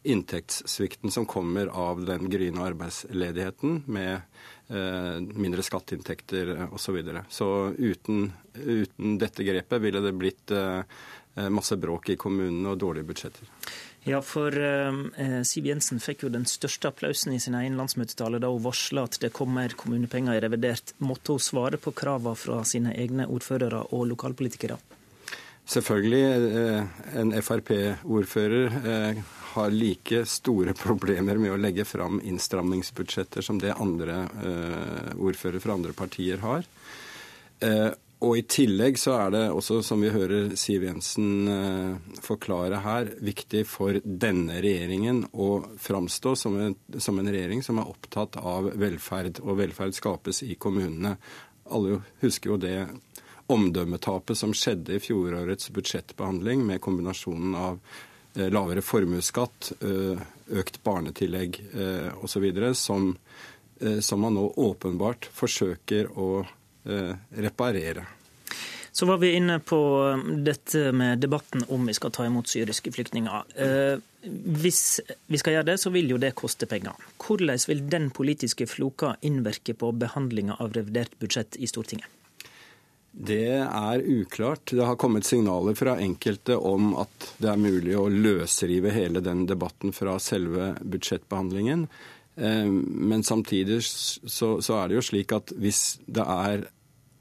inntektssvikten 0.03 1.13
som 1.13 1.27
kommer 1.29 1.69
av 1.69 2.01
den 2.03 2.25
gryende 2.27 2.65
arbeidsledigheten 2.65 3.85
med 3.87 4.25
mindre 5.37 5.63
skatteinntekter 5.63 6.49
osv. 6.65 6.81
Så, 6.81 6.95
videre. 6.95 7.21
så 7.31 7.47
uten, 7.77 8.25
uten 8.57 9.15
dette 9.21 9.45
grepet 9.47 9.79
ville 9.83 10.01
det 10.03 10.11
blitt 10.17 10.51
masse 11.55 11.77
bråk 11.79 12.11
i 12.11 12.17
kommunene 12.19 12.73
og 12.73 12.81
dårlige 12.83 13.07
budsjetter. 13.13 13.47
Ja, 14.03 14.19
for 14.21 14.51
eh, 14.51 15.41
Siv 15.47 15.67
Jensen 15.69 16.01
fikk 16.03 16.25
jo 16.25 16.31
den 16.31 16.43
største 16.49 16.89
applausen 16.91 17.35
i 17.35 17.39
sin 17.39 17.55
egen 17.55 17.77
landsmøtetale 17.79 18.41
da 18.43 18.49
hun 18.51 18.65
varsla 18.65 19.05
at 19.07 19.15
det 19.23 19.31
kommer 19.35 19.71
kommunepenger 19.79 20.35
i 20.35 20.41
revidert. 20.43 20.91
Måtte 20.99 21.37
hun 21.37 21.43
svare 21.43 21.79
på 21.79 21.95
kravene 21.95 22.35
fra 22.35 22.59
sine 22.67 22.91
egne 22.99 23.29
ordførere 23.31 23.85
og 23.95 24.09
lokalpolitikere? 24.11 24.77
Selvfølgelig. 25.63 26.23
Eh, 26.59 26.83
en 27.21 27.31
Frp-ordfører 27.39 28.77
eh, 28.83 29.23
har 29.53 29.71
like 29.71 30.25
store 30.27 30.75
problemer 30.83 31.39
med 31.39 31.55
å 31.55 31.61
legge 31.61 31.87
fram 31.87 32.19
innstrammingsbudsjetter 32.19 33.45
som 33.45 33.61
det 33.63 33.77
andre 33.77 34.25
eh, 34.43 35.13
ordførere 35.15 35.63
fra 35.63 35.79
andre 35.79 35.95
partier 35.95 36.43
har. 36.43 36.67
Og 38.23 38.37
I 38.39 38.43
tillegg 38.47 38.95
så 38.99 39.17
er 39.17 39.33
det 39.33 39.41
også, 39.51 39.81
som 39.83 40.03
vi 40.03 40.11
hører 40.13 40.53
Siv 40.59 40.85
Jensen 40.87 41.47
eh, 41.51 42.19
forklare 42.23 42.79
her, 42.85 43.09
viktig 43.19 43.65
for 43.67 43.99
denne 44.03 44.61
regjeringen 44.63 45.25
å 45.33 45.49
framstå 45.81 46.35
som 46.39 46.55
en, 46.61 46.77
som 47.03 47.19
en, 47.19 47.31
regjering 47.33 47.63
som 47.65 47.81
er 47.81 47.89
opptatt 47.91 48.37
av 48.39 48.69
velferd, 48.79 49.41
og 49.43 49.59
velferd 49.59 49.97
skapes 49.97 50.39
i 50.47 50.55
kommunene. 50.55 51.17
Alle 51.67 51.99
husker 52.23 52.53
jo 52.53 52.61
det 52.63 52.77
omdømmetapet 53.51 54.39
som 54.39 54.55
skjedde 54.55 54.95
i 54.95 55.03
fjorårets 55.03 55.73
budsjettbehandling, 55.75 56.63
med 56.63 56.81
kombinasjonen 56.85 57.59
av 57.59 57.79
eh, 58.37 58.47
lavere 58.47 58.85
formuesskatt, 58.85 59.73
eh, 59.83 60.25
økt 60.63 60.79
barnetillegg 60.87 61.59
eh, 61.75 62.09
osv., 62.23 62.47
som, 62.71 63.15
som 63.99 64.21
man 64.21 64.37
nå 64.37 64.45
åpenbart 64.63 65.27
forsøker 65.35 66.13
å 66.15 66.45
reparere. 66.83 68.05
Så 68.95 69.05
var 69.05 69.17
vi 69.17 69.31
inne 69.33 69.59
på 69.59 69.77
eh, 70.09 70.33
dette 70.45 70.91
med 70.91 71.19
debatten 71.19 71.63
om 71.67 71.85
vi 71.89 71.93
skal 71.97 72.11
ta 72.13 72.27
imot 72.29 72.47
syriske 72.47 72.91
flyktninger. 72.93 73.47
Eh, 73.57 73.95
hvis 74.61 74.99
vi 75.33 75.39
skal 75.41 75.55
gjøre 75.55 75.71
det, 75.71 75.79
så 75.81 75.89
vil 75.89 76.13
jo 76.13 76.19
det 76.21 76.35
koste 76.37 76.69
penger. 76.69 76.93
Hvordan 77.17 77.57
vil 77.71 77.81
den 77.89 78.11
politiske 78.13 78.67
floka 78.69 79.15
innvirke 79.25 79.73
på 79.73 79.89
behandlinga 79.97 80.59
av 80.61 80.77
revidert 80.77 81.17
budsjett 81.17 81.57
i 81.57 81.67
Stortinget? 81.67 82.05
Det 83.13 83.65
er 83.65 84.05
uklart. 84.05 84.69
Det 84.69 84.85
har 84.85 85.01
kommet 85.01 85.25
signaler 85.25 85.73
fra 85.77 85.97
enkelte 85.97 86.59
om 86.61 86.93
at 87.01 87.33
det 87.41 87.49
er 87.49 87.65
mulig 87.65 87.97
å 87.97 88.07
løsrive 88.13 88.93
hele 88.93 89.25
den 89.25 89.47
debatten 89.49 89.93
fra 89.93 90.19
selve 90.21 90.75
budsjettbehandlingen. 90.81 91.87
Eh, 92.35 92.69
men 92.69 93.23
samtidig 93.23 93.81
så, 93.83 94.55
så, 94.61 94.77
er 94.79 94.89
det 94.89 94.99
jo 94.99 95.05
slik 95.09 95.33
at 95.35 95.53
hvis 95.59 95.81
det 96.05 96.23
er 96.23 96.65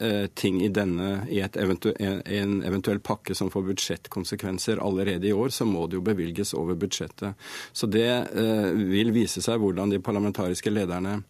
eh, 0.02 0.26
ting 0.34 0.62
i 0.64 0.70
denne 0.72 1.26
i 1.30 1.42
eventu 1.42 1.90
en 1.98 2.56
eventuell 2.66 3.02
pakke 3.04 3.36
som 3.38 3.50
får 3.52 3.66
budsjettkonsekvenser 3.72 4.82
allerede 4.82 5.28
i 5.28 5.34
år, 5.36 5.52
så 5.52 5.68
må 5.68 5.86
det 5.86 6.00
jo 6.00 6.06
bevilges 6.06 6.54
over 6.58 6.78
budsjettet. 6.78 7.38
Så 7.72 7.90
det 7.90 8.08
eh, 8.08 8.72
vil 8.72 9.12
vise 9.14 9.44
seg 9.44 9.60
hvordan 9.62 9.92
de 9.92 10.02
parlamentariske 10.02 10.72
lederne 10.72 11.20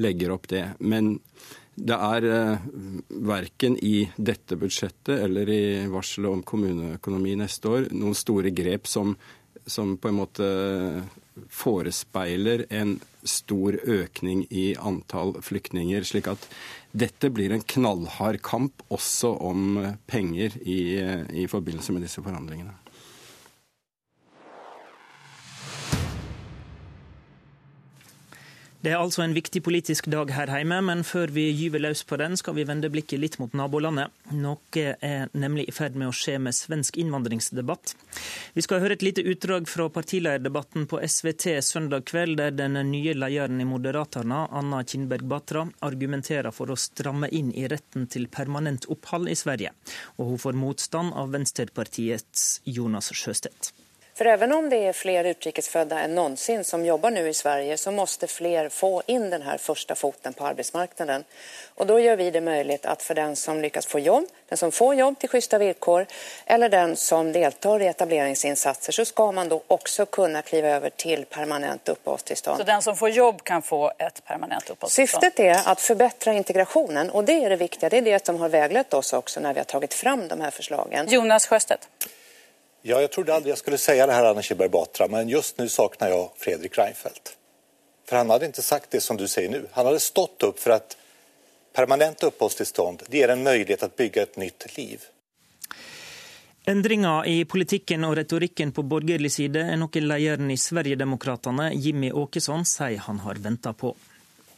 legger 0.00 0.34
opp 0.36 0.48
det. 0.52 0.68
Men 0.78 1.16
det 1.74 1.96
er 1.96 2.26
eh, 2.30 2.66
verken 3.26 3.76
i 3.82 4.04
dette 4.16 4.56
budsjettet 4.58 5.16
eller 5.26 5.48
i 5.50 5.64
varselet 5.90 6.30
om 6.30 6.42
kommuneøkonomi 6.46 7.34
neste 7.40 7.70
år 7.70 7.88
noen 7.90 8.14
store 8.14 8.52
grep 8.54 8.86
som, 8.90 9.16
som 9.66 9.96
på 9.96 10.10
en 10.10 10.18
måte 10.20 10.46
forespeiler 11.50 12.66
en 12.70 12.98
stor 13.24 13.76
økning 13.80 14.44
i 14.50 14.74
antall 14.76 15.34
flyktninger. 15.42 16.04
Slik 16.06 16.28
at 16.30 16.48
dette 16.92 17.30
blir 17.34 17.54
en 17.54 17.64
knallhard 17.74 18.40
kamp 18.44 18.84
også 18.94 19.32
om 19.42 19.80
penger 20.10 20.58
i, 20.62 20.80
i 21.44 21.48
forbindelse 21.50 21.96
med 21.96 22.06
disse 22.06 22.22
forhandlingene. 22.22 22.76
Det 28.84 28.92
er 28.92 29.00
altså 29.00 29.22
en 29.24 29.32
viktig 29.32 29.62
politisk 29.64 30.10
dag 30.12 30.28
her 30.36 30.50
hjemme, 30.58 30.76
men 30.84 31.00
før 31.08 31.30
vi 31.32 31.46
gyver 31.56 31.80
løs 31.80 32.02
på 32.04 32.18
den, 32.20 32.34
skal 32.36 32.52
vi 32.58 32.66
vende 32.68 32.90
blikket 32.92 33.16
litt 33.22 33.38
mot 33.40 33.54
nabolandet. 33.56 34.12
Noe 34.36 34.82
er 35.00 35.30
nemlig 35.32 35.70
i 35.70 35.72
ferd 35.72 35.94
med 35.96 36.10
å 36.10 36.12
skje 36.12 36.34
med 36.44 36.52
svensk 36.52 36.98
innvandringsdebatt. 37.00 37.94
Vi 38.52 38.64
skal 38.66 38.82
høre 38.82 38.98
et 38.98 39.04
lite 39.06 39.24
utdrag 39.24 39.70
fra 39.72 39.86
partilederdebatten 39.94 40.84
på 40.90 41.00
SVT 41.00 41.46
søndag 41.64 42.04
kveld, 42.10 42.36
der 42.42 42.52
den 42.52 42.76
nye 42.90 43.14
lederen 43.16 43.62
i 43.64 43.68
Moderaterna, 43.70 44.42
Anna 44.52 44.82
Kinberg 44.84 45.24
Batra, 45.32 45.64
argumenterer 45.88 46.52
for 46.52 46.68
å 46.68 46.76
stramme 46.76 47.32
inn 47.32 47.54
i 47.56 47.64
retten 47.72 48.04
til 48.12 48.28
permanent 48.28 48.84
opphold 48.92 49.32
i 49.32 49.38
Sverige. 49.38 49.72
Og 50.18 50.34
hun 50.34 50.44
får 50.44 50.60
motstand 50.60 51.16
av 51.16 51.32
Venstrepartiets 51.32 52.60
Jonas 52.68 53.14
Sjøstedt. 53.16 53.72
For 54.16 54.26
även 54.26 54.52
om 54.52 54.68
det 54.70 54.76
er 54.76 54.92
flere 54.92 55.30
utrikesfödda 55.30 55.98
enn 56.00 56.14
någonsin 56.14 56.64
som 56.64 56.84
jobber 56.86 57.10
nå 57.10 57.24
i 57.26 57.34
Sverige 57.34 57.76
så 57.76 57.90
måste 57.90 58.26
fler 58.26 58.68
få 58.68 59.02
inn 59.06 59.30
den 59.30 59.42
här 59.42 59.58
första 59.58 59.94
foten 59.94 60.32
på 60.32 60.46
arbetsmarknaden. 60.46 61.24
Og 61.74 61.86
da 61.86 61.98
gjør 62.00 62.16
vi 62.16 62.28
det 62.30 62.40
mulig 62.40 62.78
at 62.86 63.02
for 63.02 63.18
den 63.18 63.34
som 63.36 63.58
lyckas 63.60 63.86
få 63.86 63.98
jobb, 63.98 64.28
den 64.48 64.58
som 64.58 64.72
får 64.72 64.94
jobb 64.94 65.18
til 65.18 65.28
schyssta 65.28 65.58
villkor 65.58 66.06
eller 66.46 66.68
den 66.68 66.96
som 66.96 67.32
deltar 67.32 67.82
i 67.82 67.90
etableringsinsatser 67.90 68.92
så 68.92 69.04
skal 69.04 69.34
man 69.34 69.50
da 69.50 69.58
også 69.66 70.06
kunne 70.06 70.42
kliva 70.46 70.76
over 70.78 70.94
til 70.94 71.26
permanent 71.26 71.88
uppehållstillstånd. 71.88 72.58
Så 72.58 72.70
den 72.70 72.82
som 72.82 72.96
får 72.96 73.10
jobb 73.10 73.42
kan 73.42 73.62
få 73.62 73.92
et 73.98 74.24
permanent 74.24 74.70
uppehållstillstånd? 74.70 75.24
Syftet 75.24 75.40
er 75.42 75.58
å 75.66 75.74
förbättra 75.74 76.38
integrationen 76.38 77.10
og 77.10 77.26
det 77.26 77.42
er 77.42 77.50
det 77.50 77.64
viktige. 77.66 77.90
Det 77.90 78.04
er 78.04 78.12
det 78.12 78.26
som 78.26 78.38
har 78.38 78.48
väglett 78.48 78.94
oss 78.94 79.12
også 79.12 79.42
når 79.42 79.58
vi 79.58 79.66
har 79.66 79.72
tagit 79.78 79.94
fram 79.94 80.28
de 80.28 80.40
her 80.40 80.50
förslagen. 80.50 81.10
Jonas 81.10 81.46
Sjöstedt. 81.46 81.90
Ja, 82.86 83.00
jag 83.00 83.10
trodde 83.10 83.34
aldrig 83.34 83.50
jag 83.50 83.58
skulle 83.58 83.78
säga 83.78 84.06
det 84.06 84.12
här, 84.12 84.24
Anna 84.24 84.42
Kinberg 84.42 84.68
Batra, 84.68 85.08
men 85.08 85.28
just 85.28 85.58
nu 85.58 85.68
saknar 85.68 86.08
jag 86.08 86.30
Fredrik 86.36 86.78
Reinfeldt. 86.78 87.36
För 88.06 88.16
han 88.16 88.30
hade 88.30 88.46
inte 88.46 88.62
sagt 88.62 88.90
det 88.90 89.00
som 89.00 89.16
du 89.16 89.28
säger 89.28 89.48
nu. 89.48 89.66
Han 89.72 89.86
hade 89.86 90.00
stått 90.00 90.42
upp 90.42 90.58
för 90.58 90.70
att 90.70 90.96
permanent 91.72 92.22
uppehållstillstånd 92.22 93.02
det 93.08 93.18
ger 93.18 93.28
en 93.28 93.42
möjlighet 93.42 93.82
att 93.82 93.96
bygga 93.96 94.22
ett 94.22 94.36
nytt 94.36 94.76
liv. 94.76 95.00
Endringer 96.64 97.26
i 97.26 97.44
politikken 97.44 98.04
og 98.04 98.16
retorikken 98.16 98.72
på 98.72 98.82
borgerlig 98.82 99.32
side 99.32 99.64
er 99.64 99.80
noe 99.80 100.00
lederen 100.00 100.50
i 100.52 100.56
Sverigedemokraterna, 100.56 101.72
Jimmy 101.72 102.12
Åkesson, 102.12 102.64
sier 102.68 103.00
han 103.08 103.24
har 103.24 103.40
venta 103.40 103.72
på. 103.72 103.94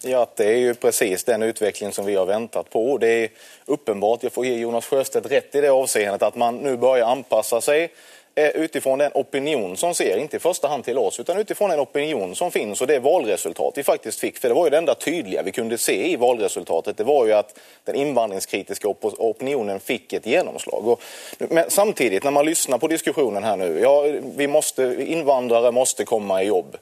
Ja, 0.03 0.27
det 0.37 0.47
er 0.47 0.59
jo 0.61 0.75
precis 0.75 1.25
den 1.25 1.43
utviklingen 1.43 1.95
som 1.95 2.07
vi 2.07 2.15
har 2.15 2.27
ventet 2.27 2.71
på. 2.71 2.99
Det 2.99 3.09
er 3.23 3.31
uppenbart, 3.67 4.23
jeg 4.23 4.35
får 4.35 4.47
gi 4.47 4.59
Jonas 4.61 4.87
Sjøstedt 4.87 5.27
rett 5.31 5.55
i 5.57 5.65
det 5.65 5.73
avseendet, 5.73 6.23
at 6.23 6.37
man 6.37 6.61
nå 6.63 6.77
börjar 6.77 7.11
anpassa 7.11 7.63
seg 7.65 7.91
Eh, 7.91 8.16
utifrån 8.37 8.99
den 8.99 9.11
opinion 9.15 9.77
som 9.77 9.95
ser, 9.95 10.19
inte 10.19 10.37
i 10.37 10.41
första 10.41 10.69
hand 10.69 10.85
till 10.85 10.99
oss, 10.99 11.21
utan 11.21 11.39
utifrån 11.39 11.71
den 11.71 11.81
opinion 11.81 12.37
som 12.37 12.51
finns 12.51 12.81
och 12.81 12.87
det 12.87 12.99
valresultat 12.99 13.73
vi 13.77 13.83
faktiskt 13.83 14.21
fick. 14.21 14.39
För 14.39 14.49
det 14.49 14.55
var 14.55 14.67
ju 14.67 14.71
det 14.71 14.79
enda 14.79 14.95
tydliga 14.95 15.43
vi 15.43 15.53
kunde 15.53 15.79
se 15.79 16.13
i 16.13 16.17
valresultatet. 16.17 16.97
Det 16.97 17.05
var 17.05 17.27
ju 17.27 17.33
att 17.33 17.59
den 17.85 17.95
invandringskritiska 17.95 18.89
op 18.89 19.05
opinionen 19.05 19.81
fick 19.81 20.13
ett 20.13 20.27
genomslag. 20.27 20.89
Och, 20.89 21.03
men 21.39 21.71
samtidigt, 21.71 22.25
när 22.25 22.31
man 22.31 22.47
lyssnar 22.47 22.79
på 22.79 22.89
diskussionen 22.89 23.45
här 23.45 23.57
nu, 23.57 23.81
ja, 23.81 24.03
vi 24.37 24.47
måste, 24.49 25.05
invandrare 25.07 25.73
måste 25.73 26.05
komma 26.05 26.43
i 26.43 26.47
jobb. 26.47 26.77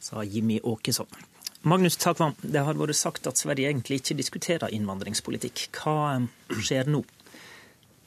Sa 0.00 0.24
Jimmy 0.24 0.60
Åkesson. 0.62 1.06
Magnus 1.60 1.96
Takvam, 1.96 2.36
det 2.40 2.62
har 2.62 2.76
vært 2.78 2.96
sagt 2.96 3.26
at 3.26 3.36
Sverige 3.36 3.68
egentlig 3.68 3.98
ikke 3.98 4.14
diskuterer 4.14 4.72
innvandringspolitikk. 4.72 5.66
Hva 5.74 5.96
eh, 6.14 6.60
skjer 6.62 6.86
nå? 6.86 7.02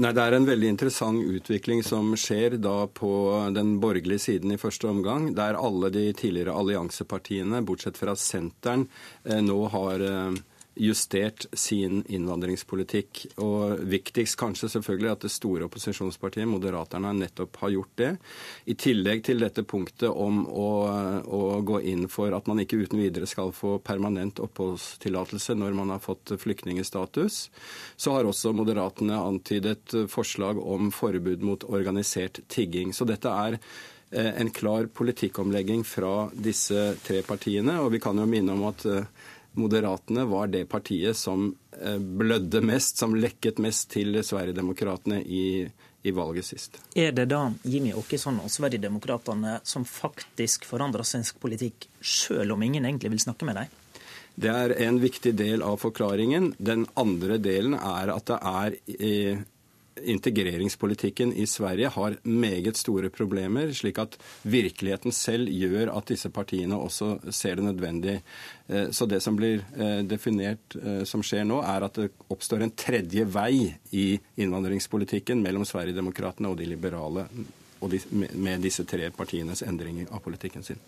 Nei, 0.02 0.14
Det 0.18 0.22
er 0.24 0.34
en 0.34 0.48
veldig 0.48 0.70
interessant 0.72 1.22
utvikling 1.30 1.84
som 1.86 2.16
skjer 2.18 2.56
da 2.58 2.88
på 2.90 3.12
den 3.54 3.76
borgerlige 3.84 4.24
siden 4.24 4.56
i 4.56 4.58
første 4.58 4.88
omgang, 4.90 5.28
der 5.38 5.60
alle 5.60 5.92
de 5.94 6.08
tidligere 6.18 6.56
alliansepartiene, 6.58 7.60
bortsett 7.62 8.00
fra 8.02 8.16
Senteren, 8.18 8.88
eh, 9.26 9.44
nå 9.46 9.60
har 9.70 10.02
eh, 10.02 10.40
justert 10.76 11.46
sin 11.54 12.02
innvandringspolitikk. 12.08 13.26
Og 13.44 13.82
viktigst 13.92 14.38
kanskje 14.40 14.70
selvfølgelig 14.72 15.12
at 15.12 15.26
det 15.26 15.34
store 15.34 15.68
opposisjonspartiet, 15.68 16.48
Moderaterne, 16.48 17.14
nettopp 17.18 17.60
har 17.64 17.74
gjort 17.76 17.94
det. 18.00 18.12
I 18.72 18.76
tillegg 18.80 19.26
til 19.28 19.44
dette 19.44 19.66
punktet 19.68 20.10
om 20.10 20.44
å, 20.48 20.70
å 21.28 21.42
gå 21.68 21.82
inn 21.92 22.08
for 22.12 22.34
at 22.36 22.48
man 22.50 22.64
ikke 22.64 22.80
uten 22.82 23.02
videre 23.02 23.30
skal 23.30 23.54
få 23.56 23.78
permanent 23.84 24.40
oppholdstillatelse 24.44 25.58
når 25.60 25.78
man 25.78 25.94
har 25.96 26.04
fått 26.04 26.36
flyktningstatus, 26.42 27.42
så 27.96 28.16
har 28.16 28.30
også 28.30 28.56
Moderatene 28.56 29.20
antydet 29.20 29.96
forslag 30.12 30.60
om 30.62 30.92
forbud 30.96 31.44
mot 31.46 31.66
organisert 31.68 32.42
tigging. 32.52 32.94
Så 32.96 33.06
dette 33.10 33.32
er 33.32 33.58
eh, 34.12 34.32
en 34.42 34.52
klar 34.56 34.88
politikkomlegging 34.94 35.84
fra 35.88 36.30
disse 36.34 36.96
tre 37.04 37.22
partiene. 37.28 37.80
Og 37.84 37.92
vi 37.96 38.02
kan 38.04 38.18
jo 38.18 38.28
minne 38.30 38.56
om 38.56 38.66
at 38.70 38.86
eh, 38.88 39.21
Moderatene 39.54 40.26
var 40.26 40.48
det 40.48 40.66
partiet 40.72 41.18
som 41.18 41.50
eh, 41.82 41.98
blødde 41.98 42.62
mest, 42.64 42.98
som 42.98 43.16
lekket 43.16 43.60
mest 43.60 43.90
til 43.92 44.16
Sverigedemokraterna 44.24 45.20
i, 45.20 45.68
i 46.04 46.12
valget 46.16 46.48
sist. 46.48 46.80
Er 46.96 47.12
det 47.12 47.28
da 47.34 47.44
Jimmy 47.64 47.92
Åkesson 47.94 48.40
og 48.40 48.52
Sverigedemokraterna 48.52 49.60
som 49.68 49.86
faktisk 49.86 50.66
forandrer 50.70 51.04
svensk 51.08 51.40
politikk, 51.44 51.90
selv 52.00 52.56
om 52.56 52.64
ingen 52.64 52.88
egentlig 52.88 53.12
vil 53.12 53.24
snakke 53.28 53.50
med 53.50 53.60
dem? 53.60 53.78
Det 54.42 54.52
er 54.56 54.74
en 54.88 55.02
viktig 55.02 55.34
del 55.36 55.64
av 55.68 55.82
forklaringen. 55.82 56.54
Den 56.58 56.86
andre 56.96 57.38
delen 57.42 57.76
er 57.76 58.14
at 58.14 58.32
det 58.32 58.40
er 58.40 58.78
integreringspolitikken 60.10 61.34
i 61.34 61.46
Sverige 61.50 61.92
har 61.94 62.18
meget 62.24 62.80
store 62.80 63.12
problemer, 63.14 63.72
slik 63.76 64.02
at 64.02 64.18
virkeligheten 64.44 65.14
selv 65.16 65.52
gjør 65.52 65.94
at 65.96 66.12
disse 66.14 66.32
partiene 66.34 66.80
også 66.80 67.18
ser 67.30 67.60
det 67.60 67.68
nødvendig. 67.70 68.18
Eh, 68.68 68.90
så 68.92 69.08
det 69.10 69.22
som 69.24 69.38
blir 69.40 69.64
eh, 69.78 70.02
definert 70.08 70.78
som 71.08 71.24
skjer 71.26 71.46
nå, 71.48 71.62
er 71.62 71.88
at 71.88 71.98
det 72.00 72.12
oppstår 72.32 72.66
en 72.66 72.76
tredje 72.76 73.26
vei 73.30 73.72
i 73.92 74.06
innvandringspolitikken 74.42 75.42
mellom 75.44 75.66
Sverigedemokraterna 75.68 76.52
og 76.52 76.62
de 76.62 76.70
liberale 76.70 77.28
med 77.82 78.62
disse 78.62 78.86
tre 78.86 79.10
partienes 79.12 79.64
endringer 79.66 80.08
av 80.12 80.20
politikken 80.20 80.64
sin. 80.64 80.80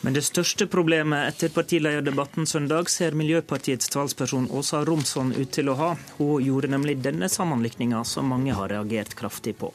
Men 0.00 0.14
det 0.14 0.22
største 0.22 0.66
problemet 0.70 1.28
etter 1.32 1.50
partilederdebatten 1.54 2.46
søndag 2.46 2.90
ser 2.92 3.16
Miljøpartiets 3.18 3.90
talsperson 3.92 4.48
Åsa 4.50 4.84
Romsson 4.84 5.34
ut 5.36 5.50
til 5.52 5.72
å 5.72 5.76
ha. 5.80 5.90
Hun 6.18 6.44
gjorde 6.44 6.70
nemlig 6.70 6.98
denne 7.02 7.28
sammenlikninga 7.32 8.04
som 8.04 8.28
mange 8.30 8.54
har 8.54 8.70
reagert 8.72 9.14
kraftig 9.18 9.56
på. 9.58 9.72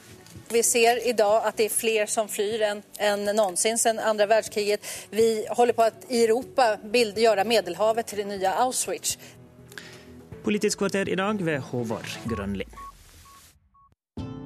Vi 0.51 0.63
ser 0.63 1.07
i 1.07 1.13
dag 1.15 1.47
at 1.47 1.57
det 1.59 1.67
er 1.69 1.75
flere 1.75 2.07
som 2.11 2.27
flyr 2.31 2.63
enn 2.67 2.81
en 2.99 3.27
noensinne 3.35 3.79
siden 3.79 3.99
andre 4.03 4.27
verdenskrig. 4.27 4.79
Vi 5.11 5.27
holder 5.49 5.77
på 5.77 5.87
at 5.87 6.07
i 6.09 6.23
Europa 6.25 6.73
gjøre 6.91 7.47
Middelhavet 7.47 8.11
til 8.11 8.23
det 8.23 8.29
nye 8.33 8.55
Auschwitz. 8.65 9.17
Politisk 10.43 10.81
kvarter 10.81 11.09
i 11.09 11.15
dag 11.15 11.43
ved 11.45 11.59
Håvard 11.71 12.17
Grønli. 12.27 12.67